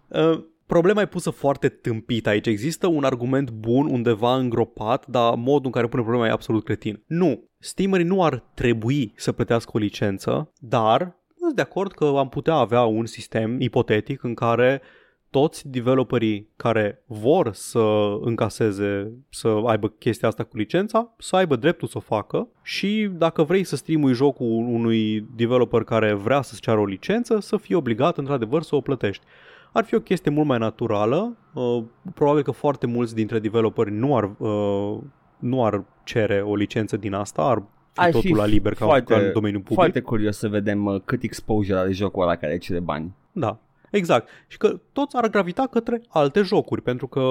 Uh, 0.07 0.44
Problema 0.68 1.02
e 1.02 1.06
pusă 1.06 1.30
foarte 1.30 1.69
tâmpit 1.69 2.28
aici. 2.28 2.48
Există 2.48 2.88
un 2.88 3.03
argument 3.03 3.52
bun 3.52 3.88
undeva 3.88 4.36
îngropat, 4.36 5.07
dar 5.07 5.34
modul 5.36 5.65
în 5.65 5.72
care 5.72 5.88
pune 5.88 6.02
problema 6.02 6.28
e 6.28 6.32
absolut 6.32 6.64
cretin. 6.64 7.03
Nu. 7.06 7.44
Steamerii 7.57 8.06
nu 8.06 8.24
ar 8.24 8.44
trebui 8.53 9.14
să 9.15 9.32
plătească 9.32 9.72
o 9.74 9.78
licență, 9.78 10.52
dar 10.60 11.15
sunt 11.48 11.60
de 11.60 11.72
acord 11.72 11.91
că 11.91 12.14
am 12.18 12.30
putea 12.30 12.53
avea 12.53 12.84
un 12.84 13.06
sistem 13.06 13.61
ipotetic 13.61 14.24
în 14.24 14.34
care 14.34 14.82
toți 15.30 15.68
developerii 15.68 16.49
care 16.56 17.03
vor 17.06 17.52
să 17.53 18.18
încaseze, 18.22 19.11
să 19.30 19.48
aibă 19.65 19.88
chestia 19.88 20.28
asta 20.28 20.44
cu 20.44 20.57
licența, 20.57 21.14
să 21.18 21.36
aibă 21.36 21.56
dreptul 21.56 21.88
să 21.88 21.98
o 21.98 22.02
facă 22.02 22.48
și 22.61 23.10
dacă 23.11 23.44
vrei 23.44 23.64
să 23.64 23.76
streamui 23.76 24.14
jocul 24.14 24.48
unui 24.48 25.28
developer 25.36 25.84
care 25.84 26.14
vrea 26.14 26.41
să-ți 26.41 26.61
ceară 26.61 26.80
o 26.80 26.86
licență, 26.86 27.40
să 27.40 27.57
fii 27.57 27.76
obligat 27.76 28.18
într-adevăr 28.18 28.61
să 28.61 28.76
o 28.76 28.82
plătești. 28.82 29.26
Ar 29.72 29.84
fi 29.84 29.95
o 29.95 29.99
chestie 29.99 30.32
mult 30.32 30.48
mai 30.48 30.57
naturală, 30.57 31.38
uh, 31.53 31.84
probabil 32.14 32.44
că 32.44 32.52
foarte 32.52 32.88
mulți 32.88 33.15
dintre 33.15 33.40
developeri 33.40 33.91
nu 33.91 34.15
ar, 34.15 34.32
uh, 34.38 34.98
nu 35.40 35.65
ar 35.65 35.84
cere 36.03 36.41
o 36.41 36.56
licență 36.56 36.98
din 36.98 37.14
asta, 37.14 37.41
ar 37.41 37.57
fi 37.57 37.77
Ar 37.98 38.11
totul 38.11 38.36
la 38.36 38.45
liber 38.45 38.74
ca, 38.74 38.86
foarte, 38.86 39.14
ca 39.14 39.19
în 39.19 39.32
domeniul 39.34 39.61
public. 39.61 39.78
Foarte 39.78 39.99
curios 39.99 40.38
să 40.38 40.48
vedem 40.48 40.86
uh, 40.86 41.02
cât 41.06 41.24
exposure 41.24 41.78
are 41.78 41.91
jocul 41.91 42.22
ăla 42.24 42.36
care 42.36 42.57
cere 42.57 42.80
bani. 42.80 43.15
Da, 43.32 43.60
exact. 43.91 44.28
Și 44.48 44.57
că 44.57 44.80
toți 44.91 45.15
ar 45.15 45.30
gravita 45.30 45.68
către 45.72 46.02
alte 46.07 46.41
jocuri, 46.41 46.82
pentru 46.82 47.07
că 47.07 47.22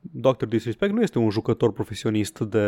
Dr. 0.00 0.44
Disrespect 0.44 0.92
nu 0.92 1.02
este 1.02 1.18
un 1.18 1.30
jucător 1.30 1.72
profesionist 1.72 2.38
de 2.38 2.58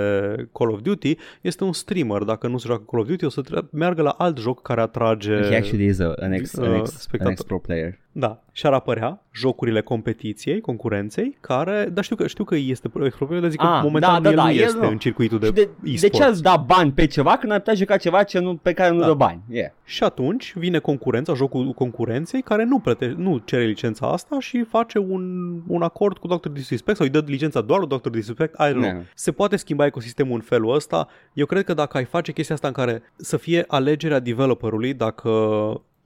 Call 0.52 0.70
of 0.70 0.81
Duty, 0.81 1.16
este 1.40 1.65
un 1.65 1.73
streamer. 1.73 2.23
Dacă 2.23 2.48
nu 2.48 2.59
se 2.59 2.66
joacă 2.66 2.82
Call 2.90 3.02
of 3.02 3.09
Duty, 3.09 3.24
o 3.24 3.28
să 3.28 3.40
tre- 3.40 3.69
meargă 3.73 4.02
la 4.02 4.11
alt 4.11 4.39
joc 4.39 4.62
care 4.62 4.81
atrage... 4.81 5.35
He 5.35 5.57
actually 5.57 5.86
is 5.86 5.98
a, 5.98 6.15
an, 6.20 6.32
ex, 6.32 6.57
an, 6.59 6.70
uh, 6.70 6.78
ex, 6.78 6.93
an 6.93 6.98
spectator. 6.98 7.32
ex-pro 7.32 7.59
player. 7.59 7.98
Da, 8.21 8.41
și 8.53 8.67
ar 8.67 8.73
apărea 8.73 9.23
jocurile 9.35 9.81
competiției, 9.81 10.61
concurenței, 10.61 11.37
care, 11.41 11.89
dar 11.93 12.05
știu 12.05 12.17
că, 12.17 12.27
știu 12.27 12.45
că 12.45 12.55
este 12.57 12.89
probabil, 12.89 13.41
dar 13.41 13.51
zic 13.51 13.61
că 13.61 13.67
Ah, 13.67 13.81
momentan 13.83 14.23
da, 14.23 14.31
da, 14.31 14.31
el 14.31 14.37
da, 14.37 14.43
nu 14.45 14.51
el 14.51 14.63
este 14.63 14.79
nu. 14.81 14.89
în 14.89 14.99
circuitul 14.99 15.39
de, 15.39 15.47
Și 15.47 15.53
de, 15.53 15.69
de 15.83 15.91
e-sports. 15.91 16.17
ce 16.17 16.25
ați 16.25 16.43
da 16.43 16.57
bani 16.57 16.93
pe 16.93 17.07
ceva 17.07 17.37
când 17.37 17.53
ar 17.53 17.59
putea 17.59 17.75
juca 17.75 17.97
ceva 17.97 18.23
ce 18.23 18.39
nu, 18.39 18.57
pe 18.57 18.73
care 18.73 18.93
nu 18.95 19.01
Da. 19.01 19.07
dă 19.07 19.15
bani? 19.15 19.41
Yeah. 19.49 19.71
Și 19.85 20.03
atunci 20.05 20.53
vine 20.57 20.79
concurența, 20.79 21.35
jocul 21.35 21.73
concurenței, 21.73 22.43
care 22.43 22.65
nu, 22.65 22.79
plăte, 22.79 23.15
nu 23.17 23.43
cere 23.45 23.65
licența 23.65 24.07
asta 24.13 24.37
și 24.41 24.65
face 24.65 24.99
un, 24.99 25.55
un 25.67 25.83
acord 25.83 26.19
cu 26.19 26.27
Dr. 26.27 26.49
Disrespect 26.49 26.97
sau 26.97 27.07
îi 27.07 27.13
dă 27.13 27.23
licența 27.27 27.61
doar 27.61 27.79
lui 27.81 27.89
Dr. 27.99 28.09
Disrespect, 28.09 28.55
I 28.55 28.69
don't 28.69 28.71
know. 28.73 28.81
Ne. 28.83 29.05
Se 29.15 29.33
poate 29.33 29.57
schimba 29.57 29.87
ecosistemul 29.87 30.35
în 30.35 30.41
felul 30.41 30.75
ăsta. 30.75 31.09
Eu 31.33 31.47
cred 31.47 31.65
că 31.65 31.75
dacă 31.75 31.97
ai 31.97 32.05
face 32.05 32.33
chestia 32.33 32.55
asta 32.55 32.67
în 32.67 32.73
care 32.73 33.03
să 33.17 33.37
fie 33.37 33.65
alegerea 33.67 34.19
developerului, 34.19 34.95
dacă 34.95 35.31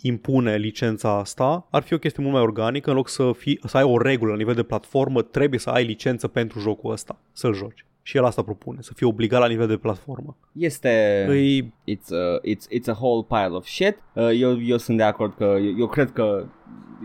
impune 0.07 0.57
licența 0.57 1.19
asta, 1.19 1.67
ar 1.71 1.83
fi 1.83 1.95
o 1.95 1.99
chestie 1.99 2.23
mult 2.23 2.35
mai 2.35 2.45
organică 2.45 2.91
în 2.91 2.97
loc 2.97 3.09
să, 3.09 3.33
fii, 3.33 3.61
să 3.65 3.77
ai 3.77 3.83
o 3.83 3.99
regulă 3.99 4.31
la 4.31 4.37
nivel 4.37 4.55
de 4.55 4.63
platformă, 4.63 5.23
trebuie 5.23 5.61
să 5.61 5.71
ai 5.71 5.85
licență 5.85 6.29
pentru 6.29 6.59
jocul 6.59 6.93
ăsta, 6.93 7.19
să-l 7.33 7.55
joci. 7.55 7.85
Și 8.07 8.17
el 8.17 8.25
asta 8.25 8.43
propune, 8.43 8.79
să 8.81 8.93
fii 8.95 9.07
obligat 9.07 9.41
la 9.41 9.47
nivel 9.47 9.67
de 9.67 9.77
platformă. 9.77 10.37
Este... 10.53 11.25
Îi 11.29 11.75
It's 11.91 12.09
a, 12.11 12.41
it's, 12.49 12.79
it's 12.81 12.89
a 12.89 12.97
whole 13.01 13.27
pile 13.29 13.57
of 13.57 13.67
shit. 13.67 13.97
Uh, 14.13 14.31
Eu, 14.41 14.63
eu 14.63 14.77
sunt 14.77 14.97
de 14.97 15.03
acord 15.03 15.35
că 15.37 15.45
eu, 15.45 15.75
eu 15.79 15.87
cred 15.87 16.11
că 16.13 16.47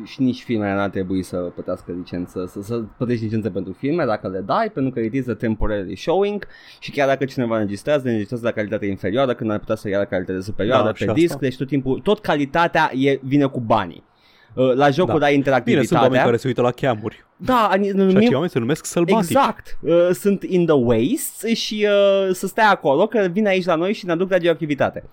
și 0.03 0.21
nici 0.21 0.43
filmele 0.43 0.73
n-ar 0.73 0.89
trebui 0.89 1.23
să 1.23 1.37
plătească 1.37 1.91
licență, 1.97 2.45
să, 2.47 2.61
să 2.61 2.83
plătești 2.97 3.23
licență 3.23 3.49
pentru 3.49 3.73
filme 3.73 4.05
dacă 4.05 4.27
le 4.27 4.39
dai, 4.39 4.69
pentru 4.69 4.91
că 4.91 4.99
it 4.99 5.13
is 5.13 5.27
a 5.27 5.33
temporary 5.35 5.95
showing 5.95 6.47
și 6.79 6.91
chiar 6.91 7.07
dacă 7.07 7.25
cineva 7.25 7.55
înregistrează, 7.57 8.07
înregistrează 8.07 8.45
la 8.45 8.51
calitate 8.51 8.85
inferioară 8.85 9.33
când 9.33 9.51
ar 9.51 9.59
putea 9.59 9.75
să 9.75 9.89
ia 9.89 9.97
la 9.97 10.05
calitate 10.05 10.41
superioară 10.41 10.83
Da, 10.83 10.91
pe 10.91 10.97
și 10.97 11.03
asta. 11.03 11.13
disc, 11.13 11.37
deci 11.37 11.57
tot 11.57 11.67
timpul, 11.67 11.99
tot 11.99 12.19
calitatea 12.19 12.91
e, 12.95 13.19
vine 13.23 13.45
cu 13.45 13.59
banii. 13.59 14.03
Uh, 14.55 14.73
La 14.73 14.89
jocul 14.89 15.19
Da. 15.19 15.25
ai 15.25 15.31
Bine, 15.31 15.43
sunt 15.43 15.59
oameni 15.59 15.75
interactivitatea. 15.75 16.23
care 16.23 16.37
se 16.37 16.47
uită 16.47 16.61
la 16.61 16.71
cheamuri. 16.71 17.25
Da, 17.41 17.69
ani- 17.71 17.85
Și 17.85 17.91
numim- 17.91 18.15
acei 18.17 18.33
oameni 18.33 18.49
se 18.51 18.59
numesc 18.59 18.85
sălbatici. 18.85 19.29
Exact. 19.29 19.77
Uh, 19.81 20.09
sunt 20.13 20.43
in 20.43 20.65
the 20.65 20.75
wastes 20.75 21.57
și 21.57 21.85
uh, 21.87 22.33
să 22.33 22.47
stai 22.47 22.65
acolo 22.71 23.07
că 23.07 23.27
vin 23.31 23.47
aici 23.47 23.65
la 23.65 23.75
noi 23.75 23.93
și 23.93 24.05
ne 24.05 24.11
aduc 24.11 24.31
radioactivitate. 24.31 25.03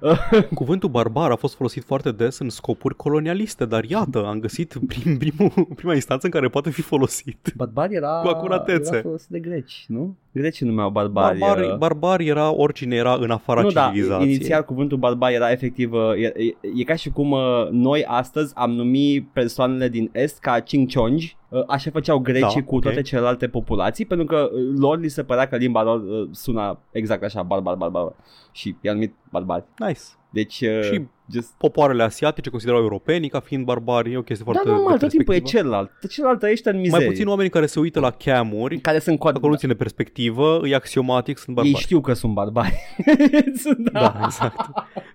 Cuvântul 0.54 0.88
barbar 0.88 1.30
a 1.30 1.36
fost 1.36 1.54
folosit 1.54 1.84
foarte 1.84 2.10
des 2.12 2.38
în 2.38 2.48
scopuri 2.48 2.94
colonialiste, 2.96 3.64
dar 3.64 3.84
iată, 3.84 4.24
am 4.26 4.40
găsit 4.40 4.74
prim, 4.86 5.18
primul, 5.18 5.50
prima 5.76 5.94
instanță 5.94 6.26
în 6.26 6.32
care 6.32 6.48
poate 6.48 6.70
fi 6.70 6.82
folosit. 6.82 7.52
Barbar 7.56 7.90
era, 7.90 8.20
Cu 8.22 8.28
acuratețe. 8.28 8.92
era 8.92 9.02
folosit 9.02 9.28
de 9.28 9.38
greci, 9.38 9.84
nu? 9.88 10.16
Grecii 10.32 10.66
numeau 10.66 10.90
barbari. 10.90 11.38
Barbar, 11.38 11.64
uh, 11.70 11.76
barbar 11.76 12.20
era 12.20 12.54
oricine 12.54 12.96
era 12.96 13.16
în 13.20 13.30
afara 13.30 13.60
nu, 13.60 13.70
da, 13.70 13.86
civilizației. 13.86 14.28
inițial 14.34 14.62
cuvântul 14.64 14.98
barbar 14.98 15.32
era 15.32 15.50
efectiv, 15.50 15.92
uh, 15.92 16.00
e, 16.16 16.32
e, 16.36 16.54
e 16.76 16.82
ca 16.84 16.94
și 16.94 17.10
cum 17.10 17.30
uh, 17.30 17.40
noi 17.70 18.04
astăzi 18.04 18.52
am 18.56 18.70
numit 18.70 19.28
persoanele 19.32 19.88
din 19.88 20.08
Est 20.12 20.38
ca 20.38 20.60
cincciongi, 20.60 21.36
uh, 21.43 21.43
așa 21.66 21.90
făceau 21.90 22.18
grecii 22.18 22.60
Da, 22.60 22.66
cu 22.66 22.74
ok. 22.74 22.82
toate 22.82 23.02
celelalte 23.02 23.48
populații, 23.48 24.04
pentru 24.04 24.26
că 24.26 24.50
uh, 24.52 24.74
lor 24.78 24.98
li 24.98 25.08
se 25.08 25.24
părea 25.24 25.48
că 25.48 25.56
limba 25.56 25.82
lor 25.82 26.00
uh, 26.00 26.28
suna 26.30 26.80
exact 26.90 27.22
așa, 27.22 27.42
barbar, 27.42 27.74
barbar, 27.74 28.12
și 28.52 28.76
i-au 28.80 28.94
numit 28.94 29.14
barbari. 29.30 29.64
Nice. 29.78 30.00
Deci, 30.30 30.60
uh, 30.60 30.82
Și 30.82 31.02
just... 31.32 31.50
Popoarele 31.58 32.02
asiatice 32.02 32.50
considerau 32.50 32.80
europenii 32.80 33.28
ca 33.28 33.40
fiind 33.40 33.64
barbari, 33.64 34.12
e 34.12 34.16
o 34.16 34.22
chestie 34.22 34.44
Da, 34.46 34.52
foarte 34.52 34.68
normal, 34.70 34.92
de 34.92 34.98
tot 34.98 35.08
timpul 35.08 35.34
e 35.34 35.36
perspectivă. 35.38 35.62
celălalt. 35.68 35.90
Celălalt 36.10 36.38
trăiește 36.38 36.70
în 36.70 36.76
mizerie. 36.80 36.98
Mai 37.04 37.14
puțin 37.14 37.28
oamenii 37.28 37.50
care 37.50 37.66
se 37.66 37.78
uită 37.80 38.00
la 38.00 38.10
camuri, 38.10 38.78
care 38.78 38.98
sunt 38.98 39.18
cu 39.18 39.26
acolo 39.26 39.52
nu 39.52 39.58
ține 39.58 39.72
perspectivă, 39.74 40.60
e 40.64 40.74
axiomatic, 40.74 41.38
sunt 41.38 41.48
Ei 41.56 41.62
barbari. 41.62 41.82
știu 41.84 42.00
că 42.00 42.12
sunt 42.12 42.32
barbari. 42.32 42.74
Sunt- 43.62 43.90
Da, 43.92 44.20
exact. 44.24 44.60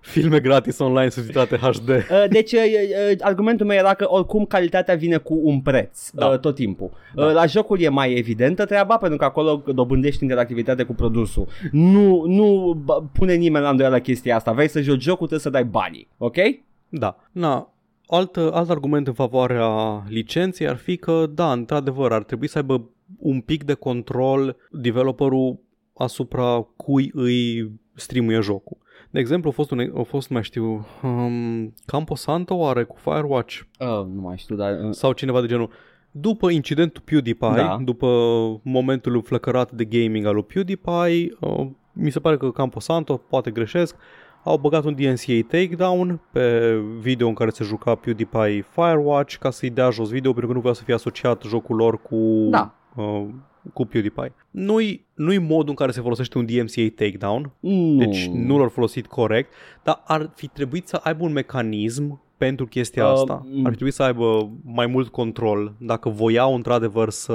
Filme 0.00 0.40
gratis 0.40 0.78
online 0.78 1.08
subtitrate 1.08 1.56
HD. 1.56 1.88
Uh, 2.10 2.24
Deci 2.30 2.52
uh, 2.52 2.58
uh, 3.10 3.16
argumentul 3.20 3.66
meu 3.66 3.76
era 3.76 3.94
că 3.94 4.04
oricum 4.08 4.44
calitatea 4.44 4.94
vine 4.94 5.16
cu 5.16 5.40
un 5.42 5.60
preț 5.60 6.10
Da. 6.10 6.26
uh, 6.26 6.38
tot 6.38 6.54
timpul. 6.54 6.90
Da. 7.14 7.24
Uh, 7.24 7.32
La 7.32 7.46
jocul 7.46 7.80
e 7.80 7.88
mai 7.88 8.12
evidentă 8.14 8.64
treaba 8.64 8.96
pentru 8.96 9.18
că 9.18 9.24
acolo 9.24 9.62
dobândești 9.74 10.22
interactivitate 10.22 10.82
cu 10.82 10.94
produsul. 10.94 11.46
Nu, 11.72 12.24
nu 12.26 12.74
bă, 12.84 13.02
pune 13.12 13.34
nimeni 13.34 13.64
la 13.64 13.70
îndoială 13.70 13.98
chestia 13.98 14.36
asta. 14.36 14.52
Vrei 14.52 14.68
să 14.68 14.80
joci 14.80 15.02
jocul, 15.02 15.16
trebuie 15.26 15.38
să 15.40 15.50
dai 15.50 15.64
banii. 16.00 16.08
Ok? 16.18 16.62
Da. 16.88 17.16
Na, 17.32 17.72
alt, 18.06 18.36
alt 18.36 18.70
argument 18.70 19.06
în 19.06 19.12
favoarea 19.12 20.02
licenței 20.08 20.68
ar 20.68 20.76
fi 20.76 20.96
că, 20.96 21.26
da, 21.34 21.52
într-adevăr, 21.52 22.12
ar 22.12 22.22
trebui 22.22 22.48
să 22.48 22.58
aibă 22.58 22.88
un 23.18 23.40
pic 23.40 23.64
de 23.64 23.74
control 23.74 24.56
developerul 24.70 25.58
asupra 25.96 26.66
cui 26.76 27.10
îi 27.14 27.70
streamuie 27.94 28.40
jocul. 28.40 28.76
De 29.10 29.18
exemplu, 29.18 29.48
a 29.48 29.52
fost, 29.52 29.70
un, 29.70 29.92
a 29.96 30.02
fost 30.02 30.28
mai 30.28 30.42
știu, 30.42 30.86
um, 31.02 31.74
Camposanto 31.86 32.54
oare 32.54 32.82
cu 32.84 32.96
Firewatch 32.98 33.60
Uh, 33.78 33.86
nu 33.86 34.20
mai 34.20 34.36
știu, 34.38 34.56
dar... 34.56 34.84
Uh, 34.84 34.90
sau 34.90 35.12
cineva 35.12 35.40
de 35.40 35.46
genul. 35.46 35.70
După 36.10 36.50
incidentul 36.50 37.02
PewDiePie, 37.04 37.52
Da. 37.54 37.78
după 37.84 38.06
momentul 38.62 39.22
flăcărat 39.22 39.72
de 39.72 39.84
gaming 39.84 40.26
al 40.26 40.34
lui 40.34 40.42
PewDiePie, 40.42 41.36
uh, 41.40 41.66
mi 41.92 42.10
se 42.10 42.20
pare 42.20 42.36
că 42.36 42.50
Camposanto, 42.50 43.16
poate 43.16 43.50
greșesc, 43.50 43.96
au 44.42 44.56
băgat 44.58 44.84
un 44.84 44.94
DNCA 44.94 45.46
takedown 45.48 46.20
pe 46.32 46.74
video 46.98 47.28
în 47.28 47.34
care 47.34 47.50
se 47.50 47.64
juca 47.64 47.94
PewDiePie 47.94 48.64
Firewatch 48.70 49.36
ca 49.36 49.50
să-i 49.50 49.70
dea 49.70 49.90
jos 49.90 50.08
video 50.10 50.30
pentru 50.30 50.48
că 50.50 50.54
nu 50.56 50.60
voia 50.62 50.74
să 50.74 50.82
fie 50.84 50.94
asociat 50.94 51.42
jocul 51.42 51.76
lor 51.76 52.02
cu, 52.02 52.46
Da. 52.50 52.74
uh, 52.96 53.24
cu 53.72 53.84
PewDiePie. 53.84 54.32
Nu-i, 54.50 55.04
nu-i 55.14 55.38
modul 55.38 55.68
în 55.68 55.74
care 55.74 55.90
se 55.90 56.00
folosește 56.00 56.38
un 56.38 56.46
DMCA 56.46 56.86
takedown, 56.96 57.50
nu. 57.60 57.96
deci 57.98 58.26
nu 58.28 58.58
l-au 58.58 58.68
folosit 58.68 59.06
corect, 59.06 59.52
dar 59.82 60.02
ar 60.06 60.30
fi 60.34 60.46
trebuit 60.48 60.88
să 60.88 61.00
aibă 61.02 61.24
un 61.24 61.32
mecanism 61.32 62.20
pentru 62.46 62.66
chestia 62.66 63.04
Uh, 63.06 63.12
asta. 63.12 63.46
mm. 63.50 63.64
Ar 63.66 63.72
trebui 63.74 63.92
să 63.92 64.02
aibă 64.02 64.50
mai 64.64 64.86
mult 64.86 65.08
control 65.08 65.72
dacă 65.78 66.08
voiau 66.08 66.54
într-adevăr 66.54 67.10
să, 67.10 67.34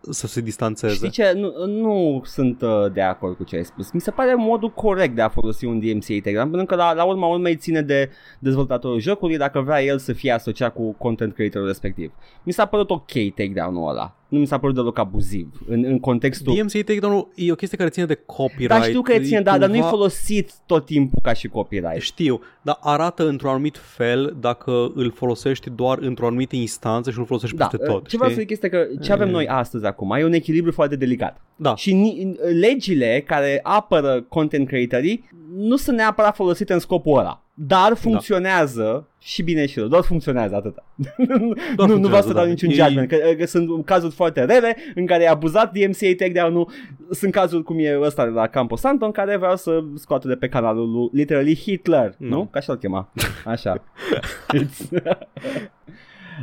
să 0.00 0.26
se 0.26 0.40
distanțeze. 0.40 0.94
Știi 0.94 1.10
ce? 1.10 1.32
Nu, 1.36 1.66
nu 1.66 2.20
sunt 2.24 2.62
uh, 2.62 2.92
de 2.92 3.00
acord 3.02 3.36
cu 3.36 3.44
ce 3.44 3.56
ai 3.56 3.64
spus. 3.64 3.90
Mi 3.90 4.00
se 4.00 4.10
pare 4.10 4.34
modul 4.34 4.70
corect 4.70 5.14
de 5.14 5.22
a 5.22 5.28
folosi 5.28 5.64
un 5.64 5.78
DMCA 5.78 6.14
takedown, 6.22 6.48
pentru 6.48 6.66
că 6.66 6.74
la, 6.74 6.92
la 6.92 7.04
urma 7.04 7.26
urmei 7.26 7.56
ține 7.56 7.82
de 7.82 8.10
dezvoltatorul 8.38 9.00
jocului 9.00 9.36
dacă 9.36 9.60
vrea 9.60 9.82
el 9.82 9.98
să 9.98 10.12
fie 10.12 10.32
asociat 10.32 10.74
cu 10.74 10.92
content 10.92 11.34
creatorul 11.34 11.66
respectiv. 11.66 12.12
Mi 12.42 12.52
s-a 12.52 12.66
părut 12.66 12.90
ok 12.90 13.12
takedown-ul 13.34 13.88
ăla. 13.88 14.16
Nu 14.34 14.40
mi 14.40 14.46
s-a 14.46 14.58
părut 14.58 14.74
deloc 14.74 14.98
abuziv 14.98 15.48
în, 15.68 15.84
în 15.84 15.98
contextul... 16.00 16.54
DMCA 16.54 16.78
Takedown 16.86 17.26
e 17.34 17.52
o 17.52 17.54
chestie 17.54 17.78
care 17.78 17.90
ține 17.90 18.06
de 18.06 18.14
copyright. 18.26 18.68
Dar 18.68 18.84
știu 18.84 19.02
că 19.02 19.12
e 19.12 19.20
ține, 19.20 19.40
da, 19.40 19.58
dar 19.58 19.68
nu-i 19.68 19.78
cumva- 19.78 19.88
folosit 19.90 20.52
tot 20.66 20.84
timpul 20.86 21.18
ca 21.22 21.32
și 21.32 21.48
copyright. 21.48 22.00
Știu, 22.00 22.40
dar 22.62 22.78
arată 22.80 23.28
într-un 23.28 23.50
anumit 23.50 23.76
fel 23.78 24.36
dacă 24.40 24.92
îl 24.94 25.12
folosești 25.12 25.70
doar 25.70 25.98
într-o 25.98 26.26
anumită 26.26 26.56
instanță 26.56 27.10
și 27.10 27.18
nu 27.18 27.24
folosești 27.24 27.56
Da, 27.56 27.66
peste 27.66 27.86
tot. 27.86 28.08
ce 28.08 28.16
vreau 28.16 28.32
să 28.32 28.40
știi? 28.40 28.54
zic 28.54 28.64
este 28.64 28.68
că 28.68 28.86
ce 29.02 29.12
avem 29.12 29.30
noi 29.30 29.48
astăzi 29.48 29.86
acum 29.86 30.10
e 30.10 30.24
un 30.24 30.32
echilibru 30.32 30.72
foarte 30.72 30.96
delicat. 30.96 31.40
Da. 31.56 31.76
Și 31.76 31.92
ni- 31.92 32.36
legile 32.60 33.22
care 33.26 33.60
apără 33.62 34.24
content 34.28 34.66
creatorii 34.66 35.28
nu 35.56 35.76
sunt 35.76 35.96
neapărat 35.96 36.34
folosite 36.34 36.72
în 36.72 36.78
scopul 36.78 37.18
ăla. 37.18 37.43
Dar 37.56 37.88
Da. 37.88 37.94
funcționează 37.94 39.08
și 39.20 39.42
bine 39.42 39.66
și 39.66 39.78
rău, 39.78 39.88
doar 39.88 40.02
funcționează 40.02 40.54
atâta. 40.54 40.84
nu, 41.16 41.36
nu 41.36 41.54
funcționează, 41.76 42.06
vreau 42.06 42.22
să 42.22 42.32
dau 42.32 42.42
da. 42.44 42.48
niciun 42.50 42.68
E- 42.70 42.72
judgment, 42.72 43.08
că, 43.08 43.16
că 43.38 43.46
sunt 43.46 43.84
cazuri 43.84 44.14
foarte 44.14 44.44
rele 44.44 44.76
în 44.94 45.06
care 45.06 45.22
e 45.22 45.28
abuzat 45.28 45.72
DMCA 45.72 46.14
takedown-ul, 46.16 46.70
sunt 47.10 47.32
cazuri 47.32 47.62
cum 47.62 47.78
e 47.78 47.98
ăsta 48.00 48.24
de 48.24 48.30
la 48.30 48.46
Campo 48.46 48.76
Santo 48.76 49.04
în 49.04 49.10
care 49.10 49.36
vreau 49.36 49.56
să 49.56 49.80
scoată 49.94 50.28
de 50.28 50.34
pe 50.34 50.48
canalul 50.48 50.90
lui 50.90 51.08
literally 51.12 51.56
Hitler, 51.56 52.14
Nu. 52.18 52.28
nu? 52.28 52.44
Ca 52.50 52.58
așa-l 52.58 52.76
chema. 52.76 53.12
Așa. 53.44 53.82
It's- 54.56 54.88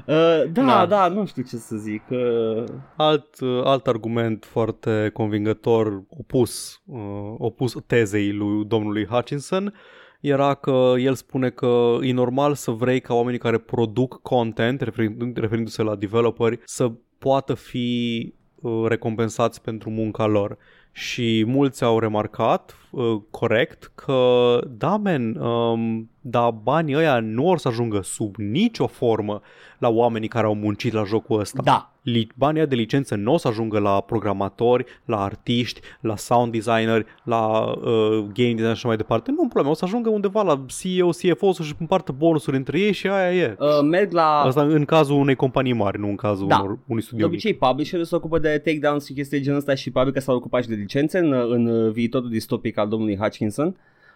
Uh, 0.08 0.44
da, 0.52 0.64
Da. 0.66 0.86
da, 0.86 1.08
nu 1.08 1.26
știu 1.26 1.44
ce 1.44 1.56
să 1.56 1.76
zic. 1.76 2.02
Uh, 2.10 2.64
Alt, 2.96 3.40
uh, 3.40 3.62
alt 3.64 3.88
argument 3.88 4.46
foarte 4.46 5.10
convingător 5.14 6.04
opus, 6.10 6.82
uh, 6.86 7.00
opus 7.38 7.76
tezei 7.88 8.32
lui 8.34 8.66
domnului 8.66 9.06
Hutchinson 9.06 9.74
era 10.22 10.54
că 10.54 10.94
el 10.98 11.14
spune 11.14 11.50
că 11.50 11.98
e 12.02 12.14
normal 12.14 12.54
să 12.54 12.72
vrei 12.72 13.02
ca 13.02 13.14
oamenii 13.14 13.40
care 13.40 13.58
produc 13.58 14.22
content, 14.22 14.82
referind- 14.82 15.36
referindu-se 15.36 15.82
la 15.82 15.96
developeri, 15.96 16.60
să 16.64 16.92
poată 17.18 17.54
fi 17.54 18.34
uh, 18.62 18.86
recompensați 18.88 19.62
pentru 19.62 19.90
munca 19.90 20.26
lor. 20.26 20.58
Și 20.94 21.44
mulți 21.48 21.84
au 21.84 22.00
remarcat 22.00 22.76
uh, 22.92 23.22
corect 23.30 23.92
că 23.96 24.60
da, 24.68 24.98
men, 24.98 25.36
um, 25.36 26.10
dar 26.22 26.52
banii 26.52 26.96
ăia 26.96 27.20
nu 27.20 27.48
or 27.48 27.58
să 27.58 27.68
ajungă 27.68 28.02
sub 28.02 28.36
nicio 28.36 28.88
formă 28.88 29.42
la 29.78 29.90
oamenii 29.90 30.28
care 30.28 30.46
au 30.46 30.54
muncit 30.56 30.94
la 30.94 31.04
jocul 31.04 31.40
ăsta 31.40 31.62
da, 31.64 31.72
li- 31.72 31.91
banii 32.36 32.60
ăia 32.60 32.70
de 32.70 32.76
licență 32.76 33.16
nu 33.16 33.34
o 33.34 33.38
să 33.38 33.48
ajungă 33.48 33.80
la 33.80 34.02
programatori, 34.02 34.86
la 35.06 35.24
artiști, 35.24 35.80
la 36.02 36.16
sound 36.16 36.52
designeri, 36.52 37.06
la 37.24 37.60
uh, 37.68 37.84
game 38.18 38.28
designer 38.34 38.66
și 38.66 38.72
așa 38.72 38.88
mai 38.88 38.98
departe. 38.98 39.32
Nu, 39.32 39.38
probleme, 39.48 39.70
o 39.70 39.74
să 39.74 39.86
ajungă 39.86 40.10
undeva 40.10 40.42
la 40.42 40.66
CEO, 40.68 41.10
CFO 41.10 41.52
să-și 41.52 41.74
împartă 41.80 42.12
bonusuri 42.12 42.58
între 42.58 42.80
ei 42.80 42.92
și 42.92 43.08
aia 43.08 43.34
e. 43.36 43.56
uh, 43.60 43.68
merg 43.90 44.12
la... 44.12 44.42
Asta 44.42 44.62
în 44.62 44.86
cazul 44.86 45.16
unei 45.20 45.36
companii 45.36 45.74
mari, 45.74 46.00
nu 46.00 46.08
în 46.08 46.16
cazul 46.16 46.48
Da. 46.48 46.56
unor, 46.60 46.70
unui 46.70 47.02
De 47.02 47.02
studio 47.02 47.26
mic. 47.26 47.34
obicei, 47.34 47.54
publisherul 47.54 48.06
se 48.06 48.16
ocupă 48.16 48.40
de 48.40 48.62
takedowns 48.66 49.06
și 49.06 49.14
chestii 49.14 49.38
de 49.38 49.44
genul 49.44 49.60
ăsta 49.60 49.76
și 49.76 49.90
probabil 49.90 50.14
că 50.14 50.20
s-au 50.20 50.36
ocupat 50.36 50.64
și 50.64 50.70
de 50.70 50.76
licențe 50.76 51.18
în, 51.18 51.34
în 51.34 51.92
viitorul 51.92 52.30
distopic 52.30 52.78
al 52.78 52.88
domnului 52.88 53.18
Hutchinson 53.18 53.76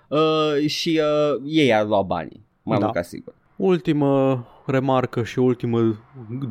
uh, 0.09 0.65
și 0.67 0.99
uh, 1.33 1.41
ei 1.45 1.73
ar 1.73 1.85
lua 1.85 2.01
banii, 2.01 2.45
mai 2.63 2.77
Da. 2.77 2.83
mult 2.83 2.95
ca 2.95 3.01
sigur. 3.01 3.33
Ultimă 3.55 4.45
remarcă 4.65 5.23
și 5.23 5.39
ultimă 5.39 5.95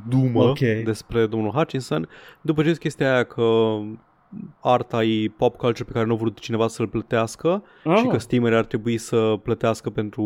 dumă 0.08 0.42
Ok. 0.42 0.58
despre 0.84 1.26
domnul 1.26 1.50
Hutchinson, 1.50 2.08
după 2.40 2.62
ce 2.62 2.68
zis 2.68 2.78
chestia 2.78 3.12
aia 3.12 3.24
că 3.24 3.76
arta 4.60 5.04
e 5.04 5.28
pop 5.36 5.56
culture 5.56 5.84
pe 5.84 5.92
care 5.92 6.04
nu 6.06 6.12
a 6.12 6.16
vrut 6.16 6.38
cineva 6.38 6.66
să-l 6.68 6.88
plătească 6.88 7.62
Ah. 7.84 7.96
și 7.96 8.06
că 8.06 8.18
steamerii 8.18 8.56
ar 8.56 8.64
trebui 8.64 8.96
să 8.98 9.38
plătească 9.42 9.90
pentru 9.90 10.24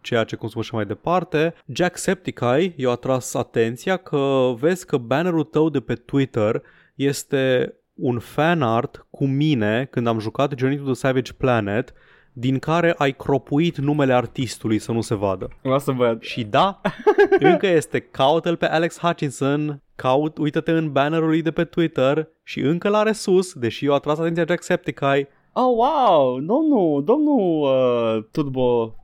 ceea 0.00 0.24
ce 0.24 0.36
consumă 0.36 0.62
și 0.62 0.74
mai 0.74 0.86
departe. 0.86 1.54
Jacksepticeye 1.72 2.72
i-a 2.76 2.90
atras 2.90 3.34
atenția 3.34 3.96
că 3.96 4.52
vezi 4.58 4.86
că 4.86 4.96
bannerul 4.96 5.44
tău 5.44 5.68
de 5.68 5.80
pe 5.80 5.94
Twitter 5.94 6.62
este 6.94 7.74
un 7.94 8.18
fan 8.18 8.62
art 8.62 9.06
cu 9.10 9.26
mine 9.26 9.86
când 9.90 10.06
am 10.06 10.18
jucat 10.18 10.52
Journey 10.58 10.78
to 10.78 10.84
the 10.84 10.94
Savage 10.94 11.32
Planet 11.32 11.92
din 12.32 12.58
care 12.58 12.94
ai 12.98 13.12
cropuit 13.12 13.76
numele 13.76 14.12
artistului 14.12 14.78
să 14.78 14.92
nu 14.92 15.00
se 15.00 15.14
vadă. 15.14 15.48
Vreau 15.62 15.78
să 15.78 15.90
văd. 15.90 16.22
Și 16.22 16.44
da, 16.44 16.80
încă 17.38 17.66
este, 17.66 18.00
caută-l 18.00 18.56
pe 18.56 18.66
Alex 18.66 18.98
Hutchinson, 18.98 19.82
caut, 19.96 20.38
uită-te 20.38 20.70
în 20.70 20.92
bannerul 20.92 21.28
lui 21.28 21.42
de 21.42 21.50
pe 21.50 21.64
Twitter 21.64 22.28
și 22.42 22.60
încă 22.60 22.88
l-are 22.88 23.12
sus, 23.12 23.52
deși 23.52 23.84
eu 23.84 23.94
atras 23.94 24.18
atenția 24.18 24.44
Jacksepticeye, 24.46 25.28
Oh, 25.54 25.74
wow, 25.76 26.40
domnul, 26.40 27.04
domnul 27.04 27.62
uh, 27.62 28.24
turbo 28.30 28.94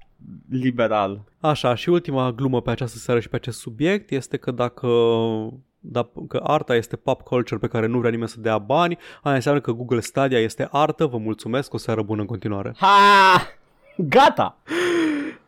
liberal. 0.51 1.25
Așa, 1.41 1.75
și 1.75 1.89
ultima 1.89 2.33
glumă 2.33 2.61
pe 2.61 2.71
această 2.71 2.99
seară 2.99 3.21
și 3.21 3.29
pe 3.29 3.37
acest 3.37 3.59
subiect 3.59 4.11
este 4.11 4.37
că 4.37 4.51
dacă 4.51 4.89
da, 5.81 6.09
că 6.29 6.41
arta 6.43 6.75
este 6.75 6.97
pop 6.97 7.23
culture 7.23 7.61
pe 7.61 7.67
care 7.67 7.87
nu 7.87 7.99
vrea 7.99 8.11
nimeni 8.11 8.29
să 8.29 8.41
dea 8.41 8.59
bani, 8.59 8.99
aia 9.23 9.35
înseamnă 9.35 9.61
că 9.61 9.73
Google 9.73 10.01
Stadia 10.01 10.39
este 10.39 10.69
artă, 10.71 11.07
vă 11.07 11.17
mulțumesc, 11.17 11.75
o 11.75 11.79
seară 11.79 12.03
bună 12.03 12.21
în 12.21 12.27
continuare. 12.27 12.75
Ha! 12.77 13.47
Gata! 13.97 14.57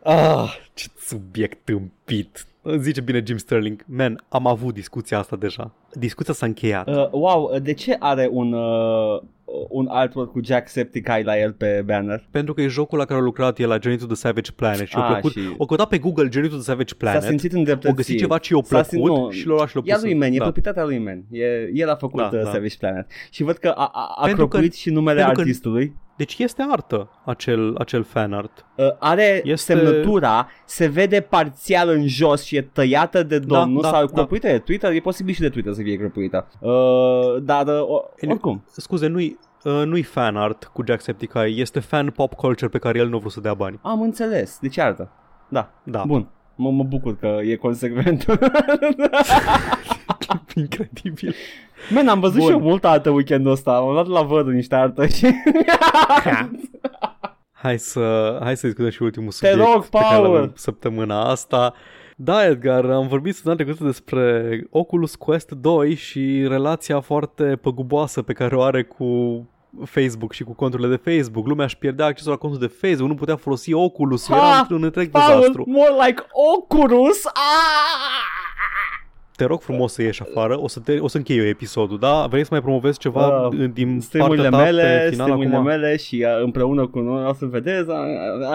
Ah, 0.03 0.57
ce 0.75 0.87
subiect 0.99 1.65
tâmpit. 1.65 2.47
Zice 2.79 3.01
bine 3.01 3.23
Jim 3.27 3.37
Sterling. 3.37 3.85
Man, 3.87 4.25
am 4.29 4.47
avut 4.47 4.75
discuția 4.75 5.19
asta 5.19 5.37
deja. 5.37 5.71
Discuția 5.93 6.35
s-a 6.35 6.47
încheiat. 6.47 6.89
Uh, 6.89 7.11
wow, 7.11 7.59
de 7.59 7.73
ce 7.73 7.97
are 7.99 8.29
un, 8.33 8.53
uh, 8.53 9.23
un 9.69 9.87
artwork 9.91 10.31
cu 10.31 10.41
Jacksepticeye 10.45 11.23
la 11.25 11.39
el 11.39 11.53
pe 11.53 11.83
banner? 11.87 12.27
Pentru 12.31 12.55
că 12.55 12.61
e 12.61 12.67
jocul 12.67 12.99
la 12.99 13.05
care 13.05 13.21
a 13.21 13.23
lucrat 13.23 13.59
el 13.59 13.69
la 13.69 13.79
Journey 13.83 14.01
to 14.01 14.07
the 14.07 14.15
Savage 14.15 14.51
Planet 14.53 14.87
și 14.87 14.97
a 14.97 15.01
Ah, 15.01 15.11
plăcut. 15.11 15.33
și- 15.33 15.55
O 15.59 15.65
căutat 15.67 15.89
pe 15.89 15.99
Google 15.99 16.29
Journey 16.33 16.51
to 16.51 16.57
the 16.57 16.65
Savage 16.65 16.89
S-a 16.91 16.97
Planet. 16.99 17.23
simțit 17.23 17.53
îndreptățit. 17.53 17.91
O 17.91 17.95
găsit 17.95 18.19
ceva 18.19 18.39
ce 18.39 18.55
i-a 18.55 18.61
S-a 18.65 18.69
plăcut 18.75 18.89
sim- 18.89 19.23
nu, 19.23 19.31
și 19.31 19.47
l-a 19.47 19.55
luat 19.55 19.69
și 19.69 19.77
l-a 19.77 19.83
E 19.85 19.91
a 19.91 19.95
pus 19.95 20.03
lui 20.03 20.13
în- 20.13 20.19
Man, 20.19 20.33
e 20.33 20.37
da. 20.37 20.43
proprietatea 20.43 20.85
lui 20.85 20.99
Man. 20.99 21.25
E, 21.31 21.71
el 21.73 21.89
a 21.89 21.95
făcut 21.95 22.21
Da, 22.21 22.29
da, 22.29 22.37
uh, 22.39 22.43
da. 22.45 22.51
Savage 22.51 22.77
Planet. 22.79 23.07
Și 23.31 23.43
văd 23.43 23.57
că 23.57 23.69
a, 23.69 23.91
a, 23.95 24.15
a 24.17 24.25
Pentru 24.25 24.43
că- 24.47 24.51
cropuit 24.51 24.75
și 24.75 24.91
numele 24.91 25.17
pentru 25.17 25.35
că- 25.35 25.41
artistului. 25.41 25.95
Deci 26.21 26.39
este 26.39 26.67
artă 26.71 27.09
acel, 27.25 27.75
acel 27.79 28.03
fan 28.03 28.33
art. 28.33 28.67
Uh, 28.77 28.87
are 28.99 29.23
Este- 29.23 29.49
este... 29.49 29.75
semnătura, 29.75 30.49
se 30.65 30.87
vede 30.87 31.21
parțial 31.21 31.89
în 31.89 32.07
jos 32.07 32.45
și 32.45 32.57
e 32.57 32.63
tăiată 32.63 33.23
de 33.23 33.39
domnul 33.39 33.83
da, 33.83 33.89
sau 33.89 34.07
da. 34.07 34.13
cropuită 34.13 34.47
de 34.47 34.59
Twitter. 34.59 34.93
E 34.93 35.01
posibil 35.01 35.35
și 35.35 35.41
de 35.41 35.49
Twitter 35.49 35.73
să 35.73 35.83
fie 35.83 35.97
cropuită. 35.97 36.49
Uh, 36.61 37.43
dar 37.43 37.67
uh, 37.67 37.81
o- 37.89 38.05
oricum. 38.29 38.65
Scuze, 38.71 39.07
nu-i, 39.07 39.39
uh, 39.65 39.83
nu-i 39.85 40.03
fan 40.03 40.37
art 40.37 40.65
cu 40.65 40.83
Jacksepticeye, 40.87 41.47
este 41.61 41.81
fan 41.81 42.11
pop 42.11 42.35
culture 42.35 42.71
pe 42.71 42.79
care 42.79 42.99
el 42.99 43.09
nu 43.09 43.17
a 43.17 43.19
vrut 43.19 43.33
să 43.33 43.41
dea 43.41 43.55
bani. 43.55 43.79
Am 43.83 44.03
înțeles. 44.03 44.59
Deci 44.61 44.79
artă. 44.79 45.11
Da. 45.49 45.71
Da. 45.85 46.03
Bun. 46.07 46.29
Mă, 46.61 46.71
mă 46.71 46.83
bucur 46.83 47.17
că 47.17 47.39
e 47.43 47.57
consecvent. 47.57 48.25
Incredibil. 50.55 51.35
Man, 51.91 52.09
am 52.09 52.21
văzut 52.21 52.39
Bun. 52.39 52.47
și 52.47 52.53
eu 52.53 52.61
mult 52.61 52.85
artă 52.85 53.11
weekendul 53.11 53.53
ăsta. 53.53 53.77
Am 53.77 53.93
luat 53.93 54.07
la 54.07 54.23
văd 54.23 54.47
niște 54.47 54.75
artă 54.75 55.07
și... 55.07 55.27
Hai 57.53 57.79
să, 57.79 58.39
hai 58.43 58.57
să 58.57 58.67
discutăm 58.67 58.91
și 58.91 59.03
ultimul 59.03 59.31
subiect 59.31 59.57
rog, 59.57 59.87
pe 59.87 59.99
care 59.99 60.15
Paul! 60.15 60.33
l-avem 60.33 60.53
săptămâna 60.55 61.31
asta. 61.31 61.75
Da, 62.17 62.47
Edgar, 62.47 62.85
am 62.85 63.07
vorbit 63.07 63.35
săptămâna 63.35 63.63
trecută 63.63 63.85
despre 63.85 64.61
Oculus 64.71 65.15
Quest 65.15 65.51
2 65.51 65.95
și 65.95 66.47
relația 66.49 67.01
foarte 67.01 67.57
păguboasă 67.57 68.23
pe 68.23 68.33
care 68.33 68.57
o 68.57 68.63
are 68.63 68.83
cu 68.83 69.05
Facebook 69.85 70.33
și 70.33 70.43
cu 70.45 70.53
conturile 70.55 70.89
de 70.97 71.11
Facebook. 71.15 71.47
Lumea 71.47 71.65
își 71.65 71.77
pierdea 71.79 72.07
accesul 72.07 72.31
la 72.31 72.37
contul 72.37 72.59
de 72.61 72.67
Facebook, 72.81 73.09
nu 73.09 73.15
putea 73.15 73.37
folosi 73.37 73.73
Oculus, 73.73 74.29
Ha! 74.29 74.37
era 74.37 74.67
un 74.77 74.83
întreg 74.85 75.11
Paul, 75.11 75.35
dezastru. 75.35 75.65
more 75.67 76.07
like 76.07 76.23
Oculus. 76.57 77.25
Ah! 77.27 77.33
Te 79.37 79.47
rog 79.47 79.61
frumos 79.61 79.93
să 79.93 80.03
ieși 80.03 80.23
afară, 80.23 80.61
o 80.61 80.69
să, 80.69 80.81
te, 80.81 80.99
o 80.99 81.09
să 81.09 81.17
închei 81.17 81.39
eu 81.39 81.45
episodul, 81.45 81.99
da? 81.99 82.27
Vrei 82.27 82.43
să 82.43 82.49
mai 82.51 82.61
promovezi 82.61 82.99
ceva 82.99 83.47
Uh, 83.47 83.59
uh, 83.59 83.71
din 83.73 84.01
streamurile 84.01 84.49
partea 84.49 84.59
ta 84.59 84.65
mele, 84.65 84.83
pe 84.83 85.11
final 85.11 85.13
streamurile 85.27 85.55
acum? 85.55 85.67
mele 85.67 85.97
și 85.97 86.27
uh, 86.37 86.43
împreună 86.45 86.87
cu 86.87 86.99
noi 86.99 87.25
o 87.25 87.33
să 87.33 87.47
vedeți. 87.47 87.89
Uh, 87.89 87.97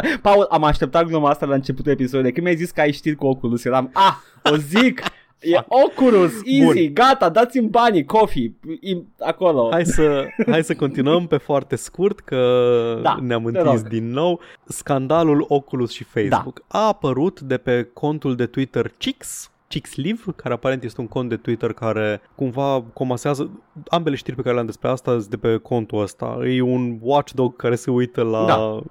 uh, 0.04 0.18
Paul, 0.22 0.46
am 0.50 0.64
așteptat 0.64 1.06
gluma 1.06 1.30
asta 1.30 1.46
la 1.46 1.56
începutul 1.56 1.92
episodului. 1.92 2.32
Când 2.32 2.46
mi-ai 2.46 2.58
zis 2.58 2.72
că 2.72 2.82
ai 2.82 2.92
știri 2.92 3.16
cu 3.16 3.26
Oculus, 3.26 3.66
eram, 3.66 3.90
ah, 3.94 4.14
o 4.52 4.56
zic, 4.56 5.02
e 5.46 5.64
Oculus, 5.68 6.32
easy, 6.46 6.84
Bun. 6.84 6.94
gata, 6.94 7.30
dați-mi 7.30 7.68
banii, 7.68 8.06
coffee, 8.06 8.54
im- 8.82 9.16
acolo. 9.20 9.68
Hai 9.72 9.86
să, 9.86 10.26
hai 10.50 10.64
să 10.64 10.76
continuăm 10.76 11.28
pe 11.28 11.38
foarte 11.38 11.76
scurt 11.76 12.20
că 12.20 13.00
Da, 13.02 13.18
ne-am 13.22 13.42
te 13.52 13.58
întins 13.58 13.82
rog. 13.82 13.88
din 13.90 14.12
nou. 14.12 14.40
Scandalul 14.66 15.46
Oculus 15.48 15.92
și 15.92 16.04
Facebook 16.04 16.64
a 16.68 16.88
apărut 16.88 17.40
de 17.42 17.58
pe 17.58 17.90
contul 17.94 18.36
de 18.36 18.46
Twitter 18.46 18.92
Chix, 18.98 19.50
Chixlive, 19.68 20.22
care 20.36 20.54
aparent 20.54 20.84
este 20.84 21.02
un 21.02 21.08
cont 21.08 21.30
de 21.30 21.36
Twitter 21.38 21.74
care 21.74 22.22
cumva 22.36 22.84
comasează 22.94 23.50
ambele 23.88 24.16
știri 24.16 24.36
pe 24.36 24.42
care 24.42 24.54
le-am 24.54 24.66
despre 24.66 24.90
asta 24.90 25.12
sunt 25.12 25.28
de 25.28 25.38
pe 25.38 25.58
contul 25.58 26.02
ăsta. 26.02 26.38
E 26.48 26.62
un 26.62 26.98
watchdog 27.02 27.56
care 27.56 27.76
se 27.76 27.92
uită 27.92 28.22
la, 28.24 28.46
Da. 28.46 28.82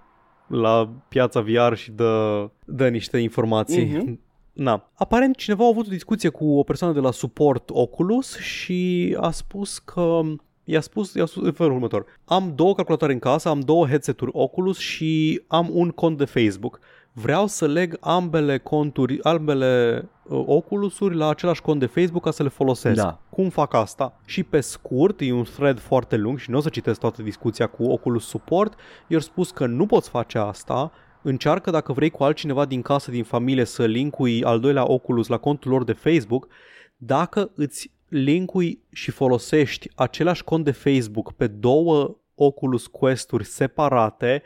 la 0.58 0.88
piața 1.08 1.40
VR 1.40 1.74
și 1.74 1.90
dă, 1.90 2.48
dă 2.64 2.88
niște 2.88 3.18
informații. 3.18 3.84
Mhm. 3.84 4.20
Na. 4.54 4.90
Aparent 4.94 5.36
cineva 5.36 5.64
a 5.64 5.68
avut 5.68 5.86
o 5.86 5.90
discuție 5.90 6.28
cu 6.28 6.58
o 6.58 6.62
persoană 6.62 6.94
de 6.94 7.00
la 7.00 7.10
suport 7.10 7.70
Oculus 7.72 8.38
și 8.38 9.16
a 9.20 9.30
spus 9.30 9.78
că 9.78 10.20
I-a 10.64 10.80
spus, 10.80 11.14
i-a 11.14 11.26
spus 11.26 11.44
în 11.44 11.52
felul 11.52 11.72
următor. 11.72 12.04
Am 12.24 12.52
două 12.54 12.74
calculatoare 12.74 13.12
în 13.12 13.18
casă, 13.18 13.48
am 13.48 13.60
două 13.60 13.86
headset-uri 13.86 14.30
Oculus 14.34 14.78
și 14.78 15.42
am 15.46 15.68
un 15.72 15.90
cont 15.90 16.18
de 16.18 16.24
Facebook. 16.24 16.80
Vreau 17.12 17.46
să 17.46 17.66
leg 17.66 17.96
ambele 18.00 18.58
conturi, 18.58 19.22
ambele 19.22 20.04
uh, 20.22 20.42
Oculusuri 20.46 21.14
la 21.14 21.28
același 21.28 21.62
cont 21.62 21.80
de 21.80 21.86
Facebook 21.86 22.22
ca 22.22 22.30
să 22.30 22.42
le 22.42 22.48
folosesc. 22.48 22.96
Da. 22.96 23.20
Cum 23.30 23.48
fac 23.48 23.74
asta? 23.74 24.20
Și 24.24 24.42
pe 24.42 24.60
scurt, 24.60 25.20
e 25.20 25.32
un 25.32 25.42
thread 25.42 25.78
foarte 25.78 26.16
lung 26.16 26.38
și 26.38 26.50
nu 26.50 26.56
o 26.56 26.60
să 26.60 26.68
citesc 26.68 27.00
toată 27.00 27.22
discuția 27.22 27.66
cu 27.66 27.84
Oculus 27.84 28.26
Support, 28.26 28.74
i-au 29.06 29.20
spus 29.20 29.50
că 29.50 29.66
nu 29.66 29.86
poți 29.86 30.08
face 30.08 30.38
asta, 30.38 30.92
încearcă 31.24 31.70
dacă 31.70 31.92
vrei 31.92 32.10
cu 32.10 32.24
altcineva 32.24 32.64
din 32.64 32.82
casă, 32.82 33.10
din 33.10 33.24
familie 33.24 33.64
să 33.64 33.84
linkui 33.84 34.44
al 34.44 34.60
doilea 34.60 34.90
Oculus 34.90 35.26
la 35.26 35.36
contul 35.36 35.70
lor 35.70 35.84
de 35.84 35.92
Facebook, 35.92 36.48
dacă 36.96 37.50
îți 37.54 37.90
linkui 38.08 38.82
și 38.92 39.10
folosești 39.10 39.90
același 39.94 40.44
cont 40.44 40.64
de 40.64 40.70
Facebook 40.70 41.32
pe 41.32 41.46
două 41.46 42.16
Oculus 42.34 42.86
Quest-uri 42.86 43.44
separate, 43.44 44.42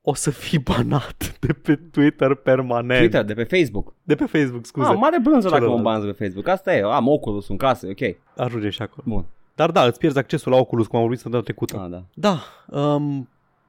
o 0.00 0.14
să 0.14 0.30
fii 0.30 0.58
banat 0.58 1.36
de 1.40 1.52
pe 1.52 1.76
Twitter 1.76 2.34
permanent. 2.34 2.98
Twitter, 2.98 3.24
de 3.24 3.34
pe 3.34 3.44
Facebook. 3.44 3.94
De 4.02 4.14
pe 4.14 4.24
Facebook, 4.24 4.66
scuze. 4.66 4.88
Ah, 4.88 4.96
mare 4.96 5.18
brânză 5.20 5.48
dacă 5.48 5.64
mă 5.64 5.70
Celălalt. 5.70 5.82
banez 5.82 6.16
pe 6.16 6.24
Facebook. 6.24 6.48
Asta 6.48 6.76
e, 6.76 6.82
am 6.82 7.08
Oculus 7.08 7.48
în 7.48 7.56
casă, 7.56 7.86
ok. 7.86 8.16
Ajunge 8.36 8.70
și 8.70 8.82
acolo. 8.82 9.02
Bun. 9.06 9.24
Dar 9.54 9.70
da, 9.70 9.84
îți 9.84 9.98
pierzi 9.98 10.18
accesul 10.18 10.52
la 10.52 10.58
Oculus, 10.58 10.86
cum 10.86 10.96
am 10.96 11.04
vorbit 11.04 11.20
săptămâna 11.20 11.48
trecută. 11.48 11.78
Ah, 11.78 11.90
da. 11.90 12.04
Da, 12.14 12.40
um, 12.80 13.28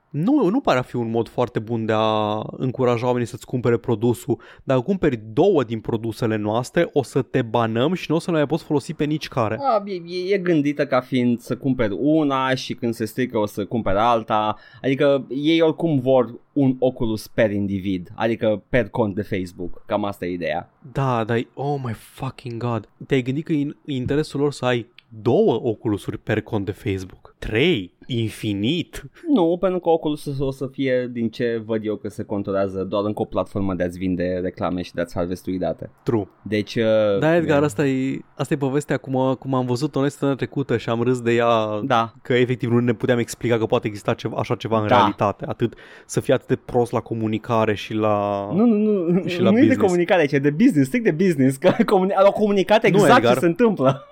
nu, 0.09 0.49
nu 0.49 0.59
pare 0.59 0.79
a 0.79 0.81
fi 0.81 0.95
un 0.95 1.09
mod 1.09 1.27
foarte 1.27 1.59
bun 1.59 1.85
de 1.85 1.93
a 1.95 2.41
încuraja 2.57 3.05
oamenii 3.05 3.27
să-ți 3.27 3.45
cumpere 3.45 3.77
produsul. 3.77 4.39
Dacă 4.63 4.81
cumperi 4.81 5.19
două 5.33 5.63
din 5.63 5.79
produsele 5.79 6.35
noastre, 6.35 6.89
o 6.93 7.03
să 7.03 7.21
te 7.21 7.41
banăm 7.41 7.93
și 7.93 8.05
nu 8.09 8.15
o 8.15 8.19
să 8.19 8.31
le 8.31 8.37
mai 8.37 8.45
poți 8.45 8.63
folosi 8.63 8.93
pe 8.93 9.03
nici 9.03 9.27
care. 9.27 9.57
A, 9.61 9.83
e, 9.85 9.93
e, 9.93 10.33
e 10.33 10.37
gândită 10.37 10.85
ca 10.85 10.99
fiind 10.99 11.39
să 11.39 11.57
cumperi 11.57 11.93
una 11.99 12.55
și 12.55 12.73
când 12.73 12.93
se 12.93 13.05
strică 13.05 13.37
o 13.37 13.45
să 13.45 13.65
cumperi 13.65 13.97
alta. 13.97 14.55
Adică 14.81 15.25
ei 15.29 15.61
oricum 15.61 15.99
vor 15.99 16.39
un 16.53 16.75
Oculus 16.79 17.27
per 17.27 17.51
individ, 17.51 18.11
adică 18.15 18.63
per 18.69 18.89
cont 18.89 19.15
de 19.15 19.21
Facebook. 19.21 19.83
Cam 19.85 20.05
asta 20.05 20.25
e 20.25 20.31
ideea. 20.31 20.69
Da, 20.91 21.23
dar 21.23 21.47
oh 21.53 21.79
my 21.83 21.93
fucking 21.93 22.63
god. 22.63 22.89
Te-ai 23.07 23.21
gândit 23.21 23.45
că 23.45 23.53
e 23.53 23.61
în 23.61 23.75
interesul 23.85 24.39
lor 24.39 24.51
să 24.51 24.65
ai 24.65 24.87
două 25.09 25.59
Oculusuri 25.63 26.17
per 26.17 26.41
cont 26.41 26.65
de 26.65 26.71
Facebook? 26.71 27.35
Trei? 27.39 27.97
Infinit? 28.07 29.03
Nu, 29.33 29.57
pentru 29.59 29.79
că 29.79 29.89
Oculus 29.89 30.39
o 30.39 30.51
să 30.51 30.67
fie, 30.71 31.09
din 31.11 31.29
ce 31.29 31.61
văd 31.65 31.85
eu, 31.85 31.95
că 31.95 32.09
se 32.09 32.23
controlează 32.23 32.83
doar 32.83 33.03
încă 33.05 33.21
o 33.21 33.25
platformă 33.25 33.73
de 33.73 33.83
a-ți 33.83 33.97
vinde 33.97 34.39
reclame 34.43 34.81
și 34.81 34.93
de 34.93 35.01
a-ți 35.01 35.15
harvestui 35.15 35.57
date. 35.57 35.89
True. 36.03 36.27
Deci... 36.41 36.75
uh, 36.75 37.19
Da, 37.19 37.35
Edgar, 37.35 37.63
asta 37.63 37.85
e, 37.87 38.19
asta 38.35 38.53
e 38.53 38.57
povestea 38.57 38.97
cum, 38.97 39.35
cum 39.39 39.53
am 39.53 39.65
văzut-o 39.65 39.99
noi 39.99 40.09
săptămâna 40.09 40.37
trecută 40.37 40.77
și 40.77 40.89
am 40.89 41.01
râs 41.01 41.21
de 41.21 41.31
ea 41.33 41.79
Da, 41.83 42.13
că 42.21 42.33
efectiv 42.33 42.69
nu 42.71 42.79
ne 42.79 42.93
puteam 42.93 43.17
explica 43.19 43.57
că 43.57 43.65
poate 43.65 43.87
exista 43.87 44.13
ceva, 44.13 44.37
așa 44.37 44.55
ceva 44.55 44.81
în 44.81 44.87
Da. 44.87 44.95
realitate. 44.95 45.45
Atât 45.47 45.73
să 46.05 46.19
fie 46.19 46.33
atât 46.33 46.47
de 46.47 46.55
prost 46.55 46.91
la 46.91 46.99
comunicare 46.99 47.73
și 47.75 47.93
la... 47.93 48.47
Nu, 48.53 48.65
nu, 48.65 49.09
nu, 49.11 49.27
Și 49.27 49.41
la 49.41 49.49
nu 49.49 49.57
e 49.57 49.59
de 49.59 49.65
business. 49.67 49.87
comunicare 49.87 50.21
aici, 50.21 50.31
e 50.31 50.39
de 50.39 50.49
business, 50.49 50.87
strict 50.87 51.05
de 51.05 51.11
business, 51.25 51.57
că 51.57 51.69
comuni- 51.69 52.15
au 52.25 52.31
comunicat 52.31 52.83
exact 52.83 53.17
Edgar. 53.17 53.33
ce 53.33 53.39
se 53.39 53.45
întâmplă. 53.45 54.03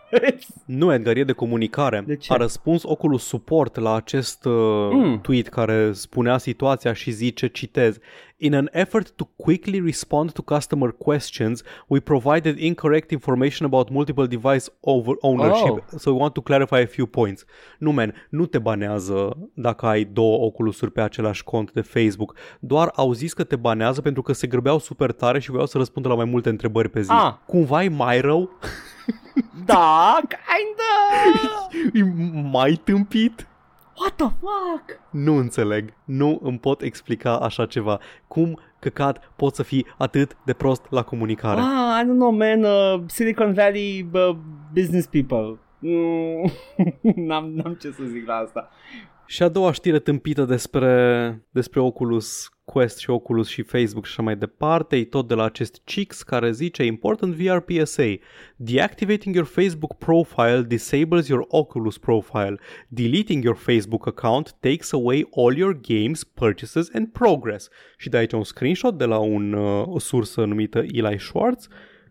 Nu, 0.65 0.93
Edgar, 0.93 1.17
e 1.17 1.23
de 1.23 1.31
comunicare. 1.31 2.03
De 2.07 2.15
ce? 2.15 2.34
A 2.34 2.35
răspuns 2.35 2.84
Oculus 2.84 3.23
Support 3.23 3.75
la 3.77 3.95
acest 3.95 4.45
uh, 4.45 4.53
Mm. 4.91 5.19
tweet 5.21 5.47
care 5.47 5.91
spunea 5.93 6.38
situația 6.38 6.93
și 6.93 7.11
zice, 7.11 7.47
citez, 7.47 7.97
In 8.39 8.53
an 8.53 8.69
effort 8.72 9.11
to 9.15 9.26
quickly 9.35 9.80
respond 9.81 10.31
to 10.31 10.41
customer 10.41 10.91
questions, 10.91 11.64
we 11.88 11.99
provided 11.99 12.59
incorrect 12.59 13.11
information 13.11 13.65
about 13.65 13.89
multiple 13.89 14.27
device 14.27 14.65
over 14.81 15.15
ownership, 15.22 15.84
Oh. 15.93 15.97
so 15.97 16.11
we 16.11 16.18
want 16.19 16.34
to 16.34 16.41
clarify 16.41 16.80
a 16.81 16.85
few 16.85 17.05
points. 17.07 17.45
Nu, 17.80 17.91
man, 17.91 18.14
nu 18.30 18.45
te 18.45 18.59
banează 18.59 19.38
dacă 19.53 19.85
ai 19.85 20.03
două 20.03 20.45
Oculusuri 20.45 20.91
pe 20.91 21.01
același 21.01 21.43
cont 21.43 21.72
de 21.72 21.81
Facebook. 21.81 22.35
Doar 22.59 22.91
au 22.95 23.14
zis 23.14 23.34
că 23.34 23.43
te 23.43 23.55
banează 23.55 24.01
pentru 24.01 24.22
că 24.22 24.34
se 24.34 24.47
grăbeau 24.47 24.80
super 24.80 25.11
tare 25.11 25.39
și 25.39 25.49
voiau 25.49 25.65
să 25.68 25.77
răspundă 25.77 26.07
la 26.07 26.15
mai 26.15 26.26
multe 26.26 26.49
întrebări 26.49 26.89
pe 26.89 27.01
zi. 27.01 27.11
Ah. 27.11 27.34
Cumva 27.45 27.84
e 27.84 27.89
mai 27.89 28.22
rău? 28.22 28.49
da, 29.65 30.19
kinda! 30.27 31.03
E 31.93 32.03
mai 32.51 32.81
tâmpit? 32.84 33.47
What 33.99 34.15
the 34.15 34.30
fuck? 34.40 34.99
Nu 35.10 35.36
înțeleg. 35.36 35.94
Nu 36.06 36.40
îmi 36.44 36.60
pot 36.60 36.82
explica 36.82 37.38
așa 37.40 37.65
ceva. 37.65 37.99
Cum 38.28 38.60
căcat 38.80 39.32
pot 39.36 39.56
să 39.56 39.64
fii 39.64 39.86
atât 39.98 40.38
de 40.45 40.53
prost 40.53 40.86
la 40.90 41.03
comunicare? 41.03 41.60
Ah, 41.60 42.02
I 42.02 42.06
don't 42.06 42.18
know, 42.18 42.32
man. 42.32 42.64
Uh, 42.64 43.03
Silicon 43.06 43.53
Valley 43.53 44.10
uh, 44.14 44.36
business 44.74 45.07
people. 45.07 45.60
Mm, 45.80 46.52
n-am, 47.28 47.49
n-am 47.49 47.74
ce 47.74 47.91
să 47.91 48.03
zic 48.03 48.28
la 48.28 48.36
asta. 48.36 48.69
Și 49.27 49.43
a 49.43 49.47
doua 49.47 49.71
știre 49.71 49.99
tâmpită 49.99 50.45
despre, 50.45 51.45
despre 51.51 51.79
Oculus 51.79 52.49
Quest 52.65 52.97
și 52.97 53.09
Oculus 53.09 53.47
și 53.47 53.61
Facebook 53.61 54.05
și 54.05 54.11
așa 54.11 54.21
mai 54.21 54.35
departe, 54.35 54.95
e 54.95 55.05
tot 55.05 55.27
de 55.27 55.33
la 55.33 55.43
acest 55.43 55.81
Chix 55.83 56.23
care 56.23 56.51
zice 56.51 56.83
Important 56.83 57.33
VR 57.33 57.57
PSA 57.57 58.13
Deactivating 58.55 59.35
your 59.35 59.47
Facebook 59.47 59.97
profile 59.97 60.61
disables 60.67 61.27
your 61.27 61.45
Oculus 61.47 61.97
profile. 61.97 62.55
Deleting 62.87 63.43
your 63.43 63.55
Facebook 63.55 64.07
account 64.07 64.57
takes 64.59 64.93
away 64.93 65.27
all 65.35 65.57
your 65.57 65.79
games, 65.81 66.23
purchases 66.23 66.89
and 66.93 67.07
progress. 67.07 67.69
Și 67.97 68.09
de 68.09 68.17
aici 68.17 68.31
un 68.31 68.43
screenshot 68.43 68.97
de 68.97 69.05
la 69.05 69.17
un, 69.17 69.53
uh, 69.53 69.87
o 69.87 69.99
sursă 69.99 70.45
numită 70.45 70.77
Eli 70.79 71.19
Schwartz 71.19 71.67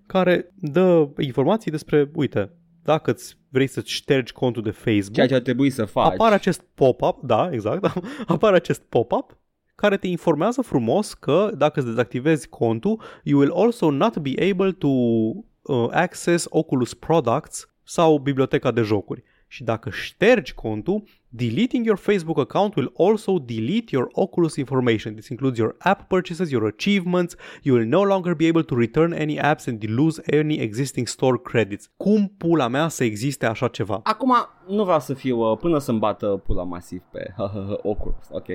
care 0.06 0.52
dă 0.54 1.08
informații 1.18 1.70
despre, 1.70 2.10
uite, 2.14 2.52
dacă 2.82 3.10
îți 3.10 3.38
vrei 3.56 3.66
să-ți 3.66 3.92
ștergi 3.92 4.32
contul 4.32 4.62
de 4.62 4.70
Facebook, 4.70 5.14
Ceea 5.14 5.26
ce 5.26 5.34
ar 5.34 5.40
trebui 5.40 5.70
să 5.70 5.84
faci. 5.84 6.12
apare 6.12 6.34
acest 6.34 6.62
pop-up, 6.74 7.22
da, 7.22 7.48
exact, 7.52 7.92
apare 8.26 8.56
acest 8.56 8.82
pop-up 8.88 9.36
care 9.74 9.96
te 9.96 10.06
informează 10.06 10.62
frumos 10.62 11.14
că 11.14 11.50
dacă 11.56 11.80
îți 11.80 11.88
dezactivezi 11.88 12.48
contul, 12.48 13.02
you 13.22 13.40
will 13.40 13.52
also 13.52 13.90
not 13.90 14.18
be 14.18 14.50
able 14.50 14.72
to 14.72 14.88
uh, 14.88 15.88
access 15.90 16.46
Oculus 16.48 16.94
products 16.94 17.68
sau 17.82 18.18
biblioteca 18.18 18.70
de 18.70 18.82
jocuri. 18.82 19.22
Și 19.56 19.64
dacă 19.64 19.90
ștergi 19.90 20.54
contul, 20.54 21.02
deleting 21.28 21.84
your 21.84 21.98
Facebook 21.98 22.38
account 22.38 22.74
will 22.74 22.92
also 22.96 23.38
delete 23.38 23.84
your 23.90 24.08
Oculus 24.12 24.56
information. 24.56 25.14
This 25.14 25.28
includes 25.28 25.58
your 25.58 25.74
app 25.78 26.08
purchases, 26.08 26.50
your 26.50 26.66
achievements. 26.66 27.34
You 27.62 27.76
will 27.76 27.88
no 27.88 28.02
longer 28.02 28.34
be 28.34 28.46
able 28.46 28.62
to 28.62 28.74
return 28.74 29.12
any 29.12 29.38
apps 29.38 29.66
and 29.66 29.84
lose 29.88 30.22
any 30.32 30.54
existing 30.54 31.06
store 31.06 31.38
credits. 31.38 31.90
Cum 31.96 32.34
pula 32.38 32.68
mea 32.68 32.88
să 32.88 33.04
existe 33.04 33.46
așa 33.46 33.68
ceva? 33.68 34.00
Acum, 34.02 34.34
nu 34.68 34.84
vreau 34.84 35.00
să 35.00 35.14
fiu 35.14 35.38
uh, 35.38 35.58
până 35.58 35.78
să-mi 35.78 35.98
bată 35.98 36.26
pula 36.26 36.62
masiv 36.62 37.02
pe 37.10 37.34
Oculus, 37.92 38.28
ok? 38.30 38.46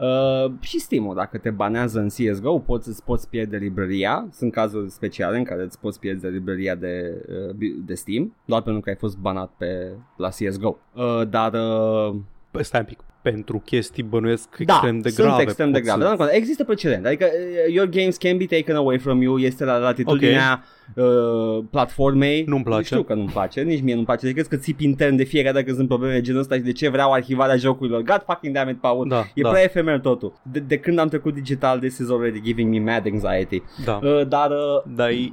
Uh, 0.00 0.52
și 0.60 0.78
Steam-ul, 0.78 1.14
dacă 1.14 1.38
te 1.38 1.50
banează 1.50 1.98
în 1.98 2.08
CSGO, 2.08 2.58
poți, 2.58 2.88
îți 2.88 3.04
poți 3.04 3.28
pierde 3.28 3.56
librăria. 3.56 4.26
Sunt 4.32 4.52
cazuri 4.52 4.90
speciale 4.90 5.36
în 5.38 5.44
care 5.44 5.62
îți 5.62 5.78
poți 5.78 5.98
pierde 6.00 6.28
librăria 6.28 6.74
de, 6.74 7.24
uh, 7.28 7.54
bi- 7.54 7.74
de 7.86 7.94
Steam, 7.94 8.34
doar 8.44 8.62
pentru 8.62 8.80
că 8.80 8.88
ai 8.88 8.96
fost 8.96 9.16
banat 9.16 9.50
pe, 9.58 9.92
la 10.16 10.28
CSGO. 10.28 10.78
Uh, 10.94 11.28
dar 11.28 11.52
uh, 11.52 12.14
Păi, 12.50 12.64
Stai 12.64 12.80
un 12.80 12.86
pic. 12.86 12.98
Pentru 13.22 13.58
chestii 13.58 14.02
bănuiesc 14.02 14.56
da, 14.56 14.72
extrem 14.72 14.98
de 15.00 15.08
sunt 15.08 15.26
grave. 15.26 15.42
extrem 15.42 15.70
de 15.70 15.78
pot 15.78 15.82
grave. 15.86 16.00
să- 16.00 16.04
Dar, 16.04 16.12
încă 16.12 16.22
o 16.22 16.26
dată, 16.26 16.38
există 16.38 16.64
precedent. 16.64 17.06
Adică 17.06 17.24
uh, 17.66 17.74
your 17.74 17.88
games 17.88 18.16
can 18.16 18.36
be 18.36 18.44
taken 18.46 18.76
away 18.76 18.98
from 18.98 19.22
you, 19.22 19.38
este 19.38 19.64
la 19.64 19.76
latitudinea 19.78 20.64
uh, 20.94 21.64
platformei. 21.70 22.44
Nu-mi 22.46 22.64
place. 22.64 22.84
Știu 22.84 23.02
că 23.02 23.14
nu-mi 23.14 23.28
place, 23.28 23.60
nici 23.60 23.82
mie 23.82 23.94
nu-mi 23.94 24.06
place. 24.06 24.24
Deci 24.24 24.34
crezi 24.34 24.48
că 24.48 24.56
țipi 24.56 24.84
intern 24.84 25.16
de 25.16 25.24
fiecare 25.24 25.52
dată 25.52 25.64
când 25.64 25.76
sunt 25.76 25.88
probleme 25.88 26.14
de 26.14 26.20
genul 26.20 26.40
ăsta 26.40 26.54
și 26.54 26.60
de 26.60 26.72
ce 26.72 26.88
vreau 26.88 27.12
arhivarea 27.12 27.56
jocurilor. 27.56 28.02
God 28.02 28.22
fucking 28.26 28.54
damn 28.54 28.68
it, 28.70 28.80
Paul. 28.80 29.08
Da, 29.08 29.24
E 29.34 29.42
da, 29.42 29.48
prea 29.48 29.62
efemer 29.62 30.00
totul. 30.00 30.32
De, 30.42 30.58
de 30.58 30.78
când 30.78 30.98
am 30.98 31.08
trecut 31.08 31.34
digital, 31.34 31.78
this 31.78 31.98
is 31.98 32.10
already 32.10 32.40
giving 32.42 32.72
me 32.72 32.92
mad 32.92 33.06
anxiety. 33.06 33.62
da. 33.84 34.00
Uh, 34.02 34.26
dar 34.28 34.50
uh, 34.50 34.56
Dar 34.94 35.08
e, 35.08 35.32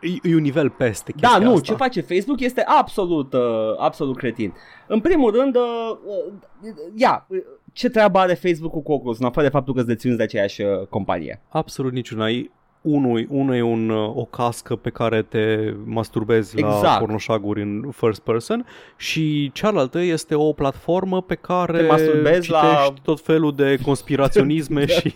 e, 0.00 0.30
e 0.30 0.34
un 0.34 0.40
nivel 0.42 0.70
peste 0.70 1.12
da, 1.16 1.28
chestia 1.28 1.46
nu, 1.46 1.54
asta. 1.54 1.64
ce 1.64 1.74
face 1.74 2.00
Facebook 2.00 2.40
este 2.40 2.62
absolut, 2.66 3.32
uh, 3.32 3.40
absolut 3.78 4.16
cretin. 4.16 4.52
În 4.86 5.00
primul 5.00 5.30
rând, 5.30 5.56
uh, 5.56 5.62
uh, 6.06 6.72
ia, 6.94 7.26
uh, 7.28 7.38
ce 7.72 7.88
treabă 7.88 8.18
are 8.18 8.34
Facebook 8.34 8.72
cu 8.72 8.92
Oculus, 8.92 9.18
în 9.18 9.26
afară 9.26 9.46
de 9.46 9.52
faptul 9.52 9.74
că 9.74 9.78
îți 9.80 9.88
deținuți 9.88 10.18
de 10.18 10.24
aceeași 10.24 10.62
uh, 10.62 10.86
companie? 10.88 11.42
Absolut 11.48 11.92
niciuna. 11.92 12.28
E 12.28 12.50
unul, 12.86 13.26
unul 13.28 13.54
e 13.54 13.62
un, 13.62 13.88
uh, 13.88 14.16
o 14.16 14.24
cască 14.24 14.76
pe 14.76 14.90
care 14.90 15.22
te 15.22 15.72
masturbezi 15.84 16.60
la 16.60 16.66
Exact. 16.68 16.98
pornoșaguri 16.98 17.62
în 17.62 17.90
first 17.92 18.20
person 18.20 18.66
și 18.96 19.50
cealaltă 19.52 19.98
este 20.00 20.34
o 20.34 20.52
platformă 20.52 21.22
pe 21.22 21.34
care 21.34 21.78
Te 21.78 21.86
masturbezi 21.86 22.40
citești 22.40 22.50
la- 22.50 22.92
tot 23.02 23.20
felul 23.20 23.54
de 23.54 23.78
conspiraționisme 23.84 24.86
și 24.96 25.14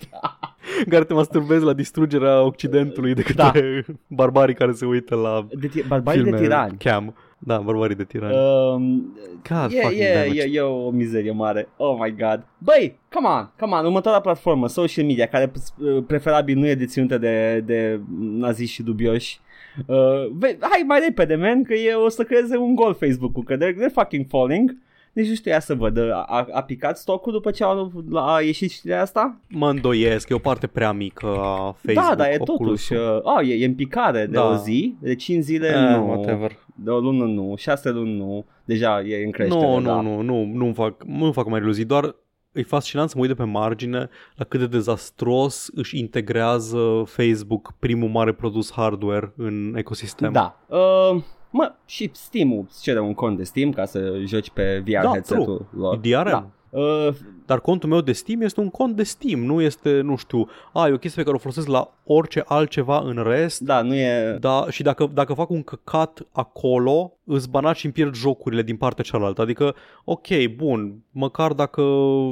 în 0.85 0.91
care 0.93 1.05
te 1.05 1.13
masturbezi 1.15 1.65
la 1.65 1.73
distrugerea 1.73 2.43
Occidentului 2.43 3.15
de 3.15 3.25
Da. 3.35 3.45
către 3.51 3.85
barbarii 4.07 4.55
care 4.55 4.73
se 4.73 4.85
uită 4.85 5.15
la 5.15 5.47
De 5.53 5.67
ti- 5.67 5.83
barbarii 5.89 6.21
filme 6.23 6.37
de 6.37 6.43
tirani. 6.43 6.77
cam. 6.79 7.15
Da, 7.43 7.59
barbarii 7.59 7.97
de 7.97 8.05
tirani. 8.05 8.35
Um, 8.37 9.15
God 9.49 9.73
e, 9.73 9.81
fucking 9.81 10.01
e, 10.01 10.12
damn 10.15 10.33
it. 10.33 10.43
e, 10.43 10.49
e 10.53 10.61
o 10.61 10.91
mizerie 10.91 11.31
mare. 11.33 11.69
Oh 11.77 11.97
my 12.01 12.15
god. 12.19 12.47
Băi, 12.59 12.99
come 13.15 13.27
on, 13.29 13.51
come 13.61 13.75
on, 13.77 13.85
următoarea 13.85 14.21
platformă, 14.21 14.69
social 14.69 15.05
media, 15.07 15.27
care 15.27 15.53
uh, 15.79 16.03
preferabil 16.07 16.59
nu 16.59 16.67
e 16.67 16.75
deținută 16.75 17.19
de, 17.19 17.62
de 17.67 18.01
naziști 18.19 18.75
și 18.75 18.83
dubioși. 18.83 19.41
Uh, 19.87 19.97
ve- 20.39 20.59
hai 20.61 20.85
mai 20.87 21.01
repede, 21.01 21.35
man, 21.35 21.62
că 21.62 21.75
e, 21.75 21.95
o 21.95 22.09
să 22.09 22.23
creeze 22.23 22.57
un 22.57 22.75
gol 22.75 22.95
Facebook-ul, 22.95 23.43
că 23.43 23.57
they're, 23.57 23.75
they're 23.75 23.93
fucking 23.95 24.27
falling. 24.29 24.77
Nici 25.12 25.29
nu 25.29 25.35
știa 25.35 25.61
să 25.61 25.75
văd. 25.75 25.99
A, 26.12 26.47
a 26.53 26.62
picat 26.62 26.99
stocul 26.99 27.33
după 27.33 27.51
ce 27.51 27.65
a, 27.65 27.91
a 28.15 28.41
ieșit 28.41 28.71
știrea 28.71 29.01
asta? 29.01 29.37
Mă 29.49 29.69
îndoiesc, 29.71 30.29
e 30.29 30.35
o 30.35 30.39
parte 30.39 30.67
prea 30.67 30.93
mică 30.93 31.27
a 31.27 31.77
Facebook. 31.83 32.07
da, 32.09 32.15
dar 32.15 32.27
e 32.31 32.37
Oculus. 32.39 32.87
totuși. 32.87 32.93
Uh, 32.93 33.37
a, 33.37 33.43
e, 33.43 33.55
e 33.55 33.65
în 33.67 33.75
picare 33.75 34.21
de 34.21 34.33
Da. 34.33 34.49
o 34.51 34.55
zi, 34.55 34.97
de 35.01 35.15
5 35.15 35.43
zile 35.43 35.69
Eh, 35.69 35.97
nu. 35.97 36.07
whatever. 36.09 36.57
De 36.82 36.90
o 36.90 36.98
lună 36.98 37.24
nu, 37.24 37.55
6 37.57 37.90
luni 37.90 38.16
nu. 38.16 38.47
Deja 38.65 39.01
e 39.01 39.24
în 39.24 39.31
creștere. 39.31 39.66
Nu, 39.66 39.81
da. 39.81 40.01
nu, 40.01 40.02
nu, 40.02 40.23
nu, 40.23 40.44
nu-mi 40.44 40.74
fac, 40.74 41.05
nu 41.05 41.32
fac 41.32 41.48
mai 41.48 41.61
iluzii, 41.61 41.85
doar 41.85 42.15
e 42.52 42.62
fascinant 42.62 43.09
să 43.09 43.15
mă 43.16 43.23
uit 43.23 43.36
de 43.36 43.43
pe 43.43 43.51
margine 43.51 44.09
la 44.35 44.44
cât 44.44 44.61
de 44.61 44.66
dezastros 44.66 45.70
își 45.74 45.98
integrează 45.98 47.02
Facebook 47.07 47.73
primul 47.78 48.09
mare 48.09 48.32
produs 48.32 48.73
hardware 48.73 49.32
în 49.36 49.74
ecosistem. 49.77 50.32
Da. 50.32 50.61
Uh, 50.66 51.23
mă, 51.51 51.73
și 51.86 52.11
Steam-ul 52.12 52.65
îți 52.69 52.82
cere 52.82 53.01
un 53.01 53.15
cont 53.15 53.36
de 53.36 53.44
Steam 53.44 53.70
ca 53.70 53.85
să 53.85 54.20
joci 54.24 54.51
pe 54.51 54.82
VR 54.85 55.02
Da, 55.02 55.11
headset-ul 55.11 55.66
lor. 55.77 55.97
DRM. 55.97 56.28
Da. 56.31 56.51
Uh, 56.70 57.15
Dar 57.51 57.60
contul 57.60 57.89
meu 57.89 58.01
de 58.01 58.12
Steam 58.12 58.40
este 58.40 58.60
un 58.60 58.68
cont 58.68 58.97
de 58.97 59.02
Steam, 59.02 59.40
nu 59.40 59.60
este, 59.60 60.01
nu 60.01 60.16
știu, 60.16 60.48
a, 60.72 60.89
e 60.89 60.93
o 60.93 60.98
chestie 60.98 61.22
pe 61.22 61.22
care 61.22 61.36
o 61.36 61.39
folosesc 61.39 61.66
la 61.66 61.93
orice 62.05 62.43
altceva 62.47 62.98
în 62.98 63.22
rest. 63.22 63.60
da, 63.60 63.82
nu 63.82 63.94
e... 63.94 64.36
Da, 64.40 64.66
și 64.70 64.82
dacă, 64.82 65.10
dacă 65.14 65.32
fac 65.32 65.51
un 65.51 65.62
căcat 65.62 66.27
acolo, 66.32 67.12
îți 67.24 67.51
banat 67.51 67.77
și 67.77 67.85
îmi 67.85 67.94
pierd 67.94 68.14
jocurile 68.14 68.62
din 68.62 68.77
partea 68.77 69.05
cealaltă. 69.05 69.40
Adică, 69.40 69.74
ok, 70.05 70.27
bun, 70.56 71.02
măcar 71.10 71.52
dacă, 71.52 71.82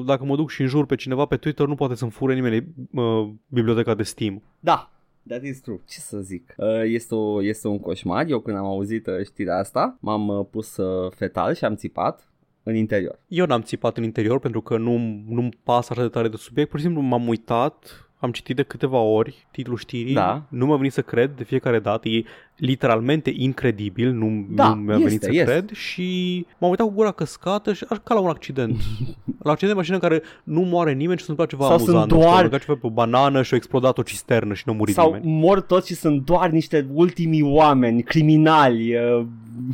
dacă 0.07 0.25
mă 0.25 0.37
duc 0.37 0.51
și 0.51 0.61
în 0.61 0.69
jur 0.69 0.87
pe 0.87 0.95
cineva 0.95 1.25
pe 1.25 1.37
Twitter, 1.37 1.67
nu 1.67 1.75
poate 1.75 1.95
să-mi 1.95 2.11
fure 2.11 2.35
nimeni 2.35 2.67
uh, 2.93 3.29
biblioteca 3.47 3.95
de 3.95 4.03
Steam. 4.03 4.43
Da, 4.61 4.91
that 5.29 5.43
is 5.43 5.61
true. 5.61 5.81
Ce 5.89 5.99
să 5.99 6.19
zic? 6.19 6.55
Uh, 6.57 6.83
Este, 6.85 7.15
o, 7.15 7.43
este 7.43 7.69
un 7.69 7.79
coșmar. 7.79 8.27
Eu 8.29 8.41
când 8.41 8.57
am 8.57 8.65
auzit 8.65 9.07
uh, 9.07 9.25
știrea 9.25 9.59
asta, 9.59 9.97
m-am 10.01 10.29
uh, 10.29 10.47
pus 10.51 10.77
uh, 10.77 11.13
fetal 11.17 11.55
și 11.55 11.65
am 11.65 11.75
țipat 11.75 12.28
în 12.69 12.75
interior. 12.75 13.19
Eu 13.29 13.47
n-am 13.47 13.63
țipat 13.63 13.97
în 13.97 14.03
interior 14.03 14.39
pentru 14.39 14.61
că 14.61 14.77
nu, 14.77 15.23
nu-mi 15.29 15.59
pasă 15.63 15.89
așa 15.93 16.03
de 16.03 16.09
tare 16.09 16.29
de 16.29 16.37
subiect, 16.37 16.71
pur 16.71 16.79
și 16.79 16.85
simplu 16.85 17.03
m-am 17.03 17.29
uitat, 17.29 18.08
am 18.19 18.31
citit 18.31 18.57
de 18.57 18.63
câteva 18.63 18.99
ori 18.99 19.47
titlul 19.51 19.77
știrii, 19.77 20.15
Da. 20.15 20.43
nu 20.49 20.67
m-a 20.67 20.77
venit 20.77 20.93
să 20.93 21.03
cred 21.03 21.31
de 21.37 21.45
fiecare 21.45 21.79
dată, 21.79 22.09
e 22.09 22.25
literalmente 22.57 23.33
incredibil, 23.37 24.13
nu, 24.13 24.47
Da, 24.51 24.69
nu 24.69 24.75
mi-a 24.75 24.95
este, 24.95 25.05
venit 25.07 25.23
să 25.23 25.29
este. 25.33 25.45
cred 25.45 25.71
și 25.73 26.47
m-am 26.59 26.71
uitat 26.71 26.87
cu 26.87 26.93
gura 26.93 27.11
căscată 27.13 27.73
și 27.73 27.85
ca 28.05 28.15
la 28.15 28.21
un 28.21 28.29
accident. 28.29 28.77
la 29.43 29.45
un 29.45 29.51
accident 29.51 29.73
de 29.73 29.79
mașină 29.79 29.95
în 29.95 30.01
care 30.01 30.23
nu 30.45 30.61
moare 30.61 30.93
nimeni 30.93 31.19
și 31.19 31.25
se 31.25 31.31
întâmplă 31.31 31.57
ceva 31.57 31.69
Sau 31.77 31.79
sunt 31.85 31.89
amuzant. 31.97 32.11
nu 32.13 32.19
doar- 32.19 32.29
știu, 32.29 32.39
a 32.39 32.49
băgat 32.49 32.61
ceva 32.65 32.79
pe 32.81 32.87
o 32.87 32.91
banană 32.91 33.43
și 33.43 33.55
a 33.55 33.57
explodat 33.57 33.99
o 33.99 34.03
cisternă 34.03 34.55
și 34.55 34.63
nu 34.67 34.73
a 34.73 34.77
murit 34.77 34.95
Sau 34.95 35.13
nimeni. 35.13 35.39
mor 35.41 35.61
toți 35.61 35.87
și 35.89 35.95
sunt 35.95 36.25
doar 36.25 36.51
niște 36.51 36.87
ultimii 36.93 37.43
oameni, 37.43 38.03
criminali, 38.03 38.95
uh, 38.97 39.27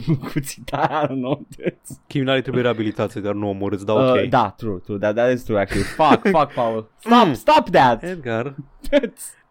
cu 0.32 0.40
țitarea 0.40 1.06
în 1.10 1.38
Criminalii 2.06 2.42
trebuie 2.42 2.62
reabilitați, 2.62 3.18
dar 3.20 3.34
nu 3.34 3.48
omorâți, 3.48 3.86
dar 3.86 3.96
ok. 3.96 4.14
Uh, 4.22 4.28
da, 4.28 4.54
true, 4.56 4.78
true, 4.84 4.98
that, 4.98 5.14
that 5.14 5.32
is 5.32 5.42
true 5.42 5.58
actually. 5.60 5.84
Fuck, 5.86 6.20
fuck, 6.36 6.52
Paul. 6.52 6.88
Stop, 6.98 7.26
Mm. 7.26 7.32
stop 7.34 7.68
that! 7.70 8.02
Edgar, 8.02 8.33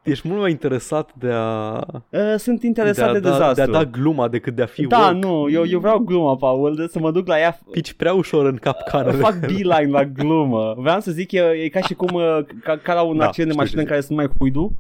ești 0.04 0.28
mult 0.28 0.40
mai 0.40 0.52
interesat 0.52 1.10
de 1.14 1.30
a, 1.34 1.80
Uh, 2.10 2.36
sunt 2.38 2.64
interesat 2.64 3.14
de, 3.14 3.20
de, 3.20 3.28
a 3.28 3.32
da, 3.32 3.38
dezastru. 3.38 3.72
de 3.72 3.78
a 3.78 3.82
da 3.84 3.90
gluma 3.90 4.28
decât 4.28 4.56
de 4.56 4.62
a 4.62 4.66
fi 4.66 4.86
da, 4.88 5.00
woke. 5.00 5.14
nu, 5.28 5.50
eu, 5.50 5.66
eu 5.66 5.80
vreau 5.80 6.00
gluma, 6.00 6.36
Paul, 6.36 6.76
de 6.76 6.88
să 6.88 7.00
mă 7.00 7.12
duc 7.12 7.28
la 7.28 7.40
ea 7.40 7.60
Pici 7.72 7.94
prea 7.94 8.14
ușor 8.14 8.46
în 8.46 8.56
capcană. 8.56 9.12
Fac 9.12 9.40
beeline 9.40 9.88
la 9.90 10.04
glumă. 10.06 10.76
Vreau 10.78 11.00
să 11.00 11.12
zic, 11.12 11.32
e, 11.32 11.40
e 11.40 11.70
ca 11.70 11.80
și 11.82 11.94
cum, 11.94 12.14
uh, 12.14 12.38
ca, 12.64 12.78
ca 12.78 12.94
la 12.94 13.02
un 13.02 13.18
Da, 13.18 13.26
accident 13.26 13.58
de 13.58 13.64
știu 13.64 13.64
mașină 13.64 13.76
ce 13.76 13.82
în 13.82 13.86
care 13.88 14.02
sunt 14.02 14.18
mai 14.18 14.30
huidu. 14.38 14.80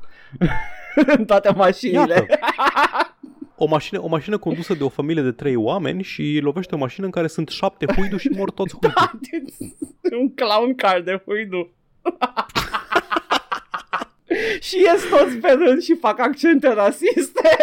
în 1.17 1.25
toate 1.25 1.53
mașinile. 1.55 2.13
Iată. 2.13 2.39
O 3.57 3.65
mașină, 3.65 4.01
o 4.03 4.07
mașină 4.07 4.37
condusă 4.37 4.73
de 4.73 4.83
o 4.83 4.89
familie 4.89 5.21
de 5.23 5.31
trei 5.31 5.55
oameni 5.55 6.03
și 6.03 6.39
lovește 6.41 6.75
o 6.75 6.77
mașină 6.77 7.05
în 7.05 7.11
care 7.11 7.27
sunt 7.27 7.49
șapte 7.49 7.85
huidu 7.95 8.17
și 8.17 8.29
mor 8.37 8.51
toți 8.51 8.75
huidu. 8.79 8.93
Da, 8.95 9.11
un 10.21 10.33
clown 10.33 10.75
car 10.75 11.01
de 11.01 11.21
huidu. 11.25 11.69
și 14.67 14.75
ies 14.77 15.09
toți 15.09 15.35
pe 15.35 15.51
rând 15.65 15.81
și 15.81 15.95
fac 15.95 16.19
accente 16.19 16.73
rasiste. 16.73 17.49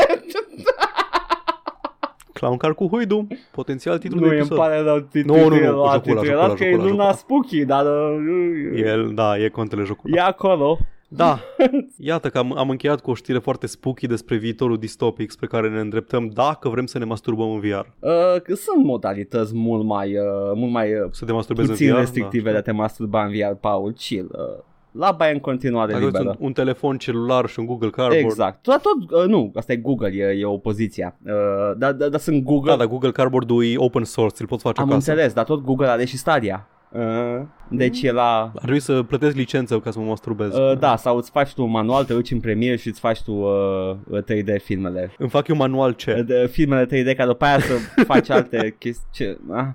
Clown 2.33 2.57
car 2.57 2.75
cu 2.75 2.87
huidu, 2.87 3.27
potențial 3.51 3.99
titlul 3.99 4.21
nu, 4.21 4.27
de 4.27 4.33
îmi 4.33 4.41
episod. 4.41 4.59
pare 4.59 4.81
rău. 4.81 4.95
Nu, 4.95 4.95
nu, 4.95 5.01
nu, 5.01 5.07
titlurile 5.11 5.67
jocul 5.67 5.79
ăla, 5.79 5.83
luate, 5.83 6.11
jocul 6.11 6.27
era 6.27 6.45
ăla, 6.45 6.55
că 6.55 6.65
e 6.65 6.71
jocul 6.71 6.81
ăla, 6.85 6.91
luna 6.91 7.05
jocul 7.05 7.19
spooky, 7.19 7.65
dar 7.65 7.85
uh, 7.87 8.83
El, 8.85 9.11
da, 9.15 9.39
e 9.39 9.49
contele 9.49 9.83
jocului. 9.83 10.17
e 10.17 10.21
acolo. 10.21 10.79
Da, 11.13 11.41
iată 11.97 12.29
că 12.29 12.39
am, 12.39 12.59
am 12.59 12.71
încheiat 12.71 13.01
cu 13.01 13.11
o 13.11 13.15
știre 13.15 13.39
foarte 13.39 13.67
spooky 13.67 14.07
despre 14.07 14.37
viitorul 14.37 14.79
distopic 14.79 15.31
spre 15.31 15.47
care 15.47 15.69
ne 15.69 15.81
îndreptăm 15.81 16.31
dacă 16.35 16.69
vrem 16.69 16.87
să 16.87 16.99
ne 16.99 17.05
masturbăm 17.05 17.51
în 17.51 17.61
VR. 17.61 17.87
Uh, 17.99 18.41
că 18.43 18.55
sunt 18.55 18.85
modalități 18.85 19.55
mult 19.55 19.85
mai, 19.85 20.17
uh, 20.17 20.53
mult 20.55 20.73
mai 20.73 20.95
uh, 20.95 21.09
Să 21.11 21.25
te 21.25 21.33
masturbezi 21.33 21.69
puțin 21.69 21.87
în 21.89 21.93
VR? 21.93 21.99
restrictive 21.99 22.51
de 22.51 22.57
a 22.57 22.63
te 22.63 22.73
masturba 22.73 23.25
în 23.25 23.31
VR, 23.33 23.55
Paul, 23.61 23.93
chill. 23.93 24.31
Uh, 24.33 24.65
laba 24.93 25.29
e 25.29 25.33
în 25.33 25.39
continuare 25.39 25.93
Dacă 25.93 26.05
aveți 26.05 26.19
liberă. 26.19 26.37
un, 26.41 26.47
un 26.47 26.53
telefon 26.53 26.97
celular 26.99 27.47
și 27.49 27.59
un 27.59 27.67
Google 27.67 27.91
Cardboard. 27.91 28.25
Exact. 28.25 28.63
Tot, 28.63 28.83
tot 28.83 29.21
uh, 29.23 29.29
nu, 29.29 29.53
asta 29.55 29.73
e 29.73 29.77
Google, 29.77 30.09
e, 30.09 30.39
e 30.39 30.45
opoziția. 30.45 31.17
Uh, 31.25 31.31
dar 31.77 31.93
da, 31.93 32.09
da, 32.09 32.19
sunt 32.19 32.43
Google. 32.43 32.71
Da, 32.71 32.77
dar 32.77 32.87
Google 32.87 33.11
Cardboard-ul 33.11 33.65
e 33.65 33.77
open 33.77 34.05
source, 34.05 34.37
îl 34.41 34.47
poți 34.49 34.63
face 34.63 34.81
Am 34.81 34.91
acasă. 34.91 35.11
înțeles, 35.11 35.33
dar 35.33 35.45
tot 35.45 35.61
Google 35.65 35.87
are 35.87 36.05
și 36.05 36.17
Stadia. 36.17 36.67
Uh, 36.93 37.41
deci 37.69 38.03
e 38.03 38.13
la... 38.13 38.41
Ar 38.43 38.51
trebui 38.63 38.81
să 38.81 39.03
plătesc 39.03 39.37
licență 39.37 39.79
ca 39.81 39.91
să 39.91 39.99
mă 39.99 40.05
masturbez. 40.05 40.55
Uh, 40.55 40.79
da, 40.79 40.97
sau 40.97 41.17
îți 41.17 41.31
faci 41.31 41.53
tu 41.55 41.63
un 41.63 41.71
manual, 41.71 42.05
te 42.05 42.13
duci 42.13 42.31
în 42.31 42.41
Premiere 42.41 42.77
și 42.77 42.89
îți 42.89 43.01
faci 43.01 43.23
tu 43.23 43.33
uh, 43.33 44.23
3D 44.23 44.63
filmele. 44.63 45.13
Îmi 45.19 45.29
fac 45.31 45.49
eu 45.49 45.57
manual 45.57 45.93
ce? 45.93 46.15
Uh, 46.19 46.27
de, 46.27 46.47
filmele 46.53 46.87
3D 46.87 47.17
ca 47.17 47.27
după 47.27 47.45
aia 47.45 47.59
să 47.61 47.73
faci 48.13 48.29
alte 48.31 48.77
chestii. 48.79 49.07
Ce? 49.13 49.39
Ah. 49.51 49.67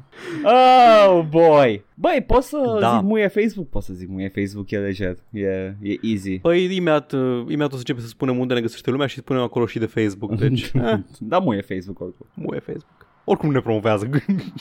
Oh, 1.10 1.24
boy! 1.30 1.84
Băi, 1.94 2.24
poți 2.28 2.48
să 2.50 2.78
Da. 2.80 2.94
zic 2.96 3.02
muie 3.08 3.28
Facebook? 3.28 3.70
Poți 3.70 3.86
să 3.86 3.94
zic 3.94 4.10
muie 4.10 4.32
Facebook, 4.36 4.72
e 4.72 4.78
lejer. 4.78 5.16
E, 5.32 5.48
e 5.82 5.98
easy. 6.02 6.40
Păi 6.40 6.64
imediat, 6.76 7.12
uh, 7.12 7.40
imediat 7.40 7.68
o 7.68 7.72
să 7.72 7.78
începem 7.78 8.02
să 8.02 8.08
spunem 8.08 8.38
unde 8.40 8.54
ne 8.54 8.62
găsește 8.62 8.92
lumea 8.92 9.08
și 9.08 9.18
spunem 9.18 9.42
acolo 9.42 9.66
și 9.66 9.80
de 9.80 9.86
Facebook. 9.86 10.36
Deci, 10.36 10.72
eh, 10.74 10.94
da, 11.20 11.40
muie 11.40 11.62
Facebook 11.62 12.00
oricum. 12.00 12.28
muie 12.34 12.60
Facebook. 12.60 13.08
Oricum 13.24 13.52
ne 13.52 13.60
promovează 13.60 14.10
Da. 14.10 14.20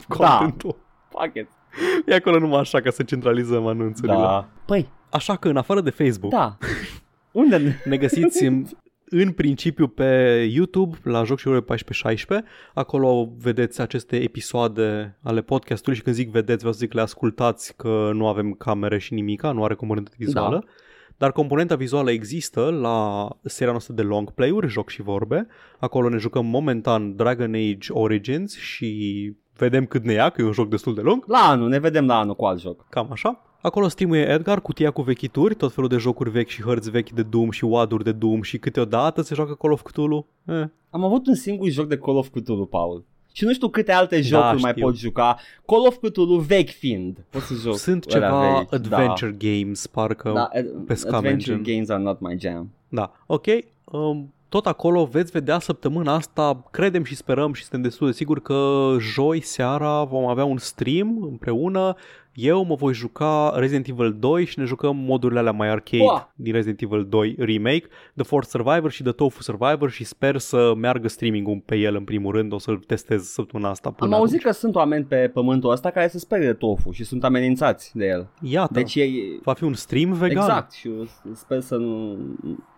contentul. 0.38 0.76
Fuck 1.08 1.34
it. 1.36 1.48
E 2.06 2.14
acolo 2.14 2.38
numai 2.38 2.60
așa 2.60 2.80
ca 2.80 2.90
să 2.90 3.02
centralizăm 3.02 3.66
anunțurile. 3.66 4.14
Da. 4.14 4.48
Păi, 4.66 4.88
Așa 5.14 5.36
că 5.36 5.48
în 5.48 5.56
afară 5.56 5.80
de 5.80 5.90
Facebook, 5.90 6.32
da. 6.32 6.58
Unde 7.42 7.56
ne... 7.56 7.74
ne 7.84 7.96
găsiți 7.96 8.44
în, 8.44 8.64
în 9.04 9.32
principiu 9.32 9.88
pe 9.88 10.04
YouTube 10.52 10.96
la 11.02 11.24
Joc 11.24 11.38
și 11.38 11.48
Ore 11.48 11.60
14-16. 11.60 12.44
Acolo 12.74 13.32
vedeți 13.38 13.80
aceste 13.80 14.16
episoade 14.16 15.18
ale 15.22 15.42
podcastului 15.42 15.96
și 15.96 16.02
când 16.02 16.16
zic 16.16 16.30
vedeți, 16.30 16.58
vreau 16.58 16.72
să 16.72 16.78
zic 16.78 16.92
le 16.92 17.00
ascultați 17.00 17.76
că 17.76 18.10
nu 18.14 18.26
avem 18.26 18.52
camere 18.52 18.98
și 18.98 19.14
nimica, 19.14 19.52
nu 19.52 19.64
are 19.64 19.74
componentă 19.74 20.10
vizuală. 20.16 20.58
Da. 20.64 20.70
Dar 21.16 21.32
componenta 21.32 21.76
vizuală 21.76 22.10
există 22.10 22.70
la 22.70 23.28
seria 23.42 23.70
noastră 23.70 23.94
de 23.94 24.02
long 24.02 24.30
play-uri, 24.30 24.68
joc 24.68 24.88
și 24.88 25.02
vorbe. 25.02 25.46
Acolo 25.78 26.08
ne 26.08 26.16
jucăm 26.16 26.46
momentan 26.46 27.16
Dragon 27.16 27.54
Age 27.54 27.92
Origins 27.92 28.56
și 28.56 29.32
vedem 29.56 29.86
cât 29.86 30.04
ne 30.04 30.12
ia, 30.12 30.30
că 30.30 30.42
e 30.42 30.44
un 30.44 30.52
joc 30.52 30.68
destul 30.68 30.94
de 30.94 31.00
lung. 31.00 31.24
La 31.26 31.38
anul, 31.38 31.68
ne 31.68 31.78
vedem 31.78 32.06
la 32.06 32.18
anul 32.18 32.36
cu 32.36 32.44
alt 32.44 32.60
joc. 32.60 32.86
Cam 32.88 33.08
așa. 33.10 33.42
Acolo 33.60 33.88
streamuie 33.88 34.28
Edgar, 34.28 34.60
cutia 34.60 34.90
cu 34.90 35.02
vechituri, 35.02 35.54
tot 35.54 35.72
felul 35.72 35.88
de 35.88 35.96
jocuri 35.96 36.30
vechi 36.30 36.48
și 36.48 36.62
hărți 36.62 36.90
vechi 36.90 37.10
de 37.10 37.22
Doom 37.22 37.50
și 37.50 37.64
waduri 37.64 38.04
de 38.04 38.12
Doom 38.12 38.42
și 38.42 38.58
câteodată 38.58 39.22
se 39.22 39.34
joacă 39.34 39.54
Call 39.54 39.72
of 39.72 39.82
Cthulhu. 39.82 40.26
Eh. 40.44 40.64
Am 40.90 41.04
avut 41.04 41.26
un 41.26 41.34
singur 41.34 41.68
joc 41.68 41.88
de 41.88 41.98
Call 41.98 42.16
of 42.16 42.28
Cthulhu, 42.28 42.66
Paul. 42.66 43.04
Și 43.32 43.44
nu 43.44 43.52
știu 43.52 43.68
câte 43.68 43.92
alte 43.92 44.20
jocuri 44.20 44.60
mai 44.60 44.70
știu. 44.70 44.84
pot 44.84 44.96
juca. 44.96 45.36
Call 45.66 45.86
of 45.86 45.96
Cthulhu 45.96 46.34
vechi 46.34 46.68
fiind. 46.70 47.24
Pot 47.30 47.42
să 47.42 47.54
joc. 47.54 47.76
Sunt 47.76 48.04
ălea 48.14 48.28
ceva 48.28 48.58
vechi, 48.58 48.72
adventure 48.72 49.36
games, 49.38 49.86
parcă. 49.86 50.30
Da, 50.34 50.50
da 50.52 50.60
pe 50.86 50.94
Scam 50.94 51.14
adventure 51.14 51.52
Engine. 51.52 51.74
games 51.74 51.88
are 51.88 52.02
not 52.02 52.20
my 52.20 52.36
jam. 52.38 52.70
Da, 52.88 53.12
ok. 53.26 53.46
Um, 53.84 54.32
tot 54.54 54.66
acolo 54.66 55.04
veți 55.04 55.30
vedea 55.30 55.58
săptămâna 55.58 56.14
asta, 56.14 56.64
credem 56.70 57.04
și 57.04 57.16
sperăm 57.16 57.52
și 57.52 57.62
suntem 57.62 57.82
destul 57.82 58.06
de 58.06 58.12
siguri 58.12 58.42
că 58.42 58.90
joi 58.98 59.40
seara 59.40 60.04
vom 60.04 60.26
avea 60.26 60.44
un 60.44 60.58
stream 60.58 61.22
împreună. 61.22 61.94
Eu 62.34 62.64
mă 62.64 62.74
voi 62.74 62.92
juca 62.92 63.52
Resident 63.56 63.88
Evil 63.88 64.16
2 64.18 64.44
și 64.44 64.58
ne 64.58 64.64
jucăm 64.64 64.96
modurile 64.96 65.38
alea 65.38 65.52
mai 65.52 65.68
arcade 65.68 66.02
Ua! 66.02 66.32
din 66.34 66.52
Resident 66.52 66.80
Evil 66.82 67.06
2 67.08 67.36
Remake, 67.38 67.86
The 68.14 68.24
Fourth 68.24 68.48
Survivor 68.48 68.90
și 68.90 69.02
The 69.02 69.12
Tofu 69.12 69.42
Survivor 69.42 69.90
și 69.90 70.04
sper 70.04 70.38
să 70.38 70.72
meargă 70.76 71.08
streaming-ul 71.08 71.62
pe 71.64 71.76
el 71.76 71.94
în 71.94 72.04
primul 72.04 72.32
rând, 72.32 72.52
o 72.52 72.58
să-l 72.58 72.76
testez 72.76 73.22
săptămâna 73.22 73.70
asta 73.70 73.90
până 73.90 74.14
Am 74.14 74.20
auzit 74.20 74.38
atunci. 74.38 74.52
că 74.52 74.58
sunt 74.58 74.74
oameni 74.74 75.04
pe 75.04 75.30
pământul 75.32 75.70
ăsta 75.70 75.90
care 75.90 76.08
se 76.08 76.18
sperie 76.18 76.46
de 76.46 76.52
tofu 76.52 76.90
și 76.90 77.04
sunt 77.04 77.24
amenințați 77.24 77.90
de 77.94 78.06
el. 78.06 78.28
Iată, 78.40 78.72
Deci 78.72 78.94
e... 78.94 79.06
va 79.42 79.52
fi 79.52 79.64
un 79.64 79.74
stream 79.74 80.12
vegan. 80.12 80.42
Exact 80.42 80.72
și 80.72 80.88
eu 80.88 81.06
sper 81.32 81.60
să 81.60 81.76
nu 81.76 82.18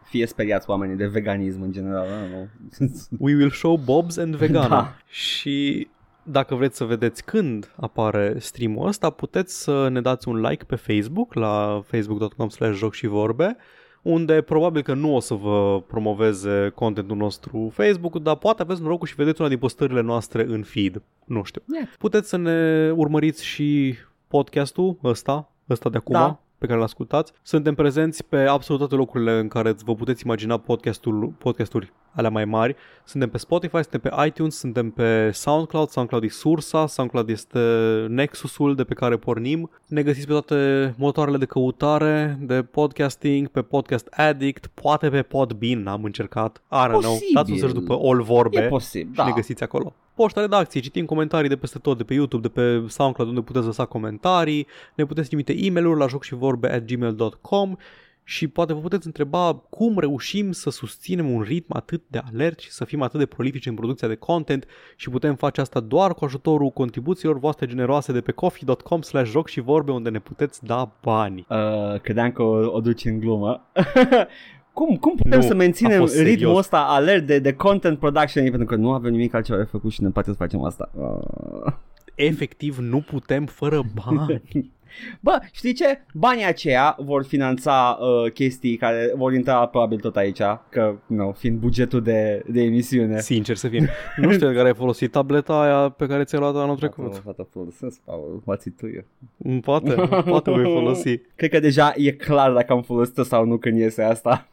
fie 0.09 0.27
speriați 0.27 0.70
oamenii 0.70 0.97
de 0.97 1.07
veganism 1.07 1.62
în 1.62 1.73
general. 1.73 2.07
Nu? 2.31 2.49
We 3.27 3.35
will 3.35 3.51
show 3.51 3.77
Bobs 3.77 4.16
and 4.16 4.37
Vegana. 4.37 4.69
Da. 4.69 4.95
Și 5.09 5.89
dacă 6.23 6.55
vreți 6.55 6.77
să 6.77 6.85
vedeți 6.85 7.24
când 7.24 7.73
apare 7.77 8.39
streamul 8.39 8.87
ăsta, 8.87 9.11
puteți 9.11 9.62
să 9.62 9.89
ne 9.89 10.01
dați 10.01 10.28
un 10.28 10.41
like 10.41 10.65
pe 10.65 10.77
Facebook 10.77 11.35
la 11.35 11.83
facebook.com 11.87 12.49
slash 12.49 12.77
joc 12.77 12.95
și 12.95 13.07
vorbe, 13.07 13.57
unde 14.03 14.41
probabil 14.41 14.83
că 14.83 14.95
nu 14.95 15.15
o 15.15 15.20
să 15.20 15.35
vă 15.35 15.83
promoveze 15.87 16.73
contentul 16.74 17.16
nostru 17.16 17.70
Facebook, 17.73 18.23
dar 18.23 18.37
poate 18.37 18.62
aveți 18.62 18.83
norocul 18.83 19.07
și 19.07 19.15
vedeți 19.15 19.41
una 19.41 19.51
din 19.51 19.59
postările 19.59 20.01
noastre 20.01 20.45
în 20.45 20.62
feed. 20.62 21.03
Nu 21.24 21.43
știu. 21.43 21.62
Yeah. 21.73 21.89
Puteți 21.99 22.28
să 22.28 22.37
ne 22.37 22.91
urmăriți 22.91 23.45
și 23.45 23.95
podcastul 24.28 24.99
ăsta, 25.05 25.53
ăsta 25.70 25.91
de 25.91 25.97
acum, 25.97 26.15
Da. 26.15 26.41
Pe 26.59 26.66
care 26.66 26.78
îl 26.78 26.85
ascultați. 26.85 27.33
Suntem 27.43 27.74
prezenți 27.74 28.24
pe 28.24 28.37
absolut 28.37 28.81
toate 28.81 28.95
locurile 28.95 29.39
în 29.39 29.49
care 29.49 29.74
vă 29.85 29.95
puteți 29.95 30.23
imagina 30.24 30.59
podcastul, 30.59 31.35
podcasturi 31.39 31.93
alea 32.12 32.31
mai 32.31 32.45
mari. 32.45 32.77
Suntem 33.05 33.31
pe 33.31 33.39
Spotify, 33.39 33.83
suntem 33.83 34.01
pe 34.01 34.27
iTunes, 34.27 34.57
suntem 34.57 34.91
pe 34.91 35.31
SoundCloud, 35.31 35.89
SoundCloud 35.89 36.24
e 36.24 36.28
sursa, 36.28 36.87
SoundCloud 36.87 37.28
este 37.28 37.61
nexusul 38.09 38.74
de 38.74 38.85
pe 38.85 38.95
care 38.95 39.16
pornim. 39.16 39.70
Ne 39.87 40.03
găsiți 40.03 40.27
pe 40.27 40.33
toate 40.33 40.95
motoarele 40.99 41.37
de 41.37 41.45
căutare, 41.45 42.39
de 42.41 42.62
podcasting, 42.62 43.49
pe 43.49 43.62
Podcast 43.62 44.07
Addict, 44.11 44.66
poate 44.66 45.09
pe 45.09 45.23
Podbean, 45.23 45.83
n-am 45.83 46.05
încercat. 46.05 46.62
I 46.73 46.87
don't 46.87 46.89
know. 46.89 47.01
Posibil. 47.01 47.35
Dați 47.35 47.51
un 47.51 47.59
search 47.59 47.74
după 47.74 47.99
All 48.03 48.23
Vorbe 48.23 48.61
E 48.61 48.69
posibil, 48.69 49.11
și 49.11 49.16
da. 49.16 49.24
ne 49.24 49.33
găsiți 49.35 49.62
acolo. 49.62 49.95
Poșta 50.16 50.40
redacției, 50.40 50.82
citim 50.82 51.05
comentarii 51.05 51.48
de 51.48 51.56
peste 51.56 51.78
tot, 51.78 51.97
de 51.97 52.05
pe 52.05 52.14
YouTube, 52.14 52.48
de 52.48 52.60
pe 52.60 52.88
SoundCloud, 52.88 53.28
unde 53.28 53.40
puteți 53.40 53.66
lăsa 53.66 53.84
comentarii, 53.84 54.66
ne 54.94 55.05
puteți 55.05 55.26
trimite 55.26 55.55
e-mail-uri 55.59 55.98
la 55.98 56.06
joc 56.06 56.22
și 56.22 56.34
vorbe 56.34 56.72
at 56.72 56.84
gmail.com 56.84 57.76
și 58.24 58.48
poate 58.48 58.72
vă 58.72 58.80
puteți 58.80 59.06
întreba 59.06 59.55
cum 59.55 59.98
reușim 59.98 60.52
să 60.52 60.70
susținem 60.70 61.30
un 61.30 61.43
ritm 61.43 61.76
atât 61.76 62.02
de 62.06 62.20
alert 62.32 62.59
și 62.59 62.70
să 62.70 62.84
fim 62.84 63.02
atât 63.02 63.18
de 63.18 63.26
prolifici 63.26 63.66
în 63.66 63.74
producția 63.74 64.09
de 64.09 64.14
content 64.14 64.66
și 64.97 65.10
putem 65.10 65.34
face 65.34 65.60
asta 65.60 65.80
doar 65.80 66.14
cu 66.14 66.24
ajutorul 66.24 66.70
contribuțiilor 66.70 67.38
voastre 67.38 67.66
generoase 67.66 68.12
de 68.12 68.20
pe 68.20 68.32
coffee.com 68.32 69.01
slash 69.01 69.30
joc 69.30 69.48
și 69.48 69.60
vorbe 69.60 69.93
unde 69.93 70.10
ne 70.10 70.18
puteți 70.18 70.64
da 70.64 70.97
bani. 71.02 71.47
Uh, 71.48 72.01
credeam 72.01 72.32
că 72.32 72.43
o, 72.43 72.76
o 72.76 72.80
duci 72.80 73.05
în 73.05 73.18
glumă. 73.18 73.66
cum, 74.77 74.97
cum 74.97 75.15
putem 75.15 75.39
Nu, 75.40 75.47
să 75.47 75.53
a 75.53 75.57
menținem 75.57 75.98
fost 75.98 76.15
serios. 76.15 76.35
ritmul 76.35 76.57
ăsta 76.57 76.78
alert 76.78 77.27
de, 77.27 77.39
de 77.39 77.53
content 77.53 77.98
production 77.98 78.43
pentru 78.44 78.65
că 78.65 78.74
nu 78.77 78.93
avem 78.93 79.11
nimic 79.11 79.35
altceva 79.35 79.59
de 79.59 79.65
făcut 79.65 79.93
și 79.93 80.03
ne 80.03 80.09
poate 80.09 80.28
să 80.31 80.35
facem 80.35 80.65
asta. 80.65 80.90
Uh. 80.94 81.73
Efectiv 82.15 82.78
nu 82.78 83.01
putem 83.01 83.47
fără 83.47 83.81
bani. 84.05 84.43
Bă, 85.20 85.38
știi 85.52 85.72
ce? 85.72 86.00
Banii 86.14 86.44
aceia 86.44 86.96
vor 87.00 87.24
finanța 87.24 87.98
uh, 88.00 88.32
chestii 88.32 88.76
care 88.76 89.12
vor 89.16 89.32
intra 89.32 89.66
probabil 89.66 89.98
tot 90.00 90.16
aici, 90.16 90.40
că, 90.68 90.94
nu, 91.06 91.34
fiind 91.38 91.58
bugetul 91.58 92.02
de, 92.02 92.42
de 92.48 92.62
emisiune. 92.62 93.20
Sincer 93.20 93.56
să 93.56 93.68
fie. 93.68 93.88
Nu 94.16 94.32
știu 94.32 94.48
de 94.48 94.54
care 94.54 94.68
ai 94.68 94.74
folosit 94.74 95.10
tableta 95.10 95.60
aia 95.60 95.88
pe 95.88 96.06
care 96.06 96.24
ți-ai 96.24 96.40
luat 96.40 96.56
anul 96.56 96.76
trecut. 96.76 97.16
Fata 97.24 97.46
folosesc, 97.50 98.00
Paul, 98.04 98.42
what's 98.42 98.64
it 98.64 98.76
to 98.76 98.86
you? 98.86 99.02
Mm, 99.36 99.60
Poate, 99.60 99.94
poate 100.26 100.50
voi 100.50 100.64
folosi. 100.64 101.16
Cred 101.36 101.50
că 101.50 101.60
deja 101.60 101.92
e 101.96 102.10
clar 102.12 102.52
dacă 102.52 102.72
am 102.72 102.82
folosit-o 102.82 103.22
sau 103.22 103.44
nu 103.44 103.56
când 103.56 103.78
iese 103.78 104.02
asta. 104.02 104.48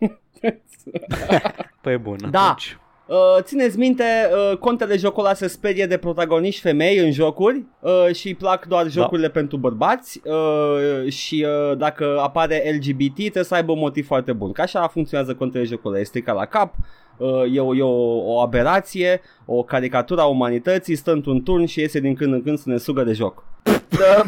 Păi 1.82 1.98
bun, 1.98 2.18
Da. 2.32 2.42
atunci. 2.42 2.78
Uh, 3.06 3.18
țineți 3.42 3.78
minte, 3.78 4.04
uh, 4.04 4.58
contele 4.58 4.98
jocul 4.98 5.26
ăla 5.26 5.34
se 5.34 5.48
sperie 5.48 5.86
de 5.86 5.98
protagoniști 5.98 6.62
femei 6.62 6.98
în 6.98 7.12
jocuri 7.12 7.64
uh, 7.80 8.16
și 8.16 8.28
îi 8.28 8.36
plac 8.36 8.66
doar 8.66 8.90
jocurile 8.90 9.30
pentru 9.30 9.58
bărbați 9.58 10.22
uh, 10.24 11.12
și 11.12 11.46
uh, 11.48 11.78
dacă 11.78 12.20
apare 12.22 12.64
LGBT 12.76 13.16
trebuie 13.16 13.44
să 13.44 13.56
aibă 13.56 13.72
un 13.72 13.80
motiv 13.80 14.06
foarte 14.06 14.34
bun. 14.34 14.52
Ca 14.52 14.64
așa 14.64 14.88
funcționează 14.88 15.34
contele 15.34 15.64
jocul 15.64 15.92
ăla, 15.92 16.00
este 16.00 16.20
ca 16.20 16.34
la 16.34 16.46
cap, 16.46 16.74
uh, 17.18 17.56
e, 17.56 17.60
o, 17.60 17.76
e 17.76 17.82
o, 17.82 18.34
o 18.34 18.40
aberație, 18.40 19.22
o 19.46 19.64
caricatură 19.64 20.22
a 20.22 20.26
umanității, 20.26 20.96
stă 20.96 21.12
într-un 21.12 21.44
turn 21.44 21.66
și 21.66 21.80
iese 21.80 22.00
din 22.00 22.16
când 22.16 22.34
în 22.34 22.44
când 22.44 22.58
să 22.58 22.70
ne 22.70 22.78
sugă 22.78 23.04
de 23.04 23.14
joc. 23.14 23.44
Da. 23.90 24.24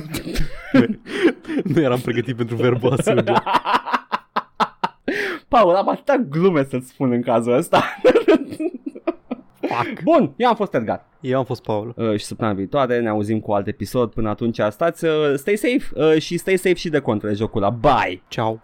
Nu 1.63 1.81
eram 1.81 1.99
pregătit 1.99 2.35
pentru 2.35 2.55
verbul 2.55 2.91
ăsta. 2.91 3.23
Paul, 5.47 5.75
am 5.75 5.89
atâta 5.89 6.15
glume 6.29 6.63
să-ți 6.69 6.87
spun 6.87 7.11
în 7.11 7.21
cazul 7.21 7.53
ăsta. 7.53 7.83
Fuck. 9.61 10.01
Bun, 10.03 10.33
eu 10.37 10.47
am 10.47 10.55
fost 10.55 10.73
Edgar. 10.73 11.05
Eu 11.19 11.37
am 11.37 11.45
fost 11.45 11.61
Paul. 11.61 11.93
uh, 11.97 12.17
și 12.17 12.25
săptămâna 12.25 12.55
viitoare 12.55 12.99
ne 12.99 13.09
auzim 13.09 13.39
cu 13.39 13.51
alt 13.51 13.67
episod. 13.67 14.11
Până 14.11 14.29
atunci 14.29 14.59
stați, 14.69 15.05
uh, 15.05 15.11
stay 15.35 15.55
safe 15.55 16.13
uh, 16.13 16.21
și 16.21 16.37
stay 16.37 16.57
safe 16.57 16.75
și 16.75 16.89
de 16.89 16.99
contra 16.99 17.31
jocul 17.31 17.63
ăla. 17.63 17.71
Bye! 17.71 18.21
Ciao. 18.27 18.61